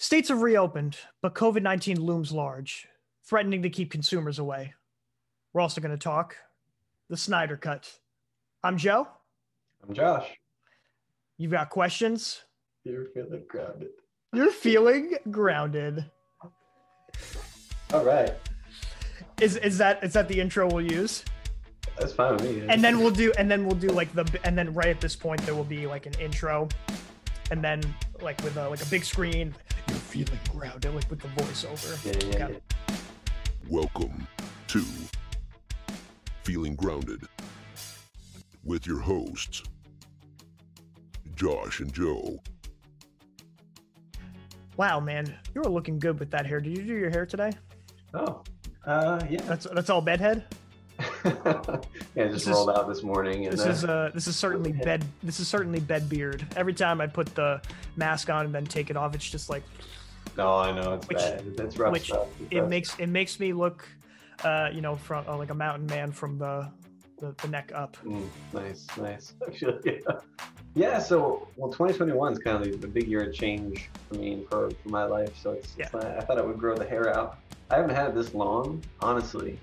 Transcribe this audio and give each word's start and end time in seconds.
States 0.00 0.28
have 0.28 0.42
reopened, 0.42 0.96
but 1.22 1.34
COVID 1.34 1.60
19 1.60 2.00
looms 2.00 2.30
large, 2.30 2.86
threatening 3.24 3.62
to 3.62 3.68
keep 3.68 3.90
consumers 3.90 4.38
away. 4.38 4.72
We're 5.52 5.60
also 5.60 5.80
going 5.80 5.90
to 5.90 5.98
talk 5.98 6.36
the 7.10 7.16
Snyder 7.16 7.56
Cut. 7.56 7.90
I'm 8.62 8.78
Joe. 8.78 9.08
I'm 9.82 9.92
Josh. 9.92 10.28
You've 11.36 11.50
got 11.50 11.70
questions? 11.70 12.44
You're 12.84 13.06
feeling 13.06 13.42
grounded. 13.48 13.88
You're 14.32 14.52
feeling 14.52 15.14
grounded. 15.32 16.08
All 17.92 18.04
right. 18.04 18.34
Is 19.40 19.56
is 19.56 19.78
that 19.78 20.04
is 20.04 20.12
that 20.12 20.28
the 20.28 20.38
intro 20.40 20.70
we'll 20.70 20.88
use? 20.88 21.24
That's 21.98 22.12
fine 22.12 22.36
with 22.36 22.44
me. 22.44 22.66
And 22.68 22.84
then 22.84 23.00
we'll 23.00 23.10
do 23.10 23.32
and 23.36 23.50
then 23.50 23.66
we'll 23.66 23.74
do 23.74 23.88
like 23.88 24.14
the 24.14 24.24
and 24.44 24.56
then 24.56 24.72
right 24.74 24.90
at 24.90 25.00
this 25.00 25.16
point 25.16 25.40
there 25.42 25.56
will 25.56 25.64
be 25.64 25.88
like 25.88 26.06
an 26.06 26.14
intro, 26.20 26.68
and 27.50 27.64
then 27.64 27.82
like 28.22 28.42
with 28.42 28.56
a, 28.56 28.68
like 28.68 28.82
a 28.82 28.86
big 28.86 29.04
screen. 29.04 29.54
You're 29.88 29.96
feeling 29.96 30.38
grounded, 30.50 30.94
like 30.94 31.08
with 31.10 31.20
the 31.20 31.28
voiceover. 31.28 32.04
Yeah, 32.04 32.12
yeah, 32.38 32.44
Okay. 32.46 32.60
yeah. 32.88 32.96
Welcome 33.68 34.26
to 34.68 34.84
Feeling 36.42 36.74
Grounded 36.74 37.22
with 38.64 38.86
your 38.86 38.98
hosts, 38.98 39.62
Josh 41.34 41.80
and 41.80 41.92
Joe. 41.92 42.38
Wow, 44.76 45.00
man, 45.00 45.26
you 45.54 45.60
were 45.62 45.70
looking 45.70 45.98
good 45.98 46.18
with 46.18 46.30
that 46.30 46.46
hair. 46.46 46.60
Did 46.60 46.76
you 46.76 46.84
do 46.84 46.94
your 46.94 47.10
hair 47.10 47.26
today? 47.26 47.52
Oh, 48.14 48.42
uh, 48.86 49.20
yeah. 49.28 49.42
That's 49.42 49.66
that's 49.72 49.90
all 49.90 50.00
bedhead. 50.00 50.44
Yeah, 51.24 51.34
just 51.34 51.82
This 52.14 52.42
is- 52.42 52.48
rolled 52.48 52.70
out 52.70 52.88
this 52.88 53.02
morning. 53.02 53.46
And, 53.46 53.52
This 53.52 53.66
uh, 53.66 53.70
is 53.70 53.84
uh 53.84 54.10
this 54.14 54.26
is 54.26 54.36
certainly 54.36 54.72
bed 54.84 55.04
this 55.22 55.40
is 55.40 55.48
certainly 55.48 55.80
bed 55.80 56.08
beard. 56.08 56.46
Every 56.56 56.74
time 56.74 57.00
I 57.00 57.06
put 57.06 57.34
the 57.34 57.60
mask 57.96 58.30
on 58.30 58.46
and 58.46 58.54
then 58.54 58.64
take 58.66 58.90
it 58.90 58.96
off, 58.96 59.14
it's 59.14 59.28
just 59.28 59.48
like 59.50 59.62
No, 60.36 60.56
I 60.56 60.72
know 60.72 60.94
it's 60.94 61.08
which- 61.08 61.18
bad. 61.18 61.42
It's 61.58 61.78
rough 61.78 61.92
which 61.92 62.04
stuff. 62.06 62.28
It's 62.40 62.52
it 62.52 62.60
rough. 62.60 62.68
makes 62.70 62.98
it 62.98 63.08
makes 63.08 63.40
me 63.40 63.52
look, 63.52 63.86
uh, 64.44 64.70
you 64.72 64.80
know, 64.80 64.96
from 64.96 65.24
uh, 65.28 65.36
like 65.36 65.50
a 65.50 65.54
mountain 65.54 65.86
man 65.86 66.12
from 66.12 66.38
the 66.38 66.68
the, 67.20 67.34
the 67.42 67.48
neck 67.48 67.72
up. 67.74 67.96
Mm, 68.04 68.28
nice, 68.52 68.86
nice. 68.96 69.34
Actually, 69.48 69.80
yeah. 69.84 70.18
Yeah. 70.76 70.98
So, 71.00 71.48
well, 71.56 71.68
2021 71.72 72.34
is 72.34 72.38
kind 72.38 72.64
of 72.64 72.80
the, 72.80 72.86
big 72.86 73.08
year 73.08 73.24
of 73.28 73.34
change 73.34 73.90
for 74.08 74.14
me 74.14 74.34
and 74.34 74.48
for, 74.48 74.70
for 74.70 74.88
my 74.88 75.02
life. 75.02 75.36
So 75.42 75.50
it's, 75.50 75.74
it's 75.76 75.92
Yeah. 75.92 76.00
not- 76.00 76.04
I 76.16 76.20
thought 76.20 76.38
I 76.38 76.42
would 76.42 76.58
grow 76.60 76.76
the 76.76 76.84
hair 76.86 77.12
out. 77.12 77.38
I 77.72 77.74
haven't 77.76 77.96
had 77.96 78.10
it 78.10 78.14
this 78.14 78.34
long, 78.34 78.84
honestly, 79.00 79.58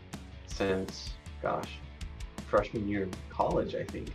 since 0.47 1.11
gosh, 1.41 1.69
freshman 2.47 2.88
year 2.88 3.03
of 3.03 3.11
college, 3.30 3.75
I 3.75 3.83
think. 3.83 4.09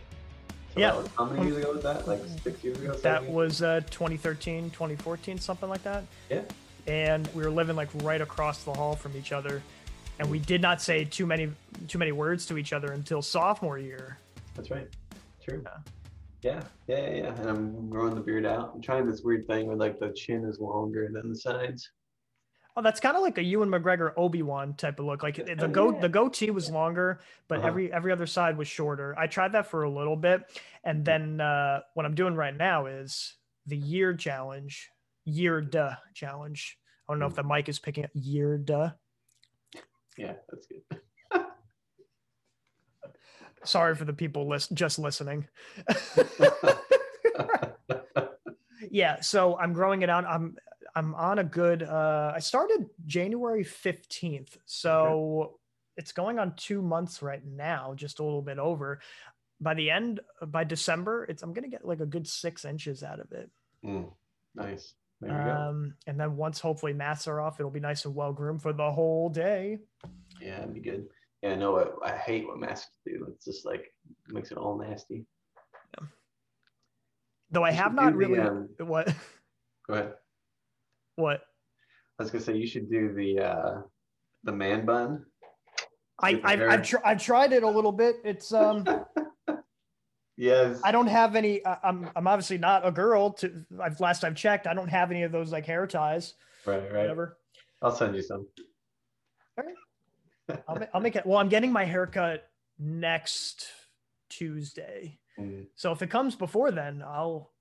So 0.73 0.79
Yeah. 0.79 0.95
was- 0.95 1.07
how 1.17 1.25
many 1.25 1.45
years 1.47 1.57
ago 1.57 1.73
was 1.73 1.83
that? 1.83 2.07
Like 2.07 2.21
six 2.43 2.63
years 2.63 2.77
ago. 2.79 2.93
That 2.93 3.23
years? 3.23 3.33
was 3.33 3.61
uh 3.61 3.81
2013, 3.89 4.69
2014, 4.71 5.37
something 5.37 5.69
like 5.69 5.83
that. 5.83 6.03
Yeah. 6.29 6.43
And 6.87 7.27
we 7.35 7.43
were 7.43 7.51
living 7.51 7.75
like 7.75 7.89
right 8.03 8.21
across 8.21 8.63
the 8.63 8.73
hall 8.73 8.95
from 8.95 9.15
each 9.17 9.31
other, 9.31 9.61
and 10.19 10.29
we 10.29 10.39
did 10.39 10.61
not 10.61 10.81
say 10.81 11.05
too 11.05 11.25
many 11.25 11.51
too 11.87 11.97
many 11.97 12.11
words 12.11 12.45
to 12.47 12.57
each 12.57 12.73
other 12.73 12.93
until 12.93 13.21
sophomore 13.21 13.77
year. 13.77 14.17
That's 14.55 14.71
right. 14.71 14.87
True. 15.43 15.61
Yeah. 15.63 15.77
Yeah, 16.43 16.63
yeah, 16.87 16.97
yeah, 16.97 17.15
yeah. 17.23 17.39
And 17.41 17.49
I'm 17.49 17.89
growing 17.89 18.15
the 18.15 18.21
beard 18.21 18.47
out. 18.47 18.71
I'm 18.73 18.81
trying 18.81 19.07
this 19.07 19.21
weird 19.21 19.45
thing 19.45 19.67
where 19.67 19.75
like 19.75 19.99
the 19.99 20.11
chin 20.13 20.43
is 20.45 20.59
longer 20.59 21.07
than 21.13 21.29
the 21.29 21.35
sides. 21.35 21.91
Oh, 22.77 22.81
that's 22.81 23.01
kind 23.01 23.17
of 23.17 23.21
like 23.21 23.37
a 23.37 23.43
Ewan 23.43 23.69
McGregor 23.69 24.13
Obi 24.15 24.43
Wan 24.43 24.75
type 24.75 24.97
of 24.99 25.05
look. 25.05 25.23
Like 25.23 25.35
the 25.35 25.67
go 25.67 25.99
the 25.99 26.07
goatee 26.07 26.51
was 26.51 26.69
longer, 26.71 27.19
but 27.49 27.59
Uh-huh. 27.59 27.67
every 27.67 27.91
every 27.91 28.13
other 28.13 28.25
side 28.25 28.57
was 28.57 28.67
shorter. 28.67 29.13
I 29.19 29.27
tried 29.27 29.51
that 29.53 29.67
for 29.67 29.83
a 29.83 29.89
little 29.89 30.15
bit, 30.15 30.43
and 30.83 31.03
then 31.03 31.41
uh, 31.41 31.81
what 31.95 32.05
I'm 32.05 32.15
doing 32.15 32.35
right 32.35 32.55
now 32.55 32.85
is 32.85 33.35
the 33.65 33.75
year 33.75 34.13
challenge, 34.15 34.89
year 35.25 35.59
duh 35.59 35.95
challenge. 36.13 36.77
I 37.09 37.13
don't 37.13 37.19
know 37.19 37.25
if 37.25 37.35
the 37.35 37.43
mic 37.43 37.67
is 37.67 37.77
picking 37.77 38.05
up 38.05 38.11
year 38.13 38.57
duh. 38.57 38.91
Yeah, 40.17 40.33
that's 40.49 40.67
good. 40.67 40.81
Sorry 43.65 43.95
for 43.95 44.05
the 44.05 44.13
people 44.13 44.47
list 44.47 44.73
just 44.73 44.97
listening. 44.97 45.45
yeah, 48.89 49.19
so 49.19 49.57
I'm 49.57 49.73
growing 49.73 50.03
it 50.03 50.09
out. 50.09 50.23
I'm 50.25 50.55
I'm 50.95 51.15
on 51.15 51.39
a 51.39 51.43
good. 51.43 51.83
Uh, 51.83 52.33
I 52.35 52.39
started 52.39 52.89
January 53.05 53.63
15th, 53.63 54.57
so 54.65 55.59
it's 55.97 56.11
going 56.11 56.39
on 56.39 56.53
two 56.55 56.81
months 56.81 57.21
right 57.21 57.43
now, 57.45 57.93
just 57.95 58.19
a 58.19 58.23
little 58.23 58.41
bit 58.41 58.59
over. 58.59 58.99
By 59.59 59.73
the 59.73 59.91
end, 59.91 60.19
by 60.47 60.63
December, 60.63 61.25
it's 61.25 61.43
I'm 61.43 61.53
gonna 61.53 61.67
get 61.67 61.85
like 61.85 61.99
a 61.99 62.05
good 62.05 62.27
six 62.27 62.65
inches 62.65 63.03
out 63.03 63.19
of 63.19 63.31
it. 63.31 63.49
Mm, 63.85 64.11
nice. 64.55 64.93
There 65.21 65.29
you 65.29 65.45
go. 65.45 65.51
Um, 65.51 65.93
and 66.07 66.19
then 66.19 66.35
once 66.35 66.59
hopefully 66.59 66.93
masks 66.93 67.27
are 67.27 67.39
off, 67.39 67.59
it'll 67.59 67.71
be 67.71 67.79
nice 67.79 68.05
and 68.05 68.15
well 68.15 68.33
groomed 68.33 68.63
for 68.63 68.73
the 68.73 68.91
whole 68.91 69.29
day. 69.29 69.77
Yeah, 70.41 70.63
it'd 70.63 70.73
be 70.73 70.79
good. 70.79 71.05
Yeah, 71.43 71.53
I 71.53 72.09
I 72.09 72.17
hate 72.17 72.47
what 72.47 72.59
masks 72.59 72.91
do. 73.05 73.27
It's 73.29 73.45
just 73.45 73.65
like 73.65 73.93
makes 74.29 74.51
it 74.51 74.57
all 74.57 74.77
nasty. 74.77 75.25
Though 77.51 77.63
I 77.63 77.71
have 77.71 77.93
not 77.93 78.05
do 78.05 78.11
the, 78.11 78.17
really 78.17 78.39
um, 78.39 78.69
what 78.79 79.13
Go 79.87 79.93
ahead. 79.93 80.13
What 81.21 81.41
I 82.19 82.23
was 82.23 82.31
gonna 82.31 82.43
say 82.43 82.57
you 82.57 82.67
should 82.67 82.89
do 82.89 83.13
the 83.13 83.39
uh 83.39 83.81
the 84.43 84.51
man 84.51 84.85
bun. 84.85 85.25
I 86.19 86.39
I've. 86.43 86.61
I've, 86.61 86.83
tr- 86.83 87.05
I've 87.05 87.23
tried 87.23 87.51
it 87.53 87.63
a 87.63 87.69
little 87.69 87.91
bit. 87.91 88.17
It's 88.23 88.53
um. 88.53 88.85
Yes. 90.37 90.79
I 90.83 90.91
don't 90.91 91.07
have 91.07 91.35
any. 91.35 91.61
I'm 91.83 92.09
I'm 92.15 92.25
obviously 92.25 92.57
not 92.57 92.87
a 92.87 92.91
girl. 92.91 93.31
To 93.33 93.63
I've 93.79 93.99
last 93.99 94.23
I've 94.23 94.33
checked, 94.33 94.65
I 94.65 94.73
don't 94.73 94.87
have 94.87 95.11
any 95.11 95.21
of 95.21 95.31
those 95.31 95.51
like 95.51 95.67
hair 95.67 95.85
ties. 95.85 96.33
right, 96.65 96.81
right. 96.81 97.01
Whatever. 97.01 97.37
I'll 97.83 97.91
send 97.95 98.15
you 98.15 98.23
some. 98.23 98.47
I'll, 100.67 100.79
I'll 100.95 101.01
make 101.01 101.15
it. 101.15 101.27
Well, 101.27 101.37
I'm 101.37 101.49
getting 101.49 101.71
my 101.71 101.85
haircut 101.85 102.49
next 102.79 103.67
Tuesday, 104.29 105.19
Mm, 105.39 105.67
so 105.75 105.91
if 105.91 106.01
it 106.01 106.09
comes 106.09 106.35
before 106.35 106.71
then, 106.71 107.03
I'll 107.05 107.51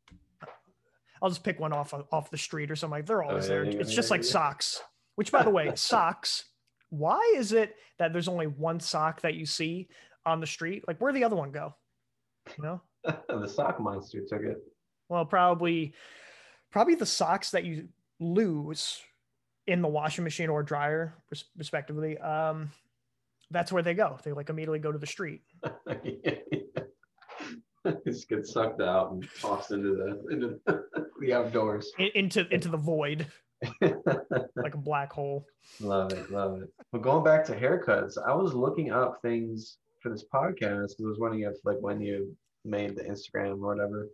I'll 1.22 1.28
just 1.28 1.44
pick 1.44 1.60
one 1.60 1.72
off 1.72 1.92
off 2.12 2.30
the 2.30 2.38
street 2.38 2.70
or 2.70 2.76
something. 2.76 2.98
Like 2.98 3.06
they're 3.06 3.22
always 3.22 3.50
Oh, 3.50 3.54
yeah, 3.54 3.54
there. 3.62 3.64
yeah, 3.72 3.78
It's 3.80 3.90
yeah, 3.90 3.96
just 3.96 4.10
like 4.10 4.22
yeah. 4.22 4.30
socks. 4.30 4.82
Which, 5.16 5.30
by 5.32 5.42
the 5.42 5.50
way, 5.50 5.72
socks. 5.74 6.44
Why 6.90 7.34
is 7.36 7.52
it 7.52 7.76
that 7.98 8.12
there's 8.12 8.28
only 8.28 8.46
one 8.46 8.80
sock 8.80 9.20
that 9.20 9.34
you 9.34 9.46
see 9.46 9.88
on 10.26 10.40
the 10.40 10.46
street? 10.46 10.84
Like, 10.88 10.98
where'd 10.98 11.14
the 11.14 11.24
other 11.24 11.36
one 11.36 11.50
go? 11.52 11.74
You 12.56 12.64
know. 12.64 12.80
the 13.28 13.46
sock 13.46 13.80
monster 13.80 14.20
took 14.28 14.42
it. 14.42 14.58
Well, 15.08 15.24
probably, 15.24 15.92
probably 16.70 16.94
the 16.94 17.06
socks 17.06 17.50
that 17.52 17.64
you 17.64 17.88
lose 18.18 19.00
in 19.66 19.82
the 19.82 19.88
washing 19.88 20.24
machine 20.24 20.48
or 20.48 20.62
dryer, 20.62 21.14
res- 21.30 21.44
respectively. 21.56 22.18
Um, 22.18 22.70
that's 23.50 23.72
where 23.72 23.82
they 23.82 23.94
go. 23.94 24.18
They 24.24 24.32
like 24.32 24.48
immediately 24.50 24.78
go 24.78 24.92
to 24.92 24.98
the 24.98 25.06
street. 25.06 25.42
Just 28.06 28.28
get 28.28 28.46
sucked 28.46 28.80
out 28.82 29.12
and 29.12 29.26
tossed 29.40 29.70
into 29.72 29.94
the 29.96 30.32
into 30.34 30.60
the 31.20 31.32
outdoors. 31.32 31.90
in- 31.98 32.10
into 32.14 32.46
into 32.52 32.68
the 32.68 32.76
void, 32.76 33.26
like 33.80 34.74
a 34.74 34.78
black 34.78 35.12
hole. 35.12 35.46
love 35.80 36.12
it, 36.12 36.30
love 36.30 36.60
it. 36.62 36.68
But 36.92 37.02
going 37.02 37.24
back 37.24 37.44
to 37.46 37.54
haircuts, 37.58 38.14
I 38.24 38.34
was 38.34 38.52
looking 38.54 38.90
up 38.92 39.20
things 39.22 39.78
for 40.02 40.10
this 40.10 40.24
podcast 40.32 40.88
because 40.96 41.04
I 41.04 41.08
was 41.08 41.18
wondering 41.18 41.42
if 41.44 41.54
like 41.64 41.78
when 41.80 42.00
you 42.00 42.36
made 42.64 42.96
the 42.96 43.02
Instagram 43.04 43.52
or 43.62 43.74
whatever, 43.74 44.08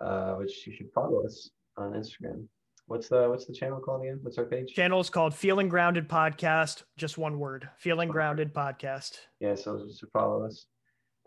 uh, 0.00 0.34
which 0.34 0.66
you 0.66 0.74
should 0.74 0.90
follow 0.94 1.24
us 1.24 1.50
on 1.76 1.92
Instagram. 1.92 2.46
What's 2.86 3.08
the 3.08 3.28
what's 3.28 3.46
the 3.46 3.52
channel 3.52 3.80
called 3.80 4.02
again? 4.02 4.20
What's 4.22 4.38
our 4.38 4.44
page? 4.44 4.72
Channel 4.72 5.00
is 5.00 5.10
called 5.10 5.34
Feeling 5.34 5.68
Grounded 5.68 6.08
Podcast. 6.08 6.84
Just 6.96 7.18
one 7.18 7.38
word. 7.38 7.68
Feeling 7.78 8.08
Grounded 8.08 8.54
Podcast. 8.54 9.16
Yeah, 9.40 9.54
so 9.56 9.84
just 9.86 10.00
to 10.00 10.06
follow 10.12 10.46
us. 10.46 10.66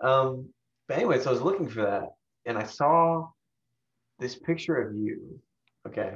Um, 0.01 0.47
but 0.89 0.97
anyway, 0.97 1.21
so 1.21 1.29
I 1.29 1.33
was 1.33 1.41
looking 1.41 1.69
for 1.69 1.83
that, 1.83 2.09
and 2.45 2.57
I 2.57 2.63
saw 2.63 3.29
this 4.17 4.35
picture 4.35 4.75
of 4.75 4.95
you. 4.95 5.39
Okay, 5.87 6.15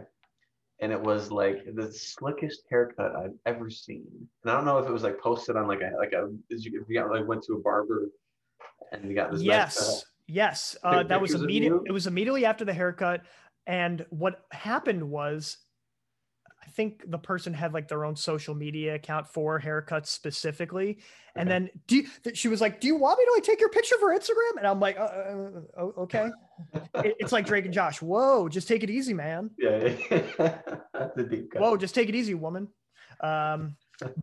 and 0.82 0.92
it 0.92 1.00
was 1.00 1.32
like 1.32 1.64
the 1.76 1.94
slickest 1.94 2.64
haircut 2.70 3.16
I've 3.16 3.36
ever 3.46 3.70
seen. 3.70 4.04
And 4.44 4.52
I 4.52 4.56
don't 4.56 4.66
know 4.66 4.80
if 4.80 4.88
it 4.88 4.92
was 4.92 5.04
like 5.04 5.22
posted 5.22 5.56
on 5.56 5.68
like 5.68 5.82
a 5.82 5.96
like 5.98 6.12
a 6.12 6.28
if 6.50 6.66
you 6.66 6.84
got 6.94 7.12
like 7.12 7.28
went 7.28 7.44
to 7.44 7.54
a 7.54 7.60
barber 7.60 8.10
and 8.92 9.08
you 9.08 9.16
got 9.16 9.32
this. 9.32 9.42
nice 9.42 9.48
Yes, 9.48 10.06
yes. 10.28 10.78
Uh, 10.84 11.04
that 11.04 11.22
was 11.22 11.36
immediate. 11.36 11.80
It 11.86 11.92
was 11.92 12.08
immediately 12.08 12.44
after 12.44 12.66
the 12.66 12.74
haircut, 12.74 13.22
and 13.68 14.06
what 14.10 14.42
happened 14.52 15.08
was, 15.08 15.58
I 16.66 16.70
think 16.72 17.04
the 17.12 17.18
person 17.18 17.54
had 17.54 17.74
like 17.74 17.88
their 17.88 18.06
own 18.06 18.16
social 18.16 18.56
media 18.56 18.96
account 18.96 19.28
for 19.28 19.60
haircuts 19.60 20.08
specifically, 20.08 21.00
and 21.36 21.50
then 21.50 21.70
do 21.88 21.98
you, 21.98 22.08
she 22.34 22.48
was 22.48 22.62
like, 22.62 22.80
"Do 22.80 22.88
you 22.88 22.96
want 22.96 23.20
me 23.20 23.26
to 23.26 23.32
like 23.34 23.44
take 23.44 23.60
your 23.60 23.70
picture 23.70 23.98
for 24.00 24.16
Instagram?" 24.18 24.58
And 24.58 24.66
I'm 24.68 24.80
like, 24.80 24.98
uh, 24.98 25.04
uh, 25.04 25.50
uh, 25.78 25.82
"Okay." 26.02 26.30
It- 26.96 27.16
it's 27.20 27.32
like 27.32 27.46
Drake 27.48 27.66
and 27.66 27.74
Josh. 27.74 28.02
Whoa, 28.02 28.48
just 28.48 28.68
take 28.68 28.84
it 28.84 28.90
easy, 28.90 29.14
man. 29.14 29.50
Yeah, 29.58 29.94
yeah. 30.10 30.22
that's 30.94 31.18
a 31.18 31.24
deep 31.24 31.52
cut. 31.52 31.62
Whoa, 31.62 31.76
just 31.78 31.96
take 31.96 32.08
it 32.10 32.16
easy, 32.16 32.34
woman. 32.36 32.68
Um, 33.20 33.76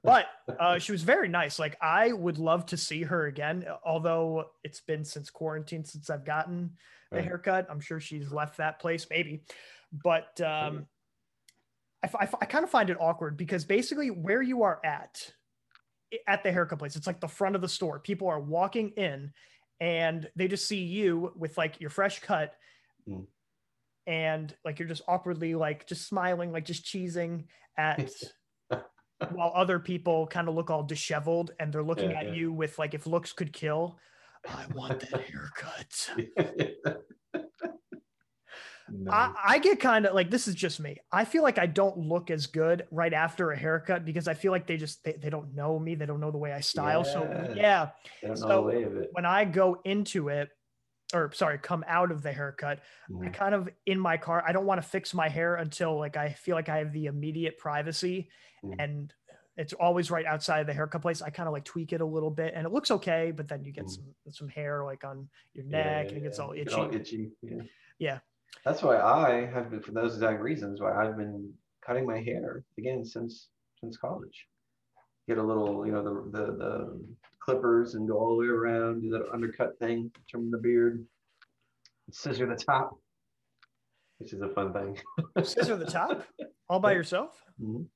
but 0.02 0.26
uh, 0.58 0.78
she 0.78 0.92
was 0.92 1.02
very 1.02 1.28
nice. 1.28 1.58
Like 1.58 1.76
I 1.80 2.12
would 2.12 2.38
love 2.38 2.66
to 2.66 2.76
see 2.76 3.02
her 3.02 3.26
again, 3.26 3.66
although 3.84 4.46
it's 4.64 4.80
been 4.80 5.04
since 5.04 5.28
quarantine 5.30 5.84
since 5.84 6.08
I've 6.10 6.24
gotten 6.24 6.72
the 7.10 7.16
Right. 7.16 7.24
haircut. 7.24 7.66
I'm 7.68 7.80
sure 7.80 7.98
she's 8.00 8.30
left 8.32 8.56
that 8.58 8.78
place, 8.80 9.06
maybe. 9.10 9.42
But 9.92 10.40
um, 10.40 10.86
I 12.02 12.08
I, 12.24 12.28
I 12.40 12.44
kind 12.46 12.64
of 12.64 12.70
find 12.70 12.90
it 12.90 12.96
awkward 13.00 13.36
because 13.36 13.64
basically 13.64 14.10
where 14.10 14.42
you 14.42 14.62
are 14.62 14.80
at 14.84 15.32
at 16.26 16.42
the 16.42 16.50
haircut 16.52 16.78
place, 16.78 16.96
it's 16.96 17.06
like 17.06 17.20
the 17.20 17.28
front 17.28 17.54
of 17.54 17.60
the 17.62 17.68
store. 17.68 18.00
People 18.00 18.28
are 18.28 18.40
walking 18.40 18.90
in 18.96 19.32
and 19.80 20.28
they 20.36 20.48
just 20.48 20.66
see 20.66 20.82
you 20.82 21.32
with 21.36 21.56
like 21.56 21.80
your 21.80 21.90
fresh 21.90 22.20
cut 22.20 22.54
Mm. 23.08 23.26
and 24.06 24.54
like 24.64 24.78
you're 24.78 24.88
just 24.88 25.00
awkwardly 25.08 25.54
like 25.54 25.86
just 25.86 26.06
smiling, 26.06 26.52
like 26.52 26.66
just 26.66 26.84
cheesing 26.84 27.46
at 27.78 28.12
while 29.32 29.52
other 29.54 29.78
people 29.78 30.26
kind 30.26 30.48
of 30.48 30.54
look 30.54 30.68
all 30.70 30.82
disheveled 30.82 31.52
and 31.58 31.72
they're 31.72 31.82
looking 31.82 32.10
Yeah, 32.10 32.18
at 32.20 32.26
yeah. 32.26 32.32
you 32.34 32.52
with 32.52 32.78
like 32.78 32.92
if 32.92 33.06
looks 33.06 33.32
could 33.32 33.52
kill. 33.54 33.98
I 34.48 34.66
want 34.74 35.00
that 35.10 35.22
haircut. 35.22 36.10
No. 38.92 39.10
I, 39.12 39.32
I 39.46 39.58
get 39.58 39.80
kind 39.80 40.06
of 40.06 40.14
like 40.14 40.30
this 40.30 40.48
is 40.48 40.54
just 40.54 40.80
me. 40.80 40.96
I 41.12 41.24
feel 41.24 41.42
like 41.42 41.58
I 41.58 41.66
don't 41.66 41.98
look 41.98 42.30
as 42.30 42.46
good 42.46 42.86
right 42.90 43.12
after 43.12 43.50
a 43.52 43.56
haircut 43.58 44.04
because 44.04 44.28
I 44.28 44.34
feel 44.34 44.52
like 44.52 44.66
they 44.66 44.76
just 44.76 45.02
they, 45.04 45.12
they 45.12 45.30
don't 45.30 45.54
know 45.54 45.78
me. 45.78 45.94
They 45.94 46.06
don't 46.06 46.20
know 46.20 46.30
the 46.30 46.38
way 46.38 46.52
I 46.52 46.60
style. 46.60 47.04
So 47.04 47.22
Yeah. 47.22 47.54
yeah, 47.54 47.88
I 48.22 48.26
don't 48.26 48.40
know 48.40 48.46
so- 48.48 48.68
of 48.68 48.96
it. 48.96 49.08
when 49.12 49.24
I 49.26 49.44
go 49.44 49.80
into 49.84 50.28
it, 50.28 50.48
or 51.12 51.32
sorry, 51.32 51.58
come 51.58 51.84
out 51.88 52.10
of 52.12 52.22
the 52.22 52.32
haircut, 52.32 52.78
I 53.08 53.12
Mhm. 53.12 53.34
kind 53.34 53.54
of 53.54 53.68
in 53.86 53.98
my 53.98 54.16
car, 54.16 54.44
I 54.46 54.52
don't 54.52 54.66
want 54.66 54.80
to 54.82 54.88
fix 54.88 55.12
my 55.12 55.28
hair 55.28 55.56
until 55.56 55.98
like 55.98 56.16
I 56.16 56.32
feel 56.34 56.54
like 56.56 56.68
I 56.68 56.78
have 56.78 56.92
the 56.92 57.06
immediate 57.06 57.58
privacy 57.58 58.28
Mhm. 58.64 58.76
and 58.78 59.14
it's 59.56 59.72
always 59.74 60.10
right 60.10 60.24
outside 60.24 60.60
of 60.60 60.66
the 60.68 60.72
haircut 60.72 61.02
place. 61.02 61.20
I 61.20 61.30
kind 61.30 61.46
of 61.48 61.52
like 61.52 61.64
tweak 61.64 61.92
it 61.92 62.00
a 62.00 62.04
little 62.04 62.30
bit 62.30 62.54
and 62.54 62.64
it 62.66 62.70
looks 62.72 62.90
okay, 62.92 63.32
but 63.32 63.48
then 63.48 63.64
you 63.64 63.72
get 63.72 63.86
Mhm. 63.86 63.90
some 63.90 64.14
some 64.30 64.48
hair 64.48 64.84
like 64.84 65.02
on 65.04 65.28
your 65.52 65.64
neck 65.64 66.04
yeah, 66.04 66.08
and 66.08 66.16
it 66.18 66.20
gets 66.22 66.38
yeah. 66.38 66.44
all 66.44 66.52
itchy. 66.52 66.96
itchy. 66.96 67.30
Yeah. 67.42 67.62
Yeah. 67.98 68.18
That's 68.64 68.82
why 68.82 68.98
I 68.98 69.46
have 69.46 69.70
been 69.70 69.80
for 69.82 69.92
those 69.92 70.14
exact 70.14 70.40
reasons 70.40 70.80
why 70.80 70.92
I've 70.94 71.16
been 71.16 71.52
cutting 71.84 72.06
my 72.06 72.20
hair 72.20 72.62
again 72.78 73.04
since 73.04 73.48
since 73.80 73.96
college. 73.96 74.46
Get 75.28 75.38
a 75.38 75.42
little, 75.42 75.86
you 75.86 75.92
know, 75.92 76.02
the 76.02 76.38
the, 76.38 76.46
the 76.56 77.00
clippers 77.40 77.94
and 77.94 78.06
go 78.08 78.18
all 78.18 78.36
the 78.36 78.42
way 78.42 78.48
around, 78.48 79.02
do 79.02 79.10
that 79.10 79.30
undercut 79.32 79.78
thing, 79.78 80.10
trim 80.28 80.50
the 80.50 80.58
beard, 80.58 81.06
scissor 82.10 82.46
the 82.46 82.56
top, 82.56 82.98
which 84.18 84.32
is 84.32 84.42
a 84.42 84.48
fun 84.50 84.72
thing. 84.72 84.98
Scissor 85.44 85.76
the 85.76 85.86
top 85.86 86.24
all 86.68 86.80
by 86.80 86.92
yourself. 86.92 87.42
Mhm. 87.62 87.86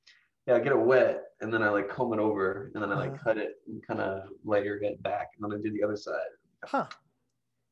Yeah, 0.46 0.56
I 0.56 0.58
get 0.60 0.72
it 0.72 0.78
wet 0.78 1.22
and 1.40 1.52
then 1.52 1.62
I 1.62 1.68
like 1.70 1.88
comb 1.88 2.12
it 2.12 2.18
over 2.18 2.70
and 2.74 2.82
then 2.82 2.92
I 2.92 2.96
like 2.96 3.12
Uh-huh. 3.14 3.24
cut 3.24 3.38
it 3.38 3.52
and 3.66 3.86
kind 3.86 4.00
of 4.00 4.28
layer 4.44 4.76
it 4.76 5.02
back 5.02 5.28
and 5.40 5.50
then 5.50 5.58
I 5.58 5.62
do 5.62 5.72
the 5.72 5.82
other 5.82 5.96
side 5.96 6.20
Huh. 6.64 6.86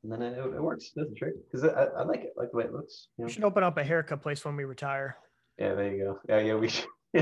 And 0.03 0.13
then 0.13 0.23
it, 0.23 0.39
it 0.39 0.63
works. 0.63 0.91
Does 0.97 1.09
the 1.09 1.15
trick 1.15 1.35
because 1.51 1.65
I, 1.65 1.85
I 1.85 2.05
like 2.05 2.21
it, 2.21 2.33
like 2.37 2.51
the 2.51 2.57
way 2.57 2.65
it 2.65 2.73
looks. 2.73 3.09
You 3.17 3.23
know? 3.23 3.27
We 3.27 3.33
should 3.33 3.45
open 3.45 3.63
up 3.63 3.79
a 3.79 3.85
haircut 3.85 4.23
place 4.23 4.45
when 4.45 4.57
we 4.57 4.65
retire. 4.65 5.17
Yeah, 5.59 5.75
there 5.75 5.95
you 5.95 6.05
go. 6.05 6.19
Yeah, 6.29 6.41
yeah, 6.41 6.55
we 6.55 6.69
should. 6.69 6.89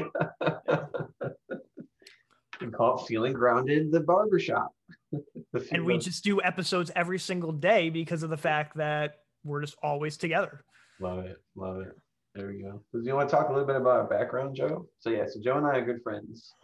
we 2.61 2.69
call 2.69 2.99
it 2.99 3.06
feeling 3.06 3.32
grounded, 3.32 3.93
the 3.93 4.00
barbershop. 4.00 4.73
The 5.53 5.67
And 5.73 5.85
we 5.85 5.99
just 5.99 6.23
do 6.23 6.41
episodes 6.41 6.93
every 6.94 7.19
single 7.19 7.50
day 7.50 7.91
because 7.91 8.23
of 8.23 8.31
the 8.31 8.37
fact 8.37 8.77
that 8.77 9.17
we're 9.43 9.62
just 9.62 9.76
always 9.83 10.17
together. 10.17 10.62
love 11.00 11.25
it, 11.25 11.38
love 11.56 11.81
it. 11.81 11.93
There 12.37 12.47
we 12.47 12.62
go. 12.62 12.85
Do 12.93 13.03
you 13.03 13.17
want 13.17 13.29
to 13.29 13.35
talk 13.35 13.49
a 13.49 13.53
little 13.53 13.67
bit 13.67 13.75
about 13.75 13.97
our 13.97 14.05
background, 14.06 14.55
Joe? 14.55 14.87
So 15.00 15.11
yeah, 15.11 15.25
so 15.26 15.41
Joe 15.43 15.56
and 15.56 15.67
I 15.67 15.79
are 15.79 15.85
good 15.85 16.05
friends. 16.05 16.55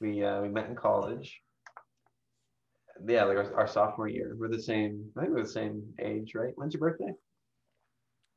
We 0.00 0.22
uh, 0.22 0.40
we 0.42 0.48
met 0.48 0.68
in 0.68 0.76
college. 0.76 1.40
Yeah, 3.06 3.24
like 3.24 3.36
our, 3.38 3.54
our 3.54 3.66
sophomore 3.66 4.08
year. 4.08 4.34
We're 4.38 4.48
the 4.48 4.62
same. 4.62 5.10
I 5.16 5.22
think 5.22 5.34
we're 5.34 5.42
the 5.42 5.48
same 5.48 5.82
age, 6.00 6.32
right? 6.34 6.52
When's 6.56 6.74
your 6.74 6.80
birthday? 6.80 7.12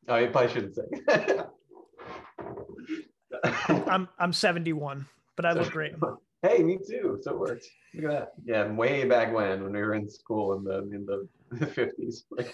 Oh, 0.08 0.18
you 0.18 0.30
probably 0.30 0.54
shouldn't 0.54 0.76
say. 0.76 0.84
I'm 3.88 4.08
I'm 4.20 4.34
71, 4.34 5.06
but 5.36 5.46
I 5.46 5.54
look 5.54 5.72
great. 5.72 5.94
Hey, 6.42 6.62
me 6.62 6.78
too. 6.78 7.20
So 7.22 7.32
it 7.32 7.40
works. 7.40 7.68
Look 7.96 8.06
at 8.06 8.12
that. 8.12 8.34
Yeah, 8.46 8.70
way 8.72 9.06
back 9.06 9.34
when, 9.34 9.64
when 9.64 9.72
we 9.72 9.82
were 9.82 9.94
in 9.94 10.10
school 10.10 10.58
in 10.58 10.64
the 10.66 10.80
in 10.80 11.06
the 11.06 11.68
fifties. 11.68 12.26
Like, 12.30 12.54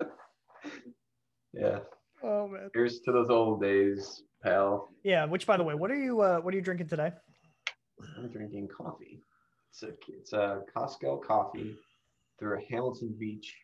yeah. 1.52 1.80
Oh 2.22 2.46
man. 2.46 2.70
Here's 2.72 3.00
to 3.00 3.12
those 3.12 3.30
old 3.30 3.60
days, 3.62 4.22
pal. 4.44 4.90
Yeah. 5.02 5.24
Which, 5.24 5.44
by 5.44 5.56
the 5.56 5.64
way, 5.64 5.74
what 5.74 5.90
are 5.90 5.96
you 5.96 6.20
uh, 6.20 6.38
what 6.38 6.54
are 6.54 6.56
you 6.56 6.62
drinking 6.62 6.86
today? 6.88 7.10
I'm 8.16 8.28
drinking 8.28 8.68
coffee. 8.68 9.20
It's 9.72 9.82
a 9.82 9.88
it's 10.08 10.32
a 10.34 10.62
Costco 10.76 11.22
coffee 11.24 11.74
through 12.38 12.58
a 12.58 12.62
Hamilton 12.70 13.14
Beach 13.18 13.54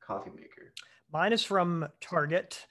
coffee 0.00 0.30
maker. 0.30 0.72
Mine 1.12 1.32
is 1.32 1.42
from 1.42 1.88
Target. 2.00 2.64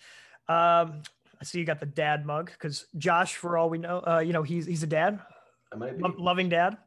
Um, 0.48 1.04
I 1.42 1.44
see 1.44 1.60
you 1.60 1.66
got 1.66 1.80
the 1.82 1.86
dad 1.86 2.26
mug 2.26 2.52
because 2.52 2.86
Josh, 2.98 3.36
for 3.36 3.58
all 3.58 3.70
we 3.70 3.78
know, 3.78 4.00
uh, 4.08 4.20
you 4.20 4.32
know 4.32 4.44
he's 4.44 4.66
he's 4.66 4.84
a 4.84 4.88
dad, 4.88 5.20
I 5.74 5.76
might 5.76 5.98
be. 5.98 6.04
lo- 6.04 6.16
loving 6.18 6.48
dad. 6.48 6.78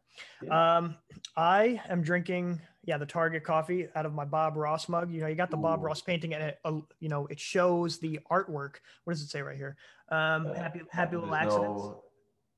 Yeah. 0.42 0.76
Um, 0.78 0.96
I 1.36 1.80
am 1.88 2.02
drinking 2.02 2.60
yeah 2.84 2.96
the 2.96 3.06
Target 3.06 3.44
coffee 3.44 3.88
out 3.94 4.06
of 4.06 4.14
my 4.14 4.24
Bob 4.24 4.56
Ross 4.56 4.88
mug. 4.88 5.10
You 5.12 5.20
know 5.20 5.26
you 5.26 5.34
got 5.34 5.50
the 5.50 5.56
Bob 5.58 5.82
Ross 5.82 6.00
painting 6.00 6.32
and 6.32 6.42
it 6.42 6.60
uh, 6.64 6.80
you 6.98 7.10
know 7.10 7.26
it 7.26 7.38
shows 7.38 7.98
the 7.98 8.20
artwork. 8.30 8.76
What 9.04 9.12
does 9.12 9.20
it 9.22 9.28
say 9.28 9.42
right 9.42 9.56
here? 9.56 9.76
Um, 10.08 10.46
Uh, 10.46 10.54
happy 10.54 10.80
happy 10.90 11.10
there's 11.12 11.20
little 11.20 11.34
accidents. 11.34 11.82
no- 11.82 12.02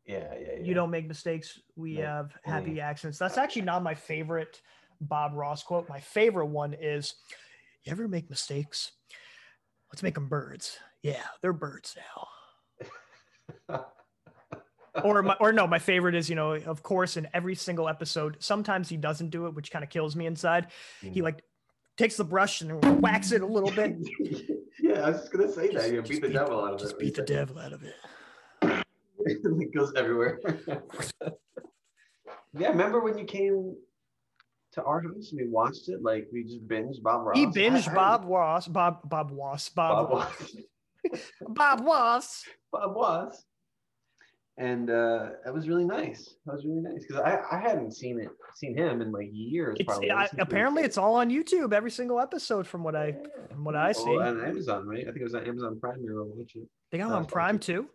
yeah, 0.06 0.34
yeah, 0.34 0.46
yeah. 0.58 0.62
You 0.62 0.74
don't 0.74 0.90
make 0.90 1.06
mistakes. 1.08 1.58
We 1.76 1.94
No. 1.94 2.02
have 2.02 2.36
happy 2.44 2.74
Mm. 2.76 2.82
accidents. 2.82 3.18
That's 3.18 3.38
actually 3.38 3.62
not 3.62 3.82
my 3.82 3.94
favorite 3.94 4.60
Bob 5.00 5.32
Ross 5.34 5.62
quote. 5.62 5.88
My 5.88 6.00
favorite 6.00 6.46
one 6.46 6.74
is, 6.74 7.14
"You 7.82 7.92
ever 7.92 8.06
make 8.08 8.28
mistakes? 8.30 8.92
Let's 9.92 10.02
make 10.02 10.14
them 10.14 10.28
birds. 10.28 10.78
Yeah, 11.02 11.22
they're 11.42 11.52
birds 11.52 11.96
now." 11.96 12.28
Or 15.02 15.24
my, 15.24 15.34
or 15.40 15.52
no, 15.52 15.66
my 15.66 15.80
favorite 15.80 16.14
is 16.14 16.30
you 16.30 16.36
know, 16.36 16.52
of 16.54 16.84
course, 16.84 17.16
in 17.16 17.26
every 17.34 17.56
single 17.56 17.88
episode, 17.88 18.36
sometimes 18.38 18.88
he 18.88 18.96
doesn't 18.96 19.30
do 19.30 19.48
it, 19.48 19.54
which 19.54 19.72
kind 19.72 19.82
of 19.82 19.90
kills 19.90 20.14
me 20.14 20.24
inside. 20.26 20.68
He 21.00 21.18
Mm. 21.20 21.24
like 21.24 21.42
takes 21.96 22.16
the 22.16 22.22
brush 22.24 22.60
and 22.60 23.02
whacks 23.02 23.32
it 23.32 23.42
a 23.42 23.46
little 23.46 23.72
bit. 23.72 23.96
yeah, 24.78 25.00
I 25.04 25.10
was 25.10 25.18
just 25.22 25.32
gonna 25.32 25.50
say 25.50 25.66
that. 25.66 25.72
Just- 25.72 25.90
You 25.90 26.00
just 26.00 26.10
beat 26.12 26.22
the 26.22 26.28
devil 26.28 26.64
out 26.64 26.74
of 26.74 26.78
Just 26.78 26.92
it. 26.92 26.98
beat 27.00 27.16
the 27.16 27.22
devil 27.22 27.58
out 27.58 27.72
of 27.72 27.82
it. 27.82 27.96
it 29.60 29.74
goes 29.74 29.92
everywhere. 29.96 30.38
yeah, 32.58 32.68
remember 32.68 33.00
when 33.00 33.18
you 33.18 33.24
came 33.24 33.74
to 34.72 34.82
our 34.82 35.00
house 35.02 35.30
and 35.32 35.40
we 35.40 35.48
watched 35.48 35.88
it? 35.88 36.02
Like 36.02 36.26
we 36.32 36.44
just 36.44 36.66
binged 36.68 37.02
Bob 37.02 37.26
Ross. 37.26 37.36
He 37.36 37.44
I- 37.46 37.50
binged 37.50 37.88
I- 37.90 37.94
Bob 38.02 38.24
Ross, 38.26 38.68
Bob 38.68 39.08
Bob 39.08 39.30
Ross, 39.32 39.68
Bob 39.68 40.08
Bob 40.08 40.10
Ross, 40.10 40.56
Ross. 41.10 41.20
Bob 41.48 41.80
Ross. 41.86 42.44
Bob 42.72 42.94
was. 42.96 43.44
And 44.56 44.88
uh, 44.88 45.30
that 45.44 45.52
was 45.52 45.66
really 45.68 45.84
nice. 45.84 46.36
That 46.46 46.54
was 46.54 46.64
really 46.64 46.80
nice 46.80 47.04
because 47.04 47.20
I, 47.24 47.40
I 47.50 47.58
hadn't 47.60 47.90
seen 47.92 48.20
it, 48.20 48.28
seen 48.54 48.78
him 48.78 49.02
in 49.02 49.10
like 49.10 49.26
years. 49.32 49.76
It's 49.80 49.86
probably. 49.88 50.12
I, 50.12 50.26
Since 50.26 50.34
we 50.34 50.36
were 50.36 50.42
apparently 50.44 50.82
it's 50.84 50.96
all 50.96 51.16
on 51.16 51.28
YouTube. 51.28 51.72
Every 51.72 51.90
single 51.90 52.20
episode, 52.20 52.64
from 52.64 52.84
what 52.84 52.94
I 52.94 53.16
from 53.50 53.64
what 53.64 53.74
I 53.74 53.88
Oh, 53.88 53.92
see. 54.04 54.16
on 54.16 54.44
Amazon, 54.44 54.86
right? 54.86 55.00
I 55.00 55.06
think 55.06 55.16
it 55.16 55.24
was 55.24 55.34
on 55.34 55.44
Amazon 55.44 55.80
Prime. 55.80 56.00
We 56.00 56.12
were 56.12 56.24
watching. 56.24 56.68
they 56.92 56.98
got 56.98 57.10
on 57.10 57.26
Prime 57.26 57.58
too. 57.58 57.88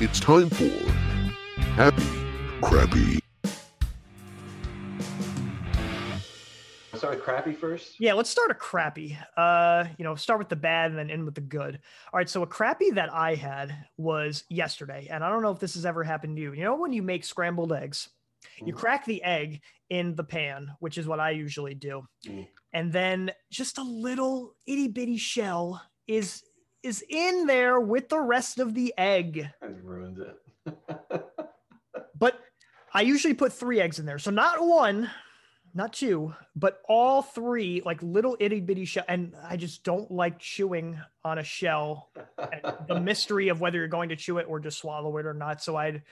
It's 0.00 0.20
time 0.20 0.48
for 0.50 0.68
Happy 1.76 2.02
Crappy. 2.60 3.18
Start 6.94 7.16
with 7.16 7.24
crappy 7.24 7.52
first. 7.52 7.98
Yeah, 7.98 8.12
let's 8.12 8.30
start 8.30 8.52
a 8.52 8.54
crappy. 8.54 9.18
Uh, 9.36 9.86
you 9.98 10.04
know, 10.04 10.14
start 10.14 10.38
with 10.38 10.48
the 10.48 10.54
bad 10.56 10.90
and 10.90 10.98
then 10.98 11.10
end 11.10 11.24
with 11.24 11.34
the 11.34 11.40
good. 11.40 11.80
All 12.12 12.18
right, 12.18 12.28
so 12.28 12.42
a 12.42 12.46
crappy 12.46 12.90
that 12.92 13.12
I 13.12 13.34
had 13.34 13.74
was 13.96 14.44
yesterday, 14.48 15.08
and 15.10 15.24
I 15.24 15.28
don't 15.28 15.42
know 15.42 15.50
if 15.50 15.58
this 15.58 15.74
has 15.74 15.84
ever 15.84 16.04
happened 16.04 16.36
to 16.36 16.42
you. 16.42 16.52
You 16.52 16.62
know, 16.62 16.76
when 16.76 16.92
you 16.92 17.02
make 17.02 17.24
scrambled 17.24 17.72
eggs, 17.72 18.08
you 18.64 18.72
Mhm. 18.72 18.76
crack 18.76 19.04
the 19.04 19.20
egg 19.24 19.62
in 19.90 20.14
the 20.14 20.22
pan, 20.22 20.68
which 20.78 20.96
is 20.96 21.08
what 21.08 21.18
I 21.18 21.30
usually 21.30 21.74
do, 21.74 22.06
Mm. 22.24 22.46
and 22.72 22.92
then 22.92 23.32
just 23.50 23.78
a 23.78 23.82
little 23.82 24.54
itty 24.66 24.86
bitty 24.86 25.16
shell 25.16 25.82
is 26.06 26.44
is 26.82 27.04
in 27.08 27.46
there 27.46 27.80
with 27.80 28.08
the 28.08 28.20
rest 28.20 28.58
of 28.58 28.74
the 28.74 28.94
egg. 28.96 29.48
That 29.60 29.82
ruins 29.82 30.18
it. 30.18 30.74
But 32.14 32.38
I 32.94 33.00
usually 33.00 33.34
put 33.34 33.52
three 33.52 33.80
eggs 33.80 33.98
in 33.98 34.06
there. 34.06 34.20
So 34.20 34.30
not 34.30 34.64
one, 34.64 35.10
not 35.74 35.92
two, 35.92 36.34
but 36.54 36.80
all 36.88 37.20
three, 37.20 37.82
like 37.84 38.00
little 38.00 38.36
itty 38.38 38.60
bitty 38.60 38.84
shell. 38.84 39.04
And 39.08 39.34
I 39.42 39.56
just 39.56 39.82
don't 39.82 40.08
like 40.08 40.38
chewing 40.38 41.00
on 41.24 41.38
a 41.38 41.42
shell. 41.42 42.10
And 42.38 42.76
the 42.86 43.00
mystery 43.00 43.48
of 43.48 43.60
whether 43.60 43.78
you're 43.78 43.88
going 43.88 44.10
to 44.10 44.16
chew 44.16 44.38
it 44.38 44.46
or 44.48 44.60
just 44.60 44.78
swallow 44.78 45.16
it 45.16 45.26
or 45.26 45.34
not. 45.34 45.62
So 45.62 45.74
I'd 45.74 46.02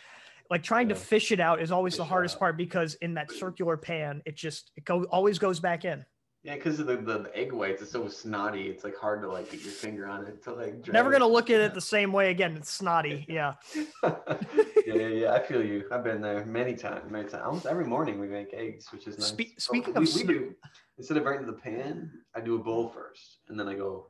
like 0.51 0.65
trying 0.65 0.89
to 0.89 0.97
fish 0.97 1.31
it 1.31 1.39
out 1.39 1.63
is 1.63 1.71
always 1.71 1.97
the 1.97 2.03
Fish 2.03 2.09
it 2.09 2.11
hardest 2.11 2.39
part 2.41 2.57
because 2.57 2.95
in 2.95 3.15
that 3.15 3.31
circular 3.31 3.77
pan, 3.77 4.23
it 4.25 4.35
just 4.35 4.73
it 4.77 4.85
go 4.85 5.05
always 5.05 5.39
goes 5.39 5.61
back 5.61 5.85
in. 5.85 6.05
Yeah, 6.43 6.55
because 6.55 6.81
of 6.81 6.87
the, 6.87 6.97
the, 6.97 7.31
egg 7.35 7.53
whites, 7.53 7.83
it's 7.83 7.93
so 7.93 8.09
snotty. 8.09 8.69
It's 8.69 8.85
like 8.85 8.97
hard 8.97 9.23
to 9.23 9.29
like 9.31 9.51
get 9.51 9.63
your 9.63 9.73
finger 9.73 10.07
on 10.07 10.27
it 10.27 10.43
to 10.45 10.55
like. 10.55 10.87
Never 10.89 11.11
it. 11.11 11.19
gonna 11.19 11.31
look 11.31 11.51
at 11.51 11.61
it 11.61 11.75
the 11.75 11.81
same 11.97 12.13
way 12.13 12.31
again. 12.31 12.57
It's 12.57 12.71
snotty. 12.71 13.27
Yeah. 13.29 13.55
yeah, 14.03 14.15
yeah, 14.87 15.09
yeah. 15.09 15.33
I 15.33 15.41
feel 15.41 15.65
you. 15.65 15.85
I've 15.93 16.05
been 16.05 16.21
there 16.21 16.45
many 16.45 16.75
times, 16.75 17.11
many 17.11 17.29
times. 17.29 17.43
Almost 17.45 17.67
every 17.67 17.85
morning 17.85 18.19
we 18.19 18.27
make 18.27 18.53
eggs, 18.55 18.93
which 18.93 19.07
is 19.07 19.19
nice. 19.19 19.29
Spe- 19.29 19.59
speaking 19.59 19.95
we, 19.95 20.03
of 20.03 20.15
we 20.15 20.25
do 20.25 20.55
instead 20.99 21.17
of 21.17 21.25
right 21.25 21.41
into 21.41 21.53
the 21.53 21.59
pan, 21.59 22.11
I 22.35 22.41
do 22.41 22.57
a 22.57 22.59
bowl 22.59 22.89
first, 22.89 23.39
and 23.49 23.59
then 23.59 23.69
I 23.69 23.75
go 23.75 24.09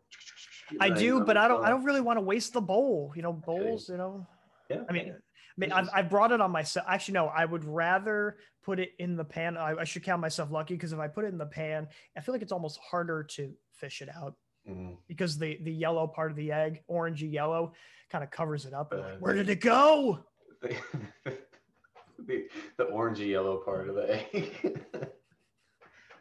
I 0.79 0.91
do, 0.91 1.21
but 1.25 1.37
I 1.37 1.49
don't. 1.49 1.65
I 1.65 1.71
don't 1.71 1.85
really 1.85 2.01
want 2.01 2.19
to 2.19 2.23
waste 2.23 2.53
the 2.53 2.61
bowl. 2.61 3.13
You 3.17 3.23
know, 3.23 3.33
bowls. 3.33 3.89
You 3.89 3.97
know. 3.97 4.27
Yeah. 4.69 4.83
I 4.89 4.93
mean, 4.93 5.11
I 5.11 5.15
mean, 5.57 5.73
I've, 5.73 5.89
I 5.93 6.03
brought 6.03 6.33
it 6.33 6.41
on 6.41 6.51
myself. 6.51 6.87
Actually, 6.89 7.15
no, 7.15 7.27
I 7.27 7.45
would 7.45 7.65
rather 7.65 8.37
put 8.71 8.79
it 8.79 8.93
in 9.01 9.17
the 9.17 9.25
pan. 9.25 9.57
I, 9.57 9.75
I 9.81 9.85
should 9.85 10.05
count 10.05 10.21
myself 10.21 10.53
lucky 10.53 10.75
because 10.75 10.93
if 10.93 11.01
I 11.01 11.09
put 11.09 11.25
it 11.25 11.29
in 11.33 11.39
the 11.39 11.47
pan, 11.47 11.89
I 12.17 12.21
feel 12.21 12.33
like 12.33 12.43
it's 12.43 12.53
almost 12.53 12.79
harder 12.89 13.25
to 13.35 13.53
fish 13.73 14.01
it 14.01 14.09
out 14.15 14.35
Mm. 14.69 14.99
because 15.09 15.39
the 15.39 15.59
the 15.63 15.73
yellow 15.73 16.07
part 16.07 16.31
of 16.31 16.37
the 16.37 16.53
egg, 16.53 16.83
orangey 16.89 17.33
yellow, 17.33 17.73
kind 18.13 18.23
of 18.23 18.31
covers 18.31 18.67
it 18.67 18.75
up. 18.75 18.93
and 18.93 19.01
like, 19.01 19.15
Uh, 19.15 19.17
Where 19.19 19.35
did 19.35 19.49
it 19.49 19.61
go? 19.63 20.21
the, 20.61 20.77
the, 22.27 22.45
the 22.77 22.85
orangey 22.85 23.29
yellow 23.31 23.57
part 23.65 23.89
of 23.89 23.95
the 23.97 24.07
egg. 24.35 24.85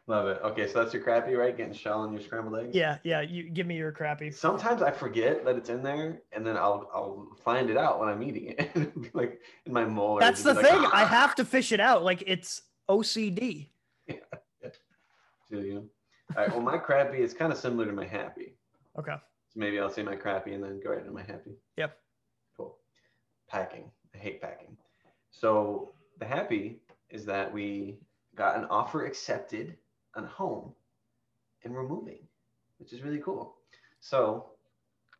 Love 0.09 0.27
it. 0.27 0.39
Okay, 0.43 0.67
so 0.67 0.81
that's 0.81 0.91
your 0.91 1.03
crappy, 1.03 1.35
right? 1.35 1.55
Getting 1.55 1.71
shell 1.71 2.03
in 2.05 2.11
your 2.11 2.19
scrambled 2.19 2.59
eggs. 2.59 2.75
Yeah, 2.75 2.97
yeah. 3.03 3.21
You 3.21 3.43
give 3.43 3.67
me 3.67 3.77
your 3.77 3.91
crappy. 3.91 4.31
Sometimes 4.31 4.81
I 4.81 4.89
forget 4.89 5.45
that 5.45 5.55
it's 5.55 5.69
in 5.69 5.83
there, 5.83 6.23
and 6.31 6.43
then 6.43 6.57
I'll 6.57 6.89
I'll 6.91 7.27
find 7.43 7.69
it 7.69 7.77
out 7.77 7.99
when 7.99 8.09
I'm 8.09 8.23
eating 8.23 8.55
it. 8.57 8.91
Like 9.13 9.39
in 9.67 9.71
my 9.73 9.85
molar. 9.85 10.19
That's 10.19 10.41
the 10.41 10.55
like, 10.55 10.65
thing. 10.65 10.79
I 10.79 11.03
"Ah!" 11.03 11.05
have 11.05 11.35
to 11.35 11.45
fish 11.45 11.71
it 11.71 11.79
out. 11.79 12.03
Like 12.03 12.23
it's 12.25 12.63
OCD. 12.89 13.67
Yeah. 14.07 14.71
Feel 15.47 15.63
you. 15.63 15.89
All 16.35 16.41
right. 16.43 16.49
Well, 16.51 16.61
my 16.61 16.79
crappy 16.79 17.19
is 17.19 17.35
kind 17.35 17.51
of 17.53 17.59
similar 17.59 17.85
to 17.85 17.91
my 17.91 18.05
happy. 18.05 18.55
Okay. 18.97 19.13
So 19.13 19.59
maybe 19.59 19.79
I'll 19.79 19.91
say 19.91 20.01
my 20.01 20.15
crappy 20.15 20.53
and 20.53 20.63
then 20.63 20.79
go 20.83 20.89
right 20.89 20.99
into 20.99 21.11
my 21.11 21.21
happy. 21.21 21.51
Yep. 21.77 21.95
Cool. 22.57 22.77
Packing. 23.47 23.91
I 24.15 24.17
hate 24.17 24.41
packing. 24.41 24.75
So 25.29 25.93
the 26.17 26.25
happy 26.25 26.81
is 27.11 27.25
that 27.25 27.53
we 27.53 27.99
got 28.35 28.57
an 28.57 28.65
offer 28.71 29.05
accepted 29.05 29.77
on 30.15 30.25
home 30.25 30.73
and 31.63 31.73
we're 31.73 31.87
moving, 31.87 32.19
which 32.77 32.93
is 32.93 33.01
really 33.01 33.19
cool. 33.19 33.55
So 33.99 34.51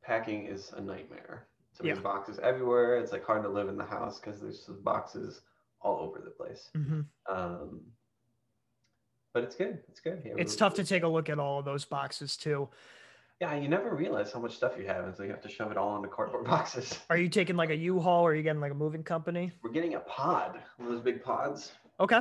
packing 0.04 0.46
is 0.48 0.72
a 0.76 0.82
nightmare. 0.82 1.48
So 1.74 1.84
there's 1.84 2.00
boxes 2.00 2.40
everywhere. 2.42 2.98
It's 2.98 3.12
like 3.12 3.24
hard 3.26 3.44
to 3.44 3.50
live 3.50 3.70
in 3.70 3.78
the 3.78 3.86
house 3.86 4.20
because 4.20 4.42
there's 4.42 4.66
just 4.66 4.84
boxes 4.84 5.42
all 5.82 6.00
over 6.00 6.20
the 6.20 6.32
place. 6.32 6.70
Mhm. 6.76 7.06
Um, 7.30 7.82
but 9.34 9.44
it's 9.44 9.56
good. 9.56 9.84
It's 9.88 10.00
good. 10.00 10.22
Yeah, 10.26 10.34
It's 10.38 10.56
tough 10.56 10.74
to 10.76 10.84
take 10.84 11.04
a 11.04 11.08
look 11.08 11.30
at 11.30 11.40
all 11.40 11.60
of 11.60 11.66
those 11.66 11.86
boxes 11.86 12.36
too. 12.36 12.68
Yeah, 13.40 13.56
you 13.56 13.70
never 13.70 13.96
realize 13.96 14.34
how 14.34 14.40
much 14.42 14.56
stuff 14.56 14.74
you 14.78 14.86
have 14.88 15.06
until 15.06 15.24
you 15.26 15.32
have 15.32 15.42
to 15.44 15.50
shove 15.50 15.72
it 15.72 15.78
all 15.78 15.96
into 15.96 16.10
cardboard 16.10 16.46
boxes. 16.46 17.00
Are 17.10 17.16
you 17.18 17.30
taking 17.30 17.56
like 17.56 17.70
a 17.70 17.76
U-Haul 17.76 18.24
or 18.24 18.32
are 18.32 18.36
you 18.36 18.44
getting 18.44 18.60
like 18.60 18.72
a 18.72 18.76
moving 18.76 19.04
company? 19.04 19.54
We're 19.62 19.72
getting 19.72 19.94
a 19.94 20.00
pod, 20.02 20.60
one 20.78 20.88
of 20.90 20.94
those 20.96 21.04
big 21.04 21.24
pods, 21.24 21.72
Okay. 22.02 22.20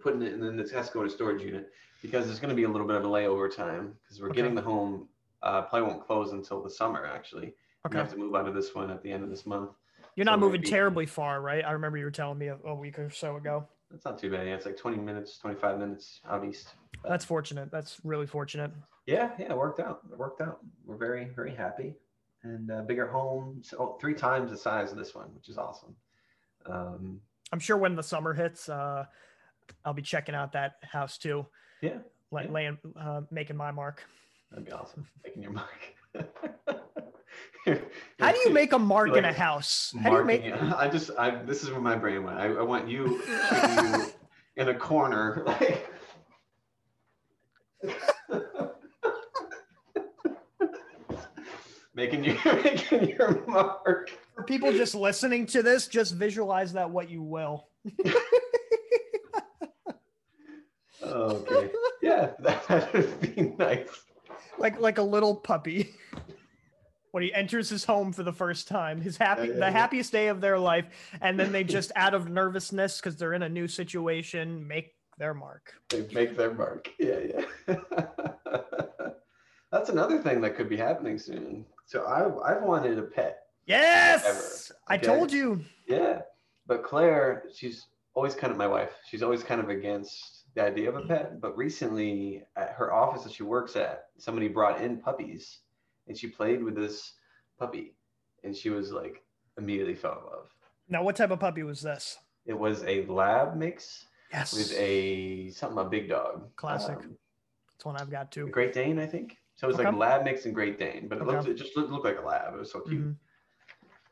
Putting 0.00 0.22
it, 0.22 0.34
in 0.34 0.56
the 0.56 0.68
has 0.74 0.90
to 0.90 1.02
a 1.02 1.10
storage 1.10 1.42
unit 1.42 1.70
because 2.02 2.26
there's 2.26 2.38
going 2.40 2.50
to 2.50 2.54
be 2.54 2.64
a 2.64 2.68
little 2.68 2.86
bit 2.86 2.96
of 2.96 3.04
a 3.04 3.08
layover 3.08 3.54
time 3.54 3.94
because 4.02 4.20
we're 4.20 4.28
Okay. 4.28 4.36
getting 4.36 4.54
the 4.54 4.62
home. 4.62 5.08
Uh, 5.42 5.62
probably 5.62 5.88
won't 5.88 6.06
close 6.06 6.32
until 6.32 6.62
the 6.62 6.70
summer. 6.70 7.04
Actually, 7.06 7.54
Okay. 7.86 7.94
we 7.94 7.96
have 7.98 8.10
to 8.12 8.16
move 8.16 8.34
out 8.34 8.48
of 8.48 8.54
this 8.54 8.74
one 8.74 8.90
at 8.90 9.02
the 9.02 9.10
end 9.12 9.22
of 9.22 9.30
this 9.30 9.44
month. 9.46 9.70
You're 10.16 10.24
So 10.24 10.30
not 10.30 10.40
moving 10.40 10.60
maybe- 10.60 10.70
terribly 10.70 11.06
far, 11.06 11.40
right? 11.42 11.64
I 11.64 11.72
remember 11.72 11.98
you 11.98 12.04
were 12.04 12.10
telling 12.10 12.38
me 12.38 12.48
a, 12.48 12.56
a 12.64 12.74
week 12.74 12.98
or 12.98 13.10
so 13.10 13.36
ago. 13.36 13.66
That's 13.90 14.04
not 14.04 14.18
too 14.18 14.30
bad. 14.30 14.46
Yeah, 14.46 14.54
it's 14.54 14.64
like 14.66 14.76
20 14.76 14.96
minutes, 14.98 15.38
25 15.38 15.78
minutes 15.78 16.20
out 16.28 16.44
east. 16.44 16.74
But 17.02 17.10
That's 17.10 17.24
fortunate. 17.24 17.70
That's 17.70 18.00
really 18.04 18.26
fortunate. 18.26 18.70
yeah, 19.06 19.32
yeah, 19.38 19.50
it 19.52 19.56
worked 19.56 19.80
out. 19.80 20.00
It 20.10 20.18
worked 20.18 20.40
out. 20.40 20.60
We're 20.86 20.96
very, 20.96 21.26
very 21.26 21.54
happy. 21.54 21.94
And 22.42 22.70
uh, 22.70 22.82
bigger 22.82 23.06
home, 23.06 23.60
so 23.62 23.96
three 24.00 24.14
times 24.14 24.50
the 24.50 24.56
size 24.56 24.92
of 24.92 24.98
this 24.98 25.14
one, 25.14 25.28
which 25.34 25.48
is 25.48 25.56
awesome. 25.58 25.94
Um, 26.66 27.20
I'm 27.52 27.58
sure 27.58 27.76
when 27.76 27.94
the 27.96 28.02
summer 28.02 28.32
hits, 28.34 28.68
uh, 28.68 29.04
I'll 29.84 29.94
be 29.94 30.02
checking 30.02 30.34
out 30.34 30.52
that 30.52 30.74
house 30.82 31.18
too, 31.18 31.46
yeah, 31.80 31.98
like 32.30 32.46
Yeah. 32.46 32.52
laying, 32.52 32.78
uh, 32.98 33.22
making 33.30 33.56
my 33.56 33.70
mark. 33.70 34.02
That'd 34.50 34.66
be 34.66 34.72
awesome. 34.72 35.06
Making 35.24 35.42
your 35.42 35.52
mark. 35.52 35.94
How 38.20 38.30
do 38.32 38.38
you 38.44 38.50
make 38.50 38.72
a 38.72 38.78
mark 38.78 39.16
in 39.16 39.24
a 39.24 39.32
house? 39.32 39.94
How 40.02 40.10
do 40.10 40.16
you 40.16 40.24
make? 40.24 40.44
it? 40.44 40.54
I 40.76 40.88
just, 40.88 41.10
I 41.18 41.42
this 41.44 41.62
is 41.62 41.70
where 41.70 41.80
my 41.80 41.96
brain 41.96 42.22
went. 42.22 42.38
I, 42.38 42.46
I 42.52 42.62
want 42.62 42.88
you, 42.88 43.22
you 43.80 44.06
in 44.56 44.68
a 44.68 44.74
corner, 44.74 45.42
like. 45.46 45.88
making 51.94 52.24
your 52.24 52.36
making 52.44 53.08
your 53.10 53.44
mark. 53.46 54.10
For 54.34 54.42
people 54.44 54.72
just 54.72 54.94
listening 54.94 55.46
to 55.46 55.62
this, 55.62 55.86
just 55.86 56.14
visualize 56.14 56.72
that 56.74 56.90
what 56.90 57.08
you 57.08 57.22
will. 57.22 57.68
Okay. 61.14 61.70
Yeah, 62.02 62.32
that 62.40 62.92
would 62.92 63.20
be 63.36 63.54
nice. 63.58 63.88
like 64.58 64.78
like 64.80 64.98
a 64.98 65.02
little 65.02 65.34
puppy 65.36 65.94
when 67.12 67.22
he 67.22 67.32
enters 67.32 67.68
his 67.68 67.84
home 67.84 68.12
for 68.12 68.24
the 68.24 68.32
first 68.32 68.66
time 68.66 69.00
his 69.00 69.16
happy 69.16 69.48
the 69.48 69.58
yeah. 69.58 69.70
happiest 69.70 70.10
day 70.10 70.26
of 70.28 70.40
their 70.40 70.58
life 70.58 70.86
and 71.20 71.38
then 71.38 71.52
they 71.52 71.62
just 71.78 71.92
out 71.94 72.12
of 72.14 72.28
nervousness 72.28 72.98
because 73.00 73.16
they're 73.16 73.32
in 73.34 73.42
a 73.44 73.48
new 73.48 73.68
situation 73.68 74.66
make 74.66 74.94
their 75.18 75.32
mark 75.34 75.74
They 75.90 76.06
make 76.12 76.36
their 76.36 76.52
mark. 76.52 76.88
Yeah, 76.98 77.20
yeah. 77.68 77.76
That's 79.70 79.88
another 79.90 80.18
thing 80.20 80.40
that 80.40 80.56
could 80.56 80.68
be 80.68 80.76
happening 80.76 81.18
soon. 81.18 81.64
So 81.86 82.02
I 82.04 82.24
I've 82.56 82.62
wanted 82.64 82.98
a 82.98 83.02
pet. 83.02 83.38
yes 83.66 84.72
i 84.88 84.96
Okay. 84.96 85.06
told 85.06 85.32
you 85.32 85.64
Yeah. 85.86 86.22
But 86.66 86.82
Claire, 86.82 87.44
she's 87.54 87.86
always 88.14 88.34
kind 88.34 88.50
of 88.50 88.56
my 88.56 88.66
wife. 88.66 88.90
She's 89.08 89.22
always 89.22 89.42
kind 89.44 89.60
of 89.60 89.68
against 89.68 90.33
the 90.54 90.62
idea 90.62 90.88
of 90.88 90.96
a 90.96 91.02
pet. 91.02 91.40
But 91.40 91.56
recently 91.56 92.42
at 92.56 92.70
her 92.70 92.92
office 92.92 93.22
that 93.24 93.32
she 93.32 93.42
works 93.42 93.76
at, 93.76 94.06
somebody 94.18 94.48
brought 94.48 94.80
in 94.80 94.98
puppies 94.98 95.58
and 96.08 96.16
she 96.16 96.26
played 96.28 96.62
with 96.62 96.74
this 96.74 97.14
puppy 97.58 97.94
and 98.42 98.56
she 98.56 98.70
was 98.70 98.92
like 98.92 99.22
immediately 99.58 99.94
fell 99.94 100.18
in 100.18 100.24
love. 100.26 100.48
now 100.88 101.02
what 101.02 101.16
type 101.16 101.30
of 101.30 101.40
puppy 101.40 101.62
was 101.62 101.80
this 101.80 102.18
It 102.46 102.58
was 102.58 102.82
a 102.84 103.06
lab 103.06 103.56
mix 103.56 104.06
yes 104.32 104.52
with 104.52 104.72
a 104.78 105.50
something 105.50 105.78
a 105.78 105.84
big 105.88 106.08
dog. 106.08 106.54
Classic. 106.56 106.96
Um, 106.96 107.16
that's 107.72 107.84
one 107.84 107.96
i've 107.96 108.10
got 108.10 108.30
too 108.32 108.48
Great 108.48 108.72
Dane, 108.72 108.98
I 108.98 109.06
think. 109.06 109.38
So 109.56 109.68
it 109.68 109.68
was 109.68 109.78
like 109.78 109.94
lab 109.94 110.24
mix 110.24 110.44
and 110.46 110.54
Great 110.54 110.78
Dane, 110.78 111.06
but 111.08 111.18
it 111.18 111.22
Okay. 111.22 111.36
looked 111.36 111.48
it 111.48 111.54
just 111.54 111.76
looked, 111.76 112.04
like 112.04 112.18
a 112.18 112.22
lab. 112.26 112.54
It 112.54 112.58
was 112.58 112.72
so 112.72 112.80
cute. 112.80 113.02
Mhm. 113.04 113.16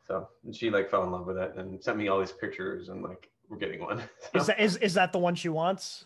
So 0.07 0.29
and 0.45 0.55
she 0.55 0.69
like 0.69 0.89
fell 0.89 1.03
in 1.03 1.11
love 1.11 1.25
with 1.27 1.37
it 1.37 1.53
and 1.57 1.81
sent 1.83 1.97
me 1.97 2.07
all 2.07 2.19
these 2.19 2.31
pictures 2.31 2.89
and 2.89 3.03
like 3.03 3.29
we're 3.49 3.57
getting 3.57 3.81
one. 3.81 4.01
is 4.33 4.47
that 4.47 4.59
is, 4.59 4.77
is 4.77 4.93
that 4.95 5.11
the 5.11 5.19
one 5.19 5.35
she 5.35 5.49
wants 5.49 6.05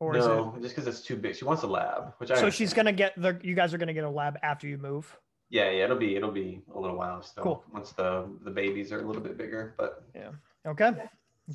or 0.00 0.16
is 0.16 0.26
no, 0.26 0.56
just 0.60 0.74
because 0.74 0.86
it's 0.86 1.04
too 1.04 1.16
big. 1.16 1.34
She 1.36 1.44
wants 1.44 1.62
a 1.62 1.66
lab, 1.66 2.14
which 2.18 2.30
I 2.30 2.34
it 2.34 2.38
so 2.38 2.50
she's 2.50 2.72
gonna 2.72 2.92
get 2.92 3.20
the 3.20 3.38
you 3.42 3.54
guys 3.54 3.74
are 3.74 3.78
gonna 3.78 3.94
get 3.94 4.04
a 4.04 4.10
lab 4.10 4.38
after 4.42 4.66
you 4.66 4.78
move 4.78 5.16
Yeah, 5.50 5.70
yeah, 5.70 5.84
it'll 5.84 5.96
be 5.96 6.16
it'll 6.16 6.30
be 6.30 6.62
a 6.74 6.78
little 6.78 6.96
while 6.96 7.22
still. 7.22 7.42
Cool. 7.42 7.64
Once 7.72 7.92
the 7.92 8.28
the 8.44 8.50
babies 8.50 8.92
are 8.92 9.00
a 9.00 9.06
little 9.06 9.22
bit 9.22 9.36
bigger, 9.36 9.74
but 9.76 10.04
yeah. 10.14 10.30
okay 10.66 10.92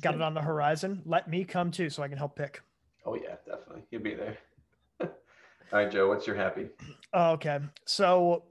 got 0.00 0.12
it 0.12 0.20
on 0.20 0.34
the 0.34 0.42
horizon 0.42 1.00
let 1.04 1.30
me 1.30 1.44
come 1.44 1.70
too 1.70 1.88
so 1.88 2.02
i 2.02 2.08
can 2.08 2.18
help 2.18 2.34
pick 2.34 2.60
oh 3.06 3.14
yeah, 3.14 3.36
definitely 3.46 3.82
you'll 3.90 4.02
be 4.02 4.14
there. 4.14 4.36
all 5.00 5.08
right, 5.72 5.90
Joe, 5.90 6.08
what's 6.08 6.26
your 6.26 6.36
happy? 6.36 6.68
Oh, 7.12 7.32
Okay. 7.32 7.60
So 7.84 8.44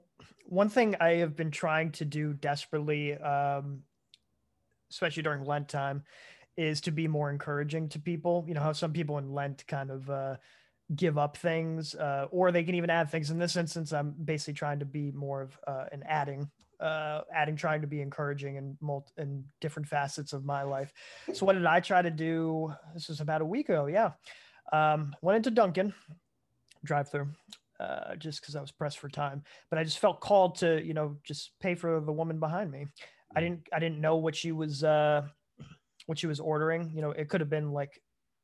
one 0.46 0.68
thing 0.68 0.96
I 1.00 1.14
have 1.16 1.36
been 1.36 1.50
trying 1.50 1.92
to 1.92 2.04
do 2.04 2.34
desperately, 2.34 3.14
um, 3.14 3.82
especially 4.90 5.22
during 5.22 5.44
Lent 5.44 5.68
time, 5.68 6.04
is 6.56 6.80
to 6.82 6.90
be 6.90 7.08
more 7.08 7.30
encouraging 7.30 7.88
to 7.90 7.98
people. 7.98 8.44
You 8.46 8.54
know 8.54 8.60
how 8.60 8.72
some 8.72 8.92
people 8.92 9.18
in 9.18 9.32
Lent 9.32 9.66
kind 9.66 9.90
of 9.90 10.08
uh, 10.08 10.36
give 10.94 11.18
up 11.18 11.36
things, 11.36 11.94
uh, 11.94 12.26
or 12.30 12.52
they 12.52 12.64
can 12.64 12.74
even 12.74 12.90
add 12.90 13.10
things. 13.10 13.30
In 13.30 13.38
this 13.38 13.56
instance, 13.56 13.92
I'm 13.92 14.14
basically 14.24 14.54
trying 14.54 14.78
to 14.80 14.84
be 14.84 15.10
more 15.12 15.42
of 15.42 15.58
uh, 15.66 15.86
an 15.92 16.02
adding, 16.06 16.48
uh, 16.80 17.22
adding, 17.32 17.56
trying 17.56 17.80
to 17.80 17.86
be 17.86 18.00
encouraging 18.00 18.56
in 18.56 18.76
mul- 18.80 19.10
in 19.16 19.44
different 19.60 19.88
facets 19.88 20.32
of 20.32 20.44
my 20.44 20.62
life. 20.62 20.92
So 21.32 21.46
what 21.46 21.54
did 21.54 21.66
I 21.66 21.80
try 21.80 22.02
to 22.02 22.10
do? 22.10 22.72
This 22.94 23.08
was 23.08 23.20
about 23.20 23.40
a 23.40 23.46
week 23.46 23.68
ago. 23.68 23.86
Yeah, 23.86 24.12
um, 24.72 25.14
went 25.22 25.36
into 25.36 25.50
Dunkin' 25.50 25.94
drive 26.84 27.10
through 27.10 27.28
uh, 27.80 28.14
just 28.16 28.40
because 28.40 28.56
I 28.56 28.60
was 28.60 28.70
pressed 28.70 28.98
for 28.98 29.08
time. 29.08 29.42
But 29.70 29.78
I 29.78 29.84
just 29.84 29.98
felt 29.98 30.20
called 30.20 30.56
to, 30.56 30.84
you 30.84 30.94
know, 30.94 31.16
just 31.24 31.52
pay 31.60 31.74
for 31.74 32.00
the 32.00 32.12
woman 32.12 32.38
behind 32.38 32.70
me. 32.70 32.86
I 33.34 33.40
didn't, 33.40 33.66
I 33.72 33.78
didn't 33.80 34.00
know 34.00 34.16
what 34.16 34.36
she 34.36 34.52
was, 34.52 34.84
uh, 34.84 35.22
what 36.06 36.18
she 36.18 36.26
was 36.26 36.40
ordering. 36.40 36.90
You 36.94 37.02
know, 37.02 37.10
it 37.10 37.28
could 37.28 37.40
have 37.40 37.50
been 37.50 37.72
like, 37.72 38.00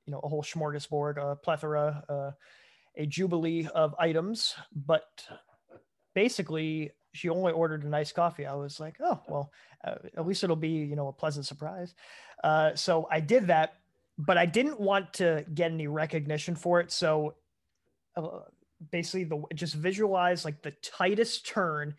you 0.07 0.13
know, 0.13 0.21
a 0.23 0.29
whole 0.29 0.43
smorgasbord, 0.43 1.19
a 1.19 1.37
plethora, 1.37 2.05
uh, 2.09 2.31
a 2.97 3.07
jubilee 3.07 3.69
of 3.75 3.95
items. 3.99 4.55
But 4.75 5.07
basically, 6.15 6.93
she 7.13 7.29
only 7.29 7.53
ordered 7.53 7.85
a 7.85 7.89
nice 7.89 8.13
coffee. 8.13 8.47
I 8.47 8.55
was 8.55 8.81
like, 8.81 8.97
oh 9.01 9.21
well, 9.29 9.53
uh, 9.85 9.97
at 10.17 10.27
least 10.27 10.45
it'll 10.45 10.57
be, 10.57 10.69
you 10.69 10.97
know, 10.97 11.09
a 11.09 11.13
pleasant 11.13 11.47
surprise. 11.47 11.95
Uh, 12.43 12.75
so 12.75 13.07
I 13.11 13.21
did 13.21 13.49
that, 13.49 13.75
but 14.19 14.39
I 14.39 14.47
didn't 14.47 14.81
want 14.81 15.13
to 15.15 15.45
get 15.55 15.73
any 15.73 15.87
recognition 15.87 16.55
for 16.55 16.81
it. 16.81 16.93
So 16.93 17.35
uh, 18.17 18.41
basically 18.91 19.25
the 19.25 19.43
just 19.55 19.75
visualize 19.75 20.45
like 20.45 20.63
the 20.63 20.73
tightest 20.83 21.47
turn 21.47 21.95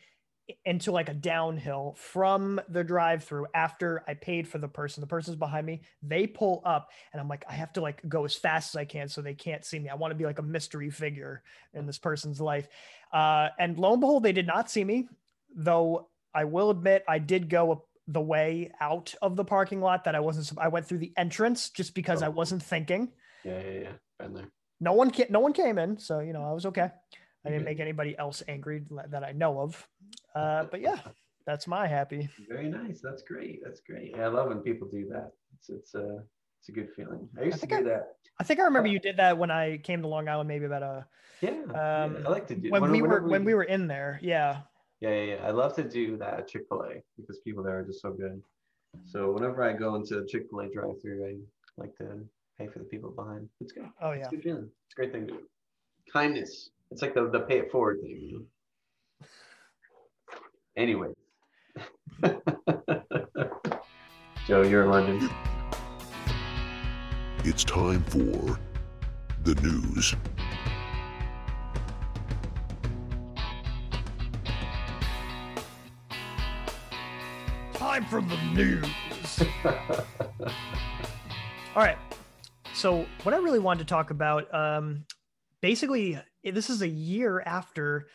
into 0.66 0.92
like 0.92 1.10
a 1.10 1.14
downhill 1.14 1.96
from 1.98 2.60
the 2.70 2.84
drive 2.84 3.24
through 3.24 3.48
after 3.54 4.04
I 4.08 4.14
paid 4.14 4.48
for 4.48 4.58
the 4.58 4.68
person. 4.68 5.02
The 5.02 5.08
person's 5.08 5.36
behind 5.38 5.66
me. 5.66 5.82
They 6.04 6.28
pull 6.28 6.62
up 6.66 6.90
and 7.12 7.22
I'm 7.22 7.28
like, 7.28 7.44
I 7.50 7.54
have 7.54 7.74
to 7.74 7.82
like 7.82 8.02
go 8.08 8.26
as 8.26 8.36
fast 8.36 8.74
as 8.76 8.80
I 8.80 8.86
can 8.86 9.08
so 9.10 9.22
they 9.22 9.34
can't 9.34 9.64
see 9.66 9.80
me. 9.80 9.90
I 9.90 9.96
want 9.96 10.12
to 10.12 10.16
be 10.16 10.26
like 10.26 10.40
a 10.40 10.44
mystery 10.44 10.90
figure 10.90 11.44
in 11.74 11.86
this 11.86 11.98
person's 11.98 12.40
life. 12.42 12.68
Uh, 13.14 13.50
and 13.60 13.78
lo 13.78 13.92
and 13.94 14.02
behold, 14.02 14.24
they 14.24 14.32
did 14.34 14.48
not 14.48 14.70
see 14.70 14.84
me, 14.84 15.08
though 15.56 16.10
I 16.34 16.46
will 16.46 16.70
admit 16.70 17.04
I 17.08 17.20
did 17.20 17.50
go 17.50 17.86
the 18.08 18.22
way 18.22 18.72
out 18.82 19.14
of 19.22 19.36
the 19.36 19.46
parking 19.46 19.80
lot 19.82 20.04
that 20.06 20.16
I 20.16 20.20
wasn't, 20.20 20.58
I 20.60 20.68
went 20.70 20.86
through 20.88 20.98
the 21.00 21.14
entrance 21.18 21.70
just 21.70 21.94
because 21.94 22.24
Oh. 22.24 22.26
I 22.26 22.30
wasn't 22.30 22.64
thinking. 22.64 23.12
Yeah, 23.44 23.60
yeah, 23.62 23.80
yeah. 23.80 23.92
Been 24.20 24.34
there. 24.34 24.48
No 24.80 24.94
one 24.94 25.12
ca- 25.12 25.28
no 25.30 25.40
one 25.40 25.54
came 25.54 25.78
in, 25.78 25.98
so 26.00 26.20
you 26.20 26.34
know 26.34 26.44
I 26.44 26.54
was 26.54 26.66
okay. 26.66 26.90
I 27.46 27.50
didn't 27.50 27.66
make 27.66 27.80
anybody 27.80 28.16
else 28.18 28.44
angry 28.48 28.84
that 29.10 29.24
I 29.24 29.32
know 29.32 29.60
of. 29.60 29.88
Uh, 30.34 30.64
but 30.72 30.80
yeah, 30.80 30.96
that's 31.46 31.68
my 31.68 31.86
happy. 31.86 32.30
Very 32.48 32.70
nice. 32.70 33.02
That's 33.04 33.22
great. 33.22 33.60
That's 33.62 33.82
great. 33.82 34.14
Yeah, 34.16 34.24
I 34.24 34.28
love 34.28 34.48
when 34.48 34.60
people 34.60 34.88
do 34.88 35.06
that. 35.10 35.32
It's 35.58 35.70
it's 35.70 35.94
a 35.94 36.24
it's 36.62 36.70
a 36.70 36.72
good 36.72 36.88
feeling. 36.96 37.28
I 37.38 37.44
used 37.44 37.60
to 37.60 37.68
do 37.68 37.76
I- 37.76 37.84
that. 37.84 38.14
I 38.40 38.46
think 38.46 38.62
I 38.62 38.64
remember 38.64 38.88
you 38.88 39.00
did 39.00 39.18
that 39.18 39.38
when 39.38 39.52
I 39.52 39.76
came 39.80 40.02
to 40.04 40.08
Long 40.08 40.30
Island, 40.30 40.48
maybe 40.48 40.64
about 40.64 40.84
a 40.84 41.06
Yeah, 41.42 41.56
yeah, 41.70 42.04
um, 42.06 42.24
I 42.26 42.30
like 42.30 42.48
to 42.48 42.56
do 42.56 42.70
when 42.72 42.90
we 42.90 43.02
were 43.02 43.08
whenever 43.10 43.28
when 43.28 43.44
we 43.44 43.54
were 43.56 43.66
in 43.66 43.88
there. 43.88 44.22
Yeah, 44.24 44.62
Yeah, 45.02 45.10
yeah, 45.10 45.24
yeah. 45.36 45.46
I 45.46 45.52
love 45.52 45.76
to 45.76 45.84
do 45.84 46.16
that 46.16 46.34
at 46.40 46.48
Chick 46.48 46.62
Fil 46.70 46.84
A 46.84 47.04
because 47.18 47.40
people 47.40 47.62
there 47.62 47.78
are 47.80 47.84
just 47.84 48.02
so 48.02 48.12
good. 48.14 48.42
So 49.06 49.32
whenever 49.34 49.62
I 49.64 49.74
go 49.74 49.96
into 49.96 50.26
Chick 50.28 50.44
Fil 50.50 50.62
A 50.62 50.70
drive-through, 50.70 51.26
I 51.26 51.36
like 51.76 51.94
to 51.98 52.24
pay 52.58 52.68
for 52.68 52.80
the 52.80 52.86
people 52.86 53.12
behind. 53.12 53.50
It's 53.60 53.74
good. 53.74 53.90
oh 54.02 54.12
It's 54.12 54.22
yeah. 54.22 54.28
a 54.28 54.30
good 54.32 54.44
feeling. 54.44 54.70
It's 54.86 54.94
a 54.94 54.96
great 54.96 55.12
thing 55.12 55.28
to 55.28 55.34
do. 55.34 55.40
Kindness. 56.12 56.70
It's 56.92 57.02
like 57.02 57.14
the, 57.14 57.30
the 57.30 57.40
pay 57.40 57.60
it 57.60 57.72
forward 57.72 58.02
thing. 58.02 58.46
Anyway. 60.76 61.14
Joe, 64.46 64.64
you're 64.64 64.84
in 64.84 64.90
London. 64.90 65.30
It's 67.46 67.64
time 67.64 68.04
for 68.04 68.60
the 69.44 69.56
news. 69.62 70.16
Time 77.74 78.06
for 78.06 78.22
the 78.22 78.38
news. 78.54 78.86
All 81.74 81.84
right. 81.84 81.98
So 82.74 83.06
what 83.24 83.34
I 83.34 83.38
really 83.38 83.60
wanted 83.60 83.80
to 83.80 83.86
talk 83.86 84.12
about, 84.12 84.54
um, 84.54 85.06
basically, 85.62 86.20
this 86.44 86.70
is 86.70 86.82
a 86.82 86.88
year 86.88 87.42
after 87.46 88.08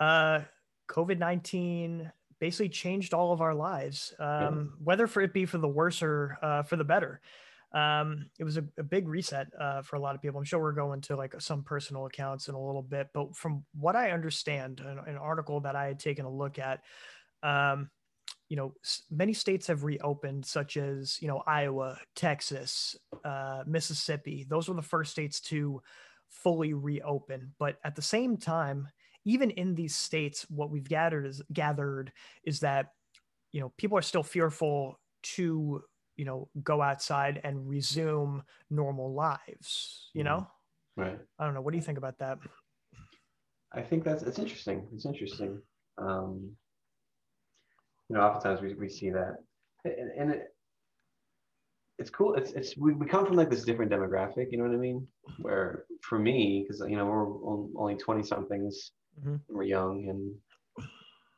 uh, 0.00 0.40
COVID 0.88 1.18
nineteen 1.18 2.10
basically 2.40 2.68
changed 2.68 3.14
all 3.14 3.32
of 3.32 3.40
our 3.40 3.54
lives, 3.54 4.14
um, 4.20 4.74
whether 4.82 5.06
for 5.06 5.22
it 5.22 5.32
be 5.32 5.44
for 5.44 5.58
the 5.58 5.68
worse 5.68 6.02
or 6.02 6.38
uh, 6.40 6.62
for 6.62 6.76
the 6.76 6.84
better. 6.84 7.20
Um, 7.74 8.30
it 8.38 8.44
was 8.44 8.56
a, 8.56 8.64
a 8.78 8.82
big 8.82 9.08
reset 9.08 9.48
uh, 9.60 9.82
for 9.82 9.96
a 9.96 10.00
lot 10.00 10.14
of 10.14 10.22
people. 10.22 10.38
I'm 10.38 10.44
sure 10.44 10.60
we're 10.60 10.72
going 10.72 11.02
to 11.02 11.16
like 11.16 11.34
some 11.38 11.62
personal 11.62 12.06
accounts 12.06 12.48
in 12.48 12.54
a 12.54 12.66
little 12.66 12.80
bit, 12.82 13.08
but 13.12 13.36
from 13.36 13.64
what 13.74 13.94
I 13.94 14.12
understand, 14.12 14.80
an, 14.80 15.00
an 15.06 15.16
article 15.16 15.60
that 15.60 15.76
I 15.76 15.86
had 15.86 15.98
taken 15.98 16.24
a 16.24 16.30
look 16.30 16.58
at, 16.58 16.80
um, 17.42 17.90
you 18.48 18.56
know, 18.56 18.72
many 19.10 19.34
states 19.34 19.66
have 19.66 19.84
reopened, 19.84 20.46
such 20.46 20.78
as, 20.78 21.20
you 21.20 21.28
know, 21.28 21.42
Iowa, 21.46 21.98
Texas, 22.14 22.96
uh, 23.22 23.64
Mississippi. 23.66 24.46
Those 24.48 24.68
were 24.68 24.74
the 24.74 24.80
first 24.80 25.10
states 25.10 25.40
to 25.40 25.82
fully 26.30 26.74
reopen. 26.74 27.52
But 27.58 27.78
at 27.84 27.96
the 27.96 28.02
same 28.02 28.36
time, 28.36 28.88
even 29.24 29.50
in 29.50 29.74
these 29.74 29.94
states, 29.94 30.46
what 30.48 30.70
we've 30.70 30.88
gathered 30.88 31.26
is 31.26 31.42
gathered 31.52 32.12
is 32.44 32.60
that, 32.60 32.92
you 33.52 33.60
know, 33.60 33.72
people 33.76 33.98
are 33.98 34.02
still 34.02 34.22
fearful 34.22 34.98
to, 35.22 35.82
you 36.16 36.24
know, 36.24 36.48
go 36.62 36.80
outside 36.80 37.40
and 37.44 37.68
resume 37.68 38.42
normal 38.70 39.12
lives. 39.12 40.10
You 40.14 40.24
know, 40.24 40.46
Right. 40.98 41.16
I 41.38 41.44
don't 41.44 41.54
know. 41.54 41.60
What 41.60 41.70
do 41.70 41.76
you 41.76 41.82
think 41.82 41.96
about 41.96 42.18
that? 42.18 42.38
I 43.72 43.82
think 43.82 44.02
that's 44.02 44.24
it's 44.24 44.40
interesting. 44.40 44.84
It's 44.92 45.06
interesting. 45.06 45.62
Um, 45.96 46.50
you 48.08 48.16
know, 48.16 48.22
oftentimes 48.22 48.60
we, 48.60 48.74
we 48.74 48.88
see 48.88 49.10
that, 49.10 49.36
and, 49.84 50.10
and 50.18 50.30
it, 50.32 50.48
it's 51.98 52.10
cool. 52.10 52.34
It's 52.34 52.52
it's 52.52 52.76
we, 52.76 52.92
we 52.92 53.06
come 53.06 53.26
from 53.26 53.36
like 53.36 53.50
this 53.50 53.64
different 53.64 53.90
demographic. 53.90 54.50
You 54.50 54.58
know 54.58 54.64
what 54.64 54.74
I 54.74 54.78
mean? 54.78 55.06
Where 55.38 55.84
for 56.02 56.18
me, 56.18 56.62
because 56.62 56.80
you 56.88 56.96
know 56.96 57.06
we're 57.06 57.80
only 57.80 57.96
twenty 57.96 58.22
somethings, 58.22 58.92
Mhm. 59.20 59.40
we're 59.48 59.64
young 59.64 60.08
and 60.08 60.34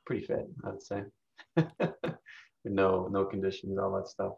pretty 0.05 0.27
fit, 0.27 0.47
I'd 0.65 0.83
say, 0.83 1.05
with 1.57 1.73
no 2.65 3.09
no 3.09 3.25
conditions, 3.25 3.79
all 3.79 3.93
that 3.97 4.09
stuff. 4.09 4.35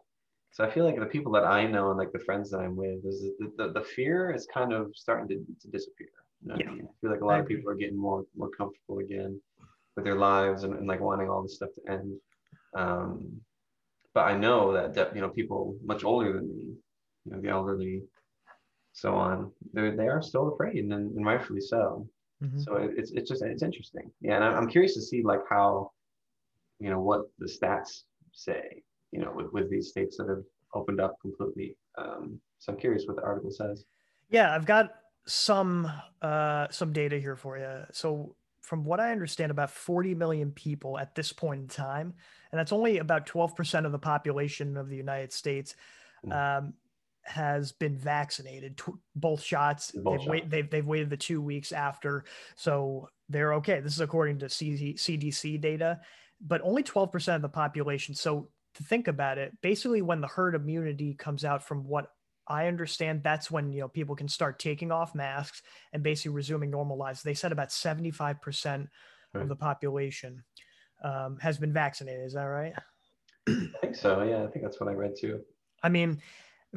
So 0.51 0.63
I 0.63 0.69
feel 0.69 0.85
like 0.85 0.99
the 0.99 1.05
people 1.07 1.31
that 1.33 1.45
I 1.45 1.65
know 1.65 1.89
and 1.89 1.97
like 1.97 2.11
the 2.11 2.19
friends 2.19 2.51
that 2.51 2.59
I'm 2.59 2.75
with, 2.75 3.03
is 3.05 3.21
the, 3.39 3.51
the, 3.57 3.71
the 3.73 3.81
fear 3.95 4.31
is 4.31 4.45
kind 4.53 4.71
of 4.71 4.91
starting 4.95 5.27
to, 5.29 5.35
to 5.61 5.67
disappear. 5.67 6.09
You 6.43 6.49
know 6.49 6.55
what 6.55 6.61
I 6.67 6.69
Yeah. 6.69 6.75
mean? 6.75 6.87
I 6.87 6.93
feel 7.01 7.09
like 7.11 7.21
a 7.21 7.25
lot 7.25 7.39
of 7.39 7.47
people 7.47 7.69
are 7.69 7.75
getting 7.75 7.97
more 7.97 8.23
more 8.37 8.49
comfortable 8.49 8.99
again 8.99 9.41
with 9.95 10.05
their 10.05 10.15
lives 10.15 10.63
and, 10.63 10.73
and 10.75 10.87
like 10.87 11.01
wanting 11.01 11.29
all 11.29 11.41
this 11.43 11.55
stuff 11.55 11.69
to 11.75 11.91
end. 11.91 12.17
Um, 12.75 13.41
but 14.13 14.21
I 14.21 14.37
know 14.37 14.73
that, 14.73 15.15
you 15.15 15.21
know 15.21 15.29
people 15.29 15.75
much 15.83 16.03
older 16.03 16.33
than 16.33 16.47
me, 16.47 16.75
you 17.25 17.31
know 17.31 17.41
the 17.41 17.49
elderly, 17.49 18.03
so 18.93 19.15
on, 19.15 19.51
they 19.73 19.91
they 19.91 20.07
are 20.07 20.21
still 20.21 20.53
afraid 20.53 20.77
and, 20.77 20.93
and 20.93 21.25
rightfully 21.25 21.61
so. 21.61 22.07
Mhm. 22.43 22.63
So 22.63 22.75
it, 22.77 22.91
it's 22.97 23.11
it's 23.11 23.29
just 23.29 23.43
it's 23.43 23.63
interesting. 23.63 24.11
Yeah, 24.21 24.35
and 24.35 24.43
I'm 24.43 24.55
I'm 24.55 24.69
curious 24.69 24.93
to 24.95 25.01
see 25.01 25.23
like 25.23 25.41
how, 25.49 25.91
you 26.79 26.89
know, 26.89 26.99
what 26.99 27.21
the 27.39 27.47
stats 27.47 28.03
say. 28.31 28.83
You 29.11 29.19
know, 29.21 29.31
with, 29.35 29.51
with 29.53 29.69
these 29.69 29.89
states 29.89 30.17
that 30.17 30.27
have 30.27 30.43
opened 30.73 30.99
up 30.99 31.15
completely. 31.21 31.77
Um, 31.99 32.39
so 32.57 32.73
I'm 32.73 32.79
curious 32.79 33.05
what 33.05 33.15
the 33.15 33.21
article 33.21 33.51
says. 33.51 33.85
Yeah, 34.31 34.55
I've 34.55 34.65
got 34.65 34.95
some 35.27 35.91
uh, 36.21 36.67
some 36.71 36.91
data 36.91 37.19
here 37.19 37.35
for 37.35 37.57
you. 37.59 37.85
So, 37.91 38.35
from 38.63 38.85
what 38.85 39.01
I 39.01 39.11
understand, 39.11 39.51
about 39.51 39.69
40 39.69 40.15
million 40.15 40.51
people 40.51 40.97
at 40.97 41.13
this 41.15 41.33
point 41.33 41.61
in 41.61 41.67
time, 41.67 42.13
and 42.51 42.57
that's 42.57 42.71
only 42.71 42.97
about 42.97 43.27
12% 43.27 43.85
of 43.85 43.91
the 43.91 43.99
population 43.99 44.77
of 44.77 44.87
the 44.89 44.95
United 44.95 45.33
States, 45.33 45.75
um, 46.31 46.73
has 47.23 47.73
been 47.73 47.97
vaccinated, 47.97 48.77
tw- 48.77 48.99
both 49.15 49.43
shots. 49.43 49.91
Both 49.91 50.21
they've, 50.21 50.29
wait, 50.29 50.39
shots. 50.39 50.51
they've 50.51 50.69
they've 50.69 50.85
waited 50.85 51.09
the 51.09 51.17
two 51.17 51.41
weeks 51.41 51.73
after, 51.73 52.23
so 52.55 53.09
they're 53.29 53.53
okay. 53.55 53.81
This 53.81 53.93
is 53.93 54.01
according 54.01 54.39
to 54.39 54.45
CZ, 54.45 54.95
CDC 54.95 55.59
data, 55.59 55.99
but 56.39 56.61
only 56.63 56.83
12% 56.83 57.35
of 57.35 57.41
the 57.41 57.49
population. 57.49 58.15
So 58.15 58.49
to 58.75 58.83
think 58.83 59.07
about 59.09 59.37
it, 59.37 59.53
basically, 59.61 60.01
when 60.01 60.21
the 60.21 60.27
herd 60.27 60.55
immunity 60.55 61.13
comes 61.13 61.43
out, 61.43 61.63
from 61.63 61.85
what 61.85 62.11
I 62.47 62.67
understand, 62.67 63.23
that's 63.23 63.49
when 63.49 63.71
you 63.71 63.81
know 63.81 63.87
people 63.87 64.15
can 64.15 64.27
start 64.27 64.59
taking 64.59 64.91
off 64.91 65.15
masks 65.15 65.61
and 65.93 66.03
basically 66.03 66.35
resuming 66.35 66.69
normal 66.69 66.97
lives. 66.97 67.23
They 67.23 67.33
said 67.33 67.51
about 67.51 67.69
75% 67.69 68.87
Right. 69.33 69.41
of 69.41 69.49
the 69.49 69.55
population 69.55 70.43
um, 71.03 71.37
has 71.41 71.57
been 71.57 71.73
vaccinated. 71.73 72.23
Is 72.23 72.33
that 72.33 72.43
right? 72.43 72.73
I 73.49 73.67
think 73.81 73.95
so. 73.95 74.21
Yeah, 74.21 74.43
I 74.43 74.47
think 74.47 74.63
that's 74.63 74.79
what 74.79 74.89
I 74.89 74.93
read 74.93 75.15
too. 75.19 75.41
I 75.81 75.89
mean, 75.89 76.21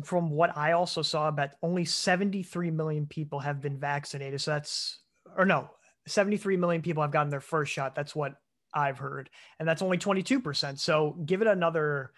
from 0.05 0.31
what 0.31 0.57
I 0.57 0.73
also 0.73 1.03
saw, 1.03 1.29
about 1.29 1.51
only 1.63 1.85
73 1.85 2.71
million 2.71 3.07
people 3.07 3.41
have 3.41 3.61
been 3.61 3.79
vaccinated. 3.79 4.41
So 4.41 4.53
that's, 4.53 5.01
or 5.37 5.45
no, 5.45 5.71
73 6.07 6.57
million 6.57 6.81
people 6.81 7.03
have 7.03 7.13
gotten 7.13 7.31
their 7.31 7.41
first 7.41 7.73
shot. 7.73 7.95
That's 7.95 8.17
what 8.17 8.35
I've 8.73 8.99
heard. 8.99 9.29
And 9.59 9.69
that's 9.69 9.83
only 9.83 9.99
22%. 9.99 10.79
So 10.79 11.17
give 11.25 11.43
it 11.43 11.47
another 11.49 12.13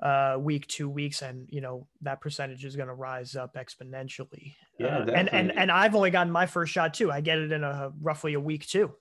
uh, 0.00 0.36
week, 0.38 0.66
two 0.66 0.88
weeks, 0.88 1.22
and, 1.22 1.46
you 1.50 1.60
know, 1.60 1.86
that 2.02 2.20
percentage 2.20 2.64
is 2.64 2.76
going 2.76 2.88
to 2.88 2.94
rise 2.94 3.36
up 3.36 3.54
exponentially. 3.54 4.54
Yeah, 4.78 4.98
Uh, 4.98 5.10
and, 5.12 5.32
and, 5.32 5.52
and 5.56 5.70
I've 5.70 5.94
only 5.94 6.10
gotten 6.10 6.32
my 6.32 6.46
first 6.46 6.72
shot 6.72 6.94
too. 6.94 7.10
I 7.12 7.20
get 7.20 7.38
it 7.38 7.52
in 7.52 7.64
a 7.64 7.92
roughly 8.00 8.34
a 8.34 8.40
week 8.40 8.66
too. 8.66 8.92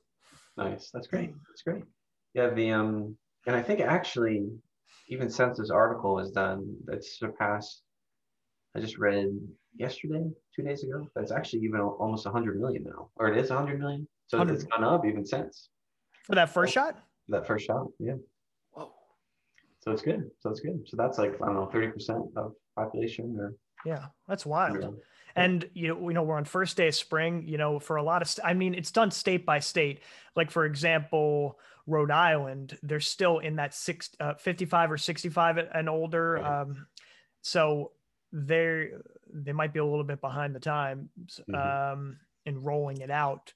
Nice. 0.58 0.92
That's 0.94 1.08
great. 1.08 1.34
That's 1.50 1.62
great. 1.64 1.84
Yeah, 2.34 2.50
the 2.50 2.72
um, 2.72 3.18
and 3.48 3.56
I 3.56 3.62
think 3.62 3.80
actually, 3.82 4.48
even 5.10 5.30
since 5.30 5.58
this 5.58 5.70
article 5.70 6.20
is 6.20 6.32
done, 6.32 6.76
that's 6.86 7.20
surpassed. 7.20 7.82
I 8.76 8.80
just 8.80 8.98
read 8.98 9.28
yesterday, 9.76 10.24
two 10.56 10.64
days 10.64 10.84
ago. 10.84 11.08
That's 11.16 11.32
actually 11.32 11.60
even 11.62 11.80
al- 11.80 11.98
almost 12.00 12.26
100 12.26 12.60
million 12.60 12.84
now, 12.84 13.10
or 13.18 13.28
it 13.32 13.38
is 13.38 13.50
100 13.50 13.80
million. 13.80 14.08
So 14.28 14.38
100 14.38 14.56
it's 14.56 14.64
gone 14.64 14.84
up 14.84 15.06
even 15.06 15.26
since 15.26 15.70
For 16.26 16.36
that 16.36 16.50
first 16.50 16.74
shot? 16.74 16.98
that 17.30 17.46
first 17.48 17.66
shot. 17.66 17.86
Yeah. 18.00 18.16
So 19.84 19.92
it's 19.92 20.02
good. 20.02 20.30
So 20.40 20.50
it's 20.50 20.62
good. 20.62 20.82
So 20.88 20.96
that's 20.98 21.18
like 21.18 21.34
I 21.42 21.46
don't 21.48 21.56
know, 21.56 21.70
30% 21.74 22.32
of 22.38 22.54
population 22.76 23.36
or. 23.38 23.54
Yeah, 23.86 24.06
that's 24.30 24.46
wild. 24.46 24.78
Yeah. 24.82 24.90
And 25.36 25.70
you 25.74 25.90
know, 25.90 25.96
we 25.96 26.14
know 26.14 26.24
we're 26.24 26.38
on 26.38 26.46
first 26.46 26.78
day 26.78 26.88
of 26.88 26.96
spring. 26.96 27.44
You 27.46 27.58
know, 27.58 27.80
for 27.80 27.98
a 27.98 28.04
lot 28.04 28.22
of, 28.22 28.30
st- 28.30 28.48
I 28.48 28.54
mean, 28.54 28.76
it's 28.76 28.92
done 28.92 29.12
state 29.12 29.46
by 29.46 29.60
state. 29.60 30.00
Like 30.38 30.52
for 30.52 30.64
example, 30.66 31.60
Rhode 31.86 32.12
Island, 32.12 32.78
they're 32.82 33.02
still 33.02 33.40
in 33.40 33.58
that 33.58 33.74
six, 33.74 34.10
uh, 34.22 34.36
55 34.36 34.92
or 34.94 34.98
65 34.98 35.58
and 35.58 35.90
older. 35.90 36.34
Right. 36.34 36.62
Um, 36.62 36.88
so 37.42 37.92
they 38.32 38.90
they 39.34 39.52
might 39.52 39.74
be 39.74 39.80
a 39.80 39.86
little 39.86 40.06
bit 40.06 40.22
behind 40.22 40.56
the 40.56 40.60
times 40.62 41.42
Mhm. 41.50 41.92
um, 41.94 42.20
in 42.46 42.64
rolling 42.64 43.02
it 43.02 43.12
out. 43.12 43.54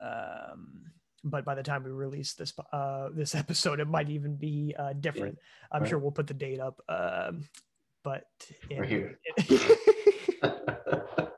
Um, 0.00 0.90
but 1.24 1.44
by 1.44 1.54
the 1.54 1.62
time 1.62 1.84
we 1.84 1.90
release 1.90 2.34
this 2.34 2.52
uh, 2.72 3.08
this 3.14 3.34
episode, 3.42 3.80
it 3.80 3.88
might 3.88 4.10
even 4.10 4.36
be 4.36 4.74
uh, 4.78 4.92
different. 4.94 5.38
I'm 5.70 5.82
Right. 5.82 5.88
sure 5.90 5.98
we'll 5.98 6.10
put 6.12 6.26
the 6.26 6.34
date 6.34 6.60
up. 6.60 6.80
Um, 6.88 7.48
but 8.04 8.24
We're 8.70 8.84
in- 8.84 8.88
here. 8.90 9.18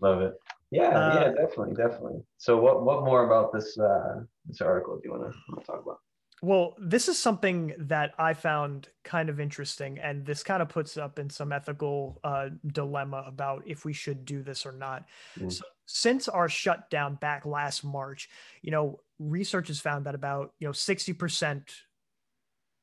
Love 0.00 0.20
it. 0.22 0.34
Yeah, 0.70 0.88
Uh, 0.88 1.14
yeah, 1.20 1.28
definitely, 1.30 1.74
definitely. 1.74 2.20
So, 2.38 2.56
what 2.60 2.84
what 2.84 3.04
more 3.04 3.24
about 3.26 3.52
this 3.52 3.78
uh, 3.78 4.20
this 4.46 4.60
article 4.60 4.96
do 4.96 5.02
you 5.04 5.12
want 5.12 5.32
to 5.32 5.64
talk 5.66 5.82
about? 5.82 5.98
Well, 6.42 6.74
this 6.78 7.08
is 7.08 7.18
something 7.18 7.72
that 7.78 8.12
I 8.18 8.34
found 8.34 8.88
kind 9.04 9.30
of 9.30 9.40
interesting, 9.40 9.98
and 9.98 10.26
this 10.26 10.42
kind 10.42 10.60
of 10.62 10.68
puts 10.68 10.96
up 10.98 11.18
in 11.18 11.30
some 11.30 11.52
ethical 11.52 12.20
uh, 12.24 12.48
dilemma 12.66 13.24
about 13.26 13.62
if 13.66 13.84
we 13.84 13.92
should 13.94 14.24
do 14.26 14.42
this 14.42 14.66
or 14.66 14.72
not. 14.72 15.04
Mm. 15.38 15.50
So, 15.52 15.64
since 15.86 16.28
our 16.28 16.48
shutdown 16.48 17.16
back 17.16 17.46
last 17.46 17.84
March, 17.84 18.28
you 18.62 18.70
know, 18.70 19.00
research 19.18 19.68
has 19.68 19.80
found 19.80 20.06
that 20.06 20.14
about 20.14 20.52
you 20.58 20.66
know 20.66 20.72
sixty 20.72 21.12
percent 21.12 21.74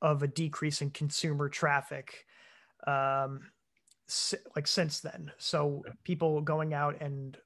of 0.01 0.23
a 0.23 0.27
decrease 0.27 0.81
in 0.81 0.89
consumer 0.89 1.49
traffic, 1.49 2.25
um, 2.87 3.51
like 4.55 4.67
since 4.67 4.99
then. 4.99 5.31
So, 5.37 5.83
people 6.03 6.41
going 6.41 6.73
out 6.73 7.01
and 7.01 7.37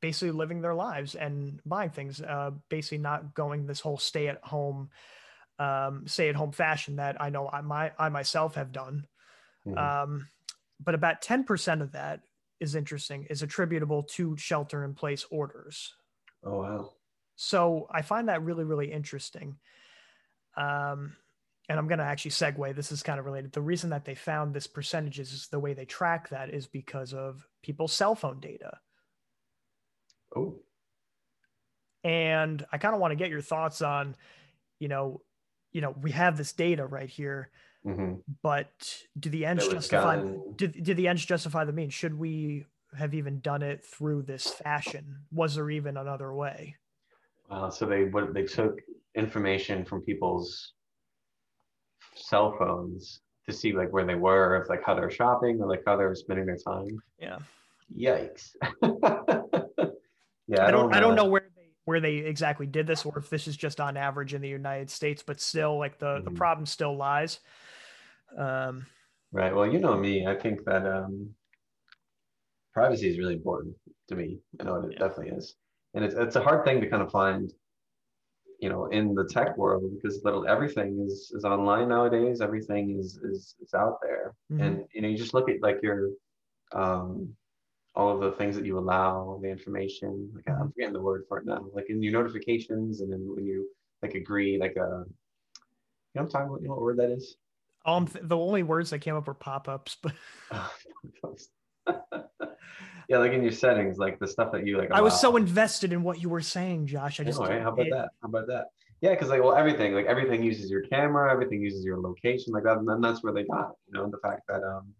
basically 0.00 0.32
living 0.32 0.60
their 0.60 0.74
lives 0.74 1.14
and 1.14 1.60
buying 1.64 1.90
things, 1.90 2.20
uh, 2.20 2.50
basically 2.68 2.98
not 2.98 3.34
going 3.34 3.66
this 3.66 3.80
whole 3.80 3.98
stay 3.98 4.28
at 4.28 4.42
home 4.42 4.90
um, 5.60 6.04
stay 6.06 6.30
at 6.30 6.34
home 6.34 6.52
fashion 6.52 6.96
that 6.96 7.20
I 7.20 7.28
know 7.28 7.48
I, 7.52 7.60
my, 7.60 7.92
I 7.98 8.08
myself 8.08 8.54
have 8.54 8.72
done. 8.72 9.06
Mhm. 9.66 9.76
Um, 9.78 10.28
but 10.82 10.94
about 10.94 11.20
10% 11.20 11.82
of 11.82 11.92
that 11.92 12.22
is 12.60 12.74
interesting, 12.74 13.26
is 13.30 13.42
attributable 13.42 14.02
to 14.02 14.36
shelter 14.36 14.84
in 14.84 14.94
place 14.94 15.24
orders. 15.30 15.94
oh 16.44 16.60
wow. 16.60 16.92
So 17.36 17.88
I 17.90 18.02
find 18.02 18.28
that 18.28 18.42
really, 18.42 18.64
really 18.64 18.92
interesting. 18.92 19.56
Um, 20.58 21.16
and 21.70 21.78
I'm 21.78 21.88
going 21.88 22.00
to 22.00 22.04
actually 22.04 22.32
segue. 22.32 22.76
This 22.76 22.92
is 22.92 23.02
kind 23.02 23.18
of 23.18 23.24
related. 23.24 23.52
The 23.52 23.62
reason 23.62 23.90
that 23.90 24.04
they 24.04 24.14
found 24.14 24.52
this 24.52 24.66
percentages 24.66 25.32
is 25.32 25.46
the 25.46 25.58
way 25.58 25.72
they 25.72 25.86
track 25.86 26.28
that 26.28 26.52
is 26.52 26.66
because 26.66 27.14
of 27.14 27.46
people's 27.62 27.94
cell 27.94 28.14
phone 28.14 28.40
data. 28.40 28.78
Oh, 30.36 30.60
and 32.04 32.64
i 32.72 32.78
kind 32.78 32.94
of 32.94 33.00
want 33.00 33.12
to 33.12 33.16
get 33.16 33.30
your 33.30 33.40
thoughts 33.40 33.82
on 33.82 34.16
you 34.78 34.88
know 34.88 35.20
you 35.72 35.80
know 35.80 35.94
we 36.00 36.10
have 36.10 36.36
this 36.36 36.52
data 36.52 36.86
right 36.86 37.10
here 37.10 37.50
hmm 37.84 38.14
but 38.42 39.02
do 39.18 39.28
the 39.30 39.44
ends 39.44 39.66
justify 39.66 40.16
gotten- 40.16 40.54
do, 40.56 40.68
do 40.68 40.94
the 40.94 41.08
ends 41.08 41.24
justify 41.24 41.64
the 41.64 41.72
means 41.72 41.92
should 41.94 42.14
we 42.18 42.66
have 42.96 43.14
even 43.14 43.40
done 43.40 43.62
it 43.62 43.84
through 43.84 44.22
this 44.22 44.50
fashion 44.50 45.20
was 45.32 45.54
there 45.54 45.70
even 45.70 45.96
another 45.96 46.32
way 46.34 46.76
wow. 47.48 47.68
So 47.70 47.86
they 47.86 48.04
what 48.04 48.34
they 48.34 48.44
took 48.44 48.78
information 49.14 49.84
from 49.84 50.02
people's 50.02 50.74
cell 52.14 52.54
phones 52.58 53.20
to 53.46 53.52
see 53.52 53.72
like 53.72 53.92
where 53.92 54.04
they 54.04 54.14
were, 54.14 54.60
if 54.62 54.68
like 54.68 54.82
how 54.84 54.94
they're 54.94 55.10
shopping 55.10 55.60
or 55.60 55.66
like 55.68 55.82
how 55.86 55.96
they're 55.96 56.14
spending 56.14 56.46
their 56.46 56.56
time. 56.58 57.02
yeah 57.18 57.38
Yikes. 57.98 58.50
yeah, 60.46 60.66
i 60.66 60.70
don't 60.70 60.94
i 60.94 61.00
don't 61.00 61.12
uh, 61.12 61.16
know 61.16 61.24
where 61.24 61.48
they 61.56 61.70
where 61.86 62.00
they 62.00 62.16
exactly 62.18 62.66
did 62.66 62.86
this 62.86 63.04
or 63.04 63.18
if 63.18 63.30
this 63.30 63.48
is 63.48 63.56
just 63.56 63.80
on 63.80 63.96
average 63.96 64.32
in 64.34 64.40
the 64.42 64.48
united 64.48 64.88
states 64.90 65.22
but 65.24 65.40
still 65.40 65.76
like 65.78 65.98
the 65.98 66.20
the 66.24 66.30
Mhm. 66.30 66.36
problem 66.36 66.66
still 66.66 66.96
lies 66.96 67.40
um 68.38 68.86
Right. 69.32 69.54
Well, 69.54 69.66
you 69.66 69.78
know 69.80 69.96
me. 69.96 70.26
I 70.26 70.36
think 70.36 70.64
that 70.64 70.86
um, 70.86 71.34
privacy 72.72 73.08
is 73.08 73.18
really 73.18 73.34
important 73.34 73.74
to 74.08 74.16
me. 74.16 74.38
I 74.60 74.64
know 74.64 74.76
it 74.76 74.96
Yeah. 74.96 74.98
definitely 74.98 75.36
is, 75.36 75.56
and 75.94 76.04
it's 76.04 76.14
it's 76.14 76.36
a 76.36 76.40
hard 76.42 76.64
thing 76.64 76.80
to 76.80 76.88
kind 76.88 77.02
of 77.02 77.10
find, 77.10 77.52
you 78.60 78.68
know, 78.68 78.86
in 78.86 79.14
the 79.14 79.24
tech 79.24 79.56
world 79.56 79.82
because 79.94 80.22
little 80.24 80.46
everything 80.46 81.00
is 81.06 81.32
is 81.34 81.44
online 81.44 81.88
nowadays. 81.88 82.40
Everything 82.40 82.96
is 82.98 83.18
is 83.22 83.56
is 83.60 83.74
out 83.74 83.98
there, 84.02 84.34
Mhm. 84.50 84.58
and 84.58 84.84
you 84.94 85.02
know, 85.02 85.08
you 85.08 85.16
just 85.16 85.34
look 85.34 85.48
at 85.48 85.62
like 85.62 85.78
your, 85.82 86.10
um, 86.72 87.34
all 87.94 88.10
of 88.14 88.20
the 88.20 88.32
things 88.38 88.56
that 88.56 88.66
you 88.66 88.78
allow, 88.78 89.38
the 89.42 89.48
information. 89.48 90.30
Like 90.34 90.44
Mm-hmm. 90.48 90.60
I'm 90.60 90.70
forgetting 90.72 90.94
the 90.94 91.02
word 91.02 91.24
for 91.28 91.38
it 91.38 91.46
now. 91.46 91.64
Like 91.74 91.86
in 91.90 92.02
your 92.02 92.12
notifications, 92.12 93.00
and 93.00 93.12
then 93.12 93.22
when 93.34 93.44
you 93.44 93.68
like 94.02 94.14
agree, 94.14 94.58
like 94.58 94.76
a, 94.76 95.04
you 96.14 96.20
know, 96.20 96.22
what 96.22 96.22
I'm 96.22 96.28
talking 96.30 96.48
about. 96.48 96.62
You 96.62 96.68
know 96.68 96.74
what 96.74 96.82
word 96.82 96.98
that 96.98 97.10
is? 97.10 97.36
Um 97.86 98.08
the 98.22 98.36
only 98.36 98.62
words 98.62 98.90
that 98.90 98.98
came 99.00 99.16
up 99.16 99.26
were 99.26 99.34
pop-ups 99.34 99.96
but 100.02 100.12
yeah, 103.08 103.18
like 103.18 103.32
in 103.32 103.42
your 103.42 103.50
settings, 103.52 103.98
like 103.98 104.18
the 104.18 104.26
stuff 104.28 104.52
that 104.52 104.66
you 104.66 104.78
like. 104.78 104.90
i 104.92 105.00
was 105.00 105.18
so 105.20 105.36
invested 105.36 105.92
in 105.92 106.02
what 106.02 106.20
you 106.20 106.28
were 106.28 106.40
saying 106.40 106.86
josh 106.86 107.20
i 107.20 107.24
just 107.24 107.40
Anyway, 107.40 107.60
how 107.60 107.72
about 107.72 107.84
pay- 107.84 107.90
that? 107.90 108.10
How 108.22 108.28
about 108.28 108.46
that? 108.48 108.66
Yeah, 109.00 109.10
because 109.10 109.28
like 109.28 109.42
well, 109.42 109.54
everything 109.54 109.94
like 109.94 110.06
everything 110.06 110.42
uses 110.42 110.70
your 110.70 110.82
camera, 110.82 111.32
everything 111.32 111.62
uses 111.62 111.84
your 111.84 111.98
location, 111.98 112.52
like 112.52 112.64
that, 112.64 112.76
and 112.78 112.88
then 112.88 113.00
that's 113.00 113.22
where 113.22 113.32
they 113.32 113.44
got 113.44 113.72
you 113.86 113.94
know 113.94 114.10
the 114.10 114.18
fact 114.18 114.42
that 114.48 114.62
um 114.62 114.92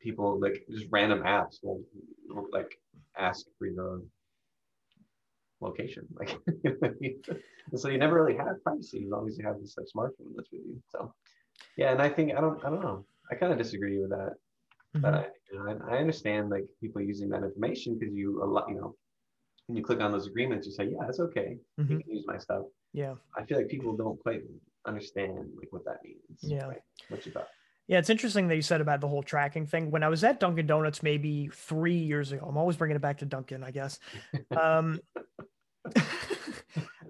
people 0.00 0.40
like 0.40 0.64
just 0.70 0.86
random 0.90 1.22
apps 1.22 1.58
will, 1.62 1.80
will 2.28 2.46
like 2.52 2.78
ask 3.16 3.46
for 3.58 3.66
your 3.66 4.02
location, 5.60 6.08
like 6.18 6.36
so 7.76 7.88
you 7.88 7.98
never 7.98 8.20
really 8.20 8.36
have 8.36 8.62
privacy 8.64 9.04
as 9.04 9.10
long 9.10 9.28
as 9.28 9.38
you 9.38 9.46
have 9.46 9.60
this 9.60 9.76
like 9.78 9.86
smartphone 9.86 10.34
that's 10.34 10.50
with 10.50 10.62
you. 10.66 10.82
So 10.88 11.14
yeah, 11.76 11.92
and 11.92 12.00
I 12.02 12.08
think 12.08 12.32
I 12.36 12.40
don't 12.40 12.64
I 12.64 12.70
don't 12.70 12.82
know 12.82 13.04
I 13.30 13.34
kind 13.36 13.52
of 13.52 13.58
disagree 13.58 13.98
with 14.00 14.10
that. 14.10 14.34
But 14.94 15.14
Mhm. 15.14 15.18
I, 15.18 15.28
you 15.52 15.58
know, 15.58 15.86
I, 15.88 15.94
I 15.94 15.98
understand 15.98 16.50
like 16.50 16.64
people 16.80 17.00
using 17.00 17.28
that 17.30 17.44
information 17.44 17.96
because 17.98 18.12
you 18.14 18.42
a 18.42 18.44
lot, 18.46 18.68
you 18.68 18.74
know, 18.74 18.96
when 19.66 19.76
you 19.76 19.84
click 19.84 20.00
on 20.00 20.10
those 20.10 20.26
agreements, 20.26 20.66
you 20.66 20.72
say, 20.72 20.86
yeah, 20.86 21.06
it's 21.08 21.20
okay. 21.20 21.58
You 21.76 21.84
Mhm. 21.84 22.00
can 22.02 22.10
use 22.10 22.24
my 22.26 22.38
stuff. 22.38 22.64
yeah 22.92 23.14
I 23.36 23.44
feel 23.44 23.58
like 23.58 23.68
people 23.68 23.96
don't 23.96 24.18
quite 24.18 24.42
understand 24.84 25.52
like 25.56 25.68
what 25.70 25.84
that 25.84 25.98
means. 26.02 26.40
Yeah. 26.42 26.66
Right? 26.66 26.82
What 27.08 27.24
you 27.24 27.32
thought? 27.32 27.48
Yeah, 27.86 27.98
it's 27.98 28.10
interesting 28.10 28.48
that 28.48 28.56
you 28.56 28.62
said 28.62 28.80
about 28.80 29.00
the 29.00 29.08
whole 29.08 29.22
tracking 29.22 29.66
thing. 29.66 29.90
When 29.90 30.02
I 30.02 30.08
was 30.08 30.22
at 30.22 30.38
Dunkin' 30.40 30.66
Donuts 30.66 31.02
maybe 31.02 31.50
three 31.52 31.98
years 31.98 32.30
ago, 32.32 32.44
I'm 32.48 32.56
always 32.56 32.76
bringing 32.76 32.96
it 32.96 33.02
back 33.02 33.18
to 33.18 33.26
Dunkin', 33.26 33.62
I 33.64 33.70
guess. 33.70 33.98
Um, 34.56 35.00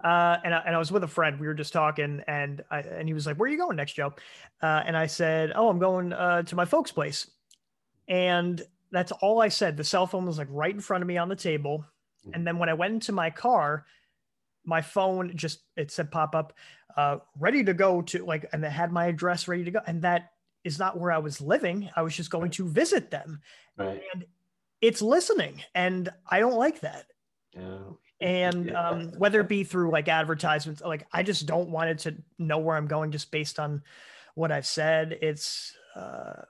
uh, 0.05 0.39
and, 0.45 0.55
I, 0.55 0.63
and 0.67 0.75
I 0.75 0.79
was 0.79 0.93
with 0.93 1.05
a 1.05 1.09
friend. 1.09 1.39
We 1.39 1.47
were 1.47 1.55
just 1.55 1.73
talking, 1.73 2.23
and 2.27 2.63
I, 2.71 2.81
and 2.81 3.09
he 3.09 3.15
was 3.15 3.27
like, 3.27 3.37
"Where 3.37 3.49
are 3.49 3.53
you 3.53 3.59
going 3.59 3.77
next, 3.77 3.93
Joe?" 3.93 4.13
Uh, 4.63 4.83
and 4.85 4.97
I 4.97 5.07
said, 5.07 5.53
"Oh, 5.55 5.69
I'm 5.69 5.79
going 5.79 6.13
uh, 6.13 6.43
to 6.43 6.57
my 6.57 6.65
folks' 6.65 6.93
place." 6.93 7.31
And 8.09 8.61
that's 8.91 9.13
all 9.13 9.41
I 9.41 9.49
said. 9.49 9.77
The 9.77 9.85
cell 9.85 10.07
phone 10.07 10.27
was 10.27 10.39
like 10.39 10.49
right 10.51 10.75
in 10.75 10.81
front 10.81 11.03
of 11.03 11.09
me 11.09 11.17
on 11.17 11.29
the 11.29 11.37
table. 11.37 11.85
And 12.35 12.47
then 12.47 12.59
when 12.59 12.69
I 12.69 12.75
went 12.75 12.93
into 12.93 13.13
my 13.13 13.31
car, 13.31 13.87
my 14.65 14.83
phone 14.83 15.37
just 15.37 15.61
it 15.77 15.91
said 15.91 16.11
pop 16.11 16.35
up, 16.35 16.53
uh, 16.97 17.19
ready 17.39 17.65
to 17.65 17.73
go 17.73 18.03
to 18.03 18.25
like, 18.25 18.47
and 18.53 18.65
it 18.65 18.71
had 18.71 18.93
my 18.93 19.07
address 19.07 19.49
ready 19.49 19.65
to 19.65 19.71
go. 19.71 19.81
And 19.87 20.03
that 20.03 20.33
is 20.65 20.79
not 20.79 20.99
where 20.99 21.13
I 21.13 21.19
was 21.19 21.41
living. 21.41 21.89
I 21.97 22.03
was 22.03 22.15
just 22.15 22.31
going 22.31 22.51
to 22.53 22.69
visit 22.69 23.11
them. 23.11 23.41
Right. 23.77 24.03
And 24.13 24.27
it's 24.81 25.01
listening. 25.01 25.63
And 25.75 26.11
I 26.29 26.41
don't 26.41 26.57
like 26.57 26.81
that. 26.81 27.07
Yeah. 27.55 27.79
And 28.21 28.71
um, 28.77 29.13
whether 29.19 29.41
it 29.41 29.49
be 29.49 29.65
through 29.65 29.91
like 29.91 30.09
advertisements, 30.09 30.83
like 30.83 31.07
I 31.13 31.23
just 31.23 31.47
don't 31.47 31.71
want 31.71 31.91
it 31.91 31.99
to 32.01 32.17
know 32.39 32.59
where 32.59 32.77
I'm 32.77 32.87
going 32.87 33.11
just 33.13 33.31
based 33.31 33.59
on 33.59 33.83
what 34.35 34.53
I've 34.53 34.67
said. 34.67 35.19
It's 35.23 35.75
uh, 35.97 36.43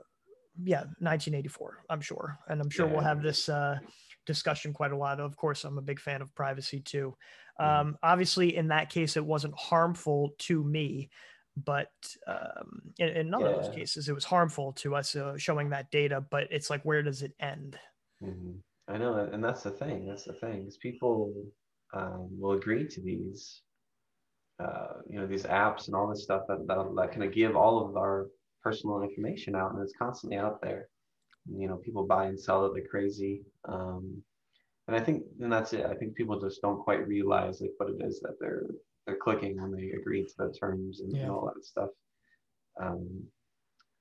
yeah, 0.63 0.81
1984, 0.99 1.85
I'm 1.89 2.01
sure, 2.01 2.39
and 2.49 2.61
I'm 2.61 2.71
sure 2.71 2.87
we'll 2.87 3.01
have 3.01 3.23
this 3.23 3.49
uh, 3.49 3.79
discussion 4.27 4.73
quite 4.73 4.93
a 4.93 4.97
lot. 4.97 5.21
Of 5.21 5.37
course, 5.37 5.65
I'm 5.65 5.79
a 5.79 5.83
big 5.83 6.01
fan 6.01 6.23
of 6.23 6.35
privacy 6.35 6.81
too. 6.81 7.17
Mhm. 7.61 7.65
Um, 7.81 7.99
obviously, 8.03 8.57
in 8.57 8.69
that 8.69 8.91
case, 8.91 9.17
it 9.17 9.25
wasn't 9.25 9.55
harmful 9.59 10.31
to 10.41 10.65
me, 10.65 11.09
but 11.57 11.93
um, 12.27 12.81
in, 12.99 13.09
in 13.11 13.31
none 13.31 13.43
of 13.45 13.53
those 13.55 13.75
cases, 13.75 14.09
it 14.09 14.15
was 14.15 14.25
harmful 14.25 14.73
to 14.75 14.97
us 14.97 15.15
uh, 15.15 15.37
showing 15.37 15.71
that 15.71 15.91
data. 15.91 16.21
But 16.31 16.49
it's 16.51 16.69
like, 16.69 16.83
where 16.85 17.03
does 17.03 17.23
it 17.23 17.33
end? 17.39 17.79
hmm 18.21 18.57
I 18.89 18.99
know, 18.99 19.15
and- 19.19 19.35
and 19.35 19.45
that's 19.45 19.63
the 19.63 19.71
thing. 19.71 20.05
That's 20.07 20.25
the 20.25 20.33
thing. 20.33 20.67
Is 20.67 20.77
people 20.77 21.33
um, 21.95 22.29
will 22.41 22.53
agree 22.53 22.87
to 22.89 23.01
these, 23.01 23.63
uh, 24.59 24.95
you 25.09 25.19
know, 25.19 25.27
these 25.27 25.45
apps 25.45 25.87
and 25.87 25.97
all 25.97 26.09
this 26.09 26.23
stuff 26.23 26.43
that 26.49 26.67
that, 26.67 26.93
that 26.97 27.11
kind 27.13 27.25
of 27.25 27.33
give 27.33 27.57
all 27.57 27.85
of 27.85 27.97
our 27.97 28.29
personal 28.63 29.03
information 29.03 29.55
out, 29.55 29.73
and 29.73 29.83
it's 29.83 29.95
constantly 29.99 30.39
out 30.39 30.61
there. 30.63 30.89
You 31.47 31.69
know, 31.69 31.77
people 31.79 32.07
buy 32.07 32.27
and 32.27 32.39
sell 32.39 32.67
it 32.67 32.75
like 32.75 32.89
crazy. 32.91 33.43
Um, 33.67 34.23
and 34.89 34.97
I 34.97 35.01
think, 35.01 35.25
and 35.41 35.53
that's 35.53 35.73
it. 35.73 35.87
I 35.87 35.95
think 35.95 36.17
people 36.17 36.41
just 36.41 36.63
don't 36.63 36.83
quite 36.83 37.07
realize 37.09 37.61
like 37.61 37.73
what 37.79 37.91
it 37.91 38.03
is 38.05 38.21
that 38.21 38.37
they're 38.41 38.67
they're 39.07 39.17
clicking 39.19 39.61
when 39.61 39.73
they 39.73 39.91
agree 39.93 40.25
to 40.25 40.35
the 40.39 40.53
terms 40.53 41.01
and, 41.01 41.13
and 41.13 41.21
Yeah. 41.23 41.31
all 41.31 41.51
that 41.55 41.65
stuff. 41.65 41.91
Um, 42.81 43.25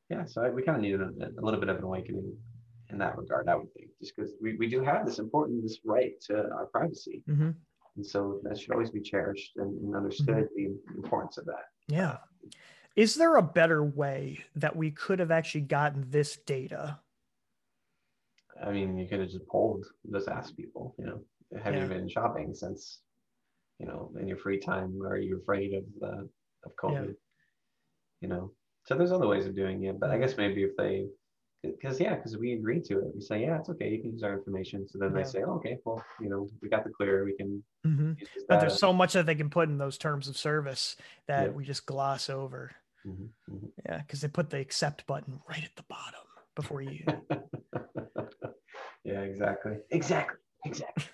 yeah, 0.10 0.26
so 0.26 0.44
I, 0.44 0.50
we 0.50 0.64
kind 0.64 0.78
of 0.78 0.82
need 0.84 1.00
a, 1.00 1.30
a 1.40 1.44
little 1.44 1.60
bit 1.60 1.70
of 1.70 1.78
an 1.78 1.84
awakening 1.84 2.38
in 2.90 2.98
that 2.98 3.18
regard, 3.18 3.48
I 3.48 3.56
would 3.56 3.72
think, 3.74 3.90
just 4.02 4.16
because 4.16 4.34
we, 4.42 4.58
we 4.58 4.68
do 4.68 4.82
have 4.84 5.06
this 5.06 5.20
important 5.20 5.62
this 5.64 5.80
right 5.86 6.20
to 6.22 6.50
our 6.52 6.66
privacy, 6.68 7.24
Mhm. 7.28 7.56
And 8.00 8.06
so 8.06 8.40
that 8.44 8.58
should 8.58 8.72
always 8.72 8.92
be 8.92 9.02
cherished 9.02 9.58
and, 9.58 9.78
and 9.82 9.96
understood 9.96 10.48
mm-hmm. 10.48 10.56
the 10.56 10.96
importance 10.96 11.38
of 11.38 11.46
that. 11.46 11.66
Yeah. 11.90 12.18
Is 12.96 13.16
there 13.16 13.36
a 13.36 13.44
better 13.44 13.84
way 13.84 14.40
that 14.56 14.74
we 14.74 14.92
could 14.92 15.20
have 15.20 15.32
actually 15.32 15.62
gotten 15.62 16.06
this 16.10 16.38
data? 16.38 17.00
I 18.66 18.72
mean, 18.72 18.98
you 18.98 19.08
could 19.08 19.20
have 19.20 19.30
just 19.30 19.48
polled, 19.48 19.86
just 20.12 20.30
asked 20.30 20.56
people, 20.56 20.96
you 20.98 21.06
know, 21.06 21.22
have 21.62 21.76
Yeah. 21.76 21.84
you 21.84 21.90
been 21.90 22.10
shopping 22.10 22.54
since 22.54 23.02
you 23.80 23.86
know, 23.86 24.12
in 24.20 24.28
your 24.28 24.38
free 24.38 24.60
time, 24.60 25.00
or 25.02 25.14
are 25.14 25.18
you 25.18 25.38
afraid 25.38 25.74
of 25.74 25.84
the 26.00 26.30
of 26.66 26.76
COVID? 26.82 27.16
You 28.22 28.28
know, 28.28 28.52
so 28.86 28.96
there's 28.96 29.12
other 29.12 29.28
ways 29.28 29.46
of 29.46 29.56
doing 29.56 29.84
it, 29.84 30.00
but 30.00 30.10
I 30.10 30.14
mm-hmm. 30.14 30.24
guess 30.24 30.38
maybe 30.38 30.64
if 30.64 30.72
they, 30.78 31.08
because 31.64 32.00
yeah, 32.00 32.16
because 32.16 32.38
we 32.38 32.54
agreed 32.54 32.84
to 32.86 33.00
it, 33.00 33.16
we 33.16 33.22
say 33.22 33.42
yeah, 33.42 33.58
it's 33.58 33.70
okay, 33.70 33.90
you 33.90 34.02
can 34.02 34.12
use 34.14 34.24
our 34.24 34.34
information. 34.34 34.88
So 34.88 34.98
then 35.00 35.12
Yeah. 35.14 35.24
they 35.24 35.30
say, 35.30 35.44
oh, 35.46 35.56
okay, 35.56 35.78
well, 35.86 36.04
you 36.22 36.30
know, 36.30 36.48
we 36.62 36.70
got 36.70 36.84
the 36.84 36.90
clear, 36.92 37.26
we 37.26 37.36
can 37.36 37.64
Mhm. 37.86 38.18
But 38.48 38.60
there's 38.60 38.78
so 38.78 38.92
much 38.92 39.14
that 39.14 39.26
they 39.26 39.36
can 39.36 39.50
put 39.50 39.70
in 39.70 39.78
those 39.78 39.98
terms 39.98 40.28
of 40.28 40.36
service 40.38 40.98
that 41.28 41.46
Yeah. 41.46 41.52
we 41.52 41.64
just 41.64 41.86
gloss 41.86 42.30
over. 42.30 42.72
Mhm, 43.06 43.30
mhm. 43.50 43.72
Yeah, 43.86 44.00
because 44.00 44.22
they 44.22 44.28
put 44.28 44.50
the 44.50 44.60
accept 44.60 45.06
button 45.08 45.40
right 45.48 45.64
at 45.64 45.76
the 45.76 45.84
bottom 45.84 46.26
before 46.56 46.82
you. 46.82 47.06
yeah, 49.04 49.22
exactly, 49.22 49.78
exactly, 49.92 50.38
exactly. 50.66 51.06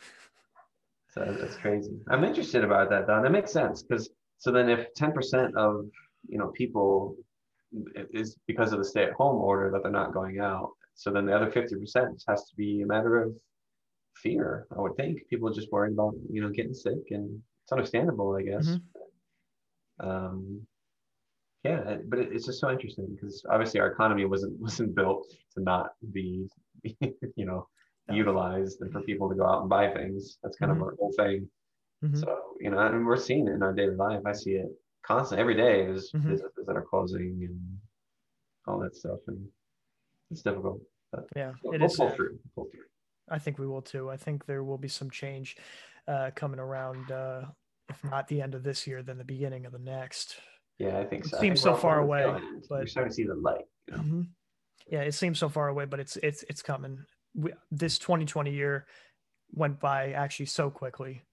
So 1.12 1.24
that's 1.40 1.56
crazy. 1.56 1.98
I'm 2.10 2.26
interested 2.26 2.66
about 2.66 2.90
that, 2.90 3.08
Don. 3.08 3.24
That 3.24 3.32
makes 3.32 3.54
sense 3.54 3.82
because 3.82 4.10
so 4.38 4.52
then 4.52 4.68
if 4.70 4.94
10% 4.96 5.56
of 5.56 5.86
you 6.28 6.38
know 6.38 6.48
people 6.48 7.16
is 8.12 8.38
because 8.48 8.72
of 8.74 8.80
the 8.80 8.86
stay-at-home 8.86 9.38
order 9.42 9.70
that 9.72 9.84
they're 9.84 9.92
not 9.92 10.14
going 10.14 10.40
out, 10.40 10.72
so 10.94 11.12
then 11.12 11.26
the 11.26 11.36
other 11.36 11.52
50% 11.52 12.24
has 12.28 12.46
to 12.50 12.56
be 12.56 12.82
a 12.82 12.86
matter 12.86 13.22
of 13.22 13.36
fear. 14.16 14.68
I 14.76 14.80
would 14.82 14.96
think 14.96 15.28
people 15.30 15.50
are 15.50 15.54
just 15.54 15.72
worried 15.72 15.94
about 15.94 16.16
you 16.32 16.42
know 16.42 16.50
getting 16.50 16.74
sick, 16.74 17.12
and 17.12 17.42
it's 17.64 17.72
understandable, 17.72 18.36
I 18.36 18.44
guess. 18.44 18.68
Mhm. 18.68 18.82
Um, 20.00 20.68
yeah, 21.64 21.98
but 22.08 22.20
it, 22.20 22.32
it's 22.34 22.46
just 22.46 22.60
so 22.60 22.70
interesting 22.70 23.08
because 23.16 23.44
obviously 23.50 23.80
our 23.80 23.88
economy 23.92 24.26
wasn't 24.26 24.60
wasn't 24.68 24.96
built 24.96 25.26
to 25.56 25.62
not 25.64 25.94
be 26.12 26.48
you 26.84 27.46
know 27.46 27.68
No. 28.08 28.14
utilized 28.14 28.82
and 28.82 28.92
for 28.92 29.02
people 29.02 29.28
to 29.30 29.36
go 29.36 29.46
out 29.46 29.62
and 29.62 29.70
buy 29.70 29.92
things. 29.92 30.38
That's 30.44 30.58
kind 30.58 30.72
Mhm. 30.72 30.76
of 30.78 30.82
our 30.84 30.96
whole 31.00 31.14
thing. 31.18 31.50
Mhm. 32.04 32.16
So, 32.20 32.56
you 32.60 32.70
know, 32.70 32.78
and 32.80 33.06
we're 33.06 33.18
seeing 33.18 33.48
it 33.48 33.54
in 33.54 33.64
our 33.64 33.74
daily 33.74 33.96
life. 33.96 34.22
I 34.26 34.34
see 34.34 34.54
it 34.56 34.70
constantly 35.06 35.42
every 35.42 35.56
day. 35.56 35.86
There's 35.86 36.12
Mhm. 36.12 36.30
businesses 36.30 36.66
that 36.66 36.76
are 36.76 36.82
closing 36.86 37.44
and 37.44 37.80
all 38.68 38.80
that 38.80 38.96
stuff. 38.96 39.20
And 39.28 39.48
it's 40.32 40.42
difficult. 40.42 40.82
But 41.12 41.28
Yeah, 41.36 41.54
we'll, 41.64 41.74
it 41.74 41.82
we'll 41.82 41.90
is. 41.90 41.96
pull 41.98 42.10
through. 42.10 42.40
Pull 42.56 42.66
through. 42.72 42.86
I 43.30 43.40
think 43.40 43.58
we 43.58 43.68
will 43.68 43.82
too. 43.82 44.10
I 44.10 44.18
think 44.18 44.46
there 44.46 44.64
will 44.64 44.78
be 44.78 44.88
some 44.88 45.10
change 45.10 45.58
uh, 46.08 46.32
coming 46.36 46.60
around. 46.60 47.12
Uh, 47.12 47.46
if 47.90 48.04
not 48.04 48.28
the 48.28 48.42
end 48.42 48.56
of 48.56 48.64
this 48.64 48.86
year, 48.88 49.02
then 49.04 49.18
the 49.18 49.24
beginning 49.24 49.66
of 49.66 49.72
the 49.72 49.80
next. 49.80 50.40
Yeah, 50.78 51.00
I 51.00 51.06
think 51.06 51.26
It 51.26 51.30
so. 51.30 51.38
I 51.38 51.42
seems 51.42 51.62
so 51.62 51.76
far 51.76 52.00
away, 52.00 52.24
feeling 52.24 52.58
it. 52.58 52.68
We're 52.70 52.86
starting 52.88 53.10
to 53.12 53.16
see 53.16 53.24
the 53.24 53.36
light. 53.36 53.66
You 53.88 53.94
know? 53.98 54.04
Mhm. 54.04 54.28
Yeah, 54.88 55.02
it 55.02 55.14
seems 55.14 55.40
so 55.40 55.50
far 55.50 55.68
away, 55.70 55.86
but 55.86 56.00
it's 56.00 56.18
it's 56.18 56.44
it's 56.44 56.62
coming. 56.62 57.06
We, 57.34 57.54
this 57.72 57.98
2020 58.00 58.52
year 58.52 58.86
went 59.52 59.80
by 59.80 60.12
actually 60.14 60.46
so 60.48 60.70
quickly. 60.70 61.24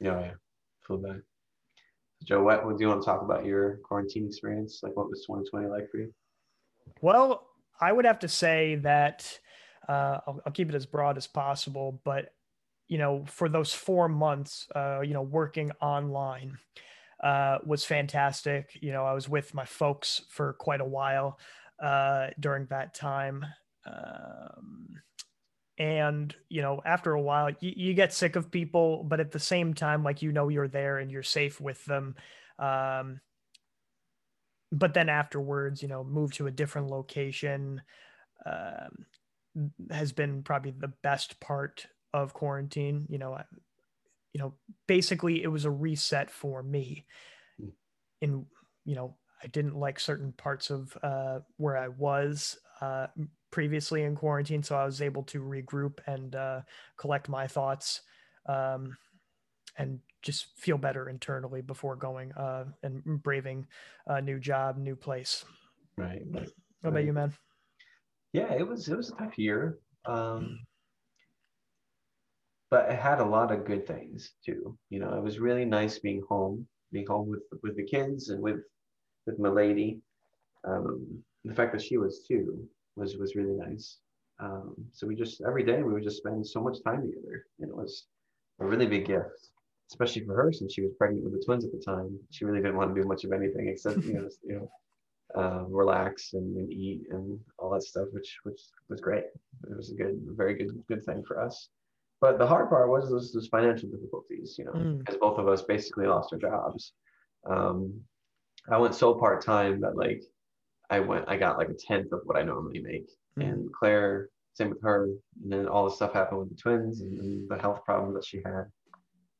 Yeah, 0.00 0.20
yeah. 0.20 0.34
Flew 0.82 0.98
by. 0.98 1.20
Joe, 2.24 2.42
what, 2.42 2.62
do 2.62 2.76
you 2.80 2.88
want 2.88 3.02
to 3.02 3.06
talk 3.06 3.22
about 3.22 3.44
your 3.44 3.78
quarantine 3.84 4.26
experience? 4.26 4.80
Like, 4.82 4.96
what 4.96 5.08
was 5.08 5.24
2020 5.26 5.68
like 5.68 5.90
for 5.90 5.98
you? 5.98 6.12
Well, 7.00 7.46
I 7.80 7.92
would 7.92 8.04
have 8.04 8.20
to 8.20 8.28
say 8.28 8.76
that 8.76 9.38
uh, 9.88 10.18
I'll, 10.26 10.40
I'll 10.46 10.52
keep 10.52 10.68
it 10.68 10.74
as 10.74 10.86
broad 10.86 11.16
as 11.16 11.26
possible, 11.26 12.00
but 12.04 12.32
you 12.88 12.98
know, 12.98 13.24
for 13.26 13.48
those 13.48 13.72
four 13.72 14.08
months, 14.08 14.68
uh, 14.74 15.00
you 15.00 15.12
know, 15.12 15.22
working 15.22 15.72
online 15.80 16.58
uh, 17.22 17.58
was 17.64 17.84
fantastic. 17.84 18.78
You 18.80 18.92
know, 18.92 19.04
I 19.04 19.12
was 19.12 19.28
with 19.28 19.54
my 19.54 19.64
folks 19.64 20.22
for 20.28 20.52
quite 20.54 20.80
a 20.80 20.84
while 20.84 21.38
uh, 21.82 22.28
during 22.38 22.66
that 22.66 22.94
time. 22.94 23.44
Um, 23.86 24.88
and 25.78 26.34
you 26.48 26.62
know 26.62 26.80
after 26.86 27.12
a 27.12 27.20
while 27.20 27.50
you, 27.60 27.72
you 27.76 27.94
get 27.94 28.12
sick 28.12 28.36
of 28.36 28.50
people 28.50 29.04
but 29.04 29.20
at 29.20 29.30
the 29.32 29.38
same 29.38 29.74
time 29.74 30.02
like 30.02 30.22
you 30.22 30.32
know 30.32 30.48
you're 30.48 30.68
there 30.68 30.98
and 30.98 31.10
you're 31.10 31.22
safe 31.22 31.60
with 31.60 31.84
them 31.84 32.14
um, 32.58 33.20
but 34.72 34.94
then 34.94 35.08
afterwards 35.08 35.82
you 35.82 35.88
know 35.88 36.04
move 36.04 36.32
to 36.32 36.46
a 36.46 36.50
different 36.50 36.88
location 36.90 37.82
um, 38.46 39.06
has 39.90 40.12
been 40.12 40.42
probably 40.42 40.72
the 40.72 40.92
best 41.02 41.40
part 41.40 41.86
of 42.14 42.34
quarantine 42.34 43.06
you 43.08 43.18
know 43.18 43.34
I, 43.34 43.44
you 44.34 44.40
know 44.40 44.54
basically 44.88 45.42
it 45.42 45.48
was 45.48 45.66
a 45.66 45.70
reset 45.70 46.30
for 46.30 46.62
me 46.62 47.06
Mm. 47.58 47.70
in 48.20 48.46
you 48.84 48.94
know 48.94 49.16
i 49.42 49.46
didn't 49.46 49.74
like 49.76 50.00
certain 50.00 50.32
parts 50.32 50.70
of 50.70 50.96
uh, 51.02 51.40
where 51.56 51.76
i 51.76 51.88
was 51.88 52.58
uh, 52.80 53.06
previously 53.56 54.02
in 54.02 54.14
quarantine 54.14 54.62
so 54.62 54.76
i 54.76 54.84
was 54.84 55.00
able 55.00 55.22
to 55.22 55.40
regroup 55.40 55.98
and 56.06 56.36
uh, 56.36 56.60
collect 56.98 57.26
my 57.26 57.46
thoughts 57.46 58.02
um, 58.44 58.94
and 59.78 59.98
just 60.20 60.48
feel 60.58 60.76
better 60.76 61.08
internally 61.08 61.62
before 61.62 61.96
going 61.96 62.30
uh, 62.32 62.64
and 62.82 63.02
braving 63.22 63.66
a 64.08 64.20
new 64.20 64.38
job 64.38 64.76
new 64.76 64.94
place 64.94 65.46
Right. 65.96 66.20
right. 66.32 66.50
what 66.82 66.90
about 66.90 67.04
you 67.04 67.14
man 67.14 67.32
Yeah, 68.34 68.52
it 68.52 68.68
was 68.68 68.88
it 68.90 68.96
was 68.98 69.08
a 69.10 69.16
tough 69.16 69.38
year. 69.38 69.78
Um, 70.04 70.58
but 72.70 72.90
it 72.90 72.98
had 72.98 73.20
a 73.20 73.24
lot 73.36 73.50
of 73.50 73.64
good 73.64 73.86
things 73.86 74.32
too. 74.44 74.76
You 74.90 74.98
know, 75.00 75.16
it 75.16 75.22
was 75.22 75.38
really 75.38 75.64
nice 75.64 75.98
being 75.98 76.22
home, 76.28 76.68
being 76.92 77.06
home 77.06 77.30
with 77.30 77.44
with 77.62 77.74
the 77.76 77.84
kids 77.84 78.28
and 78.28 78.42
with 78.42 78.60
with 79.24 79.38
my 79.38 79.48
lady. 79.48 80.02
Um, 80.64 81.24
the 81.46 81.54
fact 81.54 81.72
that 81.72 81.80
she 81.80 81.96
was 81.96 82.26
too 82.28 82.68
was 82.96 83.16
was 83.16 83.34
really 83.36 83.54
nice. 83.54 83.98
Um, 84.40 84.74
so 84.92 85.06
we 85.06 85.14
just 85.14 85.40
every 85.46 85.64
day 85.64 85.82
we 85.82 85.92
would 85.92 86.02
just 86.02 86.18
spend 86.18 86.46
so 86.46 86.60
much 86.60 86.78
time 86.84 87.00
together, 87.02 87.46
and 87.60 87.70
it 87.70 87.76
was 87.76 88.06
a 88.60 88.66
really 88.66 88.86
big 88.86 89.06
gift, 89.06 89.50
especially 89.90 90.24
for 90.24 90.34
her 90.34 90.52
since 90.52 90.74
she 90.74 90.82
was 90.82 90.92
pregnant 90.98 91.24
with 91.24 91.32
the 91.32 91.42
twins 91.44 91.64
at 91.64 91.72
the 91.72 91.78
time. 91.78 92.18
She 92.30 92.44
really 92.44 92.60
didn't 92.60 92.76
want 92.76 92.94
to 92.94 93.00
do 93.00 93.06
much 93.08 93.24
of 93.24 93.32
anything 93.32 93.68
except 93.68 94.04
you 94.04 94.14
know 94.14 94.28
you 94.44 94.54
know 94.56 94.70
uh, 95.40 95.64
relax 95.68 96.32
and, 96.34 96.56
and 96.56 96.72
eat 96.72 97.02
and 97.10 97.38
all 97.58 97.70
that 97.70 97.82
stuff, 97.82 98.08
which 98.12 98.38
which 98.44 98.60
was 98.88 99.00
great. 99.00 99.24
It 99.70 99.76
was 99.76 99.90
a 99.92 99.94
good, 99.94 100.20
very 100.36 100.54
good, 100.54 100.70
good 100.88 101.04
thing 101.04 101.22
for 101.26 101.40
us. 101.40 101.68
But 102.20 102.38
the 102.38 102.46
hard 102.46 102.70
part 102.70 102.88
was 102.88 103.10
those, 103.10 103.30
those 103.32 103.48
financial 103.48 103.90
difficulties, 103.90 104.56
you 104.58 104.64
know, 104.64 104.72
Mm. 104.72 104.98
because 104.98 105.18
both 105.18 105.38
of 105.38 105.48
us 105.48 105.62
basically 105.62 106.06
lost 106.06 106.32
our 106.32 106.38
jobs. 106.38 106.92
Um, 107.46 108.00
I 108.70 108.78
went 108.78 108.94
so 108.94 109.14
part 109.14 109.44
time 109.44 109.80
that 109.80 109.96
like 109.96 110.22
I 110.90 111.00
went, 111.00 111.24
I 111.28 111.36
got 111.36 111.58
like 111.58 111.68
a 111.68 111.74
tenth 111.74 112.12
of 112.12 112.20
what 112.24 112.36
I 112.36 112.42
normally 112.42 112.80
make. 112.80 113.08
Mm. 113.38 113.42
And 113.48 113.72
Claire, 113.72 114.28
same 114.54 114.70
with 114.70 114.82
her. 114.82 115.04
And 115.42 115.52
then 115.52 115.66
all 115.66 115.84
the 115.84 115.94
stuff 115.94 116.12
happened 116.12 116.40
with 116.40 116.50
the 116.50 116.56
twins 116.56 117.00
and, 117.00 117.48
the 117.48 117.58
health 117.58 117.84
problems 117.84 118.14
that 118.14 118.24
she 118.24 118.38
had. 118.44 118.64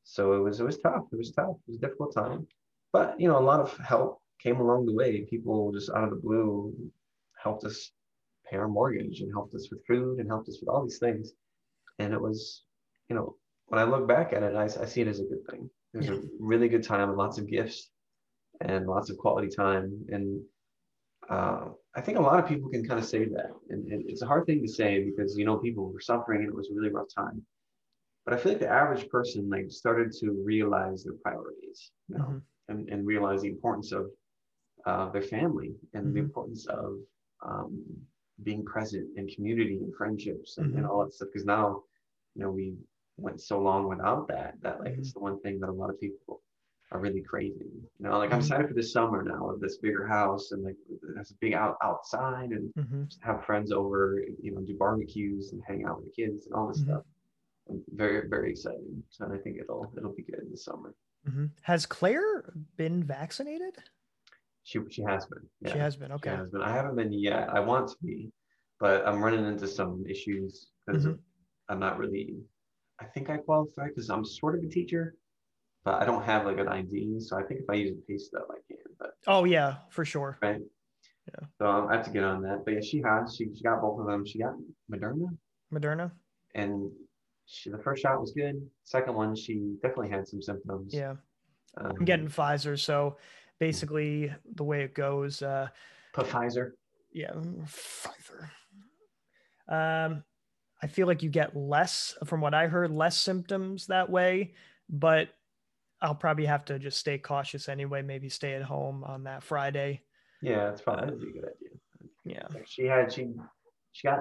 So 0.04 0.34
it 0.34 0.40
was 0.40 0.60
it 0.60 0.64
was 0.66 0.78
tough. 0.78 1.04
It 1.12 1.16
was 1.18 1.32
tough. 1.32 1.56
It 1.66 1.70
was 1.70 1.76
a 1.78 1.80
difficult 1.80 2.14
time. 2.14 2.46
But 2.92 3.18
you 3.20 3.28
know, 3.28 3.38
a 3.38 3.40
lot 3.40 3.60
of 3.60 3.76
help 3.78 4.20
came 4.40 4.60
along 4.60 4.86
the 4.86 4.94
way. 4.94 5.22
People 5.22 5.72
just 5.72 5.90
out 5.90 6.04
of 6.04 6.10
the 6.10 6.16
blue 6.16 6.72
helped 7.42 7.64
us 7.64 7.90
pay 8.48 8.56
our 8.56 8.68
mortgage 8.68 9.20
and 9.20 9.32
helped 9.32 9.54
us 9.54 9.68
with 9.70 9.84
food 9.86 10.20
and 10.20 10.28
helped 10.28 10.48
us 10.48 10.58
with 10.60 10.68
all 10.68 10.84
these 10.84 10.98
things. 10.98 11.32
And 11.98 12.12
it 12.12 12.20
was, 12.20 12.62
you 13.08 13.16
know, 13.16 13.36
when 13.66 13.80
I 13.80 13.84
look 13.84 14.06
back 14.06 14.32
at 14.32 14.42
it, 14.44 14.54
I, 14.54 14.64
I 14.64 14.84
see 14.86 15.00
it 15.00 15.08
as 15.08 15.18
a 15.18 15.24
good 15.24 15.44
thing. 15.50 15.68
It 15.94 15.98
was 15.98 16.06
Yeah. 16.08 16.14
a 16.14 16.20
really 16.38 16.68
good 16.68 16.84
time 16.84 17.08
and 17.08 17.18
lots 17.18 17.38
of 17.38 17.48
gifts 17.48 17.90
and 18.60 18.86
lots 18.86 19.10
of 19.10 19.18
quality 19.18 19.48
time. 19.48 20.06
And 20.10 20.40
uh, 21.28 21.68
I 21.94 22.00
think 22.00 22.18
a 22.18 22.22
lot 22.22 22.38
of 22.38 22.48
people 22.48 22.70
can 22.70 22.86
kind 22.86 23.00
of 23.00 23.06
say 23.06 23.24
that. 23.26 23.50
And, 23.70 23.90
and 23.92 24.04
it's 24.08 24.22
a 24.22 24.26
hard 24.26 24.46
thing 24.46 24.62
to 24.62 24.68
say 24.68 25.02
because, 25.04 25.36
you 25.36 25.44
know, 25.44 25.58
people 25.58 25.90
were 25.92 26.00
suffering 26.00 26.40
and 26.40 26.48
it 26.48 26.54
was 26.54 26.70
a 26.70 26.74
really 26.74 26.90
rough 26.90 27.08
time. 27.14 27.44
But 28.24 28.34
I 28.34 28.38
feel 28.38 28.52
like 28.52 28.60
the 28.60 28.68
average 28.68 29.08
person 29.08 29.48
like 29.48 29.70
started 29.70 30.12
to 30.20 30.30
realize 30.44 31.04
their 31.04 31.14
priorities, 31.22 31.92
you 32.08 32.18
know, 32.18 32.30
Mhm. 32.30 32.42
and, 32.68 32.88
and 32.88 33.06
realize 33.06 33.42
the 33.42 33.48
importance 33.48 33.92
of 33.92 34.06
uh, 34.86 35.10
their 35.10 35.22
family 35.22 35.74
and 35.94 36.14
the 36.14 36.20
Mhm. 36.20 36.24
importance 36.26 36.66
of 36.66 36.98
um, 37.42 37.84
being 38.42 38.64
present 38.64 39.08
in 39.16 39.28
community 39.28 39.78
and 39.78 39.94
friendships 39.94 40.58
and, 40.58 40.74
and 40.74 40.84
Mhm. 40.84 40.88
all 40.88 41.04
that 41.04 41.12
stuff. 41.12 41.28
Because 41.32 41.46
now, 41.46 41.84
you 42.34 42.42
know, 42.42 42.50
we 42.50 42.74
went 43.16 43.40
so 43.40 43.60
long 43.60 43.88
without 43.88 44.28
that 44.28 44.60
that 44.62 44.80
like 44.80 44.96
it's 44.98 45.12
the 45.12 45.20
one 45.20 45.40
thing 45.40 45.58
that 45.60 45.70
a 45.70 45.72
lot 45.72 45.90
of 45.90 46.00
people 46.00 46.42
are 46.92 47.00
really 47.00 47.22
crazy. 47.22 47.66
You 47.66 47.90
know, 47.98 48.18
like 48.18 48.32
I'm 48.32 48.38
Mhm. 48.38 48.42
excited 48.42 48.68
for 48.68 48.74
this 48.74 48.92
summer 48.92 49.22
now 49.22 49.50
of 49.50 49.60
this 49.60 49.78
bigger 49.78 50.06
house 50.06 50.52
and 50.52 50.62
like 50.62 50.76
a 51.18 51.34
big 51.40 51.54
out 51.54 51.76
outside 51.82 52.50
and 52.52 52.72
Mhm. 52.74 53.08
just 53.08 53.22
have 53.22 53.44
friends 53.44 53.72
over, 53.72 54.22
you 54.40 54.52
know, 54.52 54.60
do 54.62 54.76
barbecues 54.76 55.52
and 55.52 55.62
hang 55.64 55.84
out 55.84 55.96
with 55.96 56.06
the 56.06 56.12
kids 56.12 56.46
and 56.46 56.54
all 56.54 56.68
this 56.68 56.80
Mhm. 56.80 56.84
stuff. 56.84 57.04
I'm 57.68 57.82
very, 57.88 58.28
very 58.28 58.50
excited. 58.50 59.02
So 59.10 59.26
I 59.32 59.38
think 59.38 59.58
it'll 59.58 59.92
it'll 59.96 60.14
be 60.14 60.22
good 60.22 60.40
in 60.40 60.50
the 60.50 60.56
summer. 60.56 60.94
Mhm. 61.26 61.50
Has 61.62 61.86
Claire 61.86 62.52
been 62.76 63.02
vaccinated? 63.02 63.82
She 64.62 64.78
she 64.90 65.02
has 65.02 65.26
been. 65.26 65.48
Yeah. 65.60 65.72
She 65.72 65.78
has 65.78 65.96
been. 65.96 66.08
She 66.10 66.14
Okay. 66.14 66.30
has 66.30 66.50
been. 66.50 66.62
I 66.62 66.70
haven't 66.72 66.94
been 66.96 67.12
yet. 67.12 67.48
I 67.50 67.58
want 67.60 67.88
to 67.88 67.96
be, 68.04 68.32
but 68.78 69.06
I'm 69.06 69.22
running 69.22 69.44
into 69.44 69.66
some 69.66 70.06
issues 70.06 70.70
because 70.86 71.06
Mhm. 71.06 71.18
I'm 71.68 71.80
not 71.80 71.98
really. 71.98 72.44
I 73.00 73.04
think 73.06 73.28
I 73.28 73.38
qualify 73.38 73.88
because 73.88 74.08
I'm 74.08 74.24
sort 74.24 74.56
of 74.56 74.64
a 74.64 74.68
teacher, 74.68 75.16
but 75.86 76.02
I 76.02 76.04
don't 76.04 76.24
have 76.24 76.44
like 76.44 76.58
an 76.58 76.66
ID. 76.66 77.20
So 77.20 77.38
I 77.38 77.44
think 77.44 77.60
if 77.60 77.70
I 77.70 77.74
use 77.74 77.92
a 77.96 78.10
pay 78.10 78.18
stub, 78.18 78.42
I 78.50 78.58
can. 78.66 78.78
But 78.98 79.10
Oh 79.28 79.44
yeah, 79.44 79.76
for 79.88 80.04
sure. 80.04 80.36
right. 80.42 80.60
Yeah. 81.28 81.46
So 81.58 81.66
um, 81.66 81.88
I 81.88 81.96
have 81.96 82.04
to 82.06 82.10
get 82.10 82.24
on 82.24 82.42
that. 82.42 82.64
But 82.64 82.74
yeah, 82.74 82.80
she 82.80 83.00
has. 83.02 83.36
She, 83.36 83.46
she 83.54 83.62
got 83.62 83.80
both 83.80 84.00
of 84.00 84.06
them. 84.06 84.26
She 84.26 84.40
got 84.40 84.54
Moderna, 84.92 85.28
Moderna. 85.72 86.10
and 86.56 86.90
she, 87.46 87.70
the 87.70 87.78
first 87.78 88.02
shot 88.02 88.20
was 88.20 88.32
good. 88.36 88.56
Second 88.82 89.14
one, 89.14 89.36
she 89.36 89.76
definitely 89.80 90.10
had 90.10 90.26
some 90.26 90.42
symptoms. 90.42 90.92
Yeah. 90.92 91.14
Um, 91.78 91.92
I'm 92.00 92.04
getting 92.04 92.26
Pfizer. 92.26 92.78
So 92.78 93.16
basically, 93.60 94.32
the 94.56 94.64
way 94.64 94.82
it 94.82 94.92
goes, 94.92 95.40
uh, 95.40 95.68
Pfizer. 96.16 96.70
yeah, 97.12 97.32
Pfizer. 97.64 98.48
Um, 99.68 100.24
I 100.82 100.88
feel 100.88 101.06
like 101.06 101.22
you 101.22 101.30
get 101.30 101.56
less, 101.56 102.14
from 102.24 102.40
what 102.40 102.54
I 102.54 102.66
heard, 102.66 102.90
less 102.90 103.16
symptoms 103.16 103.86
that 103.86 104.10
way, 104.10 104.54
but 104.88 105.28
I'll 106.02 106.14
probably 106.14 106.46
have 106.46 106.64
to 106.66 106.78
just 106.78 106.98
stay 106.98 107.18
cautious 107.18 107.68
anyway. 107.68 108.02
Maybe 108.02 108.28
stay 108.28 108.54
at 108.54 108.62
home 108.62 109.02
on 109.04 109.24
that 109.24 109.42
Friday. 109.42 110.02
Yeah, 110.42 110.66
that's 110.66 110.82
probably 110.82 111.06
that'd 111.06 111.22
a 111.22 111.32
good 111.32 111.44
idea. 111.44 111.78
Yeah. 112.24 112.46
Like, 112.52 112.66
She 112.66 112.84
had 112.84 113.12
she 113.12 113.32
she 113.92 114.06
got 114.08 114.20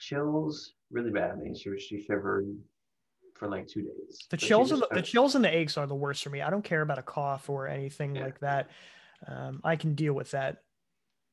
chills 0.00 0.74
really 0.90 1.10
bad. 1.10 1.30
I 1.32 1.34
mean, 1.36 1.54
she 1.54 1.68
was 1.70 1.82
she 1.82 2.02
shivered 2.02 2.46
for 3.34 3.48
like 3.48 3.66
two 3.68 3.82
days. 3.82 4.26
The 4.30 4.36
But 4.36 4.40
chills 4.40 4.72
and 4.72 4.82
the, 4.82 4.88
the 4.92 5.02
chills 5.02 5.34
and 5.34 5.44
the 5.44 5.54
aches 5.54 5.76
are 5.76 5.86
the 5.86 5.94
worst 5.94 6.24
for 6.24 6.30
me. 6.30 6.40
I 6.42 6.50
don't 6.50 6.64
care 6.64 6.82
about 6.82 6.98
a 6.98 7.02
cough 7.02 7.48
or 7.50 7.68
anything 7.68 8.16
Yeah. 8.16 8.24
like 8.24 8.40
that. 8.40 8.70
Um, 9.26 9.60
I 9.62 9.76
can 9.76 9.94
deal 9.94 10.14
with 10.14 10.30
that. 10.32 10.62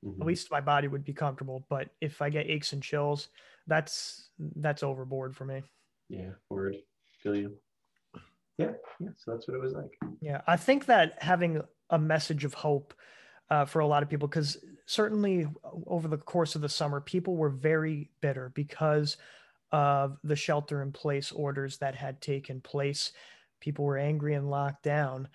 Mhm. 0.05 0.19
At 0.21 0.27
least 0.27 0.51
my 0.51 0.59
body 0.61 0.87
would 0.87 1.03
be 1.05 1.13
comfortable. 1.13 1.65
But 1.69 1.89
if 2.01 2.21
I 2.21 2.29
get 2.29 2.47
aches 2.49 2.73
and 2.73 2.83
chills, 2.83 3.29
that's 3.67 4.29
that's 4.37 4.83
overboard 4.83 5.35
for 5.35 5.45
me. 5.45 5.63
Yeah, 6.09 6.31
word. 6.49 6.75
Feel 7.21 7.35
you. 7.37 7.57
Yeah, 8.57 8.71
yeah. 8.99 9.09
So 9.17 9.31
that's 9.31 9.47
what 9.47 9.55
it 9.55 9.61
was 9.61 9.73
like. 9.73 9.97
Yeah, 10.21 10.41
I 10.47 10.57
think 10.57 10.85
that 10.85 11.21
having 11.21 11.61
a 11.89 11.99
message 11.99 12.45
of 12.45 12.53
hope 12.53 12.93
uh, 13.49 13.65
for 13.65 13.79
a 13.79 13.87
lot 13.87 14.03
of 14.03 14.09
people, 14.09 14.27
because 14.27 14.57
certainly 14.85 15.47
over 15.87 16.07
the 16.07 16.17
course 16.17 16.55
of 16.55 16.61
the 16.61 16.69
summer, 16.69 17.01
people 17.01 17.35
were 17.35 17.49
very 17.49 18.09
bitter 18.21 18.51
because 18.53 19.17
of 19.71 20.17
the 20.23 20.35
shelter 20.35 20.81
in 20.83 20.91
place 20.91 21.31
orders 21.31 21.77
that 21.79 21.95
had 21.95 22.21
taken 22.21 22.61
place. 22.61 23.11
People 23.59 23.85
were 23.85 23.97
angry 23.97 24.35
and 24.35 24.49
locked 24.49 24.83
down. 24.83 25.27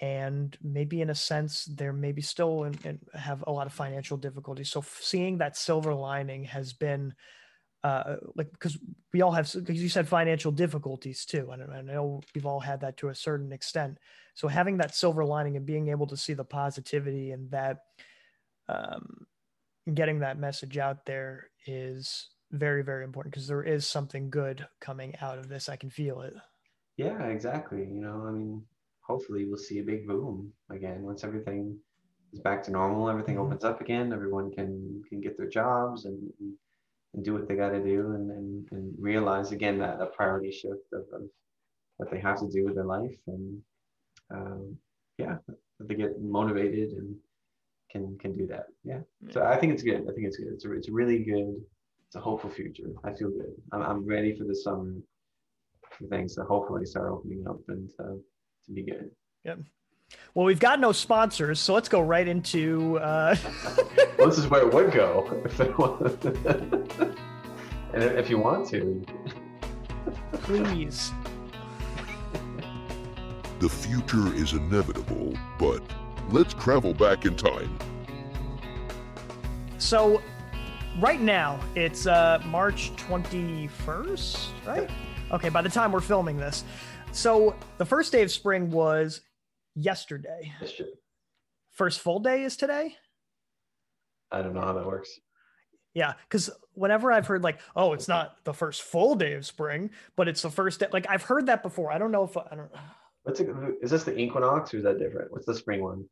And 0.00 0.56
maybe 0.62 1.00
in 1.00 1.10
a 1.10 1.14
sense, 1.14 1.66
they're 1.66 1.92
maybe 1.92 2.22
still 2.22 2.64
in, 2.64 2.98
have 3.14 3.44
a 3.46 3.52
lot 3.52 3.66
of 3.66 3.72
financial 3.72 4.16
difficulties. 4.16 4.70
So 4.70 4.82
seeing 5.00 5.38
that 5.38 5.56
silver 5.56 5.94
lining 5.94 6.44
has 6.44 6.72
been 6.72 7.14
uh, 7.84 8.16
like 8.36 8.50
because 8.52 8.78
we 9.12 9.22
all 9.22 9.32
have 9.32 9.52
because 9.52 9.82
you 9.82 9.88
said 9.88 10.06
financial 10.08 10.52
difficulties 10.52 11.24
too 11.24 11.50
and 11.50 11.62
I 11.72 11.80
know 11.82 12.20
we've 12.34 12.46
all 12.46 12.60
had 12.60 12.80
that 12.82 12.96
to 12.98 13.08
a 13.08 13.14
certain 13.14 13.52
extent 13.52 13.98
so 14.34 14.48
having 14.48 14.76
that 14.78 14.94
silver 14.94 15.24
lining 15.24 15.56
and 15.56 15.66
being 15.66 15.88
able 15.88 16.06
to 16.06 16.16
see 16.16 16.34
the 16.34 16.44
positivity 16.44 17.32
and 17.32 17.50
that 17.50 17.78
um, 18.68 19.26
getting 19.92 20.20
that 20.20 20.38
message 20.38 20.78
out 20.78 21.04
there 21.06 21.50
is 21.66 22.28
very 22.52 22.82
very 22.84 23.02
important 23.04 23.32
because 23.34 23.48
there 23.48 23.62
is 23.64 23.86
something 23.86 24.30
good 24.30 24.66
coming 24.80 25.14
out 25.20 25.38
of 25.38 25.48
this 25.48 25.68
i 25.68 25.76
can 25.76 25.90
feel 25.90 26.20
it 26.20 26.34
Yeah, 26.98 27.24
exactly. 27.28 27.80
You 27.80 28.00
know, 28.04 28.26
I 28.28 28.30
mean, 28.30 28.62
hopefully 29.00 29.46
we'll 29.46 29.56
see 29.68 29.78
a 29.80 29.82
big 29.92 30.06
boom 30.06 30.52
again 30.70 31.02
once 31.02 31.24
everything 31.24 31.78
is 32.34 32.40
back 32.40 32.62
to 32.64 32.70
normal. 32.70 33.08
Everything 33.08 33.36
Mhm. 33.36 33.46
opens 33.46 33.64
up 33.64 33.80
again. 33.80 34.12
Everyone 34.12 34.52
can 34.52 35.02
can 35.08 35.20
get 35.20 35.36
their 35.38 35.48
jobs 35.48 36.04
and 36.04 36.20
and 36.38 36.52
do 37.20 37.34
what 37.34 37.46
they 37.46 37.54
got 37.54 37.70
to 37.70 37.82
do 37.82 38.12
and, 38.12 38.30
and 38.30 38.66
and 38.70 38.94
realize 38.98 39.52
again 39.52 39.78
that 39.78 40.00
a 40.00 40.06
priority 40.06 40.50
shift 40.50 40.86
of, 40.94 41.02
of 41.12 41.22
what 41.98 42.10
they 42.10 42.18
have 42.18 42.38
to 42.40 42.48
do 42.48 42.64
with 42.64 42.74
their 42.74 42.84
life 42.84 43.18
and 43.26 43.60
um, 44.30 44.76
yeah, 45.18 45.36
that 45.46 45.88
they 45.88 45.94
get 45.94 46.20
motivated 46.22 46.92
and 46.92 47.14
can 47.90 48.16
can 48.18 48.32
do 48.32 48.46
that. 48.46 48.66
Yeah. 48.82 49.00
So 49.30 49.42
I 49.44 49.56
think 49.58 49.74
it's 49.74 49.82
good. 49.82 50.02
I 50.08 50.12
think 50.14 50.26
it's 50.26 50.38
good. 50.38 50.52
It's 50.54 50.64
a, 50.64 50.72
it's 50.72 50.88
really 50.88 51.18
good. 51.18 51.54
It's 52.06 52.16
a 52.16 52.20
hopeful 52.20 52.50
future. 52.50 52.88
I 53.04 53.12
feel 53.12 53.30
good. 53.30 53.52
I'm, 53.72 53.82
I'm 53.82 54.06
ready 54.06 54.36
for 54.36 54.44
the 54.44 54.56
summer 54.56 54.94
for 55.98 56.06
things 56.06 56.34
to 56.36 56.44
hopefully 56.44 56.86
start 56.86 57.10
opening 57.10 57.44
up 57.46 57.60
and 57.68 57.90
uh, 58.00 58.14
to 58.66 58.72
be 58.72 58.82
good. 58.82 59.10
Well 60.34 60.46
we've 60.46 60.60
got 60.60 60.80
no 60.80 60.92
sponsors 60.92 61.58
so 61.60 61.74
let's 61.74 61.88
go 61.88 62.00
right 62.00 62.26
into 62.28 62.98
uh, 62.98 63.34
Well, 64.18 64.28
this 64.28 64.38
is 64.38 64.46
where 64.48 64.62
it 64.62 64.72
would 64.72 64.92
go. 64.92 65.42
If 65.44 65.56
they 65.56 65.70
want- 65.70 66.24
and 67.94 68.02
if 68.18 68.30
you 68.30 68.38
want 68.38 68.68
to, 68.70 69.04
please 70.32 71.10
The 73.58 73.68
future 73.68 74.32
is 74.34 74.52
inevitable, 74.52 75.34
but 75.58 75.82
let's 76.30 76.54
travel 76.54 76.94
back 76.94 77.24
in 77.26 77.36
time. 77.36 77.78
So, 79.78 80.22
right 81.00 81.20
now 81.20 81.60
it's 81.74 82.06
uh, 82.06 82.40
March 82.46 82.92
21st, 82.96 84.48
right? 84.66 84.90
Okay, 85.32 85.48
by 85.48 85.62
the 85.62 85.68
time 85.68 85.92
we're 85.92 86.00
filming 86.00 86.36
this. 86.36 86.64
So, 87.12 87.54
the 87.78 87.84
first 87.84 88.12
day 88.12 88.22
of 88.22 88.30
spring 88.30 88.70
was 88.70 89.20
yesterday. 89.74 90.52
Shit- 90.66 90.98
First 91.70 92.00
full 92.00 92.20
day 92.20 92.42
is 92.44 92.56
today? 92.58 92.96
I 94.30 94.42
don't 94.42 94.52
know 94.54 94.60
how 94.60 94.74
that 94.74 94.86
works. 94.86 95.18
Yeah, 95.94 96.14
because 96.28 96.50
whenever 96.72 97.10
I've 97.12 97.26
heard, 97.26 97.42
like, 97.42 97.60
oh, 97.76 97.92
it's 97.92 98.08
not 98.08 98.36
the 98.44 98.52
first 98.54 98.82
full 98.82 99.14
day 99.14 99.34
of 99.34 99.44
spring, 99.46 99.90
but 100.16 100.28
it's 100.28 100.42
the 100.42 100.50
first 100.50 100.80
day, 100.80 100.86
like, 100.92 101.06
I've 101.08 101.22
heard 101.22 101.46
that 101.46 101.62
before. 101.62 101.90
I 101.92 101.98
don't 101.98 102.12
know 102.12 102.24
if 102.24 102.36
I 102.36 102.46
don't 102.54 102.70
What's 103.24 103.40
it, 103.40 103.48
is 103.82 103.90
this 103.90 104.04
the 104.04 104.16
equinox 104.18 104.72
or 104.74 104.78
is 104.78 104.82
that 104.84 104.98
different? 104.98 105.30
What's 105.32 105.46
the 105.46 105.54
spring 105.54 105.82
one? 105.82 106.04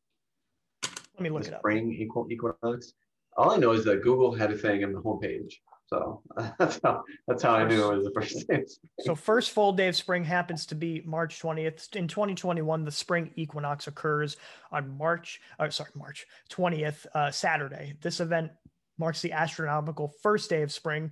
let 0.84 1.20
me 1.20 1.28
look 1.30 1.42
the 1.42 1.48
it 1.48 1.54
up. 1.54 1.60
spring 1.60 1.92
equinox. 2.30 2.92
All 3.36 3.50
I 3.50 3.56
know 3.56 3.72
is 3.72 3.84
that 3.84 4.02
Google 4.02 4.32
had 4.34 4.50
a 4.52 4.56
thing 4.56 4.84
on 4.84 4.92
the 4.92 5.00
homepage, 5.00 5.54
so 5.92 6.22
that's 6.58 6.80
how 6.82 7.04
that's 7.26 7.42
how 7.42 7.52
I 7.54 7.66
knew 7.66 7.90
it 7.92 7.96
was 7.96 8.04
the 8.04 8.12
first 8.12 8.46
day. 8.48 8.60
of 8.62 8.70
spring. 8.70 8.88
So 9.00 9.14
first 9.14 9.50
full 9.50 9.72
day 9.72 9.88
of 9.88 9.96
spring 9.96 10.24
happens 10.24 10.66
to 10.66 10.74
be 10.74 11.02
March 11.04 11.40
20th. 11.40 11.94
In 11.96 12.08
2021, 12.08 12.84
the 12.84 12.90
spring 12.90 13.30
equinox 13.36 13.86
occurs 13.86 14.36
on 14.72 14.96
March, 14.96 15.40
uh, 15.58 15.68
sorry, 15.70 15.90
March 15.94 16.26
20th, 16.50 17.06
uh, 17.14 17.30
Saturday. 17.30 17.94
This 18.00 18.20
event 18.20 18.52
marks 18.98 19.20
the 19.22 19.32
astronomical 19.32 20.12
first 20.22 20.48
day 20.50 20.62
of 20.62 20.70
spring 20.72 21.10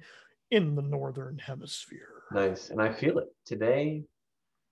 in 0.50 0.74
the 0.74 0.82
northern 0.82 1.38
hemisphere. 1.38 2.08
Nice, 2.32 2.70
and 2.70 2.80
I 2.80 2.92
feel 2.92 3.18
it 3.18 3.28
today. 3.44 4.04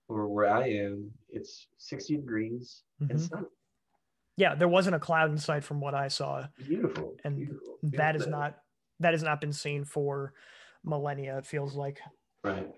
Where, 0.09 0.27
where 0.27 0.49
I 0.49 0.69
am, 0.69 1.11
it's 1.31 1.67
60 1.79 2.17
degrees 2.17 2.83
and 3.01 3.11
Mhm. 3.11 3.29
sunny. 3.29 3.47
Yeah, 4.37 4.55
there 4.55 4.69
wasn't 4.69 4.95
a 4.95 5.01
cloud 5.01 5.31
in 5.33 5.39
sight 5.39 5.65
from 5.65 5.81
what 5.81 5.95
I 5.95 6.07
saw, 6.09 6.47
Beautiful. 6.59 7.17
and 7.25 7.37
beautiful, 7.37 7.79
that 7.83 8.15
is 8.15 8.23
beautiful. 8.23 8.31
not 8.41 8.59
that 9.01 9.13
has 9.13 9.23
not 9.23 9.41
been 9.41 9.53
seen 9.53 9.85
for 9.85 10.33
millennia. 10.85 11.39
It 11.39 11.47
feels 11.47 11.75
like. 11.75 12.01
Right. 12.45 12.69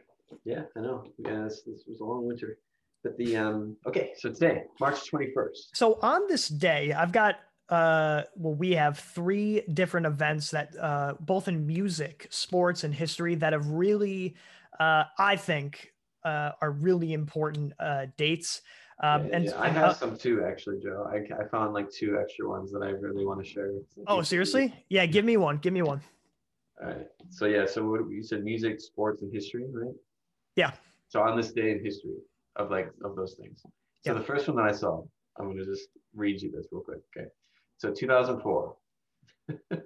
Yeah, 0.45 0.63
I 0.77 0.81
know. 0.81 1.05
Yeah, 1.19 1.45
this, 1.45 1.63
this 1.67 1.85
was 1.87 2.01
a 2.01 2.05
long 2.05 2.27
winter. 2.27 2.59
But 3.05 3.17
the 3.17 3.37
um 3.37 3.77
okay, 3.87 4.13
so 4.17 4.31
today, 4.33 4.65
March 4.81 5.11
21st. 5.11 5.59
So 5.75 5.99
on 6.03 6.27
this 6.29 6.49
day, 6.49 6.93
I've 6.93 7.13
got 7.13 7.37
uh 7.69 8.23
well 8.35 8.55
we 8.55 8.73
have 8.73 8.99
three 8.99 9.63
different 9.73 10.07
events 10.07 10.51
that 10.51 10.75
uh 10.81 11.15
both 11.21 11.49
in 11.49 11.67
music, 11.67 12.27
sports 12.31 12.85
and 12.85 12.95
history 12.95 13.35
that 13.37 13.53
have 13.53 13.69
really 13.69 14.35
uh 14.81 15.05
I 15.19 15.37
think 15.37 15.93
uh 16.25 16.53
are 16.61 16.73
really 16.73 17.13
important 17.13 17.73
uh 17.79 18.07
dates. 18.17 18.63
Um 19.01 19.27
Yeah, 19.27 19.37
and, 19.37 19.45
yeah, 19.45 19.61
I 19.61 19.69
have 19.69 19.91
uh, 19.91 19.95
some 19.95 20.17
too, 20.17 20.45
actually, 20.45 20.81
Joe. 20.81 21.09
I, 21.11 21.17
I 21.41 21.47
found 21.49 21.73
like 21.73 21.91
two 21.91 22.19
extra 22.21 22.49
ones 22.49 22.73
that 22.73 22.83
I 22.83 22.91
really 22.91 23.25
want 23.25 23.43
to 23.45 23.49
share. 23.49 23.71
oh 24.07 24.23
seriously? 24.23 24.75
Yeah, 24.89 25.07
give 25.07 25.25
me 25.25 25.37
one. 25.37 25.59
Give 25.59 25.73
me 25.73 25.83
one. 25.83 26.01
All 26.81 26.89
right. 26.89 27.07
So 27.31 27.47
yeah, 27.47 27.67
so 27.67 27.85
what 27.89 28.09
you 28.11 28.23
said 28.23 28.45
music, 28.45 28.81
sports, 28.81 29.23
and 29.23 29.33
history, 29.33 29.65
right? 29.73 29.95
Yeah. 30.57 30.73
So 31.09 31.21
on 31.23 31.37
this 31.37 31.53
day 31.53 31.71
in 31.73 31.85
history 31.85 32.17
of 32.57 32.71
like 32.71 32.91
of 33.05 33.15
those 33.17 33.35
things. 33.35 33.61
So 33.63 33.71
Yeah. 34.13 34.15
the 34.15 34.25
first 34.25 34.49
one 34.49 34.57
that 34.57 34.67
I 34.67 34.73
saw, 34.73 35.03
I'm 35.39 35.49
gonna 35.49 35.65
just 35.65 35.89
read 36.15 36.41
you 36.43 36.51
this 36.51 36.67
real 36.73 36.83
quick. 36.83 37.01
Okay. 37.17 37.29
So 37.79 37.93
2004. 37.93 38.77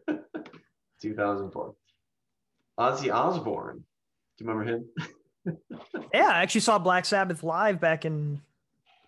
2004. 1.01 1.75
Ozzy 2.79 3.12
Osbourne. 3.12 3.85
Do 4.38 4.44
you 4.44 4.51
remember 4.51 4.72
him? 4.72 4.85
Yeah, 6.14 6.29
I 6.29 6.42
actually 6.42 6.61
saw 6.61 6.79
Black 6.79 7.05
Sabbath 7.05 7.42
live 7.42 7.81
back 7.81 8.05
in 8.05 8.40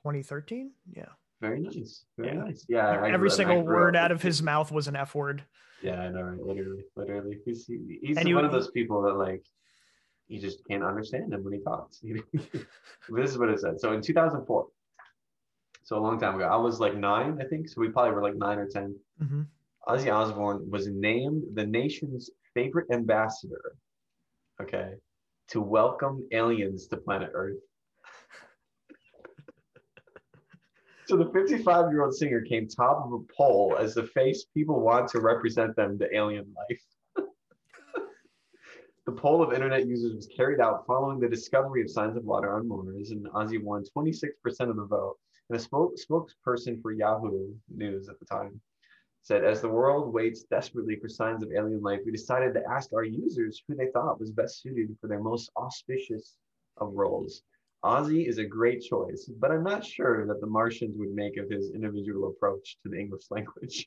2013. 0.04 0.70
Yeah. 0.94 1.06
Very 1.40 1.60
nice. 1.60 2.04
Very 2.18 2.28
Yeah. 2.36 2.42
nice. 2.44 2.66
Yeah. 2.68 3.04
Every 3.06 3.30
I 3.30 3.32
single 3.34 3.62
word 3.62 3.96
out 3.96 4.12
of 4.12 4.20
his 4.20 4.42
mouth 4.42 4.70
was 4.70 4.86
an 4.86 4.96
F 4.96 5.14
word. 5.14 5.42
Yeah, 5.82 6.00
I 6.02 6.10
know, 6.10 6.20
right? 6.22 6.40
Literally, 6.40 6.84
literally. 6.94 7.38
He's 7.46 7.66
he's 7.66 8.16
And 8.18 8.28
you- 8.28 8.34
one 8.36 8.44
of 8.44 8.52
those 8.52 8.70
people 8.70 9.00
that 9.02 9.14
like 9.14 9.42
you 10.28 10.38
just 10.40 10.66
can't 10.68 10.84
understand 10.84 11.32
him 11.32 11.42
when 11.42 11.54
he 11.54 11.60
talks. 11.60 12.00
this 13.08 13.30
is 13.30 13.38
what 13.38 13.48
it 13.48 13.60
said. 13.60 13.80
So 13.80 13.92
in 13.92 14.00
2004, 14.02 14.66
so 15.84 15.98
a 15.98 16.00
long 16.00 16.18
time 16.20 16.34
ago, 16.36 16.44
I 16.46 16.56
was 16.56 16.80
like 16.80 16.94
nine, 16.94 17.38
I 17.40 17.44
think. 17.44 17.68
So 17.68 17.80
we 17.80 17.88
probably 17.88 18.12
were 18.12 18.22
like 18.22 18.36
nine 18.36 18.58
or 18.58 18.66
ten. 18.68 18.94
Mhm. 19.22 19.46
Ozzy 19.88 20.12
Osbourne 20.12 20.68
was 20.70 20.86
named 20.88 21.44
the 21.54 21.66
nation's 21.66 22.30
favorite 22.54 22.90
ambassador. 22.90 23.76
Okay, 24.60 24.94
to 25.48 25.60
welcome 25.62 26.26
aliens 26.32 26.86
to 26.88 26.96
planet 26.98 27.30
Earth. 27.34 27.58
So 31.14 31.22
the 31.22 31.30
55 31.30 31.92
year 31.92 32.02
old 32.02 32.12
singer 32.12 32.40
came 32.40 32.66
top 32.66 33.06
of 33.06 33.12
a 33.12 33.20
poll 33.38 33.76
as 33.78 33.94
the 33.94 34.02
face 34.02 34.46
people 34.52 34.80
want 34.80 35.08
to 35.10 35.20
represent 35.20 35.76
them 35.76 35.96
to 36.00 36.12
alien 36.12 36.52
life. 36.56 36.82
The 39.06 39.12
poll 39.12 39.40
of 39.40 39.52
internet 39.52 39.86
users 39.86 40.16
was 40.16 40.28
carried 40.34 40.60
out 40.60 40.86
following 40.88 41.20
the 41.20 41.28
discovery 41.28 41.82
of 41.82 41.90
signs 41.90 42.16
of 42.16 42.24
water 42.24 42.56
on 42.56 42.66
Mars, 42.66 43.10
and 43.10 43.26
Ozzy 43.28 43.62
won 43.62 43.84
26% 43.96 44.32
of 44.62 44.74
the 44.74 44.86
vote. 44.86 45.16
And 45.48 45.56
a 45.56 45.62
spoke, 45.62 45.94
spokesperson 45.96 46.82
for 46.82 46.90
Yahoo 46.90 47.54
News 47.68 48.08
at 48.08 48.18
the 48.18 48.26
time 48.26 48.60
said, 49.22 49.44
As 49.44 49.60
the 49.60 49.68
world 49.68 50.12
waits 50.12 50.42
desperately 50.42 50.96
for 50.96 51.08
signs 51.08 51.44
of 51.44 51.52
alien 51.52 51.82
life, 51.82 52.00
we 52.04 52.10
decided 52.10 52.54
to 52.54 52.68
ask 52.68 52.92
our 52.92 53.04
users 53.04 53.62
who 53.68 53.76
they 53.76 53.90
thought 53.92 54.18
was 54.18 54.32
best 54.32 54.62
suited 54.62 54.96
for 55.00 55.06
their 55.06 55.20
most 55.20 55.52
auspicious 55.56 56.38
of 56.78 56.92
roles. 56.94 57.42
Ozzy 57.84 58.26
is 58.26 58.38
a 58.38 58.44
great 58.44 58.80
choice, 58.82 59.30
but 59.38 59.50
I'm 59.50 59.62
not 59.62 59.84
sure 59.84 60.26
that 60.26 60.40
the 60.40 60.46
Martians 60.46 60.96
would 60.98 61.10
make 61.14 61.36
of 61.36 61.50
his 61.50 61.72
individual 61.74 62.30
approach 62.30 62.78
to 62.82 62.88
the 62.88 62.98
English 62.98 63.24
language. 63.30 63.86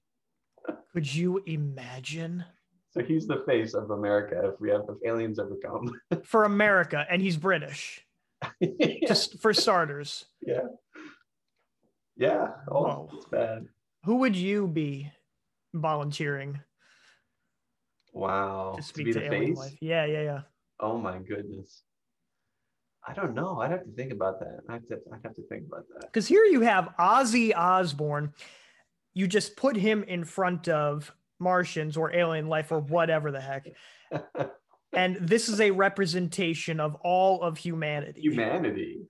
Could 0.94 1.12
you 1.14 1.42
imagine? 1.48 2.46
So 2.92 3.04
he's 3.04 3.26
the 3.28 3.44
face 3.48 3.74
of 3.74 3.90
America 3.92 4.40
if 4.54 4.60
we 4.62 4.70
have 4.70 4.82
if 4.90 4.98
aliens 5.06 5.40
ever 5.40 5.56
come. 5.64 5.92
For 6.24 6.44
America, 6.44 7.06
and 7.10 7.22
he's 7.22 7.38
British. 7.38 8.06
yeah. 8.60 8.94
Just 9.08 9.40
for 9.40 9.54
starters. 9.54 10.26
yeah. 10.42 10.62
Yeah. 12.16 12.48
Oh, 12.72 12.82
Whoa. 12.84 13.10
it's 13.14 13.26
bad. 13.26 13.66
Who 14.06 14.18
would 14.18 14.36
you 14.36 14.68
be 14.68 15.12
volunteering 15.74 16.60
Wow. 18.14 18.74
to 18.78 18.82
To, 18.82 18.88
speak 18.88 19.06
be 19.08 19.14
to, 19.14 19.20
the 19.20 19.26
alien 19.26 19.48
face? 19.50 19.58
life? 19.58 19.78
Yeah, 19.82 20.06
yeah, 20.06 20.22
yeah. 20.22 20.42
Oh 20.80 20.98
my 20.98 21.18
goodness. 21.20 21.84
I 23.08 23.14
don't 23.14 23.34
know. 23.34 23.62
I'd 23.62 23.72
have 23.72 23.86
to 23.86 23.92
think 23.92 24.12
about 24.12 24.40
that. 24.40 24.60
I 24.70 24.74
have 24.74 24.88
to. 24.90 25.00
I'd 25.14 25.20
have 25.24 25.36
to 25.36 25.48
think 25.48 25.66
about 25.68 25.86
that. 25.94 26.08
Because 26.08 26.28
here 26.28 26.44
you 26.44 26.62
have 26.62 26.90
Ozzy 27.00 27.56
Osbourne. 27.56 28.34
You 29.14 29.28
just 29.28 29.56
put 29.56 29.78
him 29.78 30.04
in 30.04 30.26
front 30.26 30.68
of 30.68 31.12
Martians 31.40 31.96
or 31.96 32.14
alien 32.14 32.48
life 32.48 32.72
or 32.72 32.80
whatever 32.80 33.32
the 33.32 33.42
heck. 33.42 33.68
And 34.94 35.18
this 35.18 35.50
is 35.50 35.60
a 35.60 35.72
representation 35.72 36.80
of 36.80 36.96
all 37.04 37.42
of 37.42 37.58
humanity. 37.58 38.22
Humanity. 38.22 39.02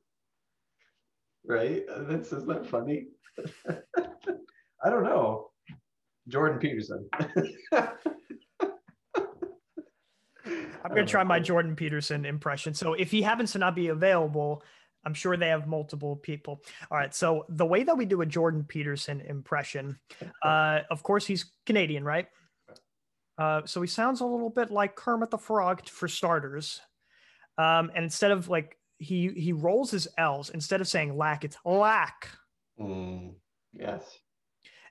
Right? 1.46 1.84
Uh, 1.90 2.04
that's 2.04 2.34
isn't 2.34 2.48
that 2.48 2.68
funny? 2.68 3.08
I 3.70 4.90
don't 4.90 5.04
know. 5.04 5.52
Jordan 6.28 6.60
Peterson. 6.60 7.08
I'm 10.84 10.92
going 10.92 11.06
to 11.06 11.12
try 11.12 11.24
my 11.24 11.40
Jordan 11.40 11.76
Peterson 11.76 12.26
impression. 12.26 12.74
So 12.74 12.94
if 12.94 13.12
he 13.12 13.22
happens 13.22 13.52
to 13.54 13.60
not 13.60 13.76
be 13.76 13.90
available, 13.90 14.64
I'm 15.06 15.14
sure 15.14 15.38
they 15.38 15.50
have 15.50 15.68
multiple 15.68 16.16
people. 16.16 16.62
All 16.92 16.98
right. 16.98 17.14
So 17.14 17.46
the 17.50 17.66
way 17.66 17.84
that 17.84 17.98
we 17.98 18.06
do 18.06 18.22
a 18.22 18.26
Jordan 18.26 18.66
Peterson 18.68 19.22
impression, 19.22 19.98
uh, 20.44 20.80
of 20.92 21.04
course, 21.04 21.26
he's 21.26 21.52
Canadian, 21.66 22.04
right? 22.04 22.28
Uh, 23.38 23.62
so 23.66 23.82
he 23.82 23.88
sounds 23.88 24.22
a 24.22 24.26
little 24.26 24.50
bit 24.50 24.72
like 24.72 24.96
Kermit 24.96 25.30
the 25.30 25.38
Frog 25.38 25.88
for 25.88 26.08
starters. 26.08 26.82
Um, 27.58 27.92
and 27.96 28.04
instead 28.04 28.32
of 28.32 28.50
like 28.50 28.78
he 29.00 29.30
he 29.30 29.54
rolls 29.54 29.92
his 29.92 30.08
L's 30.18 30.50
instead 30.50 30.82
of 30.82 30.88
saying 30.88 31.16
lack, 31.16 31.44
it's 31.44 31.58
lack. 31.64 32.30
Mm, 32.80 33.36
yes. 33.74 34.04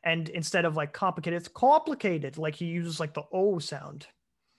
And 0.05 0.29
instead 0.29 0.65
of 0.65 0.77
like 0.77 0.93
complicated, 0.93 1.37
it's 1.39 1.49
complicated. 1.49 2.39
Like 2.39 2.55
he 2.55 2.67
uses 2.67 3.01
like 3.01 3.15
the 3.15 3.25
O 3.33 3.59
sound. 3.59 4.07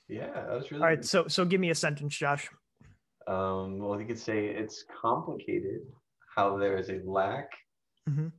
Yeah, 0.10 0.28
that 0.32 0.52
was 0.52 0.72
really 0.72 0.82
All 0.84 0.88
right. 0.90 1.00
good. 1.00 1.08
So 1.08 1.28
so 1.28 1.46
give 1.46 1.60
me 1.60 1.70
a 1.70 1.76
sentence, 1.76 2.16
Josh. 2.16 2.50
Um, 3.28 3.80
well, 3.80 4.00
you 4.00 4.08
could 4.08 4.20
say 4.20 4.48
it's 4.48 4.86
complicated 5.02 5.82
how 6.36 6.58
there 6.58 6.78
is 6.78 6.90
a 6.90 7.00
lack 7.06 7.50
Mhm. 8.10 8.32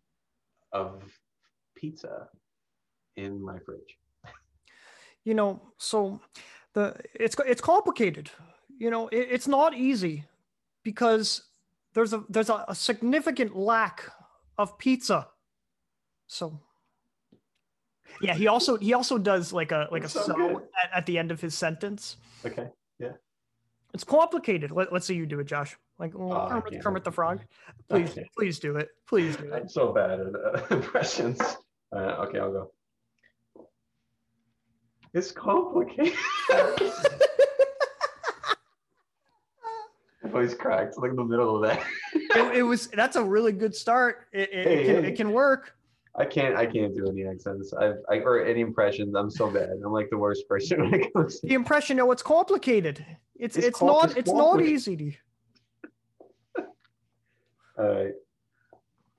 of 0.72 1.02
pizza 1.76 2.28
in 3.16 3.42
my 3.42 3.58
fridge. 3.58 3.98
you 5.24 5.34
know 5.34 5.60
so 5.78 6.20
the 6.74 6.94
it's 7.14 7.36
it's 7.46 7.60
complicated 7.60 8.30
you 8.78 8.88
know 8.90 9.08
it, 9.08 9.26
it's 9.30 9.48
not 9.48 9.74
easy 9.74 10.24
because 10.84 11.42
there's 11.92 12.12
a 12.14 12.24
there's 12.30 12.48
a, 12.48 12.64
a 12.68 12.74
significant 12.74 13.54
lack 13.56 14.10
of 14.56 14.78
pizza 14.78 15.28
so 16.26 16.60
yeah 18.20 18.34
he 18.34 18.48
also 18.48 18.76
he 18.78 18.94
also 18.94 19.18
does 19.18 19.52
like 19.52 19.72
a 19.72 19.88
like 19.90 20.04
a 20.04 20.08
so 20.08 20.22
so 20.22 20.62
at, 20.84 20.98
at 20.98 21.06
the 21.06 21.18
end 21.18 21.30
of 21.30 21.40
his 21.40 21.54
sentence 21.54 22.16
Okay. 22.44 22.68
Yeah. 22.98 23.12
It's 23.94 24.04
complicated 24.04 24.70
Let, 24.70 24.92
let's 24.92 25.06
see 25.06 25.14
you 25.14 25.26
do 25.26 25.40
it 25.40 25.46
josh 25.46 25.76
like 25.98 26.12
oh, 26.16 26.30
I 26.32 26.60
kermit, 26.60 26.82
kermit 26.82 27.04
the 27.04 27.12
frog 27.12 27.40
please 27.88 28.18
please 28.36 28.58
do 28.58 28.76
it 28.76 28.90
please 29.06 29.36
do 29.36 29.52
it 29.52 29.54
I'm 29.54 29.68
so 29.68 29.92
bad 29.92 30.20
at 30.20 30.34
uh, 30.34 30.62
impressions. 30.74 31.40
Uh, 31.90 32.26
okay, 32.26 32.38
I'll 32.38 32.52
go. 32.52 32.70
It's 35.14 35.32
complicated. 35.32 36.12
My 40.22 40.30
voice 40.30 40.54
cracked 40.54 40.98
like 40.98 41.10
in 41.10 41.16
the 41.16 41.24
middle 41.24 41.56
of 41.56 41.62
that. 41.62 41.82
it, 42.12 42.56
it 42.56 42.62
was 42.62 42.88
that's 42.88 43.16
a 43.16 43.24
really 43.24 43.52
good 43.52 43.74
start 43.74 44.26
it, 44.32 44.50
it, 44.52 44.66
Hey, 44.66 44.82
it, 44.82 44.86
can, 44.86 45.04
hey. 45.04 45.10
it 45.10 45.16
can 45.16 45.32
work 45.32 45.74
I 46.18 46.24
can't. 46.24 46.56
I 46.56 46.66
can't 46.66 46.94
do 46.96 47.08
any 47.08 47.26
accents. 47.26 47.72
I've, 47.72 47.98
I 48.10 48.16
or 48.18 48.44
any 48.44 48.60
impressions. 48.60 49.14
I'm 49.14 49.30
so 49.30 49.48
bad. 49.48 49.70
I'm 49.84 49.92
like 49.92 50.10
the 50.10 50.18
worst 50.18 50.48
person 50.48 50.80
when 50.90 51.00
it 51.00 51.12
comes 51.12 51.40
to. 51.40 51.46
the 51.46 51.54
impression 51.54 51.96
no 51.96 52.10
it's 52.10 52.22
complicated 52.22 53.04
it's 53.36 53.56
It's 53.56 53.66
it's, 53.68 53.82
not 53.82 54.16
it's 54.16 54.30
not 54.30 54.60
easy 54.60 54.96
to 54.96 55.12
All 57.78 57.88
right. 57.88 58.14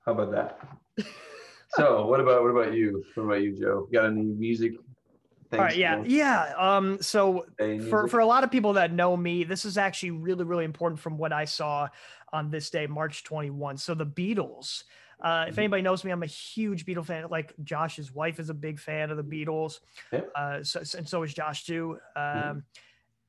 How 0.04 0.12
about 0.12 0.32
that? 0.32 0.58
So, 1.70 2.06
what 2.06 2.20
about 2.20 2.42
what 2.42 2.50
about 2.50 2.74
you? 2.74 3.04
What 3.14 3.24
about 3.24 3.42
you, 3.42 3.58
Joe? 3.58 3.88
Got 3.92 4.06
any 4.06 4.22
music? 4.22 4.72
all 5.52 5.58
right 5.58 5.76
yeah 5.76 6.02
yeah 6.06 6.52
um 6.58 7.02
so 7.02 7.44
Any 7.58 7.80
for 7.80 8.02
music? 8.02 8.10
for 8.10 8.20
a 8.20 8.26
lot 8.26 8.44
of 8.44 8.50
people 8.50 8.74
that 8.74 8.92
know 8.92 9.16
me 9.16 9.42
this 9.42 9.64
is 9.64 9.76
actually 9.76 10.12
really 10.12 10.44
really 10.44 10.64
important 10.64 11.00
from 11.00 11.18
what 11.18 11.32
i 11.32 11.44
saw 11.44 11.88
on 12.32 12.50
this 12.50 12.70
day 12.70 12.86
march 12.86 13.24
21 13.24 13.76
so 13.76 13.94
the 13.94 14.06
beatles 14.06 14.84
uh, 15.22 15.46
if 15.48 15.54
Mhm. 15.54 15.58
anybody 15.58 15.82
knows 15.82 16.04
me, 16.04 16.10
I'm 16.10 16.22
a 16.22 16.26
huge 16.26 16.86
Beatle 16.86 17.04
fan. 17.04 17.26
Like 17.30 17.54
Josh's 17.62 18.12
wife 18.12 18.38
is 18.40 18.50
a 18.50 18.54
big 18.54 18.78
fan 18.78 19.10
of 19.10 19.16
the 19.16 19.24
Beatles, 19.24 19.80
Yep. 20.12 20.30
uh, 20.34 20.62
so, 20.62 20.80
and 20.96 21.08
so 21.08 21.22
is 21.22 21.34
Josh 21.34 21.64
too. 21.64 21.98
Um, 22.16 22.22
Mhm. 22.22 22.64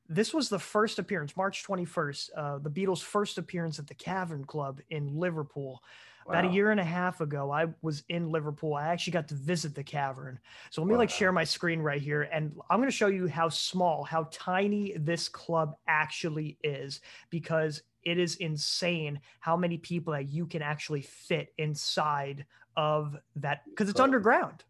This 0.08 0.34
was 0.34 0.48
the 0.48 0.58
first 0.58 0.98
appearance, 0.98 1.36
March 1.36 1.62
21st, 1.62 2.32
uh, 2.36 2.58
the 2.58 2.70
Beatles' 2.70 3.02
first 3.02 3.38
appearance 3.38 3.78
at 3.78 3.86
the 3.86 3.94
Cavern 3.94 4.44
Club 4.44 4.80
in 4.90 5.16
Liverpool. 5.16 5.82
About 6.26 6.44
a 6.44 6.48
year 6.48 6.70
and 6.70 6.78
a 6.80 6.84
half 6.84 7.20
ago, 7.20 7.50
I 7.50 7.66
was 7.82 8.04
in 8.08 8.30
Liverpool. 8.30 8.74
I 8.74 8.88
actually 8.88 9.12
got 9.12 9.28
to 9.28 9.34
visit 9.34 9.74
the 9.74 9.82
cavern. 9.84 10.38
So 10.70 10.82
let 10.82 10.88
me 10.88 10.96
like 10.96 11.08
share 11.10 11.32
my 11.32 11.44
screen 11.44 11.80
right 11.80 12.00
here, 12.02 12.22
and 12.22 12.52
I'm 12.68 12.78
going 12.78 12.90
to 12.90 12.96
show 12.96 13.08
you 13.08 13.26
how 13.26 13.48
small, 13.48 14.04
how 14.04 14.28
tiny 14.30 14.96
this 14.98 15.28
club 15.28 15.76
actually 15.86 16.58
is, 16.62 17.00
because 17.30 17.82
it 18.04 18.18
is 18.18 18.36
insane 18.36 19.20
how 19.40 19.56
many 19.56 19.78
people 19.78 20.12
that 20.12 20.28
you 20.30 20.46
can 20.46 20.62
actually 20.62 21.02
fit 21.02 21.52
inside 21.58 22.44
of 22.76 23.16
that. 23.36 23.62
Because 23.68 23.88
it's 23.88 23.96
Club. 23.96 24.04
underground. 24.06 24.64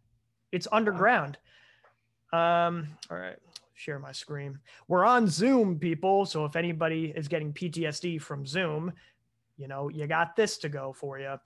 It's 0.53 0.69
underground. 0.73 1.39
Um. 2.33 2.89
All 3.11 3.17
right. 3.19 3.37
Share 3.75 3.99
my 3.99 4.13
screen. 4.13 4.59
We're 4.87 5.05
on 5.05 5.27
Zoom, 5.29 5.79
people. 5.79 6.25
So 6.25 6.45
if 6.45 6.55
anybody 6.57 7.13
is 7.17 7.27
getting 7.27 7.53
PTSD 7.53 8.21
from 8.23 8.47
Zoom, 8.47 8.93
you 9.57 9.67
know, 9.67 9.89
you 9.89 10.07
got 10.07 10.37
this 10.37 10.57
to 10.59 10.69
go 10.69 10.93
for 10.93 11.19
you. 11.19 11.37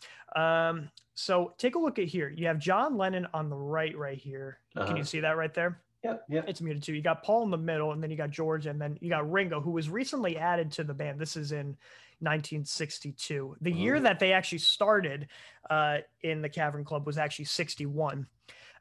Um, 0.41 0.91
so 1.15 1.55
take 1.57 1.77
a 1.77 1.79
look 1.79 1.99
at 1.99 2.07
here. 2.07 2.29
You 2.29 2.47
have 2.49 2.59
John 2.59 2.99
Lennon 2.99 3.27
on 3.33 3.49
the 3.49 3.57
right, 3.57 3.97
right 3.97 4.19
here. 4.19 4.59
Can 4.75 4.83
Uh-huh. 4.83 4.97
you 4.97 5.05
see 5.05 5.21
that 5.21 5.37
right 5.39 5.55
there? 5.55 5.81
Yep. 6.07 6.25
Yep. 6.29 6.45
It's 6.49 6.61
muted 6.61 6.83
too. 6.83 6.95
You 6.95 7.03
got 7.03 7.23
Paul 7.23 7.43
in 7.45 7.51
the 7.51 7.57
middle, 7.59 7.93
and 7.93 8.03
then 8.03 8.11
you 8.11 8.17
got 8.17 8.31
George, 8.31 8.67
and 8.67 8.81
then 8.81 8.97
you 9.01 9.09
got 9.11 9.31
Ringo, 9.31 9.61
who 9.61 9.71
was 9.73 9.89
recently 9.91 10.37
added 10.39 10.73
to 10.73 10.85
the 10.85 10.95
band. 10.95 11.19
This 11.21 11.37
is 11.37 11.53
in 11.53 11.77
1962. 12.21 13.57
The 13.61 13.71
year 13.73 13.97
Oh. 13.97 14.01
that 14.01 14.19
they 14.19 14.33
actually 14.33 14.59
started 14.59 15.29
uh, 15.71 15.99
in 16.23 16.43
the 16.43 16.49
Cavern 16.49 16.85
Club 16.85 17.07
was 17.07 17.19
actually 17.19 17.47
61. 17.47 18.27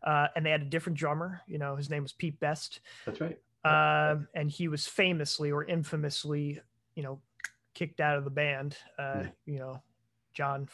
Uh, 0.03 0.28
and 0.36 0.45
they 0.45 0.51
had 0.51 0.61
a 0.61 0.65
different 0.65 0.97
drummer. 0.97 1.41
You 1.47 1.57
know, 1.57 1.76
his 1.76 1.89
name 1.89 2.03
was 2.03 2.13
Pete 2.13 2.39
Best. 2.39 2.80
That's 3.05 3.19
right. 3.19 3.38
Um, 3.63 4.28
and 4.36 4.49
he 4.51 4.67
was 4.67 4.86
famously 4.88 5.51
or 5.51 5.63
infamously, 5.63 6.61
you 6.95 7.01
know, 7.03 7.19
kicked 7.73 7.99
out 7.99 8.17
of 8.17 8.23
the 8.23 8.30
band. 8.30 8.78
Uh, 8.99 9.23
Hmm. 9.23 9.28
You 9.47 9.59
know, 9.59 9.84
John 10.34 10.69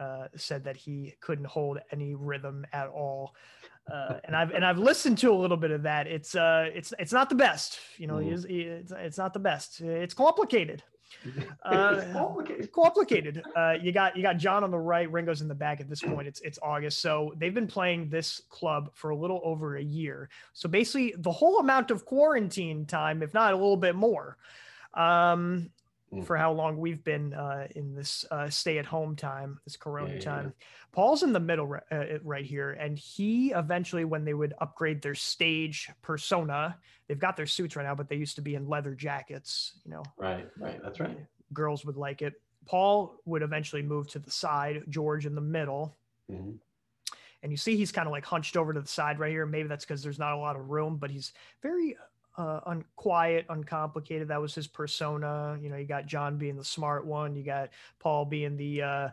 uh, 0.00 0.26
said 0.36 0.64
that 0.64 0.76
he 0.76 1.14
couldn't 1.20 1.46
hold 1.46 1.78
any 1.92 2.14
rhythm 2.16 2.66
at 2.72 2.88
all. 2.88 3.34
Uh, 3.90 4.18
and 4.24 4.34
I've 4.34 4.50
and 4.50 4.64
I've 4.64 4.78
listened 4.78 5.18
to 5.18 5.30
a 5.30 5.34
little 5.34 5.58
bit 5.58 5.70
of 5.70 5.82
that. 5.82 6.06
It's 6.06 6.34
uh, 6.34 6.70
it's 6.74 6.94
it's 6.98 7.12
not 7.12 7.28
the 7.28 7.34
best. 7.34 7.78
You 7.98 8.06
know, 8.06 8.18
he 8.18 8.30
Hmm. 8.30 8.52
it's 8.56 8.92
it's 8.92 9.18
not 9.18 9.32
the 9.34 9.40
best. 9.40 9.80
It's 9.80 10.14
complicated. 10.14 10.82
Uh, 11.64 12.00
it's 12.02 12.12
complicated. 12.12 12.64
It's 12.64 12.74
complicated. 12.74 13.42
Uh, 13.56 13.74
you 13.80 13.92
got 13.92 14.16
you 14.16 14.22
got 14.22 14.36
John 14.36 14.64
on 14.64 14.70
the 14.70 14.78
right, 14.78 15.10
Ringo's 15.10 15.42
in 15.42 15.48
the 15.48 15.54
back. 15.54 15.80
At 15.80 15.88
this 15.88 16.00
point, 16.02 16.26
it's 16.26 16.40
it's 16.40 16.58
August, 16.62 17.00
so 17.00 17.32
they've 17.36 17.54
been 17.54 17.68
playing 17.68 18.08
this 18.08 18.42
club 18.50 18.90
for 18.94 19.10
a 19.10 19.16
little 19.16 19.40
over 19.44 19.76
a 19.76 19.82
year. 19.82 20.28
So 20.54 20.68
basically, 20.68 21.14
the 21.18 21.30
whole 21.30 21.58
amount 21.60 21.90
of 21.90 22.04
quarantine 22.04 22.84
time, 22.84 23.22
if 23.22 23.32
not 23.32 23.52
a 23.52 23.56
little 23.56 23.76
bit 23.76 23.94
more. 23.94 24.38
Um, 24.94 25.70
Mm. 26.14 26.24
for 26.26 26.36
how 26.36 26.52
long 26.52 26.78
we've 26.78 27.02
been 27.02 27.34
uh, 27.34 27.66
in 27.74 27.94
this 27.94 28.24
uh, 28.30 28.48
stay-at-home 28.48 29.16
time, 29.16 29.58
this 29.64 29.76
Corona 29.76 30.08
Yeah, 30.10 30.14
yeah, 30.14 30.20
time. 30.20 30.54
Paul's 30.92 31.22
in 31.22 31.32
the 31.32 31.40
middle 31.40 31.66
ri- 31.66 31.80
uh, 31.90 32.18
right 32.22 32.44
here, 32.44 32.70
and 32.72 32.98
he 32.98 33.50
eventually, 33.52 34.04
when 34.04 34.24
they 34.24 34.34
would 34.34 34.54
upgrade 34.60 35.02
their 35.02 35.14
stage 35.14 35.90
persona, 36.02 36.78
they've 37.08 37.18
got 37.18 37.36
their 37.36 37.46
suits 37.46 37.74
right 37.76 37.84
now, 37.84 37.94
but 37.94 38.08
they 38.08 38.16
used 38.16 38.36
to 38.36 38.42
be 38.42 38.54
in 38.54 38.68
leather 38.68 38.94
jackets. 38.94 39.72
You 39.84 39.90
know, 39.92 40.02
Right, 40.16 40.48
right. 40.58 40.80
That's 40.82 41.00
right. 41.00 41.18
girls 41.52 41.84
would 41.84 41.96
like 41.96 42.22
it. 42.22 42.40
Paul 42.66 43.20
would 43.26 43.42
eventually 43.42 43.82
move 43.82 44.08
to 44.08 44.18
the 44.18 44.30
side, 44.30 44.84
George 44.88 45.26
in 45.26 45.34
the 45.34 45.40
middle. 45.40 45.94
Mhm. 46.30 46.58
And 47.42 47.52
you 47.52 47.58
see 47.58 47.76
he's 47.76 47.92
kind 47.92 48.06
of 48.08 48.12
like 48.12 48.24
hunched 48.24 48.56
over 48.56 48.72
to 48.72 48.80
the 48.80 48.88
side 48.88 49.18
right 49.18 49.30
here. 49.30 49.44
Maybe 49.44 49.68
that's 49.68 49.84
because 49.84 50.02
there's 50.02 50.18
not 50.18 50.32
a 50.32 50.38
lot 50.38 50.56
of 50.56 50.70
room, 50.70 50.96
but 50.96 51.10
he's 51.10 51.34
very 51.60 51.94
uh, 52.36 52.60
unquiet, 52.66 53.46
uncomplicated. 53.48 54.28
That 54.28 54.40
was 54.40 54.54
his 54.54 54.66
persona. 54.66 55.58
You 55.60 55.68
know, 55.70 55.76
you 55.76 55.86
got 55.86 56.06
John 56.06 56.38
being 56.38 56.56
the 56.56 56.64
smart 56.64 57.06
one, 57.06 57.34
you 57.36 57.44
got 57.44 57.70
Paul 58.00 58.24
being 58.24 58.56
the, 58.56 58.82
uh, 58.82 59.08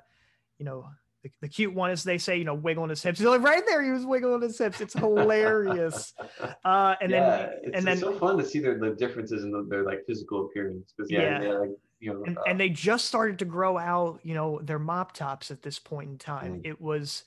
you 0.58 0.66
know, 0.66 0.88
the, 1.24 1.32
the 1.42 1.48
cute 1.48 1.74
one, 1.74 1.92
as 1.92 2.04
they 2.04 2.18
say, 2.18 2.38
you 2.38 2.46
know, 2.46 2.56
wiggling 2.56 2.90
his 2.90 3.04
hips. 3.04 3.20
He's 3.20 3.28
like 3.28 3.42
right 3.44 3.64
there, 3.68 3.84
he 3.84 3.92
was 3.92 4.06
wiggling 4.06 4.42
his 4.42 4.58
hips. 4.58 4.82
It's 4.82 4.94
hilarious. 4.94 6.14
Uh, 6.64 6.96
and 7.02 7.12
yeah, 7.12 7.38
then, 7.38 7.50
it's, 7.64 7.76
and 7.78 7.88
then, 7.88 7.94
it's 7.94 8.02
so 8.02 8.20
fun 8.20 8.38
to 8.38 8.46
see 8.46 8.60
their 8.60 8.78
the 8.78 8.92
differences 8.92 9.44
in 9.44 9.52
the, 9.52 9.64
their 9.68 9.84
like 9.84 10.06
physical 10.06 10.46
appearance 10.46 10.94
because 10.96 11.10
yeah, 11.10 11.42
Yeah. 11.42 11.54
like 11.54 11.70
you 12.00 12.14
know 12.14 12.24
and, 12.24 12.38
uh, 12.38 12.42
and 12.46 12.60
they 12.60 12.70
just 12.70 13.06
started 13.06 13.40
to 13.40 13.46
grow 13.46 13.80
out 13.80 14.20
you 14.24 14.36
know 14.36 14.60
their 14.62 14.78
mop 14.78 15.14
tops 15.14 15.50
at 15.50 15.64
this 15.64 15.80
point 15.80 16.10
in 16.12 16.18
time 16.20 16.60
Mm. 16.60 16.66
it 16.66 16.80
was 16.80 17.24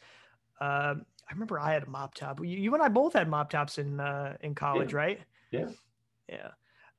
uh, 0.61 0.95
i 1.29 1.33
remember 1.33 1.59
i 1.59 1.73
had 1.73 1.83
a 1.83 1.89
mop 1.91 2.15
top 2.15 2.39
you, 2.41 2.47
you 2.59 2.75
and 2.75 2.83
i 2.83 2.89
both 2.89 3.13
had 3.15 3.29
mop 3.29 3.51
tops 3.51 3.79
in 3.79 3.99
uh, 3.99 4.37
in 4.41 4.55
college 4.55 4.93
right 4.93 5.21
Yeah. 5.51 5.67
Yeah 6.29 6.51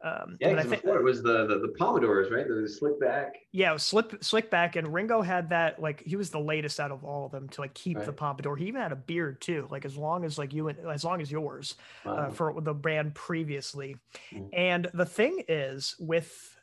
um 0.04 0.38
yeah, 0.42 0.50
I 0.50 0.62
think, 0.64 0.82
before 0.84 0.98
it 1.00 1.04
was 1.04 1.24
the 1.24 1.48
the, 1.48 1.58
the 1.60 1.74
Pompadours, 1.80 2.30
right? 2.30 2.46
The 2.48 2.68
slick 2.68 3.00
back. 3.00 3.38
yeah 3.54 3.78
slip 3.78 4.22
slick 4.24 4.52
back 4.52 4.76
and 4.76 4.94
ringo 4.94 5.22
had 5.22 5.50
that 5.50 5.82
like 5.82 6.04
he 6.04 6.18
was 6.18 6.30
the 6.30 6.40
latest 6.40 6.82
out 6.82 6.92
of 6.92 7.06
all 7.06 7.26
of 7.26 7.32
them 7.32 7.48
to 7.50 7.62
like 7.62 7.74
keep 7.74 7.98
the 8.00 8.06
Right. 8.08 8.16
pompadour 8.18 8.58
he 8.58 8.68
even 8.68 8.82
had 8.82 8.92
a 8.92 8.98
beard 8.98 9.40
too 9.40 9.68
like 9.72 9.86
as 9.86 9.96
long 9.96 10.26
as 10.26 10.38
like 10.38 10.54
you 10.54 10.68
and 10.68 10.78
as 10.92 11.06
long 11.06 11.22
as 11.22 11.32
yours 11.32 11.76
uh, 12.06 12.30
for 12.30 12.60
the 12.62 12.74
brand 12.74 13.16
previously. 13.16 13.96
Mm. 14.34 14.50
And 14.54 14.90
the 14.94 15.06
thing 15.06 15.44
is, 15.48 15.96
with 15.98 16.55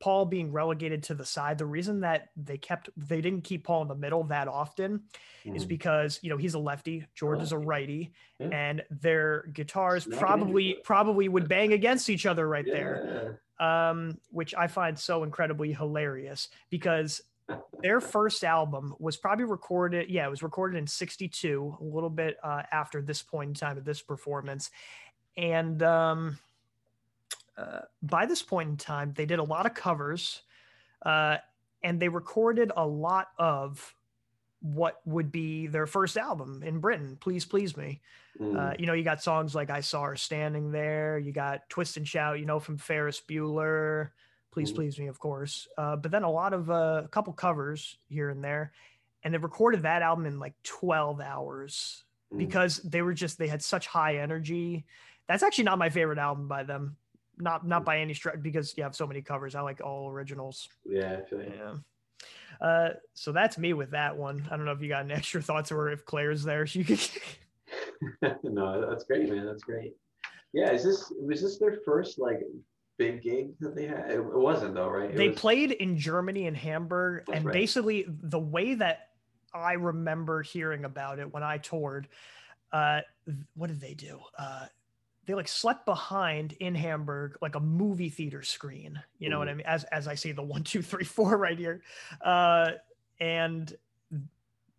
Paul 0.00 0.24
being 0.26 0.52
relegated 0.52 1.02
to 1.04 1.14
the 1.14 1.24
side, 1.24 1.58
the 1.58 1.66
reason 1.66 2.00
that 2.00 2.28
they 2.36 2.58
kept 2.58 2.88
they 2.96 3.20
didn't 3.20 3.42
keep 3.44 3.64
Paul 3.64 3.82
in 3.82 3.88
the 3.88 3.94
middle 3.94 4.24
that 4.24 4.48
often 4.48 5.02
is 5.44 5.64
Mhm. 5.64 5.68
because 5.68 6.18
you 6.22 6.30
know 6.30 6.36
he's 6.36 6.54
a 6.54 6.58
lefty, 6.58 7.06
George 7.14 7.42
is 7.42 7.52
a 7.52 7.58
righty, 7.58 8.12
Yeah. 8.38 8.48
and 8.48 8.84
their 8.90 9.42
guitars 9.52 10.04
Smack 10.04 10.12
it 10.12 10.16
into 10.16 10.26
probably 10.26 10.74
probably 10.84 11.28
would 11.28 11.48
bang 11.48 11.72
against 11.72 12.08
each 12.10 12.26
other 12.26 12.48
right 12.48 12.64
there 12.66 13.40
um, 13.60 14.18
which 14.30 14.52
I 14.54 14.66
find 14.66 14.98
so 14.98 15.22
incredibly 15.22 15.72
hilarious 15.72 16.48
because 16.70 17.22
their 17.82 18.00
first 18.00 18.42
album 18.42 18.94
was 18.98 19.16
probably 19.16 19.44
recorded. 19.44 20.08
Yeah, 20.10 20.26
it 20.26 20.30
was 20.30 20.42
recorded 20.42 20.78
in 20.78 20.86
'62, 20.86 21.76
a 21.80 21.84
little 21.84 22.10
bit 22.10 22.36
uh, 22.42 22.62
after 22.72 23.00
this 23.02 23.22
point 23.22 23.48
in 23.48 23.54
time 23.54 23.76
of 23.78 23.84
this 23.84 24.00
performance, 24.02 24.70
and 25.36 25.82
um, 25.82 26.38
uh, 27.56 27.80
by 28.02 28.26
this 28.26 28.42
point 28.42 28.68
in 28.68 28.76
time, 28.76 29.12
they 29.14 29.26
did 29.26 29.38
a 29.38 29.44
lot 29.44 29.66
of 29.66 29.74
covers, 29.74 30.42
uh, 31.04 31.38
and 31.82 32.00
they 32.00 32.08
recorded 32.08 32.72
a 32.76 32.86
lot 32.86 33.28
of 33.38 33.94
what 34.60 35.00
would 35.04 35.30
be 35.30 35.66
their 35.66 35.86
first 35.86 36.16
album 36.16 36.62
in 36.64 36.80
Britain. 36.80 37.18
Please, 37.20 37.44
please 37.44 37.76
me. 37.76 38.00
Mm. 38.40 38.58
Uh, 38.58 38.74
you 38.78 38.86
know, 38.86 38.94
you 38.94 39.04
got 39.04 39.22
songs 39.22 39.54
like 39.54 39.68
I 39.70 39.80
Saw 39.80 40.04
Her 40.04 40.16
Standing 40.16 40.72
There, 40.72 41.18
you 41.18 41.32
got 41.32 41.68
Twist 41.68 41.98
and 41.98 42.08
Shout, 42.08 42.40
you 42.40 42.46
know, 42.46 42.58
from 42.58 42.78
Ferris 42.78 43.20
Bueller, 43.20 44.10
Please 44.50 44.72
Mhm. 44.72 44.76
Please 44.76 44.98
Me, 44.98 45.06
of 45.08 45.18
course. 45.18 45.66
Uh, 45.76 45.96
but 45.96 46.10
then 46.10 46.22
a 46.22 46.30
lot 46.30 46.52
of, 46.54 46.70
uh, 46.70 47.02
a 47.04 47.08
couple 47.08 47.32
covers 47.32 47.98
here 48.08 48.30
and 48.30 48.42
there. 48.42 48.72
And 49.22 49.34
they 49.34 49.38
recorded 49.38 49.82
that 49.82 50.00
album 50.02 50.26
in 50.26 50.38
like 50.38 50.54
12 50.62 51.20
hours 51.20 52.04
Mm. 52.32 52.38
because 52.38 52.78
they 52.78 53.02
were 53.02 53.14
just, 53.14 53.36
they 53.36 53.48
had 53.48 53.62
such 53.62 53.86
high 53.86 54.16
energy. 54.18 54.86
That's 55.26 55.42
actually 55.42 55.64
not 55.64 55.78
my 55.78 55.90
favorite 55.90 56.18
album 56.18 56.48
by 56.48 56.62
them. 56.62 56.96
Not, 57.38 57.66
not 57.66 57.84
by 57.84 57.98
any 57.98 58.14
stretch 58.14 58.40
because 58.42 58.74
you 58.76 58.82
have 58.84 58.94
so 58.94 59.06
many 59.06 59.20
covers. 59.22 59.54
I 59.54 59.60
like 59.60 59.80
all 59.82 60.08
originals. 60.10 60.68
yeah, 60.84 61.18
I 61.18 61.28
feel 61.28 61.42
you. 61.42 61.52
Yeah. 61.56 61.74
Uh, 62.60 62.90
so 63.14 63.32
that's 63.32 63.58
me 63.58 63.72
with 63.72 63.90
that 63.90 64.16
one. 64.16 64.46
I 64.50 64.56
don't 64.56 64.64
know 64.64 64.72
if 64.72 64.80
you 64.80 64.88
got 64.88 65.04
any 65.04 65.14
extra 65.14 65.42
thoughts 65.42 65.72
or 65.72 65.90
if 65.90 66.04
Claire's 66.04 66.44
there. 66.44 66.66
She 66.66 66.84
could. 66.84 67.00
no, 68.44 68.88
that's 68.88 69.04
great, 69.04 69.28
man. 69.28 69.44
That's 69.46 69.64
great. 69.64 69.94
Yeah, 70.52 70.70
is 70.70 70.84
this 70.84 71.12
was 71.20 71.42
this 71.42 71.58
their 71.58 71.78
first 71.84 72.18
like 72.20 72.40
big 72.96 73.22
gig 73.22 73.58
that 73.58 73.74
they 73.74 73.86
had? 73.86 74.08
It, 74.10 74.20
it 74.20 74.38
wasn't 74.38 74.74
though, 74.74 74.88
right? 74.88 75.10
It 75.10 75.16
they 75.16 75.30
was- 75.30 75.38
played 75.40 75.72
in 75.72 75.98
Germany 75.98 76.46
in 76.46 76.54
Hamburg, 76.54 77.24
That's 77.26 77.38
and 77.38 77.46
right. 77.46 77.52
basically 77.52 78.06
the 78.08 78.38
way 78.38 78.74
that 78.74 79.08
I 79.52 79.72
remember 79.72 80.42
hearing 80.42 80.84
about 80.84 81.18
it 81.18 81.32
when 81.32 81.42
I 81.42 81.58
toured, 81.58 82.06
uh, 82.72 83.00
what 83.54 83.66
did 83.68 83.80
they 83.80 83.94
do? 83.94 84.20
Uh, 84.38 84.66
they 85.26 85.34
like 85.34 85.48
slept 85.48 85.86
behind 85.86 86.52
in 86.60 86.74
Hamburg, 86.74 87.36
like 87.40 87.54
a 87.54 87.60
movie 87.60 88.10
theater 88.10 88.42
screen. 88.42 89.00
You 89.18 89.30
know 89.30 89.38
what 89.38 89.48
I 89.48 89.54
mean? 89.54 89.66
As 89.66 89.84
as 89.84 90.08
I 90.08 90.14
see 90.14 90.32
the 90.32 90.42
one, 90.42 90.62
two, 90.64 90.82
three, 90.82 91.04
four 91.04 91.36
right 91.36 91.58
here, 91.58 91.82
uh, 92.20 92.72
and 93.20 93.74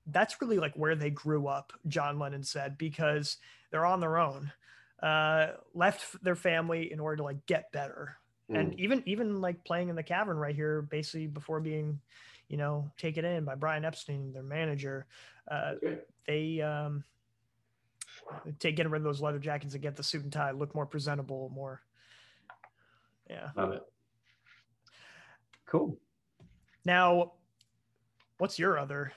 that's 0.07 0.39
really 0.41 0.59
like 0.59 0.73
where 0.75 0.95
they 0.95 1.09
grew 1.09 1.47
up. 1.47 1.73
John 1.87 2.19
Lennon 2.19 2.43
said 2.43 2.77
because 2.77 3.37
they're 3.71 3.85
on 3.85 3.99
their 3.99 4.17
own, 4.17 4.51
uh, 5.01 5.53
left 5.73 6.23
their 6.23 6.35
family 6.35 6.91
in 6.91 6.99
order 6.99 7.17
to 7.17 7.23
like 7.23 7.45
get 7.45 7.71
better 7.71 8.17
and 8.53 8.73
Mm. 8.73 8.79
even 8.79 9.03
even 9.07 9.41
like 9.41 9.63
playing 9.63 9.89
in 9.89 9.95
the 9.95 10.03
cavern 10.03 10.37
right 10.37 10.55
here 10.55 10.83
basically 10.83 11.25
before 11.27 11.59
being 11.59 11.99
you 12.47 12.57
know 12.57 12.91
taken 12.97 13.25
in 13.25 13.43
by 13.43 13.55
brian 13.55 13.83
epstein 13.83 14.31
their 14.33 14.43
manager 14.43 15.07
uh, 15.49 15.73
great. 15.79 16.01
they 16.27 16.61
um 16.61 17.03
take 18.59 18.76
getting 18.76 18.91
rid 18.91 18.99
of 18.99 19.03
those 19.03 19.21
leather 19.21 19.39
jackets 19.39 19.73
and 19.73 19.84
get 19.84 19.95
the 19.95 20.03
suit 20.03 20.23
and 20.23 20.32
tie 20.34 20.51
look 20.51 20.73
more 20.76 20.86
presentable 20.86 21.49
more 21.53 21.82
yeah 23.30 23.49
Love 23.55 23.71
it. 23.71 23.82
Cool. 25.65 25.97
now 26.86 27.34
what's 28.38 28.59
your 28.59 28.78
other 28.78 29.11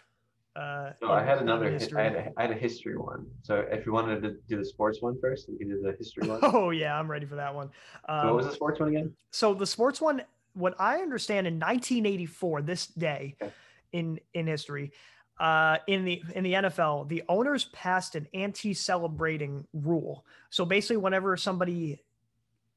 uh 0.57 0.91
No, 1.03 1.11
I 1.13 1.23
had 1.23 1.39
another. 1.39 1.71
history? 1.71 2.01
I 2.01 2.05
had 2.05 2.15
a, 2.15 2.33
I 2.37 2.43
had 2.43 2.51
a 2.51 2.55
history 2.55 2.97
one. 2.97 3.27
So 3.43 3.65
if 3.71 3.85
you 3.87 3.93
wanted 3.93 4.23
to 4.23 4.37
do 4.49 4.57
the 4.57 4.65
sports 4.65 5.01
one 5.03 5.17
first, 5.21 5.49
we 5.49 5.59
can 5.59 5.69
do 5.69 5.81
the 5.83 5.93
history 5.99 6.27
one. 6.27 6.41
oh 6.55 6.71
yeah 6.71 6.99
i'm 6.99 7.11
ready 7.11 7.27
for 7.27 7.37
that 7.37 7.55
one 7.55 7.69
So 8.07 8.13
um, 8.15 8.27
what 8.29 8.37
was 8.37 8.47
the 8.47 8.53
sports 8.53 8.81
one 8.81 8.89
again? 8.89 9.13
so 9.31 9.55
the 9.55 9.67
sports 9.67 10.01
one 10.01 10.23
what 10.55 10.75
i 10.81 10.99
understand 10.99 11.47
in 11.47 11.55
1984 11.55 12.63
this 12.63 12.87
day 12.87 13.37
Okay. 13.43 13.53
in 13.93 14.19
in 14.35 14.47
history 14.47 14.93
uh 15.41 15.77
in 15.87 16.05
the 16.05 16.23
in 16.35 16.43
the 16.45 16.53
nfl 16.55 17.07
the 17.09 17.23
owners 17.29 17.67
passed 17.67 18.15
an 18.15 18.27
anti-celebrating 18.35 19.65
rule 19.73 20.25
so 20.51 20.65
basically 20.65 20.97
whenever 20.97 21.37
somebody 21.37 22.01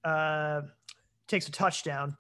uh 0.04 0.62
takes 1.28 1.48
a 1.48 1.52
touchdown 1.52 2.16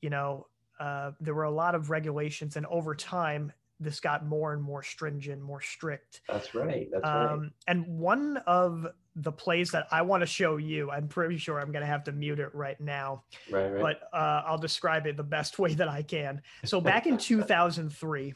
you 0.00 0.10
know 0.10 0.46
uh 0.80 1.12
there 1.20 1.34
were 1.34 1.44
a 1.44 1.50
lot 1.50 1.74
of 1.74 1.90
regulations 1.90 2.56
and 2.56 2.66
over 2.66 2.94
time 2.94 3.52
this 3.78 4.00
got 4.00 4.24
more 4.26 4.52
and 4.54 4.62
more 4.62 4.82
stringent 4.82 5.40
more 5.42 5.60
strict 5.60 6.22
That's 6.28 6.54
right. 6.54 6.88
That's 6.90 7.04
right. 7.04 7.30
um, 7.32 7.50
and 7.68 7.86
one 7.86 8.38
of 8.46 8.86
the 9.16 9.32
plays 9.32 9.70
that 9.70 9.86
I 9.90 10.02
want 10.02 10.20
to 10.22 10.26
show 10.26 10.58
you, 10.58 10.90
I'm 10.90 11.08
pretty 11.08 11.38
sure 11.38 11.58
I'm 11.58 11.72
going 11.72 11.80
to 11.80 11.86
have 11.86 12.04
to 12.04 12.12
mute 12.12 12.38
it 12.38 12.54
right 12.54 12.78
now, 12.78 13.24
Right. 13.50 13.68
Right. 13.70 13.80
but 13.80 14.08
uh, 14.18 14.42
I'll 14.46 14.58
describe 14.58 15.06
it 15.06 15.16
the 15.16 15.22
best 15.22 15.58
way 15.58 15.72
that 15.74 15.88
I 15.88 16.02
can. 16.02 16.42
So 16.64 16.82
back 16.82 17.06
in 17.06 17.16
2003, 17.16 18.34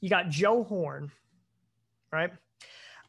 you 0.00 0.08
got 0.08 0.28
Joe 0.28 0.62
Horn, 0.64 1.10
right? 2.12 2.30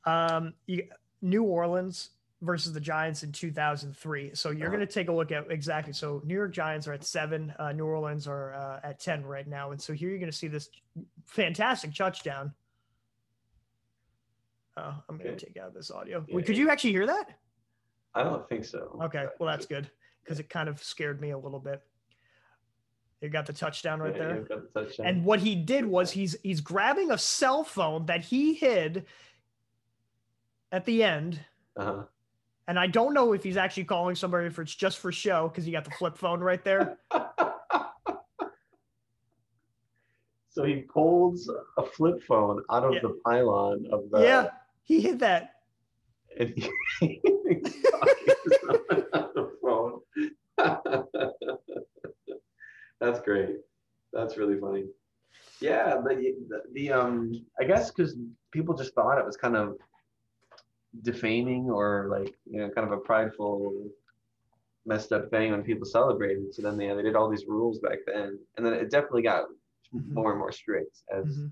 Um, 0.06 0.54
you, 0.66 0.84
New 1.22 1.44
Orleans 1.44 2.10
versus 2.42 2.72
the 2.74 2.80
Giants 2.80 3.24
in 3.24 3.32
2003. 3.32 4.32
So 4.34 4.50
you're 4.52 4.68
Uh-huh. 4.68 4.76
going 4.76 4.88
to 4.88 4.92
take 4.94 5.10
a 5.10 5.12
look 5.12 5.32
at 5.32 5.52
exactly. 5.52 5.92
So 5.94 6.22
New 6.26 6.34
York 6.34 6.54
Giants 6.54 6.88
are 6.88 6.94
at 6.94 7.04
seven, 7.04 7.54
uh, 7.60 7.74
New 7.74 7.86
Orleans 7.86 8.28
are 8.28 8.54
uh, 8.54 8.80
at 8.84 9.00
10 9.00 9.26
right 9.26 9.46
now. 9.48 9.72
And 9.72 9.82
so 9.82 9.92
here 9.94 10.10
you're 10.10 10.20
going 10.20 10.32
to 10.32 10.38
see 10.38 10.48
this 10.48 10.70
fantastic 11.26 11.94
touchdown. 11.94 12.54
Oh, 14.78 14.96
I'm 15.10 15.18
going 15.18 15.36
to 15.36 15.46
take 15.46 15.58
out 15.58 15.74
this 15.74 15.92
audio. 15.92 16.24
Yeah, 16.28 16.36
Wait, 16.38 16.46
could 16.46 16.56
yeah. 16.56 16.64
you 16.64 16.70
actually 16.70 16.92
hear 16.94 17.08
that? 17.08 17.38
I 18.16 18.24
don't 18.24 18.48
think 18.48 18.64
so. 18.64 18.98
Okay, 19.04 19.26
well 19.40 19.48
that's 19.50 19.66
good 19.66 19.90
because 20.24 20.40
it 20.40 20.50
kind 20.50 20.70
of 20.70 20.82
scared 20.82 21.20
me 21.22 21.32
a 21.32 21.38
little 21.38 21.60
bit. 21.60 21.82
You 23.22 23.30
got 23.30 23.46
the 23.46 23.54
touchdown 23.54 24.00
right 24.00 24.16
Yeah, 24.16 24.20
there. 24.28 24.46
the 24.48 24.68
touchdown. 24.82 25.06
And 25.08 25.26
what 25.26 25.40
he 25.42 25.56
did 25.56 25.86
was 25.86 26.12
he's 26.12 26.38
he's 26.44 26.62
grabbing 26.62 27.12
a 27.12 27.18
cell 27.18 27.64
phone 27.64 28.06
that 28.06 28.22
he 28.24 28.54
hid 28.54 29.06
at 30.72 30.86
the 30.86 31.04
end. 31.04 31.40
uh-huh. 31.76 32.04
And 32.68 32.78
I 32.80 32.86
don't 32.86 33.14
know 33.16 33.34
if 33.34 33.44
he's 33.44 33.58
actually 33.58 33.86
calling 33.86 34.16
somebody 34.16 34.46
if 34.46 34.60
it's 34.60 34.76
just 34.76 35.00
for 35.00 35.12
show 35.12 35.48
because 35.48 35.66
he 35.66 35.72
got 35.72 35.86
the 35.86 35.92
flip 35.92 36.16
phone 36.16 36.40
right 36.40 36.64
there. 36.64 37.00
so 40.50 40.64
he 40.64 40.82
pulls 40.82 41.50
a 41.78 41.84
flip 41.84 42.22
phone 42.28 42.64
out 42.70 42.84
of 42.84 42.94
Yeah. 42.94 43.00
the 43.02 43.20
pylon 43.26 43.88
of 43.92 44.10
the. 44.12 44.22
yeah, 44.22 44.50
he 44.84 45.02
hid 45.02 45.18
that. 45.20 45.56
And 46.40 46.50
he, 46.50 46.70
he's 47.00 47.24
talking 47.92 48.26
to 48.28 48.60
someone 48.62 49.06
on 49.14 49.30
the 49.34 49.50
phone. 49.64 50.00
That's 53.00 53.22
great. 53.22 53.58
That's 54.14 54.38
really 54.38 54.60
funny. 54.60 54.86
Yeah, 55.62 55.96
the 56.02 56.36
the, 56.50 56.62
the 56.74 56.92
um, 56.92 57.32
I 57.60 57.64
guess 57.64 57.92
because 57.92 58.16
people 58.52 58.76
just 58.76 58.94
thought 58.94 59.18
it 59.20 59.26
was 59.26 59.38
kind 59.38 59.56
of 59.56 59.78
defaming 61.04 61.70
or 61.70 62.08
like 62.10 62.34
you 62.50 62.60
know 62.60 62.70
kind 62.70 62.88
of 62.88 62.94
a 62.94 62.98
prideful 63.02 63.74
messed 64.86 65.12
up 65.12 65.30
thing 65.30 65.52
when 65.52 65.62
people 65.62 65.86
celebrated 65.86 66.52
so 66.54 66.64
then 66.64 66.78
they, 66.78 66.88
they 66.96 67.04
did 67.04 67.16
all 67.16 67.30
these 67.30 67.46
rules 67.48 67.78
back 67.80 68.00
then 68.08 68.40
and 68.58 68.66
then 68.66 68.74
it 68.74 68.90
definitely 68.90 69.22
got 69.22 69.46
Mhm. 69.94 70.14
more 70.14 70.32
and 70.32 70.40
more 70.40 70.52
strict 70.52 71.02
as 71.16 71.26
Mhm. 71.26 71.52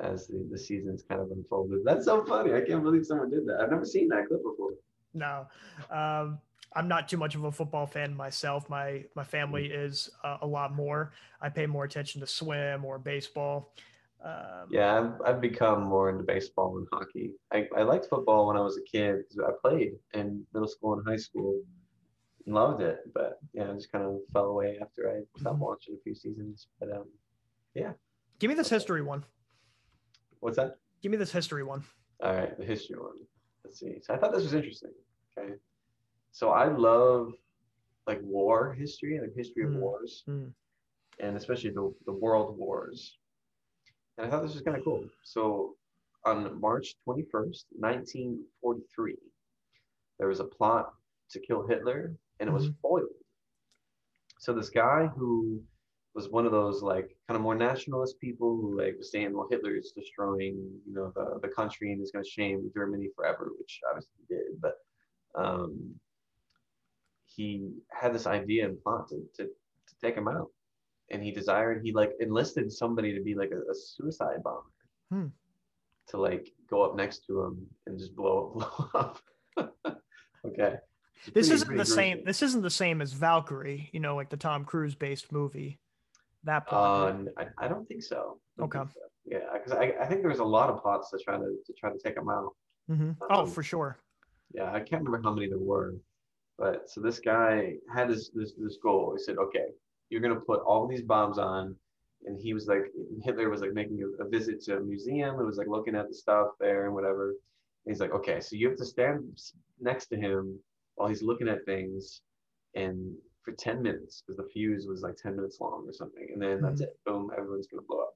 as 0.00 0.26
the, 0.26 0.46
the 0.50 0.58
seasons 0.58 1.02
kind 1.08 1.20
of 1.20 1.30
unfolded 1.30 1.84
that's 1.84 2.04
so 2.04 2.24
funny 2.24 2.54
i 2.54 2.60
can't 2.60 2.82
believe 2.82 3.06
someone 3.06 3.30
did 3.30 3.46
that 3.46 3.60
i've 3.60 3.70
never 3.70 3.84
seen 3.84 4.08
that 4.08 4.26
clip 4.26 4.42
before 4.42 4.72
No, 5.14 5.46
um, 5.90 6.38
I'm 6.74 6.88
not 6.88 7.08
too 7.08 7.16
much 7.16 7.34
of 7.34 7.44
a 7.44 7.52
football 7.52 7.86
fan 7.86 8.14
myself. 8.14 8.68
My 8.68 9.04
my 9.14 9.24
family 9.24 9.68
Mm. 9.70 9.84
is 9.86 10.10
uh, 10.24 10.38
a 10.42 10.46
lot 10.46 10.74
more. 10.74 11.12
I 11.40 11.48
pay 11.48 11.66
more 11.66 11.84
attention 11.84 12.20
to 12.20 12.26
swim 12.26 12.84
or 12.84 12.98
baseball. 12.98 13.72
Um, 14.22 14.68
yeah 14.70 14.98
I've, 14.98 15.20
I've 15.26 15.40
become 15.40 15.82
more 15.84 16.08
into 16.10 16.24
baseball 16.24 16.78
and 16.78 16.86
hockey 16.90 17.34
i, 17.52 17.68
I 17.76 17.82
liked 17.82 18.06
football 18.06 18.46
when 18.48 18.56
i 18.56 18.60
was 18.62 18.78
a 18.78 18.82
kid 18.90 19.18
because 19.18 19.38
i 19.46 19.52
played 19.62 19.92
in 20.14 20.44
middle 20.54 20.66
school 20.66 20.94
and 20.94 21.06
high 21.06 21.18
school 21.18 21.62
and 22.46 22.54
loved 22.54 22.80
it 22.80 23.00
but 23.12 23.38
yeah 23.52 23.70
i 23.70 23.74
just 23.74 23.92
kind 23.92 24.04
of 24.04 24.16
fell 24.32 24.46
away 24.46 24.78
after 24.80 25.10
i 25.10 25.20
stopped 25.38 25.56
Mhm. 25.58 25.60
watching 25.60 25.94
a 25.94 25.98
few 26.02 26.14
seasons 26.14 26.68
but 26.80 26.90
um 26.90 27.04
yeah. 27.74 27.92
Give 28.38 28.48
me 28.48 28.54
this 28.54 28.70
history 28.70 29.02
one. 29.02 29.24
what's 30.40 30.56
that 30.56 30.78
Give 31.02 31.12
me 31.12 31.18
this 31.18 31.30
history 31.30 31.62
one. 31.62 31.84
All 32.22 32.34
right, 32.34 32.56
the 32.58 32.64
history 32.64 32.98
one. 32.98 33.18
Let's 33.64 33.78
see. 33.78 34.00
So 34.02 34.14
I 34.14 34.16
thought 34.16 34.32
this 34.32 34.42
was 34.44 34.54
interesting. 34.54 34.92
Okay. 35.38 35.52
So 36.36 36.50
I 36.50 36.66
love 36.68 37.32
like 38.06 38.20
war 38.22 38.74
history, 38.74 39.18
like 39.18 39.32
history 39.34 39.64
of 39.64 39.70
Mm, 39.70 39.80
wars, 39.80 40.22
mm. 40.28 40.52
and 41.18 41.34
especially 41.34 41.70
the, 41.70 41.94
the 42.04 42.12
world 42.12 42.58
wars. 42.58 43.16
And 44.18 44.26
I 44.26 44.30
thought 44.30 44.42
this 44.42 44.52
was 44.52 44.60
kind 44.60 44.76
of 44.76 44.84
cool. 44.84 45.02
So 45.24 45.76
on 46.26 46.60
March 46.60 46.88
21st, 47.08 47.64
1943, 47.70 49.16
there 50.18 50.28
was 50.28 50.40
a 50.40 50.44
plot 50.44 50.92
to 51.30 51.40
kill 51.40 51.66
Hitler, 51.66 52.14
and 52.38 52.50
it 52.50 52.52
was 52.52 52.68
Mhm. 52.68 52.76
foiled. 52.82 53.18
So 54.38 54.52
this 54.52 54.68
guy 54.68 55.06
who 55.06 55.64
was 56.14 56.28
one 56.28 56.44
of 56.44 56.52
those 56.52 56.82
like 56.82 57.08
kind 57.28 57.36
of 57.36 57.42
more 57.42 57.54
nationalist 57.54 58.20
people 58.20 58.50
who 58.60 58.76
like 58.76 58.98
was 58.98 59.10
saying, 59.10 59.32
well, 59.32 59.48
Hitler 59.50 59.74
is 59.74 59.92
destroying, 59.92 60.56
you 60.86 60.92
know, 60.96 61.10
the, 61.16 61.38
the 61.40 61.48
country 61.48 61.92
and 61.92 62.02
is 62.02 62.10
going 62.12 62.24
to 62.26 62.30
shame 62.30 62.70
Germany 62.74 63.08
forever, 63.16 63.52
which 63.58 63.80
obviously 63.88 64.16
he 64.20 64.34
did. 64.34 64.60
But 64.60 64.76
um, 65.34 65.98
he 67.36 67.68
had 67.92 68.14
this 68.14 68.26
idea 68.26 68.64
and 68.66 68.82
plot 68.82 69.08
to, 69.08 69.16
to, 69.36 69.44
to 69.44 69.94
take 70.00 70.16
him 70.16 70.26
out. 70.28 70.48
And 71.10 71.22
he 71.22 71.30
desired, 71.30 71.82
he 71.84 71.92
like 71.92 72.12
enlisted 72.18 72.72
somebody 72.72 73.14
to 73.14 73.22
be 73.22 73.34
like 73.34 73.50
a, 73.52 73.58
a 73.70 73.74
suicide 73.74 74.42
bomber 74.42 74.62
Hmm. 75.12 75.26
to 76.08 76.16
like 76.16 76.48
go 76.68 76.82
up 76.82 76.96
next 76.96 77.24
to 77.28 77.42
him 77.42 77.64
and 77.86 77.96
just 77.98 78.16
blow, 78.16 78.52
blow 78.56 78.90
up. 79.00 79.20
okay. 80.44 80.76
It's 81.26 81.34
This 81.34 81.46
pretty- 81.48 81.54
isn't 81.54 81.66
pretty 81.66 81.78
the 81.78 81.86
same. 81.86 82.24
This 82.24 82.42
isn't 82.42 82.62
the 82.62 82.70
same 82.70 83.00
as 83.00 83.12
Valkyrie. 83.12 83.88
You 83.92 84.00
know, 84.00 84.16
like 84.16 84.30
the 84.30 84.36
Tom 84.36 84.64
Cruise 84.64 84.94
based 84.96 85.30
movie. 85.30 85.78
That 86.44 86.66
plot. 86.66 87.10
n- 87.14 87.28
I, 87.38 87.46
I 87.58 87.68
don't 87.68 87.86
think 87.86 88.02
so. 88.02 88.38
Don't 88.58 88.66
Okay. 88.66 88.78
think 88.80 88.90
so. 88.94 89.00
Yeah, 89.26 89.38
because 89.52 89.72
I, 89.72 89.94
I 90.00 90.06
think 90.06 90.20
there 90.22 90.30
was 90.30 90.38
a 90.40 90.44
lot 90.44 90.70
of 90.70 90.80
plots 90.82 91.10
to 91.10 91.18
try 91.18 91.36
to 91.36 91.56
to 91.66 91.72
try 91.78 91.90
to 91.90 91.98
take 91.98 92.16
him 92.16 92.28
out. 92.28 92.52
Mhm. 92.90 93.16
Oh, 93.30 93.40
um, 93.42 93.46
for 93.50 93.62
sure. 93.62 93.98
Yeah, 94.54 94.70
I 94.72 94.80
can't 94.80 95.02
remember 95.04 95.20
how 95.28 95.34
many 95.34 95.48
there 95.48 95.58
were, 95.58 95.94
but 96.58 96.88
so 96.90 97.00
this 97.00 97.20
guy 97.20 97.74
had 97.94 98.08
this 98.08 98.30
this 98.34 98.52
this 98.58 98.78
goal. 98.82 99.14
He 99.16 99.22
said, 99.22 99.36
okay, 99.38 99.66
you're 100.10 100.20
gonna 100.22 100.40
put 100.40 100.60
all 100.60 100.86
these 100.86 101.02
bombs 101.02 101.38
on, 101.38 101.74
and 102.24 102.38
he 102.40 102.54
was 102.54 102.66
like 102.66 102.84
Hitler 103.22 103.50
was 103.50 103.60
like 103.60 103.72
making 103.74 104.00
a, 104.02 104.24
a 104.24 104.28
visit 104.28 104.62
to 104.64 104.78
a 104.78 104.80
museum. 104.80 105.38
It 105.38 105.44
was 105.44 105.58
like 105.58 105.68
looking 105.68 105.94
at 105.94 106.08
the 106.08 106.14
stuff 106.14 106.48
there 106.60 106.86
and 106.86 106.94
whatever. 106.94 107.30
And 107.84 107.92
he's 107.94 108.00
like, 108.00 108.12
okay, 108.12 108.40
so 108.40 108.56
you 108.56 108.68
have 108.68 108.78
to 108.78 108.84
stand 108.84 109.22
next 109.80 110.06
to 110.08 110.16
him 110.16 110.58
while 110.96 111.08
he's 111.08 111.22
looking 111.22 111.48
at 111.48 111.64
things, 111.66 112.22
and 112.74 113.14
for 113.42 113.52
10 113.52 113.80
minutes 113.80 114.22
because 114.26 114.36
the 114.38 114.48
fuse 114.52 114.86
was 114.88 115.02
like 115.02 115.14
10 115.16 115.36
minutes 115.36 115.58
long 115.60 115.84
or 115.86 115.92
something, 115.92 116.26
and 116.32 116.42
then 116.42 116.60
that's 116.60 116.80
Mhm. 116.80 116.84
it. 116.86 116.98
Boom, 117.04 117.30
everyone's 117.36 117.68
gonna 117.68 117.82
blow 117.86 118.00
up. 118.00 118.14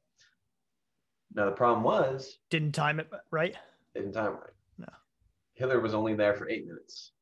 Now 1.34 1.45
the 1.45 1.53
problem 1.53 1.84
was 1.84 2.38
Didn't 2.49 2.72
time 2.74 2.99
it 2.99 3.09
right. 3.30 3.57
Didn't 3.95 4.12
time 4.12 4.32
right. 4.32 4.51
No. 4.78 4.88
Hitler 5.55 5.78
was 5.80 5.95
only 5.95 6.14
there 6.14 6.34
for 6.34 6.49
eight 6.49 6.66
minutes. 6.66 7.12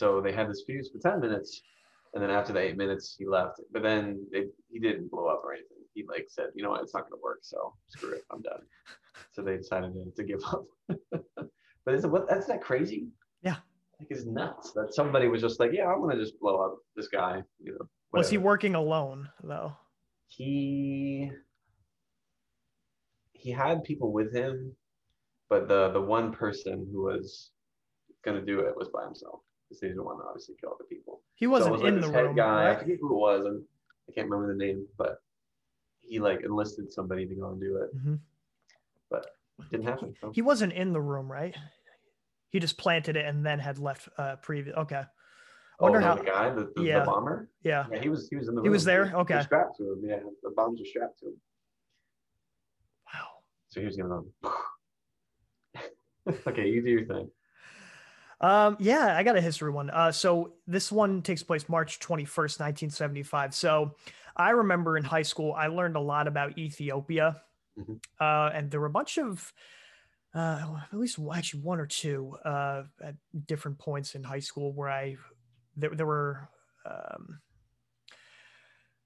So 0.00 0.22
they 0.22 0.32
had 0.32 0.48
this 0.48 0.62
fuse 0.66 0.88
for 0.90 0.98
10 0.98 1.20
minutes. 1.20 1.60
And 2.14 2.22
then 2.22 2.30
after 2.30 2.54
the 2.54 2.60
eight 2.60 2.78
minutes, 2.78 3.16
he 3.18 3.26
left. 3.26 3.60
But 3.70 3.82
then 3.82 4.26
they, 4.32 4.46
he 4.72 4.78
didn't 4.80 5.10
blow 5.10 5.26
up 5.26 5.42
or 5.44 5.52
anything. 5.52 5.76
He 5.92 6.06
like 6.08 6.26
said, 6.30 6.46
you 6.54 6.62
know 6.62 6.70
what, 6.70 6.82
it's 6.82 6.94
not 6.94 7.02
going 7.02 7.18
to 7.18 7.22
work. 7.22 7.40
So 7.42 7.74
screw 7.88 8.14
it. 8.14 8.24
I'm 8.32 8.40
done. 8.40 8.62
So 9.32 9.42
they 9.42 9.58
decided 9.58 9.92
to, 9.92 10.10
to 10.16 10.24
give 10.24 10.40
up. 10.46 10.64
but 11.84 11.94
is 11.94 12.04
it, 12.04 12.10
what, 12.10 12.30
that's 12.30 12.48
not 12.48 12.62
crazy? 12.62 13.08
Yeah. 13.42 13.56
Like 13.98 14.08
it's 14.08 14.24
nuts 14.24 14.72
that 14.72 14.94
somebody 14.94 15.28
was 15.28 15.42
just 15.42 15.60
like, 15.60 15.72
yeah, 15.74 15.86
I'm 15.86 16.00
going 16.00 16.16
to 16.16 16.24
just 16.24 16.40
blow 16.40 16.62
up 16.62 16.78
this 16.96 17.08
guy. 17.08 17.42
You 17.62 17.72
know, 17.72 17.86
Was 18.12 18.30
he 18.30 18.38
working 18.38 18.74
alone 18.74 19.28
though? 19.42 19.76
he 20.28 21.28
he 23.32 23.50
had 23.50 23.82
people 23.82 24.12
with 24.12 24.32
him, 24.32 24.76
but 25.48 25.66
the 25.66 25.90
the 25.90 26.00
one 26.00 26.32
person 26.32 26.86
who 26.92 27.02
was 27.02 27.50
gonna 28.24 28.40
do 28.40 28.60
it 28.60 28.76
was 28.76 28.88
by 28.94 29.02
himself 29.04 29.40
because 29.70 29.80
he 29.80 29.86
didn't 29.88 30.04
want 30.04 30.18
to 30.20 30.24
obviously 30.26 30.56
kill 30.60 30.70
other 30.74 30.84
people. 30.88 31.22
He 31.34 31.46
wasn't 31.46 31.72
was 31.72 31.82
like 31.82 31.92
in 31.92 32.00
the 32.00 32.08
room. 32.08 32.34
Guy, 32.34 32.44
I 32.64 32.68
right? 32.70 32.78
forget 32.80 32.98
who 33.00 33.14
it 33.14 33.18
was, 33.18 33.44
and 33.46 33.62
I 34.08 34.12
can't 34.12 34.28
remember 34.28 34.52
the 34.52 34.58
name, 34.58 34.84
but 34.98 35.22
he 36.00 36.18
like 36.18 36.42
enlisted 36.42 36.92
somebody 36.92 37.26
to 37.26 37.34
go 37.34 37.50
and 37.50 37.60
do 37.60 37.76
it. 37.82 37.96
Mhm. 37.96 38.18
Didn't 39.70 39.86
happen. 39.86 40.14
so. 40.18 40.30
He 40.34 40.40
wasn't 40.40 40.72
in 40.72 40.94
the 40.94 41.00
room, 41.02 41.30
right? 41.30 41.54
He 42.48 42.58
just 42.60 42.78
planted 42.78 43.14
it 43.16 43.26
and 43.26 43.44
then 43.44 43.58
had 43.58 43.78
left 43.78 44.08
uh 44.16 44.36
previous. 44.36 44.74
Okay. 44.74 45.02
oh, 45.78 45.84
wonder 45.84 46.00
no, 46.00 46.06
how- 46.06 46.14
the 46.14 46.24
guy, 46.24 46.48
the, 46.50 46.72
the, 46.74 46.82
Yeah. 46.82 47.00
the 47.00 47.04
bomber. 47.04 47.50
Yeah. 47.62 47.84
Yeah, 47.92 48.00
he 48.00 48.08
was 48.08 48.26
he 48.30 48.36
was 48.36 48.48
in 48.48 48.54
the. 48.54 48.60
Room. 48.62 48.64
He 48.64 48.70
was 48.70 48.84
there? 48.84 49.12
Okay. 49.14 49.34
They're 49.34 49.42
strapped 49.42 49.76
to 49.76 49.92
him. 49.92 50.00
Yeah, 50.02 50.20
the 50.42 50.50
bombs 50.56 50.80
were 50.80 50.86
strapped 50.86 51.18
to 51.20 51.26
him. 51.26 51.40
Wow. 53.12 53.28
So 53.68 53.80
he 53.80 53.86
was 53.86 53.96
gonna. 53.98 54.22
okay, 56.48 56.68
you 56.68 56.82
do 56.82 56.88
your 56.90 57.04
thing. 57.04 57.30
Um, 58.40 58.76
yeah, 58.80 59.16
I 59.16 59.22
got 59.22 59.36
a 59.36 59.40
history 59.40 59.70
one. 59.70 59.90
Uh, 59.90 60.12
so 60.12 60.54
this 60.66 60.90
one 60.90 61.22
takes 61.22 61.42
place 61.42 61.68
March 61.68 61.98
21st, 61.98 62.58
1975. 62.58 63.54
So 63.54 63.96
I 64.36 64.50
remember 64.50 64.96
in 64.96 65.04
high 65.04 65.22
school, 65.22 65.52
I 65.52 65.66
learned 65.66 65.96
a 65.96 66.00
lot 66.00 66.26
about 66.26 66.56
Ethiopia. 66.56 67.42
Mhm. 67.78 68.00
Uh, 68.18 68.50
and 68.54 68.70
there 68.70 68.80
were 68.80 68.86
a 68.86 68.90
bunch 68.90 69.18
of, 69.18 69.52
uh, 70.34 70.80
at 70.90 70.98
least 70.98 71.18
actually 71.34 71.62
one 71.62 71.80
or 71.80 71.86
two, 71.86 72.36
uh, 72.44 72.84
at 73.02 73.16
different 73.46 73.78
points 73.78 74.14
in 74.14 74.24
high 74.24 74.40
school 74.40 74.72
where 74.72 74.88
I, 74.88 75.16
there, 75.76 75.94
there 75.94 76.06
were, 76.06 76.48
um, 76.86 77.40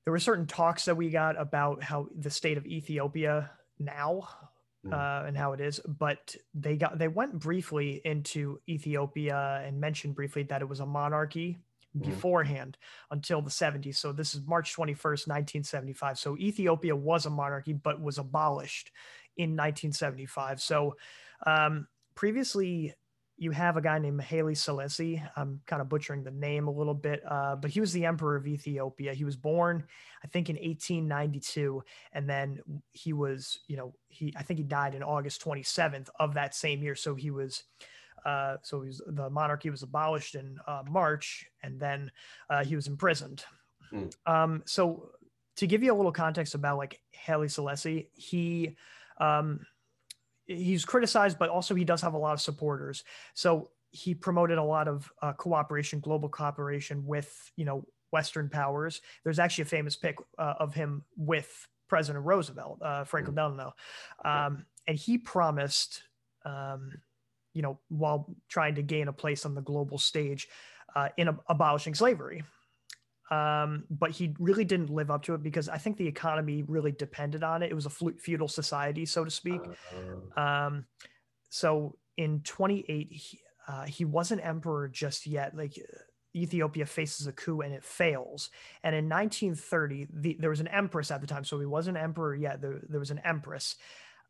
there 0.05 0.13
were 0.13 0.21
certain 0.21 0.47
talks 0.47 0.85
that 0.85 0.97
we 0.97 1.11
got 1.11 1.41
about 1.41 1.83
how 1.83 2.09
the 2.15 2.31
state 2.31 2.59
of 2.59 2.67
Ethiopia 2.67 3.51
now. 3.79 4.29
Uh, 4.93 5.25
and 5.27 5.37
how 5.37 5.53
it 5.53 5.61
is, 5.61 5.81
but 5.87 6.37
they 6.55 6.77
got 6.77 6.99
they 6.99 7.09
went 7.09 7.39
briefly 7.39 8.01
into 8.05 8.61
Ethiopia 8.69 9.63
and 9.65 9.81
mentioned 9.81 10.15
briefly 10.15 10.43
that 10.45 10.63
it 10.63 10.69
was 10.69 10.81
a 10.81 10.87
monarchy 10.87 11.59
Mhm. 12.01 12.05
beforehand 12.05 12.77
until 13.11 13.41
the 13.41 13.51
70s. 13.51 13.99
So 13.99 14.13
this 14.13 14.35
is 14.35 14.43
March 14.43 14.73
21st, 15.29 15.63
1975. 15.63 16.19
So 16.19 16.37
Ethiopia 16.37 16.95
was 16.97 17.27
a 17.27 17.31
monarchy 17.31 17.73
but 17.73 18.01
was 18.01 18.19
abolished 18.19 18.91
in 19.37 19.55
1975. 19.57 20.61
So 20.61 20.97
um, 21.47 21.89
previously 22.15 22.95
you 23.37 23.51
have 23.51 23.77
a 23.77 23.81
guy 23.81 23.99
named 23.99 24.21
Haile 24.23 24.55
Selassie. 24.55 25.23
I'm 25.37 25.61
kind 25.67 25.83
of 25.83 25.89
butchering 25.89 26.23
the 26.23 26.31
name 26.31 26.69
a 26.69 26.71
little 26.71 26.95
bit, 26.95 27.23
uh, 27.29 27.57
but 27.57 27.71
he 27.71 27.81
was 27.81 27.93
the 27.93 28.05
emperor 28.05 28.37
of 28.37 28.47
Ethiopia. 28.47 29.13
He 29.13 29.25
was 29.25 29.37
born, 29.37 29.85
I 30.23 30.29
think, 30.29 30.51
in 30.51 30.57
1892, 30.57 31.83
and 32.13 32.31
then 32.31 32.61
he 32.93 33.13
was, 33.13 33.61
you 33.67 33.77
know, 33.77 33.95
he 34.09 34.33
I 34.37 34.43
think 34.43 34.59
he 34.59 34.65
died 34.65 34.95
in 34.95 35.03
August 35.03 35.45
27th 35.45 36.09
of 36.21 36.35
that 36.35 36.55
same 36.55 36.83
year. 36.83 36.95
So 36.95 37.17
he 37.17 37.31
was, 37.33 37.65
uh, 38.25 38.57
so 38.63 38.83
he 38.83 38.89
was, 38.89 39.03
the 39.07 39.29
monarchy 39.31 39.69
was 39.69 39.83
abolished 39.83 40.37
in 40.37 40.59
uh, 40.69 40.83
March, 40.89 41.45
and 41.63 41.81
then 41.81 42.13
uh, 42.49 42.65
he 42.65 42.77
was 42.77 42.87
imprisoned. 42.87 43.45
Hmm. 43.91 44.07
Um, 44.27 44.63
so 44.65 45.11
to 45.57 45.67
give 45.67 45.83
you 45.83 45.93
a 45.93 45.97
little 45.97 46.13
context 46.13 46.55
about 46.55 46.79
like 46.79 47.01
Haile 47.13 47.49
Selassie, 47.49 48.11
he 48.15 48.77
um, 49.19 49.67
he's 50.47 50.85
criticized, 50.85 51.39
but 51.39 51.49
also 51.49 51.75
he 51.75 51.85
does 51.85 52.01
have 52.03 52.15
a 52.15 52.19
lot 52.19 52.33
of 52.33 52.41
supporters. 52.41 53.05
So 53.35 53.71
he 53.91 54.15
promoted 54.15 54.59
a 54.59 54.63
lot 54.63 54.89
of 54.89 55.11
uh, 55.23 55.33
cooperation, 55.33 56.01
global 56.01 56.29
cooperation 56.29 57.07
with 57.07 57.51
you 57.57 57.65
know 57.65 57.87
Western 58.13 58.49
powers. 58.49 59.01
There's 59.23 59.39
actually 59.39 59.63
a 59.63 59.67
famous 59.67 59.97
pic 59.97 60.17
uh, 60.39 60.55
of 60.59 60.75
him 60.75 61.05
with 61.17 61.69
President 61.89 62.25
Roosevelt, 62.25 62.81
uh, 62.83 63.05
Franklin 63.05 63.37
Delano, 63.37 63.75
um, 64.25 64.67
and 64.87 64.97
he 64.97 65.19
promised, 65.19 66.03
um, 66.45 66.93
you 67.53 67.63
know, 67.63 67.79
while 67.89 68.35
trying 68.49 68.75
to 68.75 68.83
gain 68.83 69.09
a 69.09 69.13
place 69.13 69.47
on 69.47 69.55
the 69.55 69.63
global 69.63 69.99
stage, 69.99 70.49
uh, 70.97 71.09
in 71.17 71.29
ab- 71.29 71.43
abolishing 71.49 71.95
slavery. 71.95 72.43
Um, 73.31 73.85
but 73.91 74.11
he 74.11 74.35
really 74.39 74.65
didn't 74.65 74.91
live 74.91 75.11
up 75.11 75.23
to 75.25 75.35
it 75.35 75.43
because 75.43 75.69
I 75.69 75.79
think 75.79 75.97
the 75.97 76.07
economy 76.07 76.63
really 76.63 76.93
depended 76.93 77.43
on 77.43 77.63
it. 77.63 77.71
It 77.71 77.75
was 77.75 77.87
a 77.87 77.91
feudal 77.91 78.49
society, 78.49 79.07
so 79.07 79.25
to 79.25 79.31
speak. 79.31 79.61
Uh, 80.37 80.41
Um, 80.67 80.87
so 81.49 81.97
in 82.17 82.41
28, 82.41 83.09
he, 83.11 83.41
uh, 83.67 83.85
he 83.85 84.05
wasn't 84.05 84.45
emperor 84.45 84.89
just 84.89 85.27
yet. 85.27 85.57
Like 85.57 85.79
uh, 85.79 85.99
Ethiopia 86.37 86.85
faces 86.85 87.27
a 87.27 87.33
coup 87.33 87.63
and 87.63 87.73
it 87.73 87.85
fails. 87.85 88.51
And 88.83 88.95
in 88.95 89.09
1930, 89.09 90.09
the, 90.13 90.37
there 90.39 90.51
was 90.51 90.61
an 90.61 90.69
empress 90.69 91.11
at 91.11 91.21
the 91.21 91.27
time, 91.27 91.45
so 91.45 91.59
he 91.59 91.67
wasn't 91.67 91.97
emperor 91.97 92.35
yet. 92.35 92.61
There, 92.61 92.81
there 92.89 93.01
was 93.01 93.11
an 93.11 93.21
empress, 93.25 93.77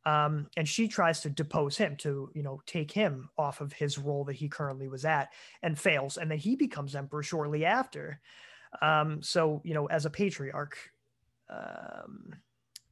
um, 0.06 0.48
and 0.56 0.68
she 0.68 0.86
tries 0.86 1.20
to 1.22 1.30
depose 1.30 1.76
him 1.78 1.96
to, 1.96 2.30
you 2.34 2.42
know, 2.42 2.60
take 2.66 2.92
him 2.92 3.30
off 3.38 3.60
of 3.60 3.72
his 3.72 3.98
role 3.98 4.24
that 4.24 4.36
he 4.36 4.48
currently 4.48 4.86
was 4.86 5.04
at, 5.04 5.30
and 5.62 5.78
fails. 5.78 6.18
And 6.18 6.30
then 6.30 6.38
he 6.38 6.56
becomes 6.56 6.94
emperor 6.94 7.22
shortly 7.22 7.64
after. 7.64 8.20
Um, 8.82 9.22
so 9.22 9.60
you 9.64 9.74
know, 9.74 9.86
as 9.86 10.06
a 10.06 10.10
patriarch, 10.10 10.78
um, 11.48 12.34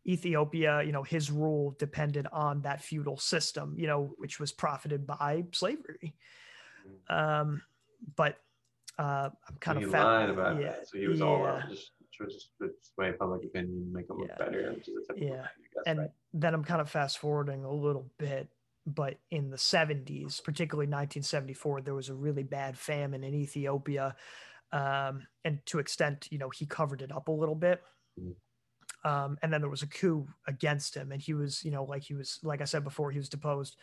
Ethiopia, 0.06 0.82
you 0.82 0.92
know, 0.92 1.02
his 1.02 1.30
rule 1.30 1.76
depended 1.78 2.26
on 2.32 2.62
that 2.62 2.82
feudal 2.82 3.18
system, 3.18 3.74
you 3.78 3.86
know, 3.86 4.14
which 4.18 4.40
was 4.40 4.52
profited 4.52 5.06
by 5.06 5.44
slavery. 5.52 6.14
Um, 7.08 7.62
but 8.16 8.38
uh, 8.98 9.30
I'm 9.48 9.56
kind 9.60 9.78
he 9.78 9.84
of 9.84 9.90
lied 9.90 10.30
about 10.30 10.60
yeah, 10.60 10.68
that. 10.68 10.88
So 10.88 10.98
he 10.98 11.06
was 11.06 11.20
all 11.20 11.38
yeah. 11.38 11.52
out 11.52 11.68
just 11.68 11.92
just 12.12 12.50
sway 12.94 13.12
public 13.12 13.44
opinion, 13.44 13.90
make 13.92 14.08
look 14.08 14.28
Yeah. 14.28 14.36
better, 14.38 14.72
which 14.74 14.88
is 14.88 15.08
a 15.08 15.18
Yeah. 15.18 15.46
guess, 15.74 15.84
and 15.86 15.98
right? 16.00 16.10
then 16.34 16.54
I'm 16.54 16.64
kind 16.64 16.80
of 16.80 16.90
fast 16.90 17.18
forwarding 17.18 17.64
a 17.64 17.72
little 17.72 18.10
bit, 18.18 18.48
but 18.86 19.18
in 19.30 19.50
the 19.50 19.56
70s, 19.56 20.40
particularly 20.42 20.86
1974, 20.86 21.82
there 21.82 21.94
was 21.94 22.08
a 22.08 22.14
really 22.14 22.42
bad 22.42 22.78
famine 22.78 23.24
in 23.24 23.34
Ethiopia, 23.34 24.14
um, 24.72 25.26
and 25.44 25.64
to 25.66 25.78
extent, 25.78 26.28
you 26.30 26.38
know, 26.38 26.50
he 26.50 26.66
covered 26.66 27.02
it 27.02 27.12
up 27.12 27.28
a 27.28 27.32
little 27.32 27.54
bit. 27.54 27.82
Mm. 28.20 28.34
Um, 29.04 29.38
and 29.42 29.52
then 29.52 29.60
there 29.60 29.70
was 29.70 29.82
a 29.82 29.88
coup 29.88 30.28
against 30.46 30.94
him, 30.94 31.10
and 31.10 31.20
he 31.20 31.34
was, 31.34 31.64
you 31.64 31.72
know, 31.72 31.84
like 31.84 32.02
he 32.02 32.14
was, 32.14 32.38
like 32.42 32.60
I 32.60 32.64
said 32.64 32.84
before, 32.84 33.10
he 33.10 33.18
was 33.18 33.28
deposed, 33.28 33.76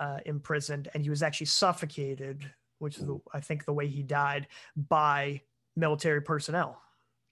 uh, 0.00 0.18
imprisoned, 0.24 0.88
and 0.94 1.02
he 1.02 1.10
was 1.10 1.22
actually 1.22 1.46
suffocated, 1.46 2.50
which 2.78 2.96
is 2.98 3.06
the, 3.06 3.18
I 3.32 3.40
think 3.40 3.64
the 3.64 3.74
way 3.74 3.88
he 3.88 4.02
died 4.02 4.48
by 4.74 5.42
military 5.76 6.22
personnel. 6.22 6.80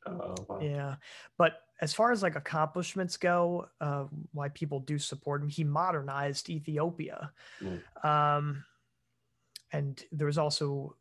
Oh, 0.07 0.34
wow. 0.46 0.61
Yeah, 0.61 0.96
but 1.38 1.61
as 1.80 1.94
far 1.94 2.12
as 2.12 2.22
like 2.22 2.36
accomplishments 2.36 3.16
go, 3.16 3.68
uh, 3.80 4.05
why 4.32 4.50
people 4.50 4.80
do 4.80 4.98
support 4.98 5.42
him, 5.42 5.48
he 5.48 5.64
modernized 5.64 6.50
Ethiopia, 6.50 7.32
Mm. 7.62 8.05
um, 8.05 8.64
and 9.72 10.05
there 10.12 10.26
was 10.26 10.38
also 10.38 10.96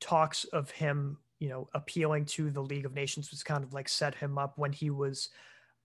talks 0.00 0.44
of 0.44 0.70
him, 0.70 1.18
you 1.44 1.50
know, 1.50 1.68
appealing 1.74 2.24
to 2.24 2.50
the 2.50 2.62
League 2.62 2.86
of 2.86 2.94
Nations, 2.94 3.30
was 3.30 3.42
kind 3.42 3.62
of 3.62 3.74
like 3.74 3.86
set 3.86 4.14
him 4.14 4.38
up 4.38 4.56
when 4.56 4.72
he 4.72 4.88
was 4.88 5.28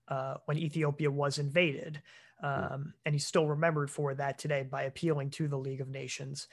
uh, 0.07 0.35
when 0.45 0.57
Ethiopia 0.57 1.11
was 1.11 1.37
invaded, 1.37 2.01
um, 2.41 2.93
and 3.05 3.13
he's 3.13 3.27
still 3.27 3.45
remembered 3.45 3.91
for 3.91 4.15
that 4.15 4.39
today 4.39 4.63
by 4.63 4.83
appealing 4.83 5.29
to 5.31 5.49
the 5.49 5.57
League 5.57 5.81
of 5.81 5.89
Nations, 5.89 6.47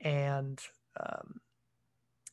and 0.00 0.60
um, 0.98 1.40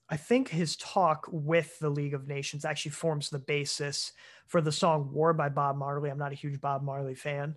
I 0.09 0.17
think 0.17 0.49
his 0.49 0.75
talk 0.77 1.27
with 1.31 1.77
the 1.77 1.91
League 1.91 2.15
of 2.15 2.27
Nations 2.27 2.65
actually 2.65 2.91
forms 2.91 3.29
the 3.29 3.37
basis 3.37 4.11
for 4.47 4.59
the 4.59 4.71
song 4.71 5.11
War 5.13 5.31
by 5.31 5.49
Bob 5.49 5.77
Marley. 5.77 6.09
I'm 6.09 6.17
not 6.17 6.31
a 6.31 6.41
huge 6.43 6.59
Bob 6.59 6.81
Marley 6.81 7.13
fan, 7.13 7.55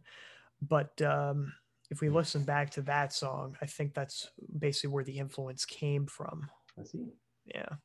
but 0.61 1.01
um, 1.01 1.55
if 1.91 2.03
we 2.03 2.11
listen 2.11 2.45
back 2.45 2.69
to 2.73 2.83
that 2.83 3.15
song, 3.15 3.57
I 3.63 3.67
think 3.67 3.95
that's 3.95 4.29
basically 4.59 4.91
where 4.91 5.05
the 5.05 5.19
influence 5.19 5.65
came 5.65 6.07
from. 6.07 6.51
I 6.79 6.85
see. 6.85 7.07
Yeah. 7.47 7.77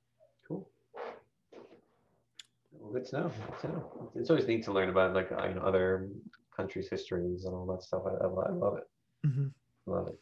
Good 2.94 3.06
to 3.08 3.22
know. 3.22 3.32
Good 3.48 3.60
to 3.62 3.68
know. 3.70 4.12
It's 4.16 4.30
always 4.30 4.46
neat 4.46 4.64
to 4.66 4.72
learn 4.72 4.89
about 4.89 5.16
like 5.16 5.32
uh, 5.32 5.48
you 5.48 5.56
know 5.56 5.62
other 5.62 6.10
countries' 6.56 6.89
histories 6.89 7.46
and 7.46 7.56
all 7.56 7.66
that 7.66 7.82
stuff. 7.82 8.04
I, 8.06 8.24
I, 8.24 8.52
love 8.52 8.78
it. 8.78 9.28
Mhm. 9.28 9.52
Love 9.88 10.10
it. 10.10 10.20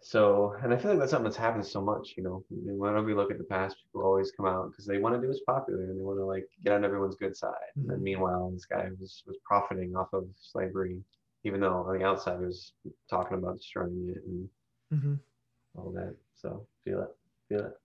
So, 0.00 0.54
and 0.62 0.72
I 0.72 0.76
feel 0.76 0.92
like 0.92 1.00
that's 1.00 1.10
something 1.10 1.24
that's 1.24 1.36
happened 1.36 1.66
so 1.66 1.80
much. 1.80 2.14
You 2.16 2.22
know, 2.22 2.44
whenever 2.50 3.04
we 3.04 3.14
look 3.14 3.32
at 3.32 3.38
the 3.38 3.44
past, 3.44 3.76
people 3.82 4.06
always 4.06 4.30
come 4.30 4.46
out 4.46 4.70
because 4.70 4.86
they 4.86 4.98
want 4.98 5.16
to 5.16 5.20
do 5.20 5.26
what's 5.26 5.40
popular 5.40 5.82
and 5.82 5.98
they 5.98 6.04
want 6.04 6.20
to 6.20 6.24
like 6.24 6.46
get 6.62 6.74
on 6.74 6.84
everyone's 6.84 7.16
good 7.16 7.36
side. 7.36 7.72
And 7.74 7.90
then 7.90 7.98
Mhm. 7.98 8.02
meanwhile, 8.02 8.48
this 8.52 8.66
guy 8.66 8.88
was 9.00 9.24
was 9.26 9.38
profiting 9.44 9.96
off 9.96 10.12
of 10.12 10.28
slavery, 10.36 11.02
even 11.42 11.58
though 11.58 11.82
on 11.82 11.98
the 11.98 12.04
outside 12.04 12.38
he 12.38 12.44
was 12.44 12.74
talking 13.10 13.38
about 13.38 13.56
destroying 13.56 14.14
it 14.14 14.22
and 14.24 14.48
Mhm. 14.92 15.20
all 15.74 15.90
that. 15.90 16.14
So 16.36 16.64
feel 16.84 17.02
it, 17.02 17.16
feel 17.48 17.66
it. 17.66 17.80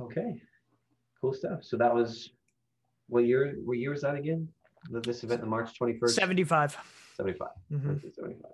Okay, 0.00 0.40
cool 1.20 1.32
stuff. 1.32 1.62
So 1.62 1.76
that 1.76 1.94
was 1.94 2.30
what 3.08 3.24
year? 3.26 3.56
What 3.64 3.78
year 3.78 3.90
was 3.90 4.02
that 4.02 4.14
again? 4.14 4.48
This 4.90 5.24
event, 5.24 5.40
the 5.42 5.46
March 5.46 5.76
twenty 5.76 5.98
first, 5.98 6.14
75. 6.16 6.76
75. 7.16 7.48
Mhm. 7.70 7.84
1975. 8.02 8.52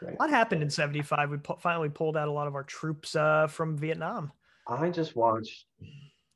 Great. 0.00 0.16
A 0.18 0.22
lot 0.22 0.30
happened 0.30 0.62
in 0.62 0.70
75. 0.70 1.30
We 1.30 1.36
pu- 1.36 1.56
finally 1.60 1.88
pulled 1.90 2.16
out 2.16 2.26
a 2.26 2.32
lot 2.32 2.48
of 2.48 2.54
our 2.54 2.64
troops 2.64 3.14
uh, 3.14 3.46
from 3.46 3.76
Vietnam. 3.76 4.32
I 4.66 4.88
just 4.88 5.14
watched 5.14 5.66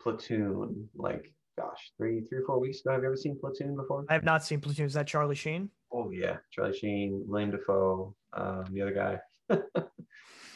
Platoon 0.00 0.88
like 0.94 1.32
gosh, 1.56 1.92
three, 1.96 2.20
three 2.28 2.38
or 2.38 2.44
four 2.46 2.58
weeks 2.60 2.80
ago. 2.80 2.92
Have 2.92 3.00
you 3.02 3.06
ever 3.06 3.16
seen 3.16 3.38
Platoon 3.40 3.74
before? 3.74 4.04
I 4.08 4.12
have 4.12 4.24
not 4.24 4.44
seen 4.44 4.60
Platoon. 4.60 4.86
Is 4.86 4.94
that 4.94 5.06
Charlie 5.06 5.34
Sheen? 5.34 5.70
Oh 5.92 6.10
yeah, 6.10 6.36
Charlie 6.52 6.76
Sheen, 6.76 7.24
Willem 7.26 7.50
Dafoe, 7.52 8.14
um, 8.32 8.64
the 8.72 8.82
other 8.82 8.92
guy. 8.92 9.18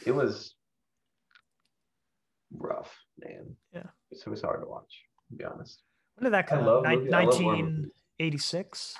it 0.06 0.12
was 0.12 0.54
rough, 2.52 2.94
man. 3.20 3.56
Yeah. 3.72 3.82
So 4.14 4.28
it 4.28 4.30
was 4.30 4.42
hard 4.42 4.60
to 4.62 4.66
watch, 4.68 5.02
to 5.30 5.36
be 5.36 5.44
honest. 5.44 5.82
When 6.16 6.24
did 6.24 6.32
that 6.32 6.46
come 6.46 6.64
love 6.64 6.84
out? 6.84 6.90
Nin- 6.90 6.98
movie- 7.00 7.12
I 7.12 7.24
love 7.24 7.40
war 7.40 7.56
movies. 7.56 7.92
1986. 8.18 8.96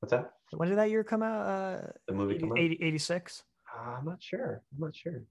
What's 0.00 0.10
that? 0.12 0.30
When 0.52 0.68
did 0.68 0.78
that 0.78 0.90
year 0.90 1.04
come 1.04 1.22
out? 1.22 1.46
Uh, 1.46 1.86
The 2.06 2.14
movie 2.14 2.34
80, 2.34 2.40
come 2.40 2.52
out? 2.52 2.58
80 2.58 2.74
86. 2.82 3.42
Uh, 3.74 3.90
I'm 3.98 4.04
not 4.04 4.22
sure. 4.22 4.62
I'm 4.74 4.80
not 4.80 4.94
sure. 4.94 5.22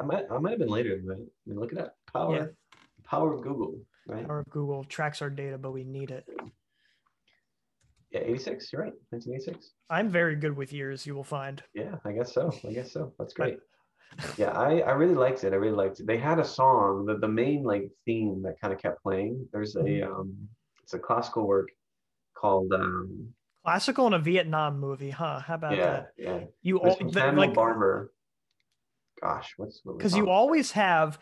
I 0.00 0.04
might 0.04 0.24
I 0.30 0.38
might 0.38 0.50
have 0.50 0.58
been 0.58 0.68
later 0.68 0.96
than 0.96 1.06
that. 1.06 1.14
I 1.20 1.50
mean, 1.50 1.58
look 1.60 1.72
at 1.72 1.78
that 1.78 1.94
power, 2.12 2.36
Yeah. 2.36 2.46
power 3.04 3.34
of 3.34 3.42
Google, 3.42 3.80
right? 4.06 4.24
Or 4.28 4.44
Google 4.50 4.84
tracks 4.84 5.20
our 5.22 5.30
data, 5.30 5.58
but 5.58 5.72
we 5.72 5.84
need 5.84 6.10
it. 6.10 6.26
Yeah, 8.10 8.20
86. 8.20 8.72
You're 8.72 8.82
right. 8.82 8.92
1986. 9.10 9.72
I'm 9.90 10.08
very 10.10 10.36
good 10.36 10.56
with 10.56 10.72
years, 10.72 11.06
you 11.06 11.14
will 11.14 11.24
find. 11.24 11.62
Yeah, 11.74 11.96
I 12.04 12.12
guess 12.12 12.32
so. 12.34 12.50
I 12.66 12.72
guess 12.72 12.92
so. 12.92 13.14
That's 13.18 13.32
great. 13.34 13.58
Yeah, 14.38 14.50
I, 14.50 14.80
I 14.80 14.92
really 14.92 15.14
liked 15.14 15.44
it. 15.44 15.52
I 15.52 15.56
really 15.56 15.76
liked 15.76 16.00
it. 16.00 16.06
They 16.06 16.18
had 16.18 16.38
a 16.38 16.44
song, 16.44 17.06
the, 17.06 17.18
the 17.18 17.28
main 17.28 17.62
like 17.64 17.90
theme 18.04 18.42
that 18.42 18.60
kind 18.60 18.72
of 18.72 18.80
kept 18.80 19.02
playing. 19.02 19.48
There's 19.52 19.76
a 19.76 19.80
Mhm. 19.80 20.06
um 20.06 20.48
it's 20.82 20.94
a 20.94 20.98
classical 20.98 21.46
work 21.46 21.70
called 22.34 22.72
um 22.72 23.34
Classical 23.64 24.08
in 24.08 24.14
a 24.14 24.18
Vietnam 24.18 24.80
movie, 24.80 25.10
huh? 25.10 25.38
How 25.38 25.54
about 25.54 25.76
yeah, 25.76 25.86
that? 25.86 26.12
yeah. 26.16 26.40
You 26.62 26.78
all 26.78 26.96
Samuel 27.12 27.46
like 27.46 27.54
Barber. 27.54 28.12
Gosh, 29.20 29.54
what's 29.56 29.80
because 29.82 30.16
you 30.16 30.28
always 30.28 30.72
have 30.72 31.20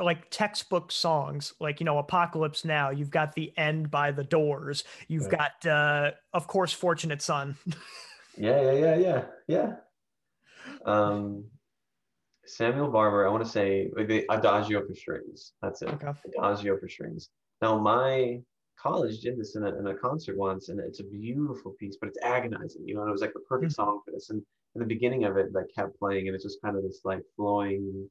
like 0.00 0.28
textbook 0.30 0.90
songs, 0.90 1.54
like 1.60 1.78
you 1.78 1.84
know, 1.84 1.98
Apocalypse 1.98 2.64
Now. 2.64 2.90
You've 2.90 3.10
got 3.10 3.34
the 3.34 3.56
end 3.56 3.88
by 3.90 4.10
the 4.10 4.24
Doors. 4.24 4.82
You've 5.06 5.26
Right. 5.26 5.38
got, 5.62 5.66
uh, 5.70 6.10
of 6.32 6.48
course, 6.48 6.72
Fortunate 6.72 7.22
Son. 7.22 7.56
Yeah, 8.36 8.62
yeah, 8.62 8.72
yeah, 8.72 8.96
yeah, 8.96 9.26
yeah. 9.48 9.76
Um 10.84 11.50
Samuel 12.50 12.88
Barber, 12.90 13.26
I 13.26 13.30
want 13.30 13.44
to 13.44 13.50
say 13.50 13.90
like, 13.96 14.08
the 14.08 14.24
Adagio 14.30 14.84
for 14.86 14.94
strings. 14.94 15.52
That's 15.62 15.82
it. 15.82 15.88
okay. 15.88 16.12
Adagio 16.38 16.76
for 16.78 16.88
strings. 16.88 17.30
Now, 17.62 17.78
my 17.78 18.40
college 18.76 19.20
did 19.20 19.38
this 19.38 19.56
in 19.56 19.64
a, 19.64 19.78
in 19.78 19.86
a 19.88 19.94
concert 19.94 20.36
once, 20.36 20.68
and 20.68 20.80
it's 20.80 21.00
a 21.00 21.04
beautiful 21.04 21.72
piece, 21.78 21.96
but 22.00 22.08
it's 22.08 22.18
agonizing, 22.22 22.86
you 22.88 22.94
know, 22.94 23.02
and 23.02 23.08
it 23.08 23.12
was 23.12 23.20
like 23.20 23.34
the 23.34 23.40
perfect 23.40 23.72
song 23.72 24.00
for 24.04 24.10
this. 24.10 24.30
And 24.30 24.42
in 24.74 24.80
the 24.80 24.86
beginning 24.86 25.24
of 25.24 25.36
it, 25.36 25.52
that 25.52 25.66
kept 25.74 25.98
playing, 25.98 26.26
and 26.28 26.34
it's 26.34 26.44
just 26.44 26.60
kind 26.62 26.76
of 26.76 26.82
this 26.82 27.00
like 27.04 27.22
flowing 27.36 28.08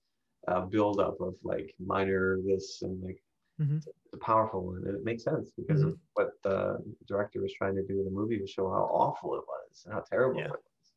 uh, 0.48 0.62
build 0.62 1.00
up 1.00 1.20
of 1.20 1.36
like 1.44 1.74
minor 1.80 2.38
this 2.46 2.82
and 2.82 3.04
like 3.04 3.22
Mhm. 3.60 3.76
it's 3.78 4.14
a 4.14 4.18
powerful 4.18 4.66
one. 4.68 4.84
And 4.86 4.96
it 4.96 5.04
makes 5.04 5.24
sense 5.24 5.52
because 5.58 5.82
of 5.84 5.98
what 6.14 6.30
the 6.44 6.82
director 7.08 7.42
was 7.42 7.52
trying 7.54 7.76
to 7.76 7.84
do 7.84 8.00
in 8.00 8.06
the 8.06 8.12
movie 8.12 8.40
to 8.40 8.48
show 8.48 8.70
how 8.70 8.84
awful 8.90 9.36
it 9.36 9.44
was 9.46 9.84
and 9.84 9.94
how 9.94 10.00
terrible 10.00 10.40
Yeah. 10.40 10.46
it 10.46 10.52
was. 10.52 10.94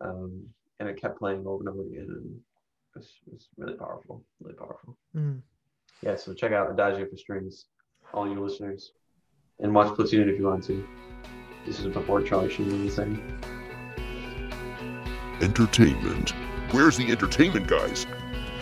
Um, 0.00 0.48
and 0.78 0.88
it 0.88 0.96
kept 0.96 1.18
playing 1.18 1.46
over 1.46 1.60
and 1.62 1.68
over 1.68 1.82
again, 1.82 2.06
and 2.08 2.40
it 2.94 2.98
was, 2.98 3.12
it 3.26 3.32
was 3.32 3.48
really 3.56 3.74
powerful, 3.74 4.24
really 4.40 4.56
powerful. 4.56 4.96
Mm. 5.16 5.42
Yeah, 6.02 6.16
so 6.16 6.34
check 6.34 6.52
out 6.52 6.70
Adagio 6.70 7.06
for 7.08 7.16
Strings, 7.16 7.66
all 8.12 8.26
you 8.26 8.40
listeners. 8.40 8.92
And 9.60 9.74
watch 9.74 9.94
Platoon 9.94 10.28
if 10.28 10.38
you 10.38 10.46
want 10.46 10.64
to. 10.64 10.86
This 11.66 11.80
is 11.80 11.86
before 11.88 12.22
Charlie 12.22 12.50
Sheen 12.50 12.84
was 12.84 12.94
saying. 12.94 13.20
Entertainment. 15.42 16.30
Where's 16.70 16.96
the 16.96 17.10
entertainment, 17.10 17.66
guys? 17.66 18.06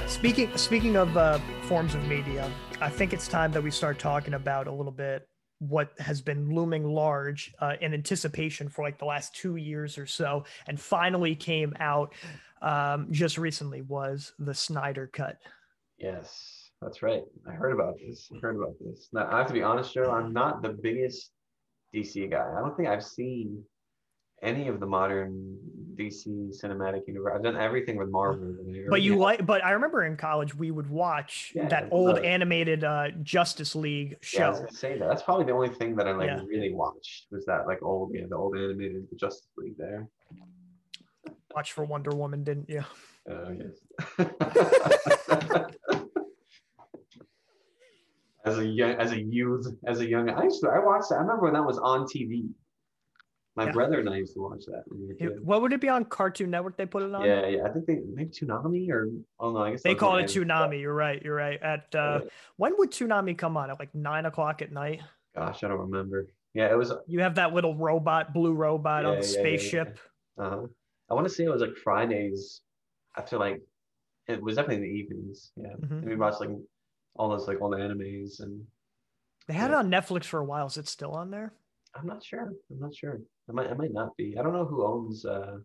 Speaking 0.06 0.56
speaking 0.56 0.96
of 0.96 1.16
uh, 1.16 1.38
forms 1.62 1.94
of 1.94 2.04
media, 2.08 2.50
I 2.80 2.88
think 2.88 3.12
it's 3.12 3.28
time 3.28 3.52
that 3.52 3.62
we 3.62 3.70
start 3.70 3.98
talking 3.98 4.34
about 4.34 4.66
a 4.66 4.72
little 4.72 4.92
bit 4.92 5.28
what 5.60 5.92
has 5.98 6.20
been 6.20 6.54
looming 6.54 6.84
large 6.84 7.52
uh, 7.60 7.74
in 7.80 7.92
anticipation 7.92 8.68
for 8.68 8.84
like 8.84 8.98
the 8.98 9.04
last 9.04 9.34
two 9.34 9.56
years 9.56 9.98
or 9.98 10.06
so, 10.06 10.44
and 10.66 10.80
finally 10.80 11.34
came 11.34 11.74
out 11.80 12.14
um, 12.62 13.08
just 13.10 13.38
recently 13.38 13.82
was 13.82 14.32
the 14.38 14.54
Snyder 14.54 15.08
Cut. 15.12 15.36
Yes. 15.98 16.54
That's 16.80 17.02
right. 17.02 17.22
I 17.48 17.52
heard 17.52 17.72
about 17.72 17.94
this. 17.98 18.28
I 18.32 18.38
heard 18.38 18.54
about 18.56 18.74
this. 18.80 19.08
Now, 19.12 19.28
I 19.32 19.38
have 19.38 19.48
to 19.48 19.52
be 19.52 19.62
honest, 19.64 19.92
Joe. 19.94 20.10
I'm 20.12 20.32
not 20.32 20.62
the 20.62 20.68
biggest 20.68 21.32
DC 21.92 22.30
guy. 22.30 22.46
I 22.56 22.60
don't 22.60 22.76
think 22.76 22.88
I've 22.88 23.04
seen 23.04 23.64
any 24.44 24.68
of 24.68 24.78
the 24.78 24.86
modern 24.86 25.58
DC 25.96 26.28
cinematic 26.62 27.00
universe. 27.08 27.32
I've 27.34 27.42
done 27.42 27.56
everything 27.56 27.96
with 27.96 28.10
Marvel. 28.10 28.54
But 28.88 29.02
you 29.02 29.16
like, 29.16 29.44
but 29.44 29.64
I 29.64 29.72
remember 29.72 30.04
in 30.04 30.16
college 30.16 30.54
we 30.54 30.70
would 30.70 30.88
watch 30.88 31.50
Yeah, 31.56 31.68
that 31.68 31.88
old 31.90 32.18
animated 32.18 32.84
uh, 32.84 33.08
Justice 33.24 33.74
League 33.74 34.16
Yeah, 34.32 34.46
I 34.46 34.48
was 34.50 34.58
show. 34.58 34.62
gonna 34.66 34.72
say 34.76 34.98
that. 35.00 35.08
That's 35.08 35.24
probably 35.24 35.46
the 35.46 35.52
only 35.52 35.70
thing 35.70 35.96
that 35.96 36.06
I 36.06 36.12
like 36.12 36.28
Yeah. 36.28 36.42
really 36.46 36.72
watched 36.72 37.26
was 37.32 37.44
that 37.46 37.66
like 37.66 37.82
old, 37.82 38.12
yeah, 38.14 38.26
the 38.28 38.36
old 38.36 38.56
animated 38.56 39.08
Justice 39.18 39.48
League 39.56 39.76
there. 39.76 40.08
Watch 41.54 41.72
for 41.72 41.84
Wonder 41.84 42.10
Woman, 42.10 42.44
didn't 42.44 42.68
you? 42.68 42.84
Oh 43.30 43.50
yes. 43.50 43.78
as 48.44 48.58
a 48.58 48.64
young, 48.66 48.92
as 48.92 49.12
a 49.12 49.20
youth, 49.22 49.66
as 49.86 50.00
a 50.00 50.06
young, 50.08 50.30
I 50.30 50.44
used 50.44 50.60
to, 50.62 50.68
I 50.68 50.78
watched 50.78 51.08
that. 51.10 51.16
I 51.16 51.20
remember 51.20 51.42
when 51.44 51.54
that 51.54 51.64
was 51.64 51.78
on 51.78 52.06
TV. 52.06 52.48
My 53.56 53.64
Yeah. 53.66 53.72
brother 53.72 53.98
and 53.98 54.08
I 54.08 54.16
used 54.18 54.34
to 54.34 54.40
watch 54.40 54.64
that. 54.66 54.84
We 54.88 55.16
It- 55.18 55.42
what 55.42 55.60
would 55.62 55.72
it 55.72 55.80
be 55.80 55.88
on 55.88 56.04
Cartoon 56.04 56.50
Network? 56.50 56.76
They 56.76 56.86
put 56.86 57.02
it 57.02 57.12
on. 57.12 57.24
Yeah, 57.24 57.46
yeah. 57.48 57.64
I 57.64 57.70
think 57.70 57.86
they 57.86 57.96
maybe 57.96 58.30
Toonami 58.30 58.88
or 58.90 59.08
oh 59.40 59.50
no, 59.52 59.58
I 59.58 59.72
guess 59.72 59.82
They 59.82 59.96
call 59.96 60.16
it. 60.18 60.24
Toonami. 60.26 60.80
You're 60.80 60.94
right. 60.94 61.20
You're 61.20 61.34
right. 61.34 61.60
At 61.60 61.92
uh, 61.94 62.20
when 62.56 62.74
would 62.78 62.92
Toonami 62.92 63.36
come 63.36 63.56
on? 63.56 63.70
At 63.70 63.80
like 63.80 63.92
nine 63.94 64.26
o'clock 64.26 64.62
at 64.62 64.70
night. 64.70 65.00
Gosh, 65.34 65.64
I 65.64 65.68
don't 65.68 65.80
remember. 65.80 66.28
Yeah, 66.54 66.70
it 66.70 66.78
was. 66.78 66.92
You 67.06 67.20
have 67.20 67.34
that 67.34 67.52
little 67.52 67.74
robot, 67.76 68.32
blue 68.32 68.54
robot 68.54 69.02
Yeah, 69.02 69.08
on 69.10 69.14
yeah, 69.16 69.20
the 69.22 69.26
yeah, 69.26 69.32
yeah. 69.34 69.40
spaceship. 69.40 69.98
Uh, 70.38 70.60
I 71.10 71.14
want 71.14 71.26
to 71.26 71.32
say 71.32 71.44
it 71.44 71.48
was 71.50 71.62
like 71.62 71.76
Fridays 71.76 72.60
after 73.16 73.38
like 73.38 73.60
it 74.26 74.42
was 74.42 74.56
definitely 74.56 74.76
in 74.76 74.82
the 74.82 74.98
evenings. 74.98 75.52
Yeah, 75.56 75.74
Mhm. 75.80 75.90
and 76.02 76.04
we 76.04 76.16
watched 76.16 76.40
like 76.40 76.50
all 77.14 77.28
those 77.30 77.48
like 77.48 77.60
old 77.60 77.72
animes, 77.74 78.40
and 78.40 78.66
They 79.46 79.54
had 79.54 79.70
Yeah. 79.70 79.78
it 79.78 79.84
on 79.84 79.90
Netflix 79.90 80.24
for 80.26 80.40
a 80.40 80.44
while. 80.44 80.66
Is 80.66 80.76
it 80.76 80.86
still 80.88 81.12
on 81.12 81.30
there? 81.30 81.54
I'm 81.94 82.06
not 82.06 82.22
sure. 82.22 82.52
I'm 82.70 82.78
not 82.78 82.94
sure. 82.94 83.14
It 83.14 83.54
might. 83.54 83.66
It 83.70 83.78
might 83.78 83.92
not 83.94 84.14
be. 84.18 84.36
I 84.38 84.42
don't 84.42 84.52
know 84.52 84.66
who 84.66 84.84
owns 84.84 85.24
uh, 85.24 85.58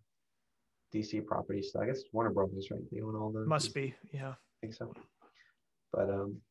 DC 0.94 1.26
properties. 1.28 1.72
So 1.74 1.82
I 1.82 1.88
guess 1.88 2.02
Warner 2.14 2.30
Brothers, 2.32 2.70
right? 2.72 2.80
They 2.92 3.02
own 3.02 3.16
all 3.18 3.32
the. 3.32 3.42
Must 3.46 3.74
be. 3.74 3.94
Yeah. 4.14 4.30
I 4.32 4.36
think 4.62 4.74
so. 4.74 4.94
But 5.92 6.10
um, 6.10 6.42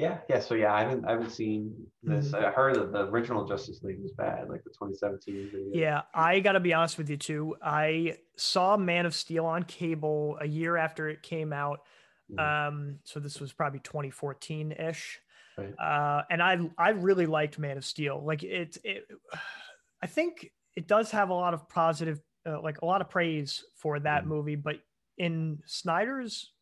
yeah, 0.00 0.18
yeah. 0.28 0.40
So 0.40 0.54
yeah, 0.54 0.72
I 0.74 0.80
haven't 0.82 1.04
I 1.04 1.12
haven't 1.12 1.30
seen 1.30 1.74
this. 2.02 2.32
Mm-hmm. 2.32 2.44
I 2.46 2.50
heard 2.50 2.74
that 2.76 2.92
the 2.92 3.06
original 3.06 3.44
Justice 3.46 3.80
League 3.82 4.00
was 4.02 4.12
bad, 4.12 4.48
like 4.48 4.64
the 4.64 4.70
2017 4.70 5.50
video. 5.52 5.70
Yeah, 5.72 6.02
I 6.14 6.40
got 6.40 6.52
to 6.52 6.60
be 6.60 6.72
honest 6.72 6.96
with 6.98 7.10
you 7.10 7.16
too. 7.16 7.56
I 7.62 8.16
saw 8.36 8.76
Man 8.76 9.04
of 9.06 9.14
Steel 9.14 9.44
on 9.46 9.62
cable 9.64 10.38
a 10.40 10.46
year 10.46 10.76
after 10.76 11.08
it 11.08 11.22
came 11.22 11.52
out. 11.52 11.80
Mhm. 12.32 12.38
Um, 12.68 12.98
so 13.04 13.20
this 13.20 13.40
was 13.40 13.52
probably 13.52 13.80
2014 13.80 14.72
ish. 14.72 15.20
Right. 15.58 15.74
Uh, 15.78 16.22
and 16.30 16.42
I 16.42 16.58
I 16.78 16.90
really 16.90 17.26
liked 17.26 17.58
Man 17.58 17.76
of 17.76 17.84
Steel. 17.84 18.24
Like 18.24 18.42
it 18.42 18.78
it 18.84 19.06
I 20.02 20.06
think 20.06 20.50
it 20.76 20.86
does 20.88 21.10
have 21.10 21.28
a 21.28 21.34
lot 21.34 21.52
of 21.52 21.68
positive 21.68 22.20
uh, 22.46 22.60
like 22.62 22.80
a 22.80 22.86
lot 22.86 23.02
of 23.02 23.10
praise 23.10 23.62
for 23.76 24.00
that 24.00 24.24
Mhm. 24.24 24.28
movie, 24.28 24.56
but 24.56 24.76
in 25.18 25.60
Snyder's 25.66 26.54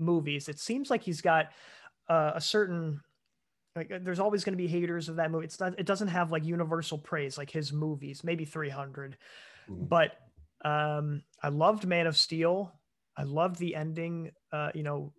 movies, 0.00 0.48
it 0.48 0.58
seems 0.58 0.90
like 0.90 1.02
he's 1.02 1.20
got 1.20 1.52
uh, 2.12 2.32
a 2.34 2.40
certain 2.40 3.00
like 3.76 3.90
uh, 3.90 3.98
there's 4.02 4.20
always 4.20 4.44
going 4.44 4.54
to 4.58 4.62
be 4.62 4.68
haters 4.68 5.08
of 5.08 5.16
that 5.16 5.30
movie. 5.30 5.46
It's 5.46 5.60
not 5.60 5.78
it 5.78 5.86
doesn't 5.86 6.08
have 6.08 6.30
like 6.32 6.44
universal 6.44 6.98
praise 6.98 7.38
like 7.38 7.50
his 7.50 7.72
movies, 7.72 8.22
maybe 8.24 8.44
300. 8.44 9.16
Mhm. 9.68 9.88
But 9.88 10.12
um 10.64 11.22
I 11.42 11.48
loved 11.48 11.86
Man 11.86 12.06
of 12.06 12.16
Steel. 12.16 12.56
I 13.16 13.24
loved 13.24 13.58
the 13.58 13.74
ending. 13.74 14.32
Uh, 14.52 14.70
you 14.74 14.82
know, 14.82 15.14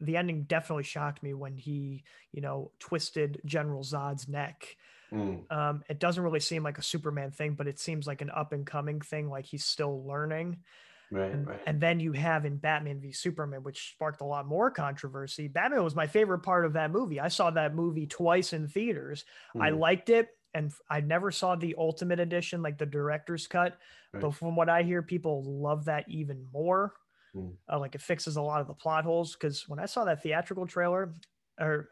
the 0.00 0.16
ending 0.16 0.44
definitely 0.44 0.84
shocked 0.84 1.22
me 1.22 1.34
when 1.34 1.56
he, 1.56 2.04
you 2.32 2.40
know, 2.40 2.72
twisted 2.78 3.40
General 3.44 3.82
Zod's 3.82 4.28
neck. 4.28 4.76
Mm, 5.12 5.50
Um, 5.50 5.82
it 5.88 6.00
doesn't 6.00 6.22
really 6.22 6.40
seem 6.40 6.62
like 6.62 6.78
a 6.78 6.82
Superman 6.82 7.30
thing, 7.30 7.54
but 7.54 7.68
it 7.68 7.78
seems 7.78 8.06
like 8.06 8.22
an 8.22 8.30
up 8.30 8.52
and 8.52 8.66
coming 8.66 9.00
thing, 9.00 9.28
like 9.28 9.46
he's 9.46 9.64
still 9.64 10.06
learning. 10.06 10.62
Right, 11.10 11.32
And, 11.32 11.46
right. 11.46 11.60
and 11.66 11.80
then 11.80 12.00
you 12.00 12.12
have 12.12 12.44
in 12.44 12.56
Batman 12.58 13.00
v 13.00 13.12
Superman, 13.12 13.62
which 13.62 13.92
sparked 13.92 14.20
a 14.20 14.24
lot 14.24 14.46
more 14.46 14.70
controversy. 14.70 15.48
Batman 15.48 15.82
was 15.84 15.94
my 15.94 16.06
favorite 16.06 16.40
part 16.40 16.64
of 16.64 16.74
that 16.74 16.90
movie. 16.90 17.20
I 17.20 17.28
saw 17.28 17.50
that 17.50 17.74
movie 17.74 18.06
twice 18.06 18.52
in 18.52 18.68
theaters. 18.68 19.24
I 19.58 19.70
Mm, 19.70 19.78
liked 19.78 20.10
it, 20.10 20.28
and 20.54 20.72
I 20.88 21.00
never 21.00 21.30
saw 21.30 21.56
the 21.56 21.74
Ultimate 21.78 22.20
Edition, 22.20 22.62
like 22.62 22.78
the 22.78 22.86
director's 22.86 23.46
cut. 23.46 23.78
But 24.12 24.30
from 24.32 24.56
what 24.56 24.68
I 24.68 24.82
hear, 24.82 25.02
people 25.02 25.44
love 25.44 25.84
that 25.86 26.08
even 26.08 26.46
more. 26.52 26.94
Mm. 27.34 27.56
Uh, 27.70 27.78
like 27.78 27.94
it 27.94 28.00
fixes 28.00 28.36
a 28.36 28.42
lot 28.42 28.60
of 28.62 28.66
the 28.66 28.74
plot 28.74 29.04
holes. 29.04 29.34
Because 29.34 29.68
when 29.68 29.78
I 29.78 29.86
saw 29.86 30.04
that 30.06 30.22
theatrical 30.22 30.66
trailer, 30.66 31.14
or 31.60 31.90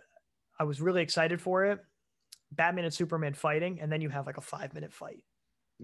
I 0.58 0.64
was 0.64 0.80
really 0.80 1.02
excited 1.02 1.40
for 1.40 1.66
it. 1.66 1.80
Batman 2.52 2.84
and 2.84 2.94
Superman 2.94 3.34
fighting, 3.34 3.80
and 3.80 3.90
then 3.90 4.00
you 4.00 4.08
have 4.08 4.24
like 4.26 4.38
a 4.38 4.40
five 4.40 4.72
minute 4.72 4.92
fight. 4.92 5.22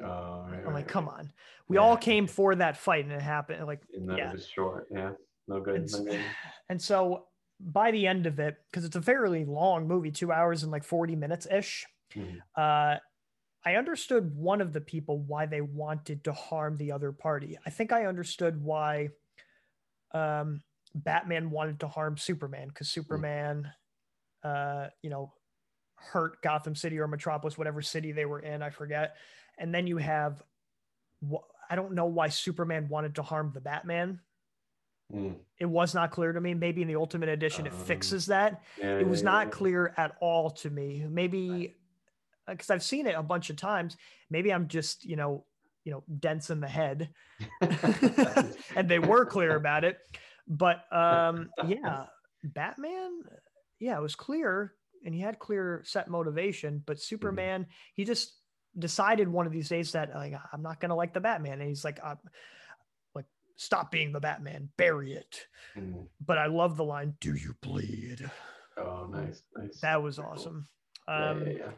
Oh, 0.00 0.46
right, 0.48 0.60
I'm 0.60 0.64
right, 0.66 0.74
like, 0.74 0.88
come 0.88 1.08
on. 1.08 1.32
We 1.68 1.76
all 1.76 1.96
came 1.96 2.26
for 2.26 2.54
that 2.54 2.76
fight, 2.76 3.04
and 3.04 3.12
it 3.12 3.20
happened. 3.20 3.66
Like, 3.66 3.82
yeah. 3.92 4.34
short. 4.36 4.86
Yeah, 4.90 5.12
no 5.48 5.60
good. 5.60 5.76
And, 5.76 5.92
No 5.92 6.04
good. 6.04 6.24
and 6.68 6.80
so 6.80 7.26
by 7.60 7.90
the 7.90 8.06
end 8.06 8.26
of 8.26 8.38
it, 8.38 8.56
because 8.70 8.84
it's 8.84 8.96
a 8.96 9.02
fairly 9.02 9.44
long 9.44 9.86
movie, 9.86 10.10
two 10.10 10.32
hours 10.32 10.62
and 10.62 10.72
like 10.72 10.84
40 10.84 11.14
minutes 11.16 11.46
ish, 11.50 11.86
Mhm. 12.14 12.40
uh, 12.56 12.98
I 13.64 13.76
understood 13.76 14.34
one 14.34 14.60
of 14.60 14.72
the 14.72 14.80
people 14.80 15.20
why 15.20 15.46
they 15.46 15.60
wanted 15.60 16.24
to 16.24 16.32
harm 16.32 16.76
the 16.76 16.90
other 16.92 17.12
party. 17.12 17.58
I 17.64 17.70
think 17.70 17.92
I 17.92 18.06
understood 18.06 18.60
why 18.62 19.10
um, 20.12 20.62
Batman 20.94 21.50
wanted 21.50 21.80
to 21.80 21.88
harm 21.88 22.16
Superman 22.16 22.68
because 22.68 22.88
Superman, 22.88 23.72
uh, 24.42 24.88
you 25.02 25.10
know, 25.10 25.32
hurt 25.94 26.42
Gotham 26.42 26.74
City 26.74 26.98
or 26.98 27.06
Metropolis, 27.06 27.56
whatever 27.56 27.80
city 27.80 28.12
they 28.12 28.24
were 28.26 28.40
in, 28.40 28.62
I 28.62 28.70
forget. 28.70 29.16
And 29.62 29.72
then 29.74 29.86
you 29.86 29.96
have, 29.98 30.42
I 31.70 31.76
don't 31.76 31.92
know 31.92 32.06
why 32.06 32.28
Superman 32.28 32.88
wanted 32.88 33.14
to 33.14 33.22
harm 33.22 33.52
the 33.54 33.60
Batman. 33.60 34.20
Mm, 35.14 35.36
It 35.58 35.66
was 35.66 35.94
not 35.94 36.10
clear 36.10 36.32
to 36.32 36.40
me. 36.40 36.52
Maybe 36.52 36.82
in 36.82 36.88
the 36.88 36.96
Ultimate 36.96 37.28
Edition 37.28 37.66
it 37.66 37.72
Um, 37.72 37.78
fixes 37.78 38.26
that. 38.26 38.62
Yeah, 38.78 38.98
it 38.98 39.06
was 39.06 39.20
yeah, 39.20 39.26
not 39.30 39.46
yeah. 39.46 39.50
clear 39.52 39.94
at 39.96 40.16
all 40.20 40.50
to 40.50 40.68
me. 40.70 41.06
Maybe 41.08 41.76
because 42.48 42.70
i've 42.70 42.82
seen 42.82 43.06
it 43.06 43.14
a 43.14 43.22
bunch 43.22 43.50
of 43.50 43.56
times. 43.56 43.96
Maybe 44.28 44.52
i'm 44.52 44.66
just 44.66 45.04
you 45.04 45.14
know 45.14 45.44
you 45.84 45.92
know 45.92 46.02
dense 46.18 46.50
in 46.50 46.60
the 46.60 46.68
head. 46.68 47.10
And 48.76 48.88
they 48.88 48.98
were 48.98 49.24
clear 49.26 49.54
about 49.54 49.84
it. 49.84 49.98
But 50.48 50.82
um 50.92 51.50
yeah 51.68 52.06
batman 52.42 53.20
yeah 53.78 53.96
it 53.96 54.02
was 54.02 54.16
clear 54.16 54.74
and 55.04 55.14
he 55.14 55.20
had 55.20 55.38
clear 55.38 55.82
set 55.84 56.08
motivation 56.08 56.82
but 56.84 56.98
superman 56.98 57.66
he 57.94 58.04
just 58.04 58.34
decided 58.78 59.28
one 59.28 59.46
of 59.46 59.52
these 59.52 59.68
days 59.68 59.92
that 59.92 60.14
like 60.14 60.34
i'm 60.52 60.62
not 60.62 60.80
gonna 60.80 60.94
like 60.94 61.12
the 61.12 61.20
batman 61.20 61.60
and 61.60 61.68
he's 61.68 61.84
like 61.84 61.98
I'm, 62.02 62.18
like 63.14 63.26
stop 63.56 63.90
being 63.90 64.12
the 64.12 64.20
batman 64.20 64.68
bury 64.76 65.12
it 65.12 65.46
Mm. 65.76 66.06
but 66.24 66.38
i 66.38 66.46
love 66.46 66.76
the 66.76 66.84
line 66.84 67.14
do 67.20 67.34
you 67.34 67.54
bleed 67.62 68.30
Oh, 68.78 69.06
nice, 69.10 69.42
nice. 69.54 69.80
that 69.82 70.02
was 70.02 70.16
Cool. 70.16 70.26
awesome. 70.32 70.68
Yeah, 71.06 71.28
Um, 71.30 71.46
yeah, 71.46 71.52
yeah. 71.58 71.70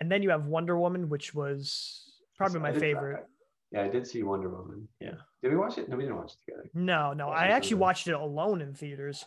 And 0.00 0.10
then 0.10 0.22
you 0.22 0.30
have 0.30 0.46
Wonder 0.46 0.78
Woman, 0.78 1.08
which 1.08 1.34
was 1.34 2.14
probably 2.36 2.60
my 2.60 2.68
I 2.70 2.78
favorite. 2.78 3.26
Yeah, 3.72 3.82
I 3.82 3.88
did 3.88 4.06
see 4.06 4.22
Wonder 4.22 4.48
Woman. 4.48 4.86
Yeah. 5.00 5.14
Did 5.42 5.50
we 5.50 5.56
watch 5.56 5.78
it? 5.78 5.88
No, 5.88 5.96
we 5.96 6.04
didn't 6.04 6.18
watch 6.18 6.34
it 6.34 6.38
together. 6.46 6.70
No, 6.74 7.12
no, 7.12 7.26
That 7.26 7.38
I 7.38 7.48
actually 7.48 7.78
watched 7.78 8.06
it 8.06 8.12
alone 8.14 8.60
in 8.62 8.72
theaters. 8.72 9.24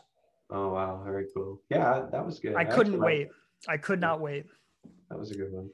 Oh 0.50 0.70
wow, 0.70 1.02
very 1.04 1.26
cool. 1.36 1.62
Yeah, 1.70 2.06
that 2.14 2.26
was 2.26 2.40
good. 2.40 2.56
I 2.56 2.62
actually 2.62 2.76
couldn't 2.76 3.00
wait. 3.02 3.22
it. 3.24 3.32
I 3.68 3.76
could 3.76 4.00
not 4.00 4.22
wait. 4.22 4.46
That 5.10 5.20
was 5.20 5.32
a 5.32 5.36
good 5.36 5.52
one. 5.52 5.70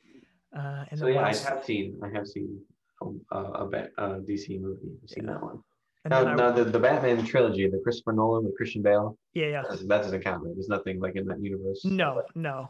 Uh, 0.57 0.85
and 0.89 0.99
so 0.99 1.07
yeah, 1.07 1.21
I 1.23 1.33
have 1.35 1.63
seen. 1.63 1.99
I 2.03 2.09
have 2.09 2.27
seen 2.27 2.59
uh, 3.01 3.37
a 3.37 3.65
Bat, 3.67 3.91
uh, 3.97 4.09
DC 4.27 4.59
movie. 4.61 4.91
I've 5.03 5.09
seen 5.09 5.23
Yeah. 5.25 5.33
that 5.33 5.43
one. 5.43 5.59
and 6.03 6.11
Now, 6.11 6.25
I- 6.25 6.35
now 6.35 6.51
the, 6.51 6.63
the 6.65 6.79
Batman 6.79 7.25
trilogy, 7.25 7.67
the 7.69 7.79
Christopher 7.83 8.13
Nolan 8.13 8.43
with 8.45 8.55
Christian 8.57 8.81
Bale, 8.81 9.17
yeah, 9.33 9.47
yeah. 9.47 9.63
that 9.69 9.87
doesn't 9.87 10.21
count. 10.23 10.43
There's 10.43 10.67
nothing 10.69 10.99
like 10.99 11.15
in 11.15 11.25
that 11.27 11.39
universe. 11.41 11.81
No, 11.85 12.23
no, 12.35 12.69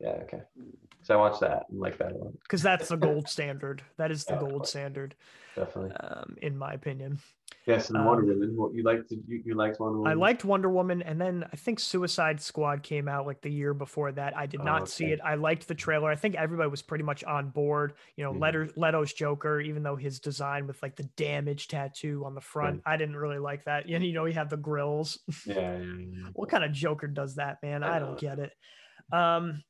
Yeah. 0.00 0.18
Okay. 0.24 0.40
So 1.02 1.14
I 1.14 1.16
watched 1.16 1.40
that 1.40 1.64
and 1.70 1.80
like 1.80 1.98
that 1.98 2.12
a 2.12 2.16
lot. 2.16 2.32
because 2.42 2.62
that's 2.62 2.88
the 2.88 2.96
gold 2.96 3.28
standard. 3.28 3.82
That 3.96 4.10
is 4.12 4.24
the 4.24 4.34
Yeah, 4.34 4.40
gold 4.40 4.66
standard, 4.68 5.14
Definitely. 5.56 5.92
um, 6.00 6.36
in 6.40 6.56
my 6.56 6.72
opinion. 6.72 7.18
Yes, 7.66 7.90
and 7.90 7.98
um, 7.98 8.06
Wonder 8.06 8.24
Woman. 8.24 8.56
What 8.56 8.74
you 8.74 8.82
liked? 8.82 9.10
You, 9.12 9.42
you 9.44 9.54
liked 9.54 9.78
Wonder 9.78 9.98
Woman? 9.98 10.10
I 10.10 10.14
liked 10.14 10.44
Wonder 10.44 10.68
Woman, 10.68 11.00
and 11.02 11.20
then 11.20 11.44
I 11.52 11.56
think 11.56 11.78
Suicide 11.78 12.40
Squad 12.40 12.82
came 12.82 13.06
out 13.06 13.24
like 13.26 13.40
the 13.40 13.50
year 13.52 13.72
before 13.72 14.10
that. 14.12 14.36
I 14.36 14.46
did 14.46 14.60
Oh, 14.62 14.64
not 14.64 14.88
see 14.88 15.06
it. 15.12 15.20
I 15.22 15.36
liked 15.36 15.68
the 15.68 15.74
trailer. 15.74 16.10
I 16.10 16.16
think 16.16 16.34
everybody 16.34 16.68
was 16.70 16.82
pretty 16.82 17.04
much 17.04 17.22
on 17.22 17.50
board. 17.50 17.92
You 18.16 18.24
know, 18.24 18.32
Mhm. 18.32 18.40
Leto, 18.40 18.72
Leto's 18.76 19.12
Joker, 19.12 19.60
even 19.60 19.82
though 19.84 19.94
his 19.96 20.18
design 20.18 20.66
with 20.66 20.82
like 20.82 20.96
the 20.96 21.04
damage 21.16 21.68
tattoo 21.68 22.24
on 22.26 22.34
the 22.34 22.40
front, 22.40 22.82
I 22.84 22.96
didn't 22.96 23.16
really 23.16 23.38
like 23.38 23.64
that. 23.66 23.86
And 23.88 24.04
you 24.04 24.12
know, 24.12 24.24
he 24.24 24.32
had 24.32 24.50
the 24.50 24.56
grills. 24.56 25.20
Yeah. 25.46 25.54
yeah, 25.54 25.78
yeah. 25.82 26.28
what 26.32 26.48
kind 26.48 26.64
of 26.64 26.72
Joker 26.72 27.06
does 27.06 27.36
that, 27.36 27.58
man? 27.62 27.84
I 27.84 27.96
I 27.96 27.98
don't 28.00 28.18
get 28.18 28.38
it. 28.40 28.52
Um, 29.12 29.62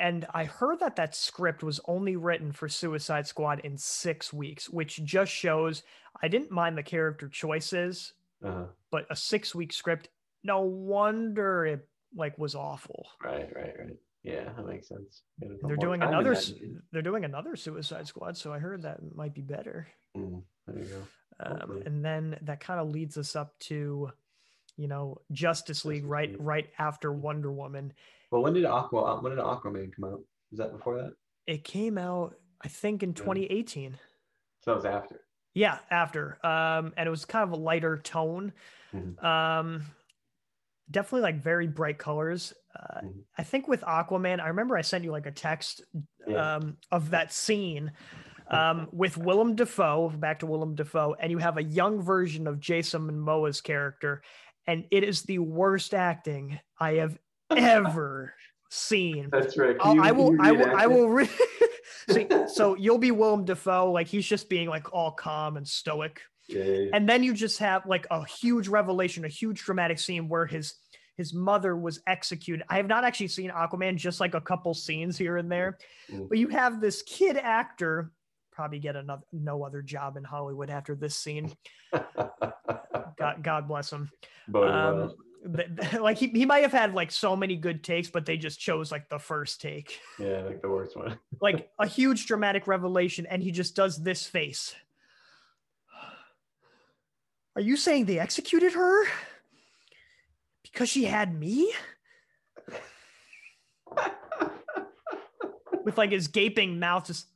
and 0.00 0.26
I 0.34 0.44
heard 0.44 0.80
that 0.80 0.96
that 0.96 1.14
script 1.14 1.62
was 1.62 1.80
only 1.86 2.16
written 2.16 2.52
for 2.52 2.68
Suicide 2.68 3.26
Squad 3.26 3.60
in 3.60 3.76
six 3.76 4.32
weeks, 4.32 4.68
which 4.68 5.04
just 5.04 5.30
shows 5.32 5.82
I 6.22 6.28
didn't 6.28 6.50
mind 6.50 6.76
the 6.78 6.82
character 6.82 7.28
choices. 7.28 8.14
Uh-huh. 8.42 8.64
but 8.90 9.04
a 9.10 9.14
six 9.16 9.54
week 9.54 9.70
script. 9.70 10.08
No 10.42 10.62
wonder 10.62 11.66
it 11.66 11.86
like 12.16 12.38
was 12.38 12.54
awful. 12.54 13.06
Right, 13.22 13.48
right, 13.54 13.74
right. 13.78 13.96
Yeah, 14.22 14.44
that 14.56 14.66
makes 14.66 14.88
sense. 14.88 15.22
They're 15.38 15.76
doing 15.76 16.02
another. 16.02 16.30
that 16.34 16.38
s- 16.38 16.50
movie. 16.52 16.76
They're 16.90 17.02
doing 17.02 17.24
another 17.26 17.54
Suicide 17.56 18.06
Squad, 18.06 18.36
so 18.38 18.52
I 18.52 18.58
heard 18.58 18.82
that 18.82 19.14
might 19.14 19.34
be 19.34 19.42
better. 19.42 19.88
Mm, 20.16 20.42
there 20.66 20.78
you 20.78 20.84
go. 20.88 21.02
Um, 21.44 21.82
and 21.86 22.04
then 22.04 22.38
that 22.42 22.60
kind 22.60 22.80
of 22.80 22.88
leads 22.90 23.16
us 23.18 23.36
up 23.36 23.58
to, 23.60 24.10
you 24.76 24.88
know, 24.88 25.20
Justice 25.32 25.84
League 25.84 26.00
Justice 26.02 26.10
right 26.10 26.30
League. 26.30 26.40
right 26.40 26.68
after 26.78 27.12
Wonder 27.12 27.52
Woman. 27.52 27.92
Well, 28.30 28.42
when 28.42 28.52
did 28.54 28.64
Aqua? 28.64 29.02
uh, 29.02 29.20
When 29.20 29.34
did 29.34 29.42
Aquaman 29.44 29.94
come 29.94 30.04
out? 30.12 30.20
Was 30.50 30.58
that 30.58 30.72
before 30.72 30.96
that? 31.02 31.12
It 31.46 31.64
came 31.64 31.98
out, 31.98 32.34
I 32.62 32.68
think, 32.68 33.02
in 33.02 33.14
2018. 33.14 33.98
So 34.62 34.70
that 34.70 34.74
was 34.76 34.84
after. 34.84 35.20
Yeah, 35.54 35.78
after. 35.90 36.38
Um, 36.46 36.92
and 36.96 37.06
it 37.06 37.10
was 37.10 37.24
kind 37.24 37.42
of 37.42 37.52
a 37.52 37.60
lighter 37.62 37.98
tone. 37.98 38.52
Mhm. 38.94 39.22
Um, 39.24 39.82
definitely 40.90 41.22
like 41.22 41.42
very 41.42 41.66
bright 41.66 41.98
colors. 41.98 42.52
Uh, 42.78 43.00
Mhm. 43.02 43.24
I 43.38 43.42
think 43.42 43.66
with 43.66 43.80
Aquaman, 43.82 44.40
I 44.40 44.48
remember 44.48 44.76
I 44.76 44.82
sent 44.82 45.02
you 45.04 45.10
like 45.10 45.26
a 45.26 45.32
text 45.32 45.82
Yeah. 46.26 46.56
um, 46.56 46.76
of 46.92 47.10
that 47.10 47.32
scene 47.32 47.92
um, 48.48 48.88
with 48.92 49.16
Willem 49.16 49.54
Dafoe, 49.54 50.08
back 50.10 50.40
to 50.40 50.46
Willem 50.46 50.74
Dafoe, 50.74 51.14
and 51.20 51.30
you 51.30 51.38
have 51.38 51.56
a 51.56 51.62
young 51.62 52.00
version 52.02 52.48
of 52.48 52.58
Jason 52.58 53.02
Momoa's 53.02 53.60
character, 53.60 54.22
and 54.66 54.86
it 54.90 55.04
is 55.04 55.22
the 55.22 55.38
worst 55.38 55.94
acting 55.94 56.58
I 56.80 56.94
have 56.94 57.16
ever 57.56 58.34
seen. 58.70 59.28
That's 59.30 59.56
right. 59.58 59.76
You- 59.84 60.02
I 60.02 60.12
will, 60.12 60.36
I 60.40 60.52
will, 60.52 60.76
I 60.76 60.86
will. 60.86 61.08
Re- 61.08 61.28
See, 62.10 62.26
so 62.48 62.74
you'll 62.76 62.98
be 62.98 63.10
Willem 63.10 63.44
Dafoe, 63.44 63.90
like 63.92 64.06
he's 64.06 64.26
just 64.26 64.48
being 64.48 64.68
like 64.68 64.92
all 64.92 65.10
calm 65.12 65.56
and 65.56 65.66
stoic, 65.66 66.20
Yeah, 66.48 66.62
yeah, 66.64 66.74
yeah. 66.78 66.90
and 66.94 67.08
then 67.08 67.22
you 67.22 67.34
just 67.34 67.58
have 67.58 67.86
like 67.86 68.06
a 68.10 68.24
huge 68.26 68.68
revelation, 68.68 69.24
a 69.24 69.28
huge 69.28 69.60
dramatic 69.62 69.98
scene 69.98 70.28
where 70.28 70.46
his 70.46 70.74
his 71.16 71.34
mother 71.34 71.76
was 71.76 72.00
executed. 72.06 72.64
I 72.68 72.76
have 72.78 72.86
not 72.86 73.04
actually 73.04 73.28
seen 73.28 73.50
Aquaman, 73.50 73.96
just 73.96 74.20
like 74.20 74.34
a 74.34 74.40
couple 74.40 74.72
scenes 74.74 75.18
here 75.18 75.36
and 75.36 75.50
there, 75.52 75.78
Mm. 76.10 76.28
but 76.28 76.38
you 76.38 76.48
have 76.48 76.80
this 76.80 77.02
kid 77.02 77.36
actor 77.36 78.10
probably 78.52 78.78
get 78.78 78.96
another 78.96 79.22
no 79.32 79.62
other 79.64 79.82
job 79.82 80.16
in 80.16 80.24
Hollywood 80.24 80.70
after 80.70 80.94
this 80.94 81.16
scene. 81.16 81.52
God, 81.92 83.42
God 83.42 83.68
bless 83.68 83.92
him. 83.92 84.10
Boding 84.48 84.70
Um, 84.74 84.96
well. 84.96 85.06
th- 85.08 85.16
th- 85.18 85.26
like 85.98 86.18
he, 86.18 86.28
he 86.28 86.44
might 86.44 86.62
have 86.62 86.72
had 86.72 86.94
like 86.94 87.10
so 87.10 87.34
many 87.34 87.56
good 87.56 87.82
takes, 87.82 88.10
but 88.10 88.26
they 88.26 88.36
just 88.36 88.60
chose 88.60 88.92
like 88.92 89.08
the 89.08 89.18
first 89.18 89.60
take. 89.60 89.98
Yeah, 90.18 90.42
like 90.42 90.60
the 90.60 90.68
worst 90.68 90.96
one. 90.96 91.18
like 91.40 91.70
a 91.78 91.86
huge 91.86 92.26
dramatic 92.26 92.66
revelation 92.66 93.26
and 93.26 93.42
he 93.42 93.50
just 93.50 93.74
does 93.74 93.96
this 93.96 94.26
face. 94.26 94.74
Are 97.56 97.62
you 97.62 97.76
saying 97.76 98.04
they 98.04 98.18
executed 98.18 98.74
her? 98.74 99.04
Because 100.62 100.88
she 100.88 101.04
had 101.04 101.38
me? 101.38 101.72
With 105.84 105.98
like 105.98 106.12
his 106.12 106.28
gaping 106.28 106.78
mouth 106.78 107.06
just 107.06 107.26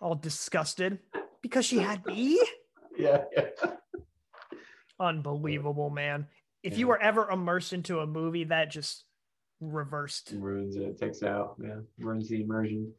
all 0.00 0.14
disgusted. 0.14 0.98
Because 1.42 1.64
she 1.64 1.78
had 1.78 2.04
me? 2.06 2.40
Yeah, 2.98 3.22
yeah. 3.34 3.46
unbelievable 4.98 5.88
man 5.88 6.26
if 6.62 6.78
you 6.78 6.86
Yeah. 6.86 6.90
were 6.90 7.02
ever 7.02 7.30
immersed 7.30 7.72
into 7.72 8.00
a 8.00 8.06
movie 8.06 8.44
that 8.44 8.70
just 8.70 9.04
reversed 9.60 10.32
Ruins 10.36 10.76
it. 10.76 10.98
Takes 10.98 11.22
out. 11.22 11.56
Yeah, 11.62 11.76
ruins 11.98 12.28
the 12.28 12.42
immersion. 12.42 12.92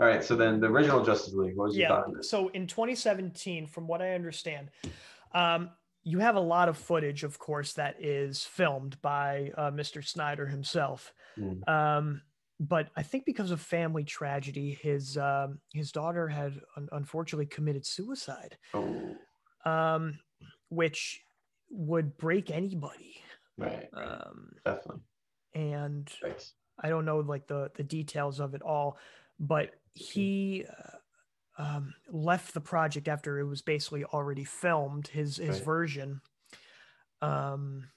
All 0.00 0.06
right. 0.06 0.22
So 0.22 0.36
then 0.36 0.60
the 0.60 0.66
original 0.66 1.04
Justice 1.04 1.34
League. 1.34 1.56
What 1.56 1.68
was 1.68 1.76
your 1.76 1.82
yeah 1.88 1.88
thought 1.88 2.04
on 2.16 2.22
so 2.22 2.48
in 2.48 2.66
2017 2.66 3.66
from 3.66 3.86
what 3.86 4.00
i 4.02 4.14
understand 4.14 4.70
um, 5.34 5.70
you 6.02 6.18
have 6.18 6.36
a 6.36 6.40
lot 6.40 6.68
of 6.68 6.76
footage 6.76 7.22
of 7.24 7.38
course 7.38 7.72
that 7.74 7.96
is 8.02 8.44
filmed 8.44 9.00
by 9.02 9.50
uh, 9.56 9.70
mr 9.70 10.04
snyder 10.06 10.46
himself 10.46 11.12
Mm. 11.38 11.66
um, 11.68 12.20
but 12.60 12.88
i 12.96 13.02
think 13.02 13.24
because 13.24 13.50
of 13.50 13.60
family 13.60 14.04
tragedy 14.04 14.78
his 14.82 15.16
um, 15.16 15.58
his 15.72 15.92
daughter 15.92 16.28
had 16.28 16.60
un- 16.76 16.88
unfortunately 16.92 17.46
committed 17.46 17.86
suicide 17.86 18.58
Oh, 18.74 19.16
um, 19.64 20.18
which 20.68 21.22
would 21.72 22.16
break 22.18 22.50
anybody 22.50 23.16
right. 23.56 23.88
um, 23.94 24.52
Definitely. 24.64 25.00
and 25.54 26.08
Thanks. 26.20 26.52
I 26.78 26.88
don't 26.88 27.04
know 27.04 27.18
like 27.20 27.46
the 27.46 27.70
the 27.74 27.82
details 27.82 28.40
of 28.40 28.54
it 28.54 28.62
all, 28.62 28.98
but 29.40 29.70
he 29.94 30.64
uh, 30.68 31.62
um, 31.62 31.94
left 32.10 32.54
the 32.54 32.60
project 32.60 33.08
after 33.08 33.38
it 33.38 33.44
was 33.44 33.62
basically 33.62 34.04
already 34.04 34.44
filmed 34.44 35.08
his 35.08 35.36
his 35.36 35.56
Right. 35.56 35.64
version. 35.64 36.20
Um, 37.20 37.88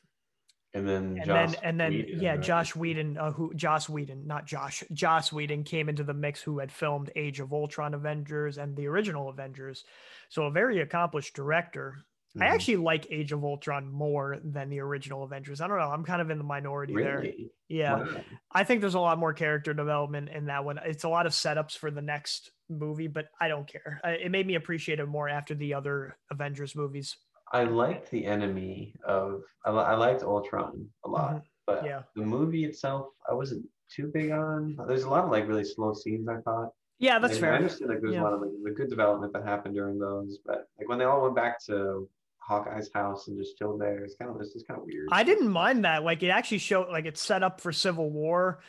And 0.74 0.88
then 0.88 1.18
and 1.22 1.30
then 1.30 1.56
and 1.64 1.80
then 1.80 1.94
Whedon, 1.94 2.22
yeah, 2.22 2.32
right? 2.32 2.42
Josh 2.42 2.76
Whedon, 2.76 3.18
uh, 3.18 3.32
who 3.32 3.54
Josh 3.54 3.88
Whedon, 3.90 4.28
not 4.28 4.46
Josh, 4.46 4.84
Joss 4.94 5.32
Whedon 5.32 5.64
came 5.64 5.88
into 5.90 6.04
the 6.04 6.14
mix, 6.14 6.42
who 6.42 6.60
had 6.60 6.72
filmed 6.72 7.12
Age 7.16 7.40
of 7.40 7.54
Ultron 7.54 7.94
Avengers 7.94 8.58
and 8.58 8.76
the 8.76 8.88
original 8.88 9.30
Avengers, 9.30 9.86
so 10.30 10.44
a 10.44 10.52
very 10.52 10.82
accomplished 10.82 11.34
director. 11.34 12.06
I 12.38 12.40
Mhm. 12.46 12.50
actually 12.50 12.76
like 12.78 13.08
Age 13.12 13.32
of 13.32 13.44
Ultron 13.44 13.90
more 13.90 14.38
than 14.44 14.70
the 14.70 14.80
original 14.80 15.24
Avengers. 15.24 15.62
I 15.62 15.68
don't 15.68 15.78
know. 15.78 15.90
I'm 15.90 16.04
kind 16.04 16.22
of 16.22 16.30
in 16.30 16.38
the 16.38 16.44
minority 16.44 16.94
there. 16.96 17.26
Yeah. 17.70 17.96
Wow. 18.04 18.22
I 18.52 18.64
think 18.64 18.82
there's 18.82 18.96
a 18.96 19.00
lot 19.00 19.18
more 19.18 19.34
character 19.34 19.74
development 19.74 20.30
in 20.30 20.46
that 20.46 20.66
one. 20.66 20.78
It's 20.86 21.04
a 21.06 21.10
lot 21.10 21.26
of 21.26 21.32
setups 21.32 21.78
for 21.78 21.92
the 21.92 22.02
next 22.02 22.52
movie, 22.70 23.08
but 23.08 23.28
I 23.40 23.48
don't 23.48 23.68
care. 23.68 24.02
It 24.04 24.32
made 24.32 24.48
me 24.48 24.56
appreciate 24.56 25.00
it 25.00 25.06
more 25.08 25.30
after 25.30 25.56
the 25.56 25.74
other 25.74 26.18
Avengers 26.32 26.76
movies. 26.76 27.16
I 27.52 27.64
liked 27.64 28.10
the 28.12 28.26
enemy 28.26 28.96
of. 29.06 29.44
I, 29.64 29.70
I 29.72 29.96
liked 29.96 30.24
Ultron 30.24 30.90
a 31.06 31.10
lot, 31.10 31.44
but 31.66 31.78
Mm-hmm. 31.78 31.86
Yeah. 31.88 32.02
the 32.16 32.24
movie 32.26 32.66
itself, 32.66 33.08
I 33.30 33.34
wasn't 33.34 33.66
too 33.90 34.08
big 34.14 34.32
on. 34.32 34.76
There's 34.88 35.04
a 35.04 35.10
lot 35.10 35.24
of 35.24 35.30
like 35.32 35.48
really 35.48 35.64
slow 35.64 35.94
scenes. 35.94 36.28
I 36.28 36.42
thought. 36.42 36.72
Yeah, 36.98 37.20
that's 37.20 37.34
And 37.34 37.42
fair. 37.42 37.54
I 37.54 37.58
understand 37.58 37.92
like 37.92 38.02
there's 38.02 38.14
Yeah. 38.16 38.22
a 38.22 38.24
lot 38.24 38.34
of 38.34 38.42
like 38.42 38.52
the 38.64 38.72
good 38.72 38.90
development 38.90 39.32
that 39.34 39.44
happened 39.44 39.76
during 39.76 40.00
those, 40.00 40.40
but 40.46 40.68
like 40.80 40.88
when 40.90 40.98
they 40.98 41.06
all 41.06 41.22
went 41.22 41.36
back 41.36 41.60
to 41.66 42.10
Hawkeye's 42.48 42.90
house 42.94 43.28
and 43.28 43.38
just 43.38 43.58
chilled 43.58 43.82
there, 43.82 44.04
it's 44.04 44.16
kind 44.16 44.30
of 44.32 44.38
this 44.40 44.50
is 44.56 44.64
kind 44.68 44.80
of 44.80 44.86
weird. 44.86 45.08
I 45.12 45.24
didn't 45.24 45.50
mind 45.50 45.86
that. 45.86 46.04
Like 46.04 46.24
it 46.24 46.30
actually 46.30 46.60
showed 46.60 46.90
like 46.90 47.06
it's 47.06 47.22
set 47.22 47.44
up 47.44 47.60
for 47.62 47.72
Civil 47.72 48.10
War. 48.12 48.60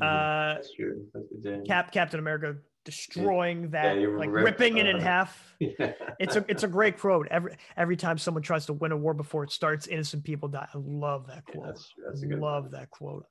Mhm. 0.00 0.04
Uh 0.04 0.54
That's 0.54 0.72
true. 0.74 1.06
That's. 1.14 1.66
Cap 1.68 1.92
Captain 1.92 2.18
America 2.20 2.56
destroying 2.84 3.70
that, 3.70 3.98
you 3.98 4.16
like 4.16 4.30
rip, 4.30 4.44
ripping 4.44 4.76
it 4.78 4.86
in 4.86 4.96
uh, 4.96 5.00
half. 5.00 5.42
Yeah. 5.60 5.92
It's 6.20 6.36
a 6.36 6.44
it's 6.48 6.62
a 6.64 6.68
great 6.68 6.98
quote. 6.98 7.28
Every 7.30 7.56
every 7.76 7.96
time 7.96 8.18
someone 8.18 8.42
tries 8.42 8.66
to 8.66 8.72
win 8.74 8.92
a 8.92 8.96
war 8.96 9.14
before 9.14 9.42
it 9.44 9.50
starts, 9.50 9.86
innocent 9.86 10.22
people 10.24 10.48
die. 10.48 10.68
I 10.72 10.78
love 10.78 11.26
that 11.28 11.42
Yeah, 11.48 11.54
quote. 11.54 11.66
that's 11.66 11.92
that's 12.06 12.22
a 12.22 12.26
good 12.26 12.38
love 12.38 12.64
one. 12.64 12.72
that 12.72 12.90
quote. 12.90 13.26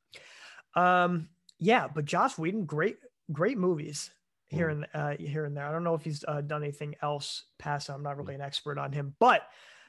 Um, 0.76 1.30
yeah, 1.60 1.88
but 1.88 2.06
Joss 2.06 2.38
Whedon, 2.38 2.66
great, 2.66 2.98
great 3.32 3.58
movies 3.58 4.12
here 4.48 4.70
and 4.70 4.86
uh, 4.94 5.14
here 5.20 5.46
and 5.46 5.56
there. 5.56 5.66
I 5.66 5.72
don't 5.72 5.84
know 5.84 5.94
if 5.96 6.04
he's 6.04 6.24
uh, 6.28 6.42
done 6.42 6.64
anything 6.64 6.96
else 7.02 7.46
past. 7.60 7.90
I'm 7.90 8.04
not 8.04 8.18
really 8.18 8.36
an 8.36 8.42
expert 8.42 8.78
on 8.78 8.92
him, 8.92 9.16
but 9.20 9.44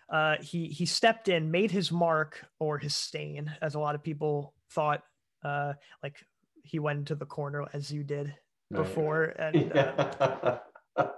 uh, 0.08 0.36
he 0.40 0.66
he 0.66 0.86
stepped 0.86 1.28
in, 1.28 1.50
made 1.50 1.70
his 1.70 1.90
mark 1.90 2.46
or 2.58 2.78
his 2.78 2.94
stain, 2.94 3.50
as 3.60 3.74
a 3.74 3.80
lot 3.80 3.94
of 3.94 4.02
people 4.02 4.54
thought. 4.70 5.02
Uh, 5.44 5.74
like 6.02 6.16
he 6.62 6.78
went 6.78 6.98
into 6.98 7.14
the 7.14 7.26
corner 7.26 7.66
as 7.72 7.90
you 7.90 8.02
did 8.02 8.34
Right. 8.70 8.82
before, 8.82 9.24
and 9.38 9.72
uh, 9.76 10.58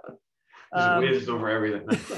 um, 0.71 0.99
whizzed 0.99 1.29
over 1.29 1.49
everything. 1.49 1.87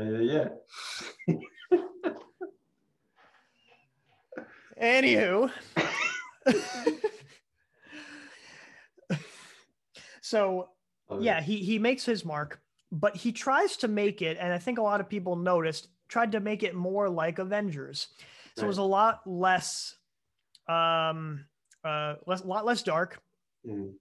Yeah. 0.00 0.50
Anywho. 4.80 5.50
So 10.28 10.68
Oh, 11.10 11.20
yeah, 11.20 11.40
he 11.40 11.58
he 11.58 11.78
makes 11.78 12.04
his 12.04 12.24
mark, 12.24 12.60
but 12.92 13.16
he 13.16 13.32
tries 13.32 13.78
to 13.78 13.88
make 13.88 14.20
it, 14.20 14.36
and 14.38 14.52
I 14.52 14.58
think 14.58 14.78
a 14.78 14.82
lot 14.82 15.00
of 15.00 15.08
people 15.08 15.36
noticed, 15.36 15.88
tried 16.06 16.32
to 16.32 16.40
make 16.40 16.62
it 16.62 16.74
more 16.74 17.08
like 17.08 17.38
Avengers. 17.38 18.08
So 18.56 18.64
it 18.64 18.68
was 18.68 18.78
a 18.78 18.82
lot 18.82 19.22
less 19.26 19.96
um 20.68 21.46
uh 21.82 22.16
less 22.26 22.44
lot 22.44 22.66
less 22.66 22.82
dark, 22.82 23.22
Mm. 23.66 23.94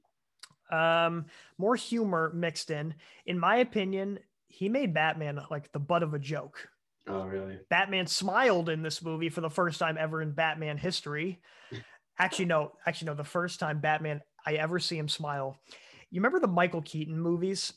um, 0.70 1.26
more 1.58 1.76
humor 1.76 2.32
mixed 2.34 2.72
in. 2.72 2.94
In 3.26 3.40
my 3.40 3.58
opinion, 3.58 4.20
he 4.50 4.68
made 4.68 4.94
Batman 4.94 5.40
like 5.50 5.72
the 5.72 5.80
butt 5.80 6.04
of 6.04 6.14
a 6.14 6.20
joke. 6.20 6.68
Oh, 7.08 7.24
really? 7.24 7.60
Batman 7.70 8.06
smiled 8.06 8.68
in 8.68 8.82
this 8.82 9.02
movie 9.02 9.30
for 9.30 9.40
the 9.42 9.50
first 9.50 9.80
time 9.80 9.98
ever 9.98 10.22
in 10.22 10.32
Batman 10.32 10.78
history. 10.78 11.40
Actually, 12.20 12.46
no, 12.46 12.72
actually, 12.86 13.06
no, 13.06 13.14
the 13.14 13.24
first 13.24 13.60
time 13.60 13.80
Batman 13.80 14.22
I 14.46 14.54
ever 14.54 14.80
see 14.80 14.98
him 14.98 15.08
smile. 15.08 15.56
You 16.12 16.22
remember 16.22 16.40
the 16.40 16.48
Michael 16.48 16.82
Keaton 16.82 17.20
movies? 17.20 17.74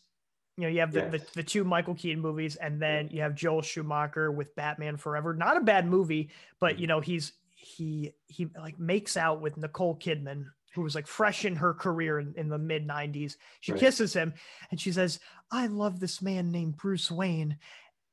You 0.57 0.65
know, 0.65 0.69
you 0.71 0.81
have 0.81 0.93
the, 0.93 1.03
the, 1.03 1.19
Yes. 1.19 1.31
the 1.31 1.43
two 1.43 1.65
Michael 1.65 1.95
Keaton 1.95 2.21
movies, 2.21 2.57
and 2.57 2.81
then 2.81 3.09
you 3.11 3.23
have 3.23 3.35
Joel 3.35 3.63
Schumacher 3.63 4.31
with 4.31 4.55
Batman 4.57 4.97
Forever. 4.97 5.35
Not 5.35 5.57
a 5.57 5.61
bad 5.61 5.87
movie, 5.87 6.31
but 6.61 6.73
mm-hmm. 6.75 6.81
you 6.81 6.87
know, 6.87 7.01
he's 7.01 7.33
he 7.57 8.13
he 8.27 8.49
like 8.59 8.79
makes 8.79 9.17
out 9.17 9.41
with 9.41 9.57
Nicole 9.57 9.97
Kidman 9.99 10.47
who 10.75 10.83
was 10.83 10.95
like 10.95 11.07
fresh 11.07 11.45
in 11.45 11.57
her 11.57 11.75
career 11.75 12.21
in, 12.21 12.33
in 12.37 12.49
the 12.49 12.59
mid 12.59 12.87
90s. 12.87 13.37
She 13.61 13.73
Right. 13.73 13.81
kisses 13.81 14.13
him 14.13 14.33
and 14.71 14.81
she 14.81 14.93
says, 14.93 15.19
I 15.51 15.67
love 15.67 15.99
this 15.99 16.23
man 16.23 16.51
named 16.53 16.77
Bruce 16.77 17.11
Wayne, 17.11 17.59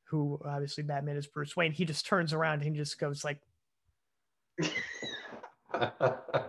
who 0.06 0.40
obviously 0.44 0.84
Batman 0.84 1.18
is 1.18 1.28
Bruce 1.28 1.56
Wayne. 1.56 1.72
He 1.72 1.86
just 1.86 2.06
turns 2.06 2.34
around 2.34 2.64
and 2.64 2.76
he 2.76 2.80
just 2.82 3.00
goes 3.00 3.24
like 3.24 3.40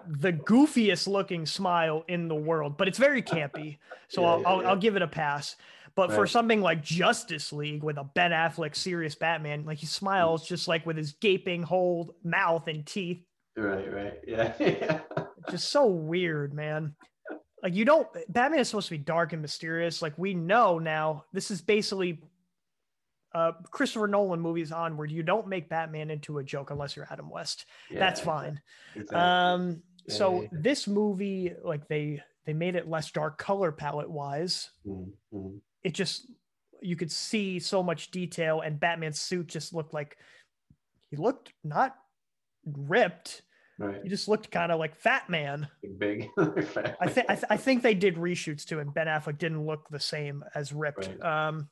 the 0.09 0.33
goofiest 0.33 1.07
looking 1.07 1.47
smile 1.47 2.05
in 2.09 2.29
the 2.29 2.35
world, 2.35 2.77
but 2.77 2.89
it's 2.89 2.99
very 2.99 3.23
campy. 3.23 3.79
So 4.11 4.23
Yeah, 4.23 4.29
I'll, 4.29 4.41
yeah, 4.41 4.49
I'll, 4.49 4.63
yeah. 4.63 4.69
I'll 4.71 4.77
give 4.77 4.97
it 4.97 5.03
a 5.03 5.07
pass. 5.07 5.57
But 5.95 6.13
for 6.13 6.27
something 6.27 6.63
like 6.63 6.83
Justice 6.83 7.53
League 7.53 7.83
with 7.83 7.99
a 7.99 8.05
Ben 8.05 8.31
Affleck 8.31 8.77
serious 8.77 9.17
Batman, 9.17 9.67
like 9.67 9.79
he 9.79 9.87
smiles 9.87 10.49
just 10.49 10.69
like 10.69 10.87
with 10.87 10.97
his 10.97 11.13
gaping 11.15 11.63
whole 11.63 12.15
mouth 12.23 12.69
and 12.69 12.87
teeth. 12.87 13.21
right, 13.57 13.93
right. 13.93 14.21
Yeah. 14.27 14.55
yeah. 14.61 15.01
Just 15.51 15.71
so 15.71 15.87
weird, 15.87 16.55
man. 16.55 16.95
Like 17.65 17.75
you 17.75 17.85
don't 17.85 18.07
Batman 18.29 18.61
is 18.61 18.69
supposed 18.69 18.87
to 18.87 18.95
be 18.95 18.99
dark 18.99 19.33
and 19.33 19.43
mysterious. 19.43 20.01
Like 20.01 20.17
we 20.17 20.35
know 20.35 20.79
now, 20.79 21.25
this 21.33 21.51
is 21.51 21.61
basically 21.61 22.23
uh 23.39 23.53
Christopher 23.71 24.09
Nolan 24.09 24.41
movies 24.41 24.73
onward. 24.73 25.11
You 25.11 25.23
don't 25.23 25.47
make 25.49 25.69
Batman 25.69 26.11
into 26.11 26.39
a 26.39 26.45
joke 26.45 26.71
unless 26.71 26.97
you're 26.97 27.07
Adam 27.11 27.31
West. 27.31 27.67
That's 27.91 28.21
fine. 28.21 28.61
exactly. 28.95 29.19
Um, 29.19 29.83
Yeah, 30.07 30.15
so 30.15 30.35
yeah, 30.35 30.41
yeah. 30.53 30.59
this 30.63 30.87
movie, 30.89 31.53
like 31.63 31.87
they 31.89 32.23
they 32.47 32.55
made 32.55 32.75
it 32.77 32.89
less 32.89 33.11
dark 33.11 33.39
color 33.39 33.71
palette 33.73 34.11
wise. 34.11 34.71
Mm, 34.87 35.11
mm. 35.35 35.61
It 35.85 35.93
just 35.95 36.27
you 36.81 36.97
could 36.97 37.11
see 37.13 37.59
so 37.59 37.83
much 37.83 38.11
detail, 38.11 38.61
and 38.63 38.81
Batman's 38.81 39.21
suit 39.21 39.49
just 39.49 39.75
looked 39.75 39.93
like 39.93 40.17
he 41.11 41.17
looked 41.17 41.53
not 41.63 41.95
ripped. 42.65 43.43
Right. 43.79 44.01
He 44.03 44.09
just 44.09 44.27
looked 44.29 44.51
kind 44.51 44.73
of 44.73 44.79
like 44.81 44.97
Fat 44.97 45.29
Man. 45.31 45.69
Big. 45.99 46.29
I 46.39 47.07
think 47.09 47.27
I, 47.29 47.35
th- 47.35 47.45
I 47.51 47.57
think 47.57 47.83
they 47.83 47.95
did 47.95 48.17
reshoots 48.17 48.65
too, 48.65 48.81
and 48.81 48.93
Ben 48.93 49.07
Affleck 49.07 49.39
didn't 49.39 49.65
look 49.67 49.89
the 49.89 50.01
same 50.01 50.43
as 50.55 50.73
ripped. 50.73 51.09
Right. 51.21 51.49
Um, 51.49 51.69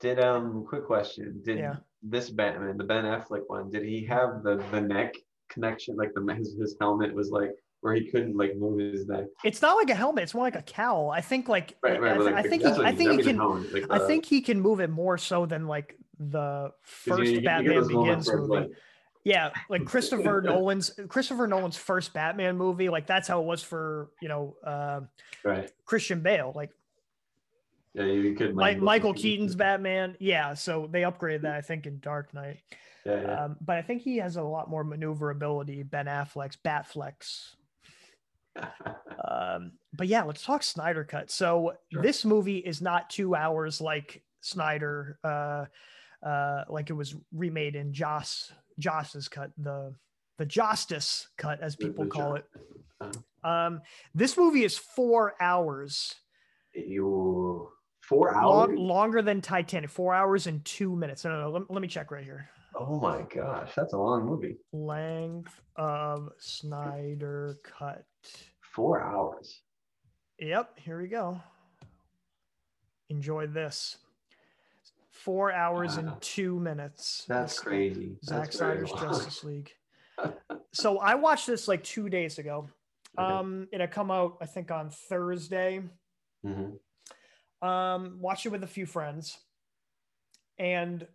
Did 0.00 0.20
um 0.20 0.64
quick 0.66 0.84
question. 0.86 1.40
Did 1.44 1.58
Yeah. 1.58 1.76
this 2.02 2.30
Batman, 2.30 2.76
the 2.76 2.84
Ben 2.84 3.04
Affleck 3.04 3.42
one, 3.46 3.70
did 3.70 3.84
he 3.84 4.04
have 4.06 4.42
the 4.42 4.62
the 4.70 4.80
neck 4.80 5.14
connection? 5.48 5.96
Like 5.96 6.12
the 6.14 6.34
his, 6.34 6.54
his 6.58 6.76
helmet 6.80 7.14
was 7.14 7.30
like 7.30 7.50
where 7.80 7.94
he 7.94 8.10
couldn't 8.10 8.36
like 8.36 8.56
move 8.56 8.78
his 8.78 9.06
neck. 9.06 9.24
it's 9.44 9.60
not 9.62 9.76
like 9.76 9.90
a 9.90 9.94
helmet; 9.94 10.22
it's 10.24 10.34
more 10.34 10.44
like 10.44 10.56
a 10.56 10.62
cowl. 10.62 11.10
I 11.10 11.20
think 11.20 11.48
like 11.48 11.76
Right, 11.82 12.00
right. 12.00 12.12
I, 12.16 12.16
like, 12.16 12.34
I 12.34 12.42
think 12.42 12.62
he, 12.62 12.70
I 12.70 12.92
think 12.94 13.12
he 13.12 13.22
can. 13.22 13.36
like 13.72 13.84
I 13.90 13.98
think 13.98 14.24
he 14.24 14.40
can 14.40 14.60
move 14.60 14.80
it 14.80 14.90
more 14.90 15.18
so 15.18 15.46
than 15.46 15.66
like 15.66 15.96
the 16.18 16.70
first 16.82 17.30
you 17.30 17.40
you 17.40 17.44
Batman 17.44 17.86
Begins 17.86 18.32
movie. 18.32 18.48
like, 18.48 18.70
Yeah, 19.24 19.50
like 19.68 19.84
Christopher 19.92 20.40
Nolan's 20.42 20.98
Christopher 21.08 21.46
Nolan's 21.46 21.76
first 21.76 22.12
Batman 22.14 22.56
movie, 22.56 22.88
like 22.88 23.06
that's 23.06 23.28
how 23.28 23.40
it 23.40 23.46
was 23.46 23.62
for 23.62 24.10
you 24.22 24.28
know 24.28 24.56
uh, 24.64 25.00
right. 25.44 25.70
Christian 25.84 26.20
Bale, 26.20 26.52
like 26.54 26.70
Yeah, 27.94 28.04
you 28.04 28.34
could 28.34 28.56
like, 28.56 28.78
Michael 28.78 29.14
Keaton's 29.14 29.54
Batman. 29.54 30.16
Yeah, 30.18 30.54
so 30.54 30.88
they 30.90 31.02
upgraded 31.02 31.42
that 31.42 31.54
I 31.54 31.60
think 31.60 31.86
in 31.86 32.00
Dark 32.00 32.34
Knight, 32.34 32.58
Yeah, 33.06 33.20
yeah. 33.22 33.44
um, 33.44 33.56
but 33.60 33.76
I 33.76 33.82
think 33.82 34.02
he 34.02 34.16
has 34.16 34.36
a 34.36 34.42
lot 34.42 34.68
more 34.68 34.82
maneuverability. 34.82 35.82
Ben 35.84 36.06
Affleck's 36.06 36.56
Batflex. 36.56 37.54
Um, 39.26 39.72
but 39.94 40.06
yeah, 40.06 40.22
let's 40.24 40.44
talk 40.44 40.62
Snyder 40.62 41.02
cut. 41.02 41.30
So 41.30 41.72
Sure. 41.90 42.02
this 42.02 42.24
movie 42.26 42.58
is 42.58 42.82
not 42.82 43.08
two 43.08 43.34
hours 43.34 43.80
like 43.80 44.22
Snyder, 44.42 45.18
uh, 45.24 45.64
uh, 46.22 46.64
like 46.68 46.90
it 46.90 46.92
was 46.92 47.14
remade 47.32 47.74
in 47.74 47.92
Joss 47.94 48.52
Joss's 48.78 49.28
cut, 49.28 49.50
the 49.56 49.94
the 50.36 50.44
Justice 50.46 51.28
cut, 51.38 51.60
as 51.62 51.74
people 51.74 52.06
call 52.06 52.34
it. 52.34 52.44
Uh-huh. 53.00 53.48
Um, 53.48 53.80
this 54.14 54.36
movie 54.36 54.64
is 54.64 54.76
four 54.76 55.34
hours, 55.40 56.14
you 56.74 57.70
four 58.08 58.32
long, 58.32 58.70
hours. 58.70 58.78
longer 58.78 59.22
than 59.22 59.40
Titanic. 59.40 59.90
Four 59.90 60.14
hours 60.14 60.46
and 60.46 60.64
two 60.64 60.94
minutes. 60.96 61.24
No, 61.24 61.30
no, 61.32 61.40
no. 61.42 61.50
Let, 61.50 61.70
let 61.70 61.82
me 61.82 61.88
check 61.88 62.10
right 62.10 62.24
here. 62.24 62.48
Oh 62.76 62.98
my 62.98 63.22
gosh, 63.34 63.70
that's 63.76 63.92
a 63.92 63.96
long 63.98 64.24
movie. 64.26 64.56
Length 64.72 65.60
of 65.76 66.30
Snyder 66.38 67.58
cut. 67.62 68.04
Four 68.60 69.00
hours. 69.00 69.62
Yep, 70.40 70.78
here 70.80 71.00
we 71.00 71.06
go. 71.06 71.40
Enjoy 73.10 73.46
this. 73.46 73.98
Four 75.10 75.52
hours 75.52 75.92
Wow. 75.96 75.98
and 76.14 76.20
two 76.20 76.58
minutes. 76.58 77.24
That's 77.28 77.60
crazy. 77.60 78.16
Zack 78.24 78.44
That's 78.46 78.56
Snyder's. 78.58 78.90
Justice 78.92 79.44
League. 79.44 79.72
So 80.72 80.98
I 80.98 81.14
watched 81.14 81.46
this 81.46 81.68
like 81.68 81.84
two 81.84 82.08
days 82.08 82.40
ago. 82.40 82.68
Okay. 83.16 83.32
Um, 83.32 83.68
it 83.70 83.80
had 83.80 83.92
come 83.92 84.10
out, 84.10 84.38
I 84.40 84.46
think, 84.46 84.72
on 84.72 84.90
Thursday. 84.90 85.80
Mhm. 86.44 86.78
Um, 87.64 88.18
watched 88.20 88.44
it 88.44 88.50
with 88.50 88.62
a 88.62 88.66
few 88.66 88.84
friends, 88.84 89.38
and 90.58 91.06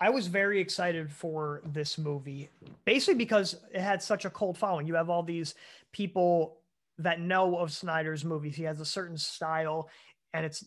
I 0.00 0.08
was 0.08 0.28
very 0.28 0.58
excited 0.58 1.12
for 1.12 1.60
this 1.66 1.98
movie, 1.98 2.48
basically 2.86 3.16
because 3.16 3.56
it 3.74 3.82
had 3.82 4.02
such 4.02 4.24
a 4.24 4.30
cult 4.30 4.56
following. 4.56 4.86
You 4.86 4.94
have 4.94 5.10
all 5.10 5.22
these 5.22 5.54
people 5.92 6.62
that 6.96 7.20
know 7.20 7.58
of 7.58 7.70
Snyder's 7.70 8.24
movies. 8.24 8.56
He 8.56 8.62
has 8.62 8.80
a 8.80 8.84
certain 8.86 9.18
style, 9.18 9.90
and 10.32 10.46
it's 10.46 10.64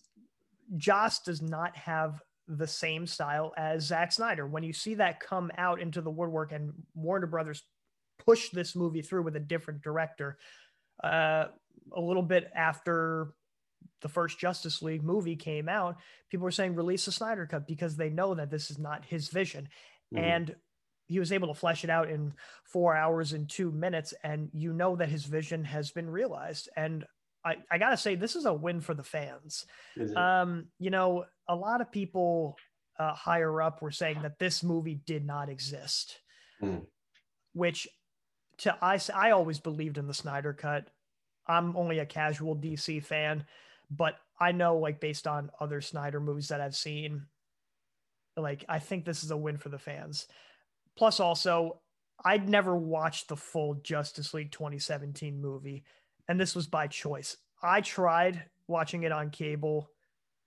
Joss 0.77 1.23
does 1.23 1.41
not 1.41 1.75
have 1.75 2.21
the 2.47 2.67
same 2.67 3.07
style 3.07 3.53
as 3.57 3.87
Zack 3.87 4.11
Snyder. 4.11 4.45
When 4.45 4.61
you 4.61 4.73
see 4.73 4.93
that 4.95 5.19
come 5.19 5.49
out 5.57 5.81
into 5.81 6.01
the 6.01 6.11
woodwork 6.11 6.51
and 6.51 6.73
Warner 6.93 7.25
Brothers 7.25 7.63
push 8.23 8.49
this 8.51 8.75
movie 8.75 9.01
through 9.01 9.23
with 9.23 9.35
a 9.35 9.39
different 9.39 9.81
director, 9.81 10.37
uh, 11.03 11.45
a 11.91 11.99
little 11.99 12.21
bit 12.21 12.51
after 12.53 13.33
the 14.01 14.09
first 14.09 14.39
Justice 14.39 14.81
League 14.81 15.03
movie 15.03 15.35
came 15.35 15.67
out, 15.69 15.97
people 16.29 16.43
were 16.43 16.51
saying 16.51 16.75
release 16.75 17.05
the 17.05 17.11
Snyder 17.11 17.45
cut 17.47 17.67
because 17.67 17.95
they 17.95 18.09
know 18.09 18.35
that 18.35 18.49
this 18.49 18.69
is 18.71 18.77
not 18.79 19.05
his 19.05 19.29
vision. 19.29 19.69
Mhm. 20.13 20.19
And 20.19 20.55
he 21.07 21.19
was 21.19 21.31
able 21.31 21.49
to 21.49 21.53
flesh 21.59 21.83
it 21.83 21.89
out 21.89 22.09
in 22.09 22.33
four 22.65 22.95
hours 22.95 23.33
and 23.33 23.49
two 23.49 23.71
minutes. 23.71 24.13
And 24.23 24.49
you 24.53 24.73
know 24.73 24.95
that 24.95 25.09
his 25.09 25.25
vision 25.25 25.63
has 25.65 25.91
been 25.91 26.09
realized. 26.09 26.69
And 26.77 27.05
I, 27.45 27.57
I 27.69 27.77
gotta 27.77 27.97
say, 27.97 28.15
this 28.15 28.35
is 28.35 28.45
a 28.45 28.53
win 28.53 28.79
for 28.79 28.93
the 28.93 29.03
fans. 29.03 29.65
Um, 30.15 30.67
you 30.79 30.89
know, 30.89 31.25
a 31.47 31.55
lot 31.55 31.81
of 31.81 31.91
people 31.91 32.57
uh, 32.97 33.13
higher 33.13 33.61
up 33.61 33.81
were 33.81 33.91
saying 33.91 34.21
that 34.21 34.39
this 34.39 34.63
movie 34.63 35.01
did 35.05 35.25
not 35.25 35.49
exist, 35.49 36.19
Mm. 36.61 36.85
which 37.53 37.87
to 38.59 38.77
I, 38.81 38.99
I 39.13 39.31
always 39.31 39.59
believed 39.59 39.97
in 39.97 40.07
the 40.07 40.13
Snyder 40.13 40.53
cut. 40.53 40.89
I'm 41.47 41.75
only 41.75 41.99
a 41.99 42.05
casual 42.05 42.55
DC 42.55 43.03
fan, 43.03 43.45
but 43.89 44.15
I 44.39 44.51
know 44.51 44.77
like 44.77 44.99
based 44.99 45.27
on 45.27 45.51
other 45.59 45.81
Snyder 45.81 46.19
movies 46.19 46.49
that 46.49 46.61
I've 46.61 46.75
seen, 46.75 47.27
like 48.35 48.65
I 48.67 48.79
think 48.79 49.05
this 49.05 49.23
is 49.23 49.31
a 49.31 49.37
win 49.37 49.57
for 49.57 49.69
the 49.69 49.77
fans. 49.79 50.27
Plus, 50.95 51.19
also, 51.19 51.81
I'd 52.23 52.49
never 52.49 52.75
watched 52.75 53.27
the 53.27 53.35
full 53.37 53.75
Justice 53.75 54.33
League 54.33 54.51
2017 54.51 55.39
movie, 55.39 55.83
and 56.27 56.39
this 56.39 56.55
was 56.55 56.67
by 56.67 56.87
choice. 56.87 57.37
I 57.61 57.81
tried 57.81 58.49
watching 58.67 59.03
it 59.03 59.11
on 59.11 59.29
cable 59.29 59.89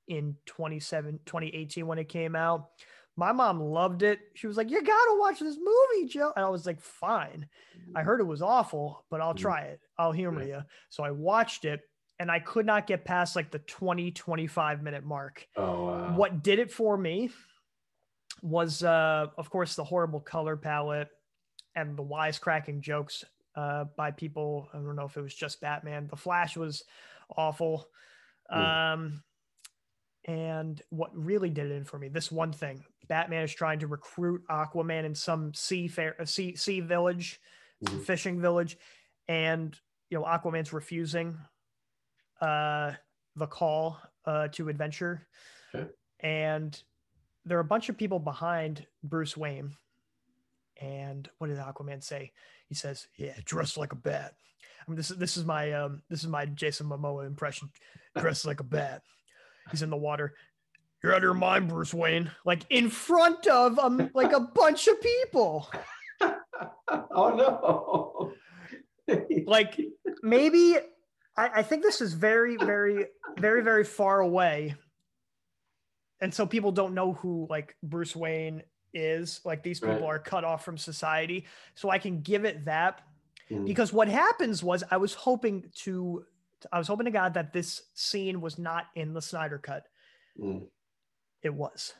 in 0.08 0.36
27 0.46 1.20
2018 1.26 1.86
when 1.86 1.98
it 1.98 2.08
came 2.08 2.36
out. 2.36 2.70
My 3.16 3.32
mom 3.32 3.60
loved 3.60 4.02
it. 4.02 4.20
She 4.34 4.46
was 4.46 4.56
like, 4.56 4.70
"You 4.70 4.82
got 4.82 5.04
to 5.06 5.18
watch 5.18 5.40
this 5.40 5.58
movie, 5.58 6.08
Joe." 6.08 6.32
And 6.36 6.44
I 6.44 6.48
was 6.48 6.66
like, 6.66 6.80
"Fine." 6.80 7.48
I 7.94 8.02
heard 8.02 8.20
it 8.20 8.24
was 8.24 8.42
awful, 8.42 9.04
but 9.10 9.20
I'll 9.20 9.34
Mhm. 9.34 9.38
try 9.38 9.62
it. 9.62 9.80
I'll 9.98 10.12
humor 10.12 10.42
you. 10.44 10.62
So 10.90 11.02
I 11.02 11.10
watched 11.10 11.64
it 11.64 11.80
and 12.18 12.30
I 12.30 12.38
could 12.40 12.64
not 12.66 12.86
get 12.86 13.04
past 13.04 13.36
like 13.36 13.50
the 13.50 13.58
20 13.60 14.10
25 14.12 14.82
minute 14.82 15.04
mark. 15.04 15.46
oh 15.56 15.84
wow. 15.86 16.16
What 16.16 16.42
did 16.42 16.58
it 16.58 16.70
for 16.70 16.96
me 16.96 17.30
was 18.42 18.82
uh 18.82 19.26
of 19.38 19.50
course 19.50 19.74
the 19.76 19.84
horrible 19.84 20.20
color 20.20 20.56
palette 20.56 21.08
and 21.74 21.96
the 21.96 22.02
wisecracking 22.04 22.80
jokes 22.80 23.24
uh 23.54 23.84
by 23.96 24.10
people. 24.10 24.68
I 24.72 24.78
don't 24.78 24.96
know 24.96 25.04
if 25.06 25.16
it 25.16 25.22
was 25.22 25.34
just 25.34 25.60
Batman. 25.60 26.06
The 26.08 26.16
Flash 26.16 26.56
was 26.56 26.84
awful. 27.36 27.86
Mm. 28.52 28.92
Um 28.92 29.22
and 30.28 30.82
what 30.90 31.10
really 31.16 31.50
did 31.50 31.70
it 31.70 31.74
in 31.74 31.84
for 31.84 31.98
me, 31.98 32.08
this 32.08 32.32
one 32.32 32.52
thing, 32.52 32.84
Batman 33.08 33.44
is 33.44 33.54
trying 33.54 33.78
to 33.80 33.86
recruit 33.86 34.42
Aquaman 34.50 35.04
in 35.04 35.14
some 35.14 35.54
sea 35.54 35.86
fair, 35.86 36.16
uh, 36.20 36.24
sea 36.24 36.56
sea 36.56 36.80
village, 36.80 37.40
Mhm. 37.84 38.02
fishing 38.04 38.40
village, 38.40 38.76
and 39.28 39.78
you 40.10 40.18
know 40.18 40.24
Aquaman's 40.24 40.72
refusing 40.72 41.38
uh, 42.40 42.92
the 43.36 43.46
call 43.46 43.98
uh, 44.24 44.48
to 44.48 44.68
adventure, 44.68 45.26
Okay. 45.74 45.88
and 46.20 46.82
there 47.44 47.58
are 47.58 47.60
a 47.60 47.64
bunch 47.64 47.88
of 47.88 47.96
people 47.96 48.18
behind 48.18 48.86
Bruce 49.04 49.36
Wayne. 49.36 49.72
And 50.80 51.28
what 51.38 51.46
did 51.48 51.58
Aquaman 51.58 52.02
say? 52.02 52.32
He 52.68 52.74
says, 52.74 53.06
"Yeah, 53.16 53.34
dressed 53.44 53.76
like 53.78 53.92
a 53.92 53.96
bat." 53.96 54.34
I 54.86 54.90
mean, 54.90 54.96
this 54.96 55.10
is 55.10 55.16
this 55.16 55.36
is 55.36 55.44
my 55.44 55.72
um 55.72 56.02
this 56.10 56.22
is 56.22 56.28
my 56.28 56.46
Jason 56.46 56.86
Momoa 56.88 57.26
impression, 57.26 57.70
dressed 58.18 58.46
like 58.46 58.60
a 58.60 58.64
bat. 58.64 59.02
He's 59.70 59.82
in 59.82 59.90
the 59.90 59.96
water. 59.96 60.34
You're 61.02 61.12
out 61.12 61.18
of 61.18 61.22
your 61.24 61.34
mind, 61.34 61.68
Bruce 61.68 61.94
Wayne. 61.94 62.30
Like 62.44 62.62
in 62.70 62.90
front 62.90 63.46
of 63.46 63.78
um 63.78 64.10
like 64.14 64.32
a 64.32 64.40
bunch 64.40 64.86
of 64.88 65.00
people. 65.00 65.70
oh 66.90 68.32
no. 69.08 69.14
Like 69.46 69.80
maybe 70.22 70.76
I, 71.36 71.50
I 71.56 71.62
think 71.62 71.82
this 71.82 72.00
is 72.00 72.14
very, 72.14 72.56
very, 72.56 73.06
very, 73.38 73.62
very 73.62 73.84
far 73.84 74.20
away. 74.20 74.74
And 76.20 76.32
so 76.32 76.46
people 76.46 76.72
don't 76.72 76.94
know 76.94 77.12
who 77.14 77.46
like 77.50 77.76
Bruce 77.82 78.16
Wayne 78.16 78.62
is. 78.94 79.40
Like 79.44 79.62
these 79.62 79.80
people 79.80 79.96
Right. 79.96 80.04
are 80.04 80.18
cut 80.18 80.44
off 80.44 80.64
from 80.64 80.78
society. 80.78 81.44
So 81.74 81.90
I 81.90 81.98
can 81.98 82.20
give 82.22 82.44
it 82.44 82.64
that 82.64 83.02
Mm. 83.50 83.64
because 83.64 83.92
what 83.92 84.08
happens 84.08 84.64
was 84.64 84.82
I 84.90 84.96
was 84.96 85.14
hoping 85.14 85.70
to 85.84 86.24
I 86.72 86.78
was 86.78 86.88
hoping 86.88 87.04
to 87.04 87.12
God 87.12 87.34
that 87.34 87.52
this 87.52 87.82
scene 87.94 88.40
was 88.40 88.58
not 88.58 88.86
in 88.96 89.12
the 89.12 89.22
Snyder 89.22 89.58
cut. 89.58 89.86
Mm. 90.36 90.66
It 91.42 91.54
was. 91.54 91.94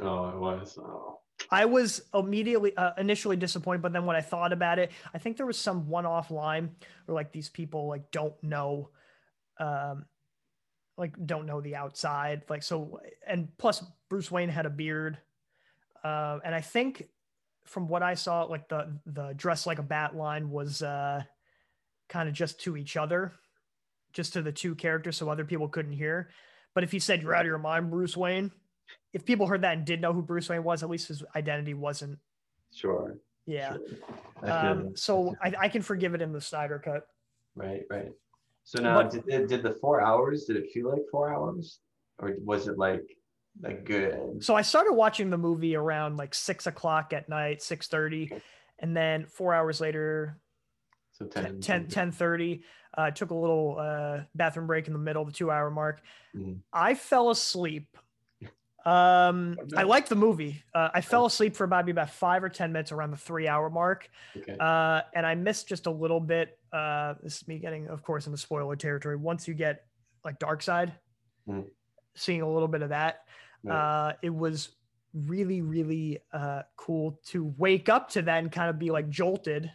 Oh, 0.00 0.30
it 0.30 0.36
was. 0.38 0.76
Oh. 0.78 1.20
I 1.50 1.64
was 1.64 2.02
immediately 2.14 2.76
uh, 2.76 2.92
initially 2.96 3.36
disappointed, 3.36 3.82
but 3.82 3.92
then 3.92 4.06
when 4.06 4.16
I 4.16 4.20
thought 4.20 4.52
about 4.52 4.78
it, 4.78 4.92
I 5.12 5.18
think 5.18 5.36
there 5.36 5.46
was 5.46 5.58
some 5.58 5.88
one-off 5.88 6.30
line 6.30 6.76
where 7.06 7.14
like 7.14 7.32
these 7.32 7.48
people 7.48 7.88
like 7.88 8.10
don't 8.12 8.40
know, 8.42 8.90
um, 9.58 10.04
like 10.96 11.14
don't 11.26 11.46
know 11.46 11.60
the 11.60 11.74
outside, 11.74 12.42
like 12.48 12.62
so. 12.62 13.00
And 13.26 13.48
plus, 13.58 13.82
Bruce 14.08 14.30
Wayne 14.30 14.48
had 14.48 14.66
a 14.66 14.70
beard, 14.70 15.18
uh, 16.04 16.38
and 16.44 16.54
I 16.54 16.60
think 16.60 17.08
from 17.64 17.88
what 17.88 18.02
I 18.02 18.14
saw, 18.14 18.44
like 18.44 18.68
the 18.68 18.98
the 19.06 19.32
dress 19.36 19.66
like 19.66 19.78
a 19.78 19.82
bat 19.82 20.14
line 20.14 20.50
was 20.50 20.82
uh, 20.82 21.22
kind 22.08 22.28
of 22.28 22.34
just 22.34 22.60
to 22.60 22.76
each 22.76 22.96
other, 22.96 23.32
just 24.12 24.34
to 24.34 24.42
the 24.42 24.52
two 24.52 24.74
characters, 24.76 25.16
so 25.16 25.28
other 25.28 25.44
people 25.44 25.68
couldn't 25.68 25.92
hear. 25.92 26.30
But 26.74 26.84
if 26.84 26.94
you 26.94 27.00
said 27.00 27.22
you're 27.22 27.34
out 27.34 27.40
of 27.40 27.46
your 27.46 27.58
mind, 27.58 27.90
Bruce 27.90 28.16
Wayne, 28.16 28.52
if 29.12 29.24
people 29.24 29.46
heard 29.46 29.62
that 29.62 29.76
and 29.76 29.84
did 29.84 30.00
know 30.00 30.12
who 30.12 30.22
Bruce 30.22 30.48
Wayne 30.48 30.62
was, 30.64 30.82
at 30.82 30.90
least 30.90 31.08
his 31.08 31.22
identity 31.34 31.74
wasn't. 31.74 32.18
Sure. 32.72 33.16
Yeah. 33.46 33.76
sure. 34.42 34.50
Um, 34.52 34.96
so 34.96 35.34
I, 35.42 35.52
I 35.58 35.68
can 35.68 35.82
forgive 35.82 36.14
it 36.14 36.22
in 36.22 36.32
the 36.32 36.40
Snyder 36.40 36.78
cut. 36.78 37.06
Right, 37.56 37.82
right. 37.90 38.12
So 38.64 38.80
now, 38.82 39.02
But- 39.02 39.26
did, 39.26 39.48
did 39.48 39.62
the 39.62 39.72
four 39.72 40.00
hours? 40.00 40.44
Did 40.44 40.56
it 40.56 40.70
feel 40.70 40.88
like 40.90 41.02
four 41.10 41.32
hours, 41.32 41.80
or 42.18 42.34
was 42.44 42.68
it 42.68 42.78
like 42.78 43.02
like 43.60 43.84
good? 43.84 44.44
So 44.44 44.54
I 44.54 44.62
started 44.62 44.92
watching 44.92 45.30
the 45.30 45.38
movie 45.38 45.74
around 45.74 46.16
like 46.16 46.34
six 46.34 46.66
o'clock 46.68 47.12
at 47.12 47.28
night, 47.28 47.62
six 47.62 47.88
thirty, 47.88 48.30
and 48.78 48.96
then 48.96 49.26
four 49.26 49.54
hours 49.54 49.80
later, 49.80 50.38
So 51.10 51.26
10, 51.26 51.60
10, 51.60 51.88
10, 51.88 52.12
10.30, 52.12 52.62
uh, 52.96 53.10
took 53.10 53.30
a 53.30 53.34
little 53.34 53.76
uh, 53.80 54.20
bathroom 54.36 54.68
break 54.68 54.86
in 54.86 54.92
the 54.92 54.98
middle 55.00 55.22
of 55.22 55.28
the 55.28 55.34
two 55.34 55.50
hour 55.50 55.70
mark. 55.70 56.00
Mhm. 56.36 56.58
I 56.72 56.94
fell 56.94 57.30
asleep. 57.30 57.96
Um, 58.86 59.58
I 59.76 59.82
liked 59.82 60.08
the 60.08 60.16
movie. 60.16 60.62
Uh, 60.74 60.88
I 60.94 61.00
fell 61.00 61.26
asleep 61.26 61.54
for 61.56 61.64
about 61.64 61.88
about 61.88 62.10
five 62.10 62.42
or 62.42 62.48
ten 62.48 62.72
minutes 62.72 62.92
around 62.92 63.10
the 63.10 63.16
three 63.16 63.46
hour 63.46 63.68
mark. 63.70 64.08
Okay. 64.36 64.56
Uh, 64.58 65.02
and 65.14 65.26
I 65.26 65.34
missed 65.34 65.68
just 65.68 65.86
a 65.86 65.90
little 65.90 66.20
bit. 66.20 66.58
Uh, 66.72 67.14
this 67.22 67.42
is 67.42 67.48
me 67.48 67.58
getting, 67.58 67.88
of 67.88 68.02
course, 68.02 68.26
into 68.26 68.38
spoiler 68.38 68.76
territory. 68.76 69.16
Once 69.16 69.46
you 69.46 69.54
get 69.54 69.84
like 70.24 70.38
Darkseid, 70.38 70.92
Mhm. 71.48 71.66
seeing 72.14 72.42
a 72.42 72.50
little 72.50 72.68
bit 72.68 72.82
of 72.82 72.88
that, 72.90 73.24
uh, 73.68 74.12
it 74.22 74.30
was 74.30 74.76
really, 75.12 75.60
really 75.60 76.20
uh, 76.32 76.62
cool 76.76 77.20
to 77.26 77.52
wake 77.58 77.88
up 77.88 78.08
to 78.10 78.22
that 78.22 78.38
and 78.38 78.50
kind 78.52 78.70
of 78.70 78.78
be 78.78 78.90
like 78.90 79.08
jolted. 79.08 79.70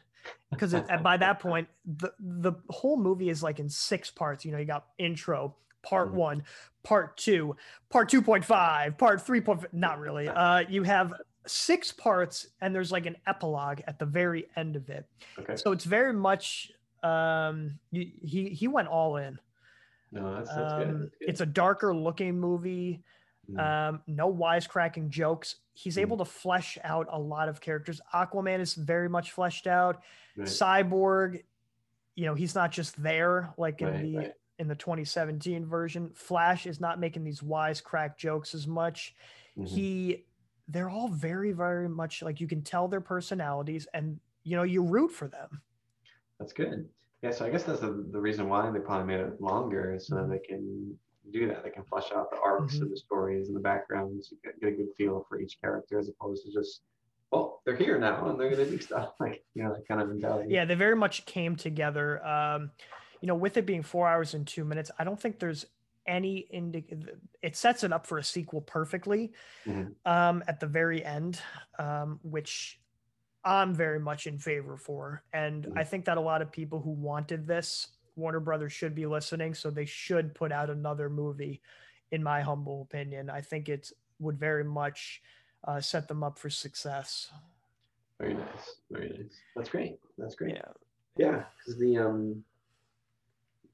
Because 0.50 0.74
by 1.04 1.18
that 1.18 1.40
point, 1.40 1.68
the 1.86 2.12
the 2.20 2.54
whole 2.70 2.98
movie 2.98 3.30
is 3.30 3.44
like 3.44 3.60
in 3.60 3.70
six 3.70 4.10
parts. 4.10 4.46
You 4.46 4.52
know, 4.54 4.58
you 4.58 4.66
got 4.66 4.88
intro, 4.98 5.56
part 5.86 6.10
Mhm. 6.12 6.16
one, 6.16 6.44
part 6.84 7.16
two, 7.18 7.56
part 7.90 8.10
two 8.10 8.22
point 8.22 8.44
five, 8.44 8.98
part 8.98 9.22
three 9.22 9.40
point. 9.42 9.72
Not 9.74 10.00
really. 10.00 10.28
Uh, 10.28 10.60
you 10.68 10.84
have 10.84 11.14
six 11.48 11.92
parts, 11.92 12.48
and 12.62 12.74
there's 12.74 12.92
like 12.92 13.06
an 13.06 13.16
epilogue 13.28 13.82
at 13.88 14.00
the 14.00 14.06
very 14.06 14.50
end 14.56 14.76
of 14.76 14.90
it. 14.90 15.06
okay. 15.40 15.56
So 15.56 15.72
it's 15.72 15.86
very 15.86 16.14
much 16.14 16.72
um 17.04 17.80
y- 17.92 18.12
he 18.24 18.50
he 18.50 18.68
went 18.68 18.88
all 18.88 19.18
in. 19.18 19.40
No, 20.12 20.36
that's, 20.36 20.50
that's 20.50 20.74
good. 20.74 20.88
Um, 20.88 21.00
That's 21.02 21.12
good. 21.20 21.30
it's 21.30 21.42
a 21.42 21.46
darker 21.46 21.94
looking 21.96 22.40
movie. 22.40 23.04
Mm. 23.52 23.60
Um, 23.90 24.02
no 24.08 24.34
wisecracking 24.34 25.10
jokes. 25.10 25.58
He's 25.74 25.98
Mm. 25.98 26.02
able 26.02 26.18
to 26.18 26.26
flesh 26.26 26.78
out 26.84 27.08
a 27.12 27.20
lot 27.20 27.48
of 27.50 27.60
characters. 27.62 28.02
Aquaman 28.14 28.60
is 28.60 28.74
very 28.74 29.08
much 29.10 29.34
fleshed 29.34 29.68
out. 29.68 30.02
Right, 30.36 30.48
Cyborg, 30.48 31.44
you 32.16 32.26
know, 32.26 32.34
he's 32.34 32.56
not 32.56 32.72
just 32.72 33.02
there 33.04 33.54
like 33.58 33.82
in 33.82 33.88
right, 33.88 34.02
the 34.02 34.18
right. 34.18 34.34
In 34.60 34.68
the 34.68 34.76
2017 34.76 35.66
version. 35.66 36.10
Flash 36.14 36.66
is 36.66 36.80
not 36.80 37.00
making 37.00 37.24
these 37.24 37.42
wisecrack 37.42 38.18
jokes 38.18 38.56
as 38.56 38.68
much. 38.68 39.16
Mhm. 39.58 39.68
He 39.68 40.26
they're 40.68 40.90
all 40.90 41.10
very, 41.10 41.52
very 41.52 41.88
much 41.88 42.24
like 42.24 42.42
you 42.42 42.48
can 42.48 42.64
tell 42.64 42.88
their 42.88 43.02
personalities 43.02 43.88
and 43.94 44.20
you 44.44 44.56
know, 44.56 44.64
you 44.64 44.82
root 44.84 45.10
for 45.12 45.28
them. 45.28 45.62
That's 46.40 46.54
good. 46.54 46.88
Yeah, 47.22 47.32
so 47.32 47.46
I 47.46 47.50
guess 47.50 47.64
that's 47.64 47.80
the, 47.82 48.08
the 48.12 48.20
reason 48.20 48.48
why 48.50 48.70
they 48.72 48.80
probably 48.80 49.06
made 49.08 49.20
it 49.20 49.42
longer, 49.42 49.94
is 49.94 50.08
so 50.08 50.16
that 50.16 50.24
Mhm. 50.26 50.30
they 50.30 50.40
can 50.40 51.00
do 51.32 51.48
that. 51.48 51.64
They 51.64 51.70
can 51.72 51.84
flesh 51.84 52.12
out 52.12 52.30
the 52.32 52.40
arcs 52.42 52.78
Mhm. 52.78 52.84
of 52.84 52.90
the 52.92 52.98
stories 52.98 53.48
and 53.48 53.56
the 53.56 53.60
backgrounds, 53.62 54.32
you 54.32 54.38
get, 54.44 54.60
get 54.60 54.70
a 54.70 54.72
good 54.76 54.94
feel 54.98 55.26
for 55.28 55.40
each 55.40 55.60
character 55.62 55.98
as 56.00 56.10
opposed 56.10 56.46
to 56.46 56.52
just, 56.52 56.82
well, 57.32 57.62
they're 57.66 57.76
here 57.76 57.98
now 58.00 58.30
and 58.30 58.40
they're 58.40 58.50
gonna 58.52 58.66
do 58.66 58.80
stuff. 58.80 59.14
Like, 59.20 59.44
you 59.56 59.64
know, 59.64 59.74
that 59.74 59.88
kind 59.88 60.02
of 60.02 60.10
mentality. 60.10 60.54
yeah 60.54 60.66
they 60.66 60.76
very 60.76 60.96
much 60.96 61.26
came 61.26 61.56
together 61.56 62.24
um 62.26 62.72
you 63.22 63.28
know 63.28 63.36
with 63.36 63.58
it 63.58 63.66
being 63.66 63.84
four 63.84 64.08
hours 64.08 64.34
and 64.34 64.46
two 64.48 64.64
minutes 64.66 64.92
i 65.00 65.04
don't 65.04 65.20
think 65.20 65.40
there's 65.40 65.66
any 66.08 66.38
indi- 66.52 66.86
it 67.42 67.56
sets 67.56 67.84
it 67.84 67.92
up 67.92 68.06
for 68.06 68.18
a 68.18 68.24
sequel 68.24 68.62
perfectly 68.62 69.34
Mhm. 69.66 69.96
um 70.06 70.44
at 70.48 70.60
the 70.60 70.68
very 70.68 71.04
end 71.04 71.40
um 71.80 72.20
which 72.22 72.80
i'm 73.44 73.74
very 73.74 74.00
much 74.00 74.28
in 74.28 74.38
favor 74.38 74.78
for 74.78 75.24
and 75.34 75.68
i 75.76 75.84
think 75.84 76.06
that 76.06 76.18
a 76.18 76.22
lot 76.22 76.42
of 76.42 76.52
people 76.52 76.80
who 76.80 76.92
wanted 76.92 77.48
this 77.48 77.88
warner 78.16 78.40
brothers 78.40 78.72
should 78.74 78.94
be 78.96 79.06
listening 79.06 79.54
so 79.54 79.70
they 79.70 79.86
should 79.86 80.34
put 80.36 80.52
out 80.52 80.70
another 80.70 81.10
movie 81.10 81.62
in 82.12 82.22
my 82.24 82.42
humble 82.42 82.82
opinion 82.84 83.30
i 83.30 83.42
think 83.42 83.68
it 83.70 83.92
would 84.20 84.38
very 84.40 84.64
much 84.64 85.22
uh, 85.68 85.82
set 85.82 86.08
them 86.08 86.24
up 86.24 86.38
for 86.38 86.50
success 86.50 87.32
Very 88.20 88.36
nice. 88.36 88.76
Very 88.92 89.10
nice. 89.10 89.36
That's 89.56 89.70
great. 89.70 90.00
That's 90.18 90.36
great. 90.36 90.56
yeah 90.56 90.72
Yeah, 91.18 91.44
because 91.58 91.78
the 91.80 91.98
um, 91.98 92.44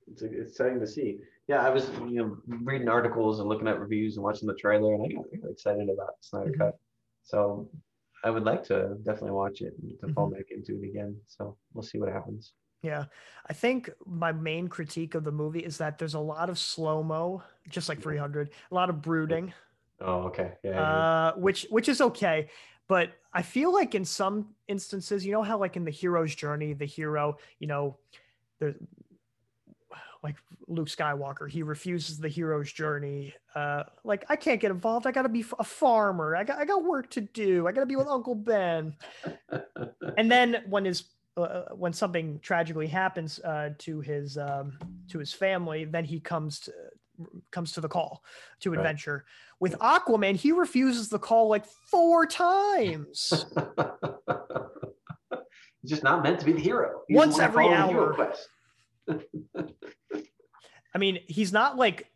it's 0.08 0.22
it's 0.22 0.52
exciting 0.52 0.80
to 0.80 0.88
see. 0.88 1.20
Yeah, 1.48 1.66
I 1.66 1.70
was 1.70 1.90
you 1.92 2.16
know 2.22 2.38
reading 2.64 2.90
articles 2.90 3.40
and 3.40 3.50
looking 3.50 3.68
at 3.68 3.80
reviews 3.80 4.16
and 4.18 4.24
watching 4.24 4.48
the 4.48 4.56
trailer, 4.56 4.94
and 4.96 5.04
I 5.04 5.08
got 5.10 5.26
really 5.32 5.52
excited 5.52 5.90
about 5.90 6.16
Snyder 6.22 6.52
Mhm. 6.52 6.58
Cut. 6.58 6.80
So 7.24 7.70
I 8.24 8.30
would 8.30 8.44
like 8.44 8.64
to 8.66 8.96
definitely 9.04 9.32
watch 9.32 9.62
it 9.62 9.74
and 9.82 10.00
to 10.00 10.10
fall 10.10 10.28
Mm-hmm. 10.28 10.34
back 10.36 10.46
into 10.52 10.82
it 10.82 10.88
again. 10.90 11.20
So 11.28 11.58
we'll 11.74 11.84
see 11.84 12.00
what 12.00 12.10
happens. 12.10 12.54
Yeah, 12.84 13.06
I 13.48 13.54
think 13.54 13.92
my 14.08 14.32
main 14.32 14.68
critique 14.68 15.14
of 15.14 15.24
the 15.24 15.32
movie 15.32 15.60
is 15.64 15.78
that 15.78 16.00
there's 16.00 16.16
a 16.16 16.20
lot 16.20 16.50
of 16.50 16.58
slow 16.58 17.04
mo, 17.04 17.44
just 17.70 17.88
like 17.88 18.02
300, 18.02 18.54
a 18.72 18.74
lot 18.76 18.90
of 18.90 19.02
brooding, 19.04 19.54
Oh, 20.00 20.24
okay. 20.28 20.58
Yeah. 20.64 20.72
yeah, 20.72 21.06
uh, 21.32 21.34
which 21.36 21.68
which 21.70 21.90
is 21.90 22.02
okay, 22.02 22.50
but 22.88 23.14
I 23.34 23.42
feel 23.42 23.74
like 23.74 23.94
in 23.96 24.06
some 24.06 24.56
instances, 24.68 25.26
you 25.26 25.32
know 25.32 25.44
how 25.44 25.58
like 25.58 25.76
in 25.78 25.84
the 25.86 25.92
hero's 25.92 26.34
journey, 26.36 26.74
the 26.74 26.86
hero, 26.86 27.38
you 27.60 27.68
know, 27.68 28.00
there's 28.60 28.76
like 30.24 30.36
Luke 30.68 30.88
Skywalker, 30.88 31.50
he 31.50 31.64
refuses 31.64 32.20
the 32.20 32.28
hero's 32.30 32.72
journey. 32.72 33.34
Uh, 33.56 33.84
like 34.04 34.24
I 34.30 34.36
can't 34.36 34.62
get 34.62 34.72
involved. 34.72 35.08
I 35.08 35.12
got 35.12 35.24
to 35.24 35.30
be 35.30 35.44
a 35.60 35.64
farmer. 35.64 36.36
I 36.36 36.44
got 36.44 36.60
I 36.60 36.66
got 36.66 36.84
work 36.84 37.10
to 37.12 37.22
do. 37.22 37.68
I 37.68 37.72
got 37.72 37.82
to 37.82 37.86
be 37.88 37.96
with 37.96 38.08
Uncle 38.08 38.36
Ben. 38.36 38.96
and 40.18 40.32
then 40.32 40.64
when 40.70 40.86
his 40.86 41.06
uh, 41.38 41.64
when 41.74 41.94
something 41.94 42.40
tragically 42.42 42.88
happens 42.88 43.40
uh, 43.40 43.70
to 43.80 44.02
his 44.02 44.38
um, 44.38 44.78
to 45.10 45.18
his 45.18 45.34
family, 45.34 45.86
then 45.86 46.06
he 46.06 46.20
comes 46.20 46.60
to 46.62 46.72
comes 47.52 47.72
to 47.74 47.82
the 47.82 47.90
call 47.90 48.24
to 48.60 48.72
Right. 48.72 48.80
adventure. 48.80 49.26
With 49.60 49.78
Aquaman, 49.80 50.36
he 50.36 50.52
refuses 50.52 51.10
the 51.10 51.20
call 51.20 51.48
like 51.50 51.66
four 51.66 52.26
times. 52.26 53.46
He's 55.82 55.90
just 55.92 56.04
not 56.04 56.22
meant 56.24 56.40
to 56.40 56.46
be 56.46 56.52
the 56.54 56.60
hero. 56.60 57.02
He's 57.08 57.18
Once 57.18 57.40
every 57.40 57.68
hour. 57.68 58.34
I 60.94 60.98
mean, 60.98 61.20
he's 61.28 61.54
not 61.54 61.78
like 61.78 62.12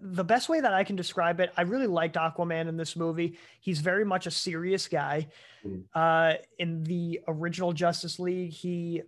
the 0.00 0.24
best 0.24 0.48
way 0.48 0.60
that 0.60 0.72
I 0.72 0.84
can 0.84 0.96
describe 0.96 1.40
it. 1.40 1.52
I 1.56 1.62
really 1.62 1.86
liked 1.86 2.16
Aquaman 2.16 2.68
in 2.68 2.76
this 2.76 2.96
movie. 2.96 3.38
He's 3.60 3.80
very 3.80 4.04
much 4.04 4.26
a 4.26 4.30
serious 4.30 4.88
guy. 4.88 5.28
Mm. 5.64 5.84
Uh, 5.94 6.34
in 6.58 6.84
the 6.84 7.20
original 7.26 7.72
Justice 7.72 8.18
League, 8.18 8.52
he 8.52 9.02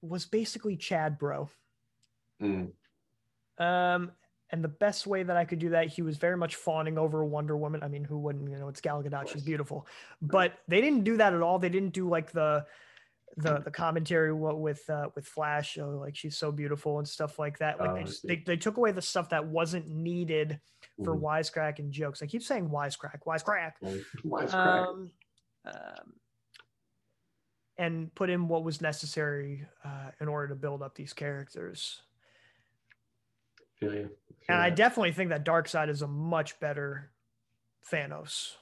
was 0.00 0.26
basically 0.26 0.76
Chad 0.76 1.18
Bro. 1.18 1.50
Mm, 2.42 2.72
Um, 3.58 4.12
and 4.50 4.62
the 4.62 4.68
best 4.68 5.06
way 5.06 5.22
that 5.22 5.36
I 5.36 5.44
could 5.44 5.60
do 5.60 5.70
that, 5.70 5.88
he 5.88 6.02
was 6.02 6.16
very 6.16 6.36
much 6.36 6.56
fawning 6.56 6.98
over 6.98 7.24
Wonder 7.24 7.56
Woman. 7.56 7.82
I 7.82 7.88
mean, 7.88 8.04
who 8.04 8.18
wouldn't? 8.18 8.50
You 8.50 8.58
know, 8.58 8.68
it's 8.68 8.80
Gal 8.80 9.02
Gadot; 9.02 9.28
she's 9.28 9.42
beautiful. 9.42 9.86
But 10.20 10.58
they 10.68 10.80
didn't 10.80 11.04
do 11.04 11.16
that 11.18 11.32
at 11.32 11.40
all. 11.40 11.58
They 11.58 11.68
didn't 11.68 11.94
do 11.94 12.08
like 12.08 12.32
the 12.32 12.66
the 13.36 13.60
the 13.60 13.70
commentary 13.70 14.32
with 14.32 14.88
uh, 14.90 15.08
with 15.14 15.26
Flash, 15.26 15.78
oh, 15.78 15.98
like 16.00 16.16
she's 16.16 16.36
so 16.36 16.52
beautiful 16.52 16.98
and 16.98 17.08
stuff 17.08 17.38
like 17.38 17.58
that. 17.58 17.80
Like 17.80 17.90
Oh, 17.90 17.94
they 17.94 18.04
just 18.04 18.26
they, 18.26 18.36
they 18.36 18.56
took 18.56 18.76
away 18.76 18.92
the 18.92 19.02
stuff 19.02 19.30
that 19.30 19.46
wasn't 19.46 19.88
needed 19.88 20.60
for 21.04 21.16
mhm. 21.16 21.22
wisecrack 21.22 21.78
and 21.78 21.90
jokes. 21.90 22.22
I 22.22 22.26
keep 22.26 22.42
saying 22.42 22.68
wisecrack, 22.68 23.20
wisecrack. 23.26 23.72
Wisecrack. 24.24 24.54
Um, 24.54 25.10
um, 25.64 26.14
and 27.78 28.14
put 28.14 28.30
in 28.30 28.48
what 28.48 28.64
was 28.64 28.80
necessary 28.80 29.66
uh, 29.84 30.10
in 30.20 30.28
order 30.28 30.48
to 30.48 30.54
build 30.54 30.82
up 30.82 30.94
these 30.94 31.12
characters. 31.12 32.02
Feel 33.80 33.94
you. 33.94 34.02
Feel 34.02 34.10
And 34.48 34.58
I 34.58 34.70
definitely 34.70 35.12
think 35.12 35.30
that 35.30 35.44
Darkseid 35.44 35.88
is 35.88 36.02
a 36.02 36.06
much 36.06 36.60
better 36.60 37.10
Thanos. 37.90 38.56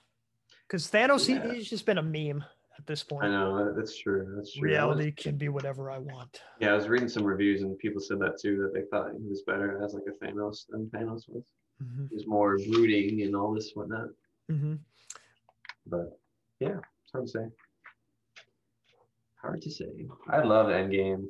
Because 0.67 0.89
Thanos, 0.91 1.27
he- 1.27 1.55
he's 1.55 1.69
just 1.69 1.85
been 1.87 1.99
a 1.99 2.03
meme 2.03 2.45
at 2.81 2.87
this 2.87 3.05
I 3.21 3.29
know 3.29 3.73
that's 3.77 3.99
true. 3.99 4.33
That's 4.37 4.55
true. 4.55 4.63
Reality 4.69 5.13
can 5.13 5.37
be 5.37 5.49
whatever 5.49 5.91
I 5.91 5.99
want. 5.99 6.41
yeah, 6.61 6.71
I 6.73 6.75
was 6.75 6.89
reading 6.89 7.09
some 7.09 7.25
reviews 7.25 7.63
and 7.63 7.79
people 7.79 8.01
said 8.01 8.19
that 8.21 8.39
too. 8.41 8.57
That 8.63 8.73
they 8.75 8.87
thought 8.91 9.11
he 9.21 9.29
was 9.29 9.43
better 9.47 9.83
as 9.85 9.93
like 9.95 10.05
a 10.09 10.25
Thanos 10.25 10.67
than 10.69 10.87
Thanos 10.87 11.29
was. 11.29 11.45
hmm 11.81 12.07
He 12.09 12.15
was 12.17 12.27
more 12.27 12.57
brooding 12.71 13.23
and 13.23 13.37
all 13.37 13.53
this 13.55 13.73
whatnot. 13.75 14.09
hmm 14.49 14.75
But 15.87 16.19
yeah, 16.59 16.79
it's 17.03 17.13
hard 17.13 17.27
to 17.27 17.31
say. 17.31 17.47
Hard 19.43 19.63
to 19.63 19.71
say. 19.71 19.89
I 20.29 20.43
loved 20.43 20.71
Endgame. 20.71 21.27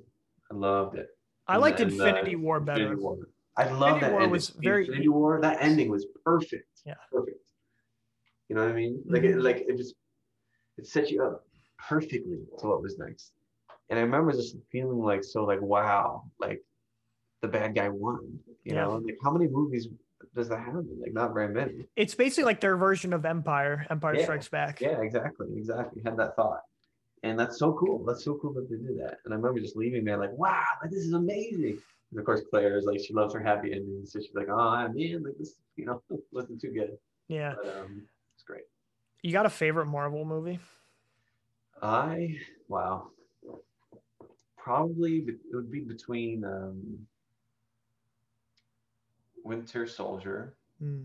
I 0.50 0.54
loved 0.54 0.98
it. 0.98 1.08
I 1.48 1.54
And- 1.54 1.62
liked 1.62 1.80
Infinity 1.80 2.36
War 2.36 2.60
better. 2.60 2.80
Infinity 2.82 3.02
War. 3.02 3.18
I 3.56 3.64
love 3.64 3.94
Infinity 3.94 4.00
that 4.00 4.12
War 4.12 4.20
ending. 4.22 4.30
was 4.32 4.48
very- 4.50 4.84
Infinity 4.86 5.08
War. 5.08 5.40
That 5.40 5.58
ending 5.60 5.90
was 5.90 6.06
perfect. 6.24 6.82
Yeah. 6.86 6.94
Perfect. 7.10 7.36
You 8.48 8.56
know 8.56 8.62
what 8.64 8.72
I 8.72 8.74
mean? 8.74 9.02
Like 9.06 9.22
it, 9.22 9.36
Mhm. 9.36 9.42
like 9.42 9.58
it 9.68 9.76
just 9.76 9.94
it 10.78 10.86
set 10.86 11.10
you 11.10 11.22
up 11.24 11.44
perfectly 11.88 12.38
to 12.58 12.66
what 12.66 12.82
was 12.82 12.98
next. 12.98 13.32
And 13.88 13.98
I 13.98 14.02
remember 14.02 14.32
just 14.32 14.56
feeling 14.70 14.98
like 14.98 15.24
so 15.24 15.44
like 15.44 15.60
wow, 15.60 16.24
like 16.38 16.62
the 17.42 17.48
bad 17.48 17.74
guy 17.74 17.88
won. 17.88 18.38
You 18.64 18.74
Yeah. 18.74 18.84
know, 18.84 18.96
like 18.98 19.18
how 19.22 19.30
many 19.30 19.48
movies 19.48 19.88
does 20.34 20.48
that 20.48 20.60
happen? 20.60 20.86
Like 21.00 21.12
not 21.12 21.32
very 21.34 21.48
many. 21.48 21.86
It's 21.96 22.14
basically 22.14 22.44
like 22.44 22.60
their 22.60 22.76
version 22.76 23.12
of 23.12 23.24
Empire, 23.24 23.86
Empire 23.90 24.16
Yeah. 24.16 24.22
Strikes 24.24 24.48
Back. 24.48 24.80
Yeah, 24.80 25.00
exactly, 25.00 25.48
exactly. 25.56 26.02
Had 26.04 26.16
that 26.18 26.36
thought. 26.36 26.60
And 27.22 27.38
that's 27.38 27.58
so 27.58 27.72
cool. 27.74 28.04
That's 28.04 28.24
so 28.24 28.38
cool 28.40 28.52
that 28.54 28.68
they 28.70 28.76
did 28.76 28.98
that. 29.00 29.18
And 29.24 29.34
I 29.34 29.36
remember 29.36 29.60
just 29.60 29.76
leaving 29.76 30.04
there 30.04 30.16
like, 30.18 30.32
wow, 30.32 30.64
like, 30.80 30.90
this 30.90 31.04
is 31.04 31.12
amazing. 31.12 31.78
And 32.10 32.18
of 32.18 32.24
course, 32.24 32.42
Claire 32.50 32.78
is 32.78 32.84
like, 32.86 33.00
she 33.00 33.12
loves 33.12 33.34
her 33.34 33.40
happy 33.40 33.72
ending. 33.72 34.02
So 34.06 34.20
she's 34.20 34.34
like, 34.34 34.48
oh 34.48 34.88
man, 34.88 35.22
like 35.24 35.36
this, 35.38 35.56
you 35.76 35.84
know, 35.86 36.02
wasn't 36.32 36.60
too 36.60 36.70
good. 36.72 36.96
Yeah. 37.28 37.54
But 37.62 37.76
um. 37.78 38.02
You 39.22 39.32
got 39.32 39.46
a 39.46 39.50
favorite 39.50 39.86
Marvel 39.86 40.24
movie? 40.24 40.58
I, 41.82 42.36
wow. 42.68 43.08
Probably 44.56 45.18
it 45.26 45.38
would 45.52 45.70
be 45.70 45.80
between 45.80 46.44
um, 46.44 47.06
Winter 49.44 49.86
Soldier 49.86 50.54
Hmm. 50.78 51.04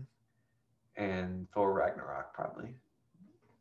and 0.96 1.46
Thor 1.52 1.72
Ragnarok, 1.74 2.32
probably. 2.34 2.74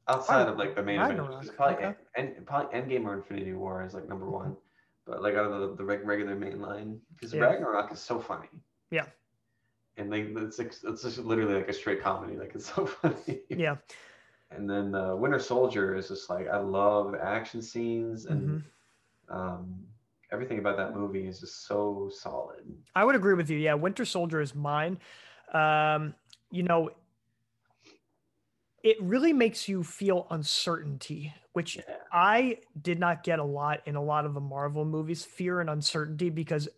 Outside 0.07 0.47
of 0.47 0.57
like 0.57 0.75
the 0.75 0.83
main 0.83 0.99
Ragnarok, 0.99 1.43
it's 1.43 1.51
probably 1.51 1.83
okay. 1.85 1.95
and 2.15 2.45
probably 2.45 2.79
Endgame 2.79 3.05
or 3.05 3.15
Infinity 3.15 3.53
War 3.53 3.83
is 3.83 3.93
like 3.93 4.07
number 4.07 4.29
one, 4.29 4.55
but 5.05 5.21
like 5.21 5.33
out 5.35 5.51
of 5.51 5.61
the, 5.71 5.75
the 5.75 5.83
regular 5.83 6.35
main 6.35 6.61
line, 6.61 6.99
because 7.13 7.33
Yeah. 7.33 7.41
Ragnarok 7.41 7.91
is 7.91 7.99
so 7.99 8.19
funny. 8.19 8.49
Yeah. 8.91 9.05
And 9.97 10.09
like 10.09 10.27
it's 10.35 10.59
like, 10.59 10.73
it's 10.83 11.01
just 11.01 11.17
literally 11.19 11.55
like 11.55 11.69
a 11.69 11.73
straight 11.73 12.01
comedy, 12.01 12.37
like 12.37 12.53
it's 12.53 12.73
so 12.73 12.85
funny. 13.01 13.41
Yeah. 13.49 13.77
And 14.57 14.69
then 14.69 14.95
uh, 14.95 15.15
Winter 15.15 15.39
Soldier 15.39 15.95
is 15.95 16.07
just 16.09 16.29
like 16.29 16.47
I 16.47 16.57
love 16.57 17.11
the 17.11 17.23
action 17.23 17.61
scenes 17.61 18.25
and 18.25 18.47
Mhm. 18.47 18.63
um, 19.29 19.87
everything 20.31 20.59
about 20.59 20.77
that 20.77 20.95
movie 20.95 21.27
is 21.27 21.39
just 21.39 21.65
so 21.67 22.09
solid. 22.13 22.65
I 22.95 23.03
would 23.03 23.15
agree 23.15 23.33
with 23.33 23.49
you. 23.49 23.57
Yeah, 23.57 23.73
Winter 23.73 24.05
Soldier 24.05 24.41
is 24.41 24.55
mine. 24.55 24.99
Um, 25.53 26.15
you 26.51 26.63
know, 26.63 26.91
it 28.83 29.01
really 29.01 29.33
makes 29.33 29.67
you 29.67 29.83
feel 29.83 30.27
uncertainty, 30.29 31.33
which 31.53 31.77
Yeah. 31.77 31.97
I 32.11 32.59
did 32.81 32.99
not 32.99 33.23
get 33.23 33.39
a 33.39 33.43
lot 33.43 33.81
in 33.85 33.95
a 33.95 34.03
lot 34.03 34.25
of 34.25 34.33
the 34.33 34.39
Marvel 34.39 34.85
movies, 34.85 35.25
fear 35.25 35.59
and 35.59 35.69
uncertainty, 35.69 36.29
because 36.29 36.69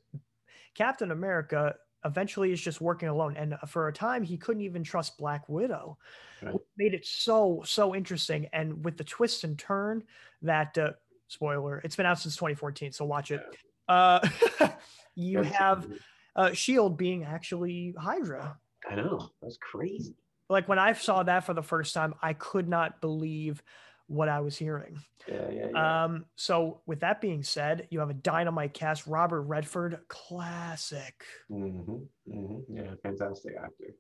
Captain 0.74 1.12
America 1.12 1.76
eventually 2.06 2.52
is 2.52 2.62
just 2.62 2.82
working 2.82 3.10
alone. 3.10 3.36
And 3.38 3.58
for 3.68 3.88
a 3.88 3.94
time, 3.94 4.24
he 4.24 4.38
couldn't 4.38 4.64
even 4.64 4.84
trust 4.84 5.18
Black 5.18 5.48
Widow. 5.50 5.98
Right. 6.42 6.54
which 6.54 6.64
Made 6.78 6.94
it 6.94 7.06
so, 7.06 7.64
so 7.66 7.96
interesting. 7.96 8.48
And 8.54 8.84
with 8.86 8.98
the 8.98 9.04
twist 9.04 9.44
and 9.44 9.58
turn 9.58 10.04
that, 10.44 10.78
uh, 10.78 10.92
spoiler, 11.28 11.80
it's 11.80 11.96
been 11.96 12.06
out 12.06 12.20
since 12.20 12.36
2014, 12.36 12.92
so 12.92 13.06
watch 13.06 13.32
it. 13.32 13.42
Uh, 13.88 14.28
you 15.16 15.42
have 15.42 15.88
uh, 16.36 16.52
Shield 16.52 16.98
being 16.98 17.24
actually 17.24 17.96
Hydra. 17.98 18.58
I 18.90 18.96
know 18.96 19.32
that's 19.42 19.58
crazy. 19.58 20.16
Like 20.50 20.70
when 20.70 20.80
I 20.80 20.94
saw 20.94 21.24
that 21.24 21.46
for 21.46 21.54
the 21.54 21.64
first 21.64 21.94
time, 21.94 22.14
I 22.22 22.34
could 22.34 22.70
not 22.70 23.02
believe 23.02 23.62
what 24.08 24.30
I 24.30 24.40
was 24.40 24.58
hearing. 24.58 24.98
Yeah, 25.28 25.50
yeah, 25.52 25.68
yeah. 25.74 26.04
Um, 26.06 26.26
so 26.36 26.82
with 26.86 27.02
that 27.02 27.20
being 27.22 27.44
said, 27.44 27.88
you 27.92 28.00
have 28.00 28.10
a 28.10 28.14
dynamite 28.16 28.74
cast, 28.74 29.06
Robert 29.08 29.42
Redford, 29.42 30.00
classic. 30.08 31.24
hmm 31.50 31.82
hmm 32.30 32.60
Yeah, 32.70 32.92
fantastic 33.04 33.54
actor. 33.62 33.94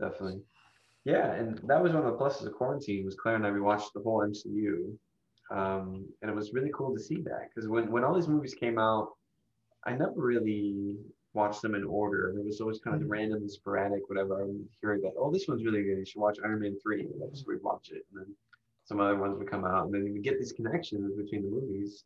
Definitely. 0.00 0.42
Yeah, 1.04 1.32
and 1.32 1.58
that 1.68 1.82
was 1.82 1.92
one 1.92 2.04
of 2.04 2.12
the 2.12 2.18
pluses 2.18 2.46
of 2.46 2.54
quarantine 2.54 3.04
was 3.04 3.14
Claire 3.14 3.36
and 3.36 3.46
I 3.46 3.50
we 3.50 3.60
watched 3.60 3.92
the 3.94 4.00
whole 4.00 4.20
MCU. 4.26 4.98
Um, 5.50 6.06
and 6.22 6.30
it 6.30 6.34
was 6.34 6.52
really 6.52 6.70
cool 6.74 6.92
to 6.94 7.00
see 7.00 7.22
that 7.22 7.50
because 7.54 7.68
when, 7.68 7.90
when 7.92 8.02
all 8.02 8.14
these 8.14 8.26
movies 8.26 8.54
came 8.54 8.78
out, 8.78 9.10
I 9.84 9.92
never 9.92 10.14
really 10.16 10.96
watched 11.34 11.62
them 11.62 11.76
in 11.76 11.84
order. 11.84 12.34
It 12.36 12.44
was 12.44 12.60
always 12.60 12.80
kind 12.80 12.96
of 12.96 13.02
Mhm. 13.06 13.10
random 13.10 13.42
and 13.42 13.50
sporadic, 13.50 14.08
whatever. 14.08 14.42
I'm 14.42 14.68
hearing 14.80 15.02
that, 15.02 15.12
oh, 15.16 15.30
this 15.30 15.46
one's 15.46 15.64
really 15.64 15.84
good. 15.84 15.98
You 15.98 16.04
should 16.04 16.20
watch 16.20 16.38
Iron 16.42 16.60
Man 16.60 16.76
3. 16.82 17.02
And 17.02 17.22
I 17.22 17.28
just 17.28 17.46
would 17.46 17.62
watch 17.62 17.90
it. 17.92 18.04
And 18.10 18.22
then 18.22 18.36
some 18.86 19.00
other 19.00 19.16
ones 19.16 19.36
would 19.38 19.50
come 19.50 19.64
out. 19.64 19.84
And 19.86 19.94
then 19.94 20.06
you 20.06 20.12
would 20.14 20.24
get 20.24 20.38
these 20.38 20.52
connections 20.52 21.14
between 21.16 21.42
the 21.42 21.50
movies. 21.50 22.04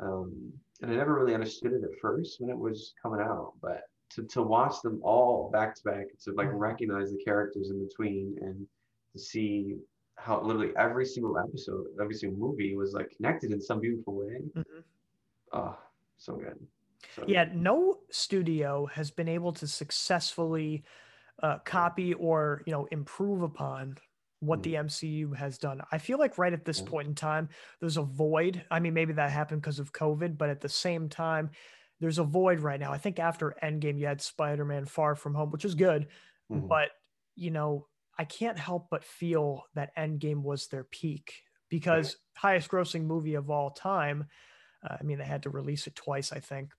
Um, 0.00 0.52
and 0.82 0.90
I 0.90 0.96
never 0.96 1.14
really 1.14 1.34
understood 1.34 1.72
it 1.72 1.82
at 1.82 1.98
first 2.00 2.40
when 2.40 2.50
it 2.50 2.58
was 2.58 2.94
coming 3.02 3.20
out. 3.20 3.54
But 3.62 3.82
to, 4.10 4.24
to 4.24 4.42
watch 4.42 4.82
them 4.82 5.00
all 5.02 5.50
back 5.50 5.74
to 5.76 5.82
back, 5.84 6.06
to 6.24 6.32
like 6.32 6.48
Mhm. 6.48 6.58
recognize 6.58 7.10
the 7.10 7.22
characters 7.24 7.70
in 7.70 7.84
between 7.86 8.36
and 8.42 8.66
to 9.12 9.18
see 9.18 9.78
how 10.16 10.42
literally 10.42 10.72
every 10.76 11.06
single 11.06 11.38
episode, 11.38 11.86
every 12.00 12.14
single 12.14 12.38
movie 12.38 12.74
was 12.76 12.92
like 12.92 13.10
connected 13.16 13.52
in 13.52 13.60
some 13.60 13.80
beautiful 13.80 14.14
way. 14.14 14.40
Mhm. 14.56 14.84
Oh, 15.52 15.78
so 16.16 16.36
good. 16.36 16.66
So 17.14 17.24
Yeah, 17.28 17.44
no 17.54 18.00
studio 18.10 18.86
has 18.86 19.10
been 19.12 19.28
able 19.28 19.52
to 19.52 19.66
successfully 19.68 20.82
uh, 21.42 21.58
copy 21.60 22.14
or 22.14 22.62
you 22.66 22.72
know 22.72 22.86
improve 22.86 23.42
upon 23.42 23.96
what 24.40 24.62
the 24.62 24.74
MCU 24.74 25.32
has 25.36 25.58
done. 25.58 25.80
I 25.90 25.98
feel 25.98 26.18
like 26.18 26.38
right 26.38 26.52
at 26.52 26.64
this 26.64 26.80
Mm. 26.80 26.86
point 26.86 27.08
in 27.08 27.14
time, 27.14 27.48
there's 27.80 27.96
a 27.96 28.02
void. 28.02 28.64
I 28.70 28.80
mean, 28.80 28.94
maybe 28.94 29.12
that 29.14 29.30
happened 29.30 29.60
because 29.62 29.78
of 29.78 29.92
COVID, 29.92 30.38
but 30.38 30.48
at 30.48 30.60
the 30.60 30.68
same 30.68 31.08
time, 31.08 31.50
there's 32.00 32.18
a 32.18 32.24
void 32.24 32.60
right 32.60 32.78
now. 32.78 32.92
I 32.92 32.98
think 32.98 33.18
after 33.18 33.56
Endgame, 33.62 33.98
you 33.98 34.06
had 34.06 34.20
Spider-Man: 34.20 34.84
Far 34.84 35.16
From 35.16 35.34
Home, 35.34 35.50
which 35.50 35.64
is 35.64 35.74
good, 35.74 36.08
Mhm. 36.50 36.68
but 36.68 36.90
you 37.34 37.50
know, 37.50 37.88
I 38.16 38.24
can't 38.24 38.58
help 38.58 38.88
but 38.90 39.04
feel 39.04 39.64
that 39.74 39.94
Endgame 39.96 40.42
was 40.42 40.68
their 40.68 40.84
peak 40.84 41.42
because 41.68 42.16
highest 42.36 42.68
grossing 42.70 43.04
movie 43.04 43.34
of 43.34 43.50
all 43.50 43.70
time. 43.70 44.28
Uh, 44.82 44.96
I 45.00 45.02
mean, 45.02 45.18
they 45.18 45.24
had 45.24 45.42
to 45.44 45.50
release 45.50 45.86
it 45.86 45.94
twice, 45.96 46.32
I 46.32 46.40
think, 46.40 46.72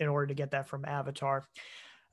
in 0.00 0.08
order 0.08 0.26
to 0.28 0.34
get 0.34 0.50
that 0.52 0.66
from 0.66 0.84
Avatar. 0.84 1.46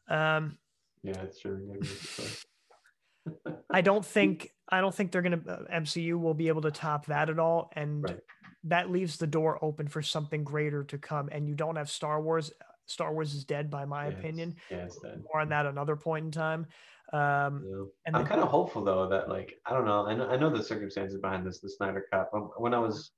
Um, 0.07 0.57
yeah, 1.03 1.21
it's 1.21 1.39
true. 1.39 1.65
Yeah, 1.67 1.75
it's 1.81 2.15
true. 2.15 3.55
I 3.69 3.81
don't 3.81 4.05
think 4.17 4.53
I 4.71 4.79
don't 4.81 4.93
think 4.95 5.11
they're 5.11 5.21
gonna 5.21 5.41
uh, 5.47 5.63
MCU 5.73 6.19
will 6.19 6.33
be 6.33 6.47
able 6.47 6.61
to 6.61 6.71
top 6.71 7.05
that 7.07 7.29
at 7.29 7.39
all, 7.39 7.71
and 7.75 8.03
Right. 8.03 8.19
that 8.65 8.89
leaves 8.89 9.17
the 9.17 9.27
door 9.27 9.59
open 9.63 9.87
for 9.87 10.01
something 10.01 10.43
greater 10.43 10.83
to 10.85 10.97
come. 10.97 11.29
And 11.31 11.47
you 11.47 11.55
don't 11.55 11.75
have 11.75 11.89
Star 11.89 12.21
Wars. 12.21 12.51
Star 12.85 13.13
Wars 13.13 13.33
is 13.33 13.43
dead, 13.45 13.69
by 13.69 13.85
my 13.85 14.07
it's- 14.07 14.19
opinion. 14.19 14.55
Yeah, 14.69 14.85
it's 14.85 14.97
dead. 14.99 15.23
More 15.23 15.41
on 15.41 15.49
that 15.49 15.65
another 15.65 15.95
point 15.95 16.25
in 16.25 16.31
time. 16.31 16.67
Um, 17.13 17.65
Yeah. 17.67 17.83
and 18.05 18.15
I'm 18.15 18.25
kind 18.25 18.39
of 18.41 18.47
hopeful 18.47 18.83
though 18.85 19.09
that 19.09 19.27
like 19.27 19.59
I 19.65 19.73
don't 19.73 19.83
know 19.85 20.05
I 20.05 20.13
know 20.15 20.27
I 20.29 20.37
know 20.37 20.49
the 20.49 20.63
circumstances 20.63 21.19
behind 21.19 21.45
this 21.45 21.59
the 21.59 21.69
Snyder 21.69 22.05
Cut 22.09 22.29
when 22.57 22.73
I 22.73 22.79
was 22.79 23.11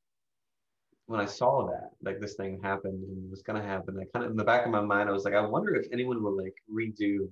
when 1.05 1.19
I 1.19 1.25
saw 1.25 1.67
that 1.67 1.91
like 2.01 2.19
this 2.19 2.33
thing 2.35 2.59
happened 2.63 3.03
and 3.03 3.29
was 3.29 3.43
gonna 3.43 3.61
happen 3.61 3.99
I 3.99 4.05
kind 4.11 4.25
of 4.25 4.31
in 4.31 4.37
the 4.37 4.43
back 4.43 4.65
of 4.65 4.71
my 4.71 4.81
mind 4.81 5.09
I 5.09 5.11
was 5.11 5.25
like 5.25 5.35
I 5.35 5.41
wonder 5.45 5.75
if 5.75 5.85
anyone 5.91 6.23
will 6.23 6.35
like 6.35 6.55
redo 6.73 7.29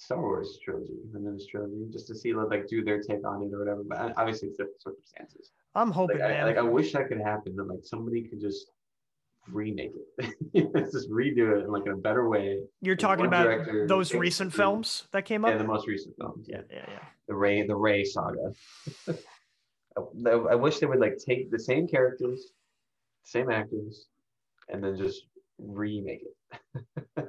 Star 0.00 0.20
Wars 0.20 0.58
trilogy 0.64 0.94
the 1.12 1.20
newest 1.20 1.50
trilogy 1.50 1.86
just 1.92 2.06
to 2.08 2.14
see 2.14 2.32
like 2.32 2.66
do 2.66 2.82
their 2.82 3.00
take 3.00 3.26
on 3.26 3.42
it 3.42 3.54
or 3.54 3.58
whatever 3.58 3.82
but 3.86 4.14
obviously 4.16 4.48
it's 4.48 4.56
different 4.56 4.80
circumstances 4.80 5.52
I'm 5.74 5.90
hoping, 5.90 6.18
like 6.18 6.30
I, 6.32 6.44
like 6.44 6.56
I 6.56 6.62
wish 6.62 6.92
that 6.94 7.08
could 7.08 7.20
happen 7.20 7.54
that 7.56 7.64
like 7.64 7.84
somebody 7.84 8.22
could 8.22 8.40
just 8.40 8.70
remake 9.48 9.92
it 10.54 10.72
just 10.92 11.10
redo 11.10 11.58
it 11.58 11.64
in 11.64 11.70
like 11.70 11.86
a 11.86 11.96
better 11.96 12.28
way 12.28 12.60
You're 12.80 12.96
talking 12.96 13.26
about 13.26 13.44
director 13.44 13.86
those 13.86 14.14
recent 14.14 14.54
films 14.54 15.06
that 15.12 15.26
came 15.26 15.44
up. 15.44 15.50
yeah 15.50 15.58
the 15.58 15.64
most 15.64 15.86
recent 15.86 16.16
films 16.16 16.46
yeah, 16.48 16.62
yeah, 16.70 16.86
yeah. 16.88 16.98
the 17.28 17.34
Rey 17.34 17.66
the 17.66 17.76
Rey 17.76 18.04
saga. 18.04 18.54
I, 20.26 20.30
I 20.30 20.54
wish 20.54 20.78
they 20.78 20.86
would 20.86 21.00
like 21.00 21.18
take 21.18 21.50
the 21.50 21.58
same 21.58 21.86
characters, 21.88 22.52
same 23.24 23.50
actors, 23.50 24.06
and 24.68 24.82
then 24.82 24.96
just 24.96 25.24
remake 25.58 26.22
it. 26.22 26.76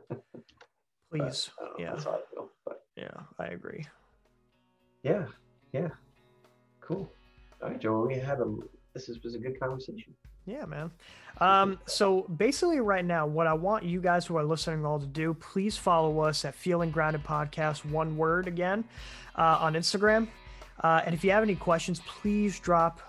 Please. 1.10 1.49
Don't 1.60 1.68
know, 1.68 1.76
yeah. 1.80 1.91
that's 1.91 2.06
how 2.06 2.11
I 2.11 2.19
feel. 2.34 2.49
Yeah, 3.02 3.22
I 3.40 3.48
agree. 3.48 3.84
yeah, 5.02 5.26
yeah, 5.73 5.90
cool. 6.80 7.11
All 7.61 7.69
right, 7.69 7.80
Joe, 7.80 8.06
we 8.06 8.15
had 8.15 8.40
a 8.40 8.56
this 8.94 9.10
is, 9.10 9.23
was 9.23 9.34
a 9.36 9.40
good 9.40 9.60
conversation. 9.60 10.14
Yeah, 10.45 10.65
man. 10.65 10.91
Um, 11.40 11.80
so 11.86 12.23
basically, 12.38 12.80
right 12.80 13.06
now, 13.06 13.26
what 13.26 13.48
I 13.48 13.53
want 13.53 13.86
you 13.86 14.02
guys 14.02 14.26
who 14.26 14.38
are 14.38 14.44
listening 14.44 14.86
all 14.86 14.99
to 14.99 15.06
do, 15.06 15.34
please 15.36 15.78
follow 15.78 16.19
us 16.19 16.45
at 16.45 16.53
Feeling 16.56 16.91
Grounded 16.91 17.23
Podcast, 17.23 17.86
one 17.86 18.18
word 18.18 18.48
again, 18.48 18.84
uh, 19.36 19.57
on 19.61 19.73
Instagram. 19.73 20.28
Uh, 20.84 21.02
and 21.06 21.15
if 21.15 21.23
you 21.23 21.32
have 21.32 21.44
any 21.44 21.56
questions, 21.56 22.02
please 22.06 22.60
drop, 22.60 23.02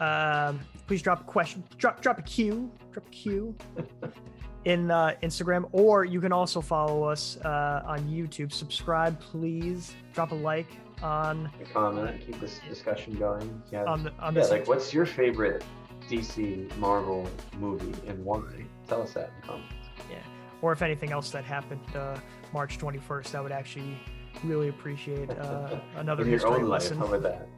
um, 0.00 0.60
please 0.86 1.02
drop 1.02 1.20
a 1.20 1.24
question, 1.24 1.62
drop 1.76 2.00
drop 2.00 2.18
a 2.18 2.22
Q, 2.22 2.70
drop 2.92 3.06
a 3.06 3.10
Q 3.10 3.54
in 4.66 4.90
uh, 4.90 5.14
Instagram, 5.22 5.68
or 5.70 6.04
you 6.04 6.20
can 6.20 6.32
also 6.32 6.60
follow 6.60 7.04
us 7.04 7.38
uh, 7.44 7.82
on 7.86 8.00
YouTube. 8.00 8.52
Subscribe, 8.52 9.18
please. 9.20 9.94
Drop 10.12 10.32
a 10.32 10.34
like 10.34 10.66
on 11.02 11.48
A 11.60 11.64
comment, 11.66 12.20
keep 12.26 12.40
this 12.40 12.60
discussion 12.68 13.14
going. 13.14 13.62
Yeah, 13.70 13.84
on 13.84 14.02
the 14.02 14.12
on 14.18 14.34
yeah 14.34 14.44
like 14.46 14.66
what's 14.66 14.92
your 14.92 15.06
favorite 15.06 15.64
DC 16.10 16.76
Marvel 16.78 17.28
movie 17.58 17.94
and 18.08 18.22
why? 18.24 18.42
Tell 18.88 19.02
us 19.02 19.12
that 19.12 19.28
in 19.28 19.40
the 19.40 19.46
comments. 19.46 19.72
Yeah. 20.10 20.18
Or 20.62 20.72
if 20.72 20.82
anything 20.82 21.12
else 21.12 21.30
that 21.30 21.44
happened 21.44 21.80
uh, 21.94 22.16
March 22.52 22.78
21st, 22.78 23.34
I 23.36 23.40
would 23.40 23.52
actually 23.52 23.96
really 24.42 24.68
appreciate 24.68 25.30
uh, 25.30 25.78
another 25.96 26.22
in 26.22 26.30
your 26.30 26.38
history 26.38 26.54
own 26.54 26.62
life, 26.62 26.82
lesson. 26.82 26.98
how 26.98 27.06
about 27.06 27.22
that? 27.22 27.48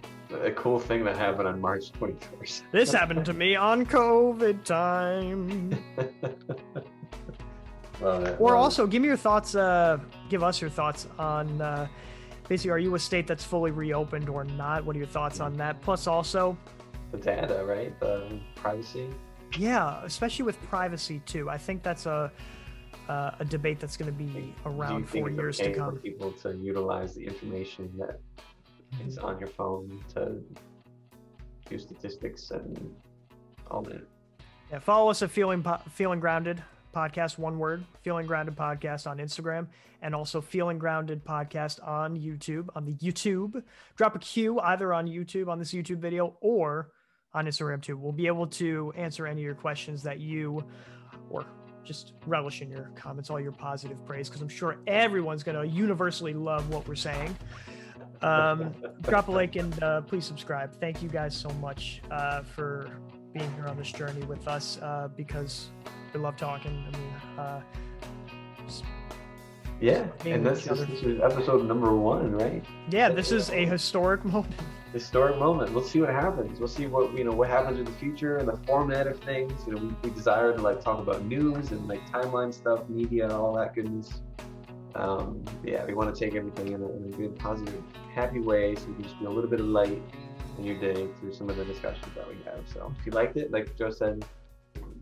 A 0.44 0.50
cool 0.50 0.78
thing 0.78 1.04
that 1.04 1.16
happened 1.16 1.48
on 1.48 1.58
March 1.58 1.90
21st. 1.92 2.62
This 2.70 2.92
happened 2.92 3.24
to 3.24 3.32
me 3.44 3.56
on 3.56 3.86
COVID 3.86 4.62
time. 4.64 5.78
Or 8.00 8.56
also, 8.56 8.86
give 8.86 9.02
me 9.02 9.08
your 9.08 9.16
thoughts. 9.16 9.54
Uh, 9.54 9.98
give 10.28 10.42
us 10.42 10.60
your 10.60 10.70
thoughts 10.70 11.08
on 11.18 11.60
uh, 11.60 11.88
basically, 12.48 12.70
are 12.70 12.78
you 12.78 12.94
a 12.94 12.98
state 12.98 13.26
that's 13.26 13.44
fully 13.44 13.70
reopened 13.70 14.28
or 14.28 14.44
not? 14.44 14.84
What 14.84 14.96
are 14.96 14.98
your 14.98 15.08
thoughts 15.08 15.40
on 15.40 15.56
that? 15.56 15.80
Plus, 15.82 16.06
also, 16.06 16.56
the 17.12 17.18
data, 17.18 17.64
right? 17.64 17.98
The 18.00 18.38
privacy. 18.54 19.08
yeah, 19.56 20.02
especially 20.04 20.44
with 20.44 20.60
privacy 20.62 21.20
too. 21.26 21.48
I 21.48 21.58
think 21.58 21.82
that's 21.82 22.06
a 22.06 22.32
uh, 23.08 23.30
a 23.38 23.44
debate 23.44 23.80
that's 23.80 23.96
going 23.96 24.10
to 24.10 24.16
be 24.16 24.54
around 24.66 25.08
for 25.08 25.28
it's 25.28 25.36
years 25.36 25.60
okay 25.60 25.72
to 25.72 25.78
for 25.78 25.92
people 25.96 26.32
to 26.32 26.54
utilize 26.56 27.14
the 27.14 27.24
information 27.24 27.90
that 27.98 28.20
is 29.06 29.18
on 29.18 29.38
your 29.38 29.48
phone 29.48 30.02
to 30.14 30.42
do 31.68 31.78
statistics 31.78 32.50
and 32.50 32.94
all 33.70 33.82
that? 33.82 34.02
Yeah, 34.70 34.78
follow 34.78 35.10
us 35.10 35.22
at 35.22 35.30
Feeling 35.30 35.64
Feeling 35.90 36.20
Grounded 36.20 36.62
Podcast, 36.98 37.38
one 37.38 37.60
word, 37.60 37.84
Feeling 38.02 38.26
Grounded 38.26 38.56
Podcast 38.56 39.06
on 39.06 39.18
Instagram, 39.18 39.68
and 40.02 40.16
also 40.16 40.40
Feeling 40.40 40.78
Grounded 40.78 41.24
Podcast 41.24 41.86
on 41.86 42.18
YouTube. 42.18 42.68
On 42.74 42.84
the 42.84 42.94
YouTube, 42.94 43.62
drop 43.94 44.16
a 44.16 44.18
Q 44.18 44.58
either 44.58 44.92
on 44.92 45.06
YouTube 45.06 45.46
on 45.48 45.60
this 45.60 45.72
YouTube 45.72 45.98
video 45.98 46.36
or 46.40 46.90
on 47.32 47.46
Instagram 47.46 47.80
too. 47.80 47.96
We'll 47.96 48.10
be 48.10 48.26
able 48.26 48.48
to 48.48 48.92
answer 48.96 49.28
any 49.28 49.42
of 49.42 49.44
your 49.44 49.54
questions 49.54 50.02
that 50.02 50.18
you 50.18 50.64
or 51.30 51.44
just 51.84 52.14
relish 52.26 52.62
in 52.62 52.68
your 52.68 52.90
comments, 52.96 53.30
all 53.30 53.38
your 53.38 53.52
positive 53.52 54.04
praise, 54.04 54.28
because 54.28 54.42
I'm 54.42 54.48
sure 54.48 54.78
everyone's 54.88 55.44
gonna 55.44 55.64
universally 55.64 56.34
love 56.34 56.68
what 56.68 56.88
we're 56.88 56.96
saying. 56.96 57.36
Um, 58.22 58.74
drop 59.02 59.28
a 59.28 59.30
like 59.30 59.54
and 59.54 59.80
uh, 59.84 60.00
please 60.00 60.24
subscribe. 60.24 60.74
Thank 60.80 61.00
you 61.00 61.08
guys 61.08 61.36
so 61.36 61.48
much 61.60 62.02
uh, 62.10 62.42
for 62.42 62.90
being 63.32 63.52
here 63.54 63.68
on 63.68 63.76
this 63.76 63.92
journey 63.92 64.22
with 64.22 64.48
us 64.48 64.78
uh, 64.82 65.08
because 65.16 65.68
we 66.12 66.20
love 66.20 66.36
talking. 66.36 66.84
I 66.92 66.96
mean, 66.96 67.12
uh, 67.38 67.60
Yeah, 69.80 70.06
and 70.24 70.44
this 70.44 70.66
is, 70.66 70.86
this 70.86 71.02
is 71.02 71.20
episode 71.20 71.66
number 71.66 71.94
one, 71.94 72.32
right? 72.32 72.64
yeah, 72.90 73.08
this 73.10 73.30
is 73.30 73.50
a 73.50 73.64
historic 73.64 74.24
moment. 74.24 74.54
Historic 74.94 75.36
moment. 75.36 75.70
We'll 75.74 75.84
see 75.84 76.00
what 76.00 76.08
happens. 76.08 76.58
We'll 76.58 76.66
see 76.66 76.86
what 76.86 77.12
you 77.12 77.22
know 77.22 77.32
what 77.32 77.50
happens 77.50 77.78
in 77.78 77.84
the 77.84 77.92
future 77.92 78.38
and 78.38 78.48
the 78.48 78.56
format 78.66 79.06
of 79.06 79.20
things. 79.20 79.52
You 79.66 79.74
know, 79.74 79.82
we, 79.82 80.08
we 80.08 80.10
desire 80.16 80.54
to 80.56 80.62
like 80.62 80.80
talk 80.80 80.98
about 80.98 81.26
news 81.26 81.72
and 81.72 81.86
like 81.86 82.00
timeline 82.10 82.54
stuff, 82.54 82.88
media, 82.88 83.24
and 83.24 83.32
all 83.34 83.54
that 83.56 83.74
goodness. 83.74 84.22
Um, 84.94 85.44
yeah, 85.62 85.84
we 85.84 85.92
want 85.92 86.14
to 86.14 86.18
take 86.18 86.34
everything 86.34 86.68
in 86.72 86.82
a, 86.82 86.88
in 86.88 87.12
a 87.12 87.16
good, 87.18 87.38
positive, 87.38 87.82
happy 88.14 88.40
way, 88.40 88.74
so 88.76 88.88
you 88.88 88.94
can 88.94 89.02
just 89.02 89.18
be 89.18 89.26
a 89.26 89.30
little 89.30 89.50
bit 89.50 89.60
of 89.60 89.66
light 89.66 90.02
in 90.56 90.64
your 90.64 90.80
day 90.80 91.06
through 91.20 91.34
some 91.34 91.50
of 91.50 91.56
the 91.58 91.66
discussions 91.66 92.06
that 92.16 92.26
we 92.26 92.36
have. 92.44 92.64
So 92.72 92.90
if 92.98 93.04
you 93.04 93.12
liked 93.12 93.36
it, 93.36 93.50
like 93.50 93.76
Joe 93.76 93.90
said, 93.90 94.24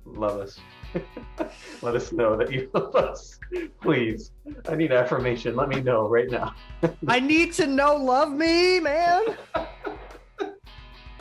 love 0.04 0.40
us. 0.40 0.58
Let 1.82 1.94
us 1.94 2.12
know 2.12 2.36
that 2.36 2.52
you 2.52 2.70
love 2.74 2.94
us. 2.94 3.38
Please. 3.80 4.32
I 4.68 4.74
need 4.74 4.92
affirmation. 4.92 5.56
Let 5.56 5.68
me 5.68 5.80
know 5.80 6.08
right 6.08 6.30
now. 6.30 6.54
I 7.08 7.20
need 7.20 7.52
to 7.54 7.66
know, 7.66 7.96
love 7.96 8.32
me, 8.32 8.80
man. 8.80 9.36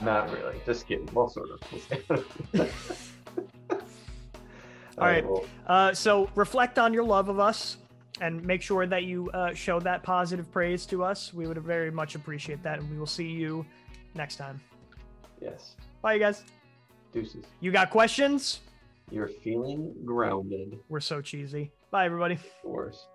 Not 0.01 0.31
really. 0.31 0.55
Just 0.65 0.87
kidding. 0.87 1.09
Well, 1.13 1.29
sort 1.29 1.49
of. 1.49 2.69
All 4.97 5.07
right. 5.07 5.25
Uh, 5.67 5.93
so 5.93 6.29
reflect 6.35 6.79
on 6.79 6.93
your 6.93 7.03
love 7.03 7.29
of 7.29 7.39
us 7.39 7.77
and 8.21 8.43
make 8.45 8.61
sure 8.61 8.85
that 8.87 9.03
you 9.03 9.29
uh, 9.31 9.53
show 9.53 9.79
that 9.81 10.03
positive 10.03 10.49
praise 10.51 10.85
to 10.87 11.03
us. 11.03 11.33
We 11.33 11.47
would 11.47 11.57
very 11.57 11.91
much 11.91 12.15
appreciate 12.15 12.63
that, 12.63 12.79
and 12.79 12.89
we 12.89 12.97
will 12.97 13.05
see 13.05 13.27
you 13.27 13.65
next 14.13 14.37
time. 14.37 14.61
yes. 15.41 15.75
Bye, 16.01 16.13
you 16.13 16.19
guys. 16.19 16.43
Deuces. 17.11 17.45
You 17.59 17.71
got 17.71 17.89
questions? 17.89 18.59
You're 19.11 19.27
feeling 19.27 19.93
grounded. 20.03 20.79
We're 20.89 20.99
so 20.99 21.21
cheesy. 21.21 21.71
Bye, 21.91 22.05
everybody. 22.05 22.39
Worse. 22.63 23.07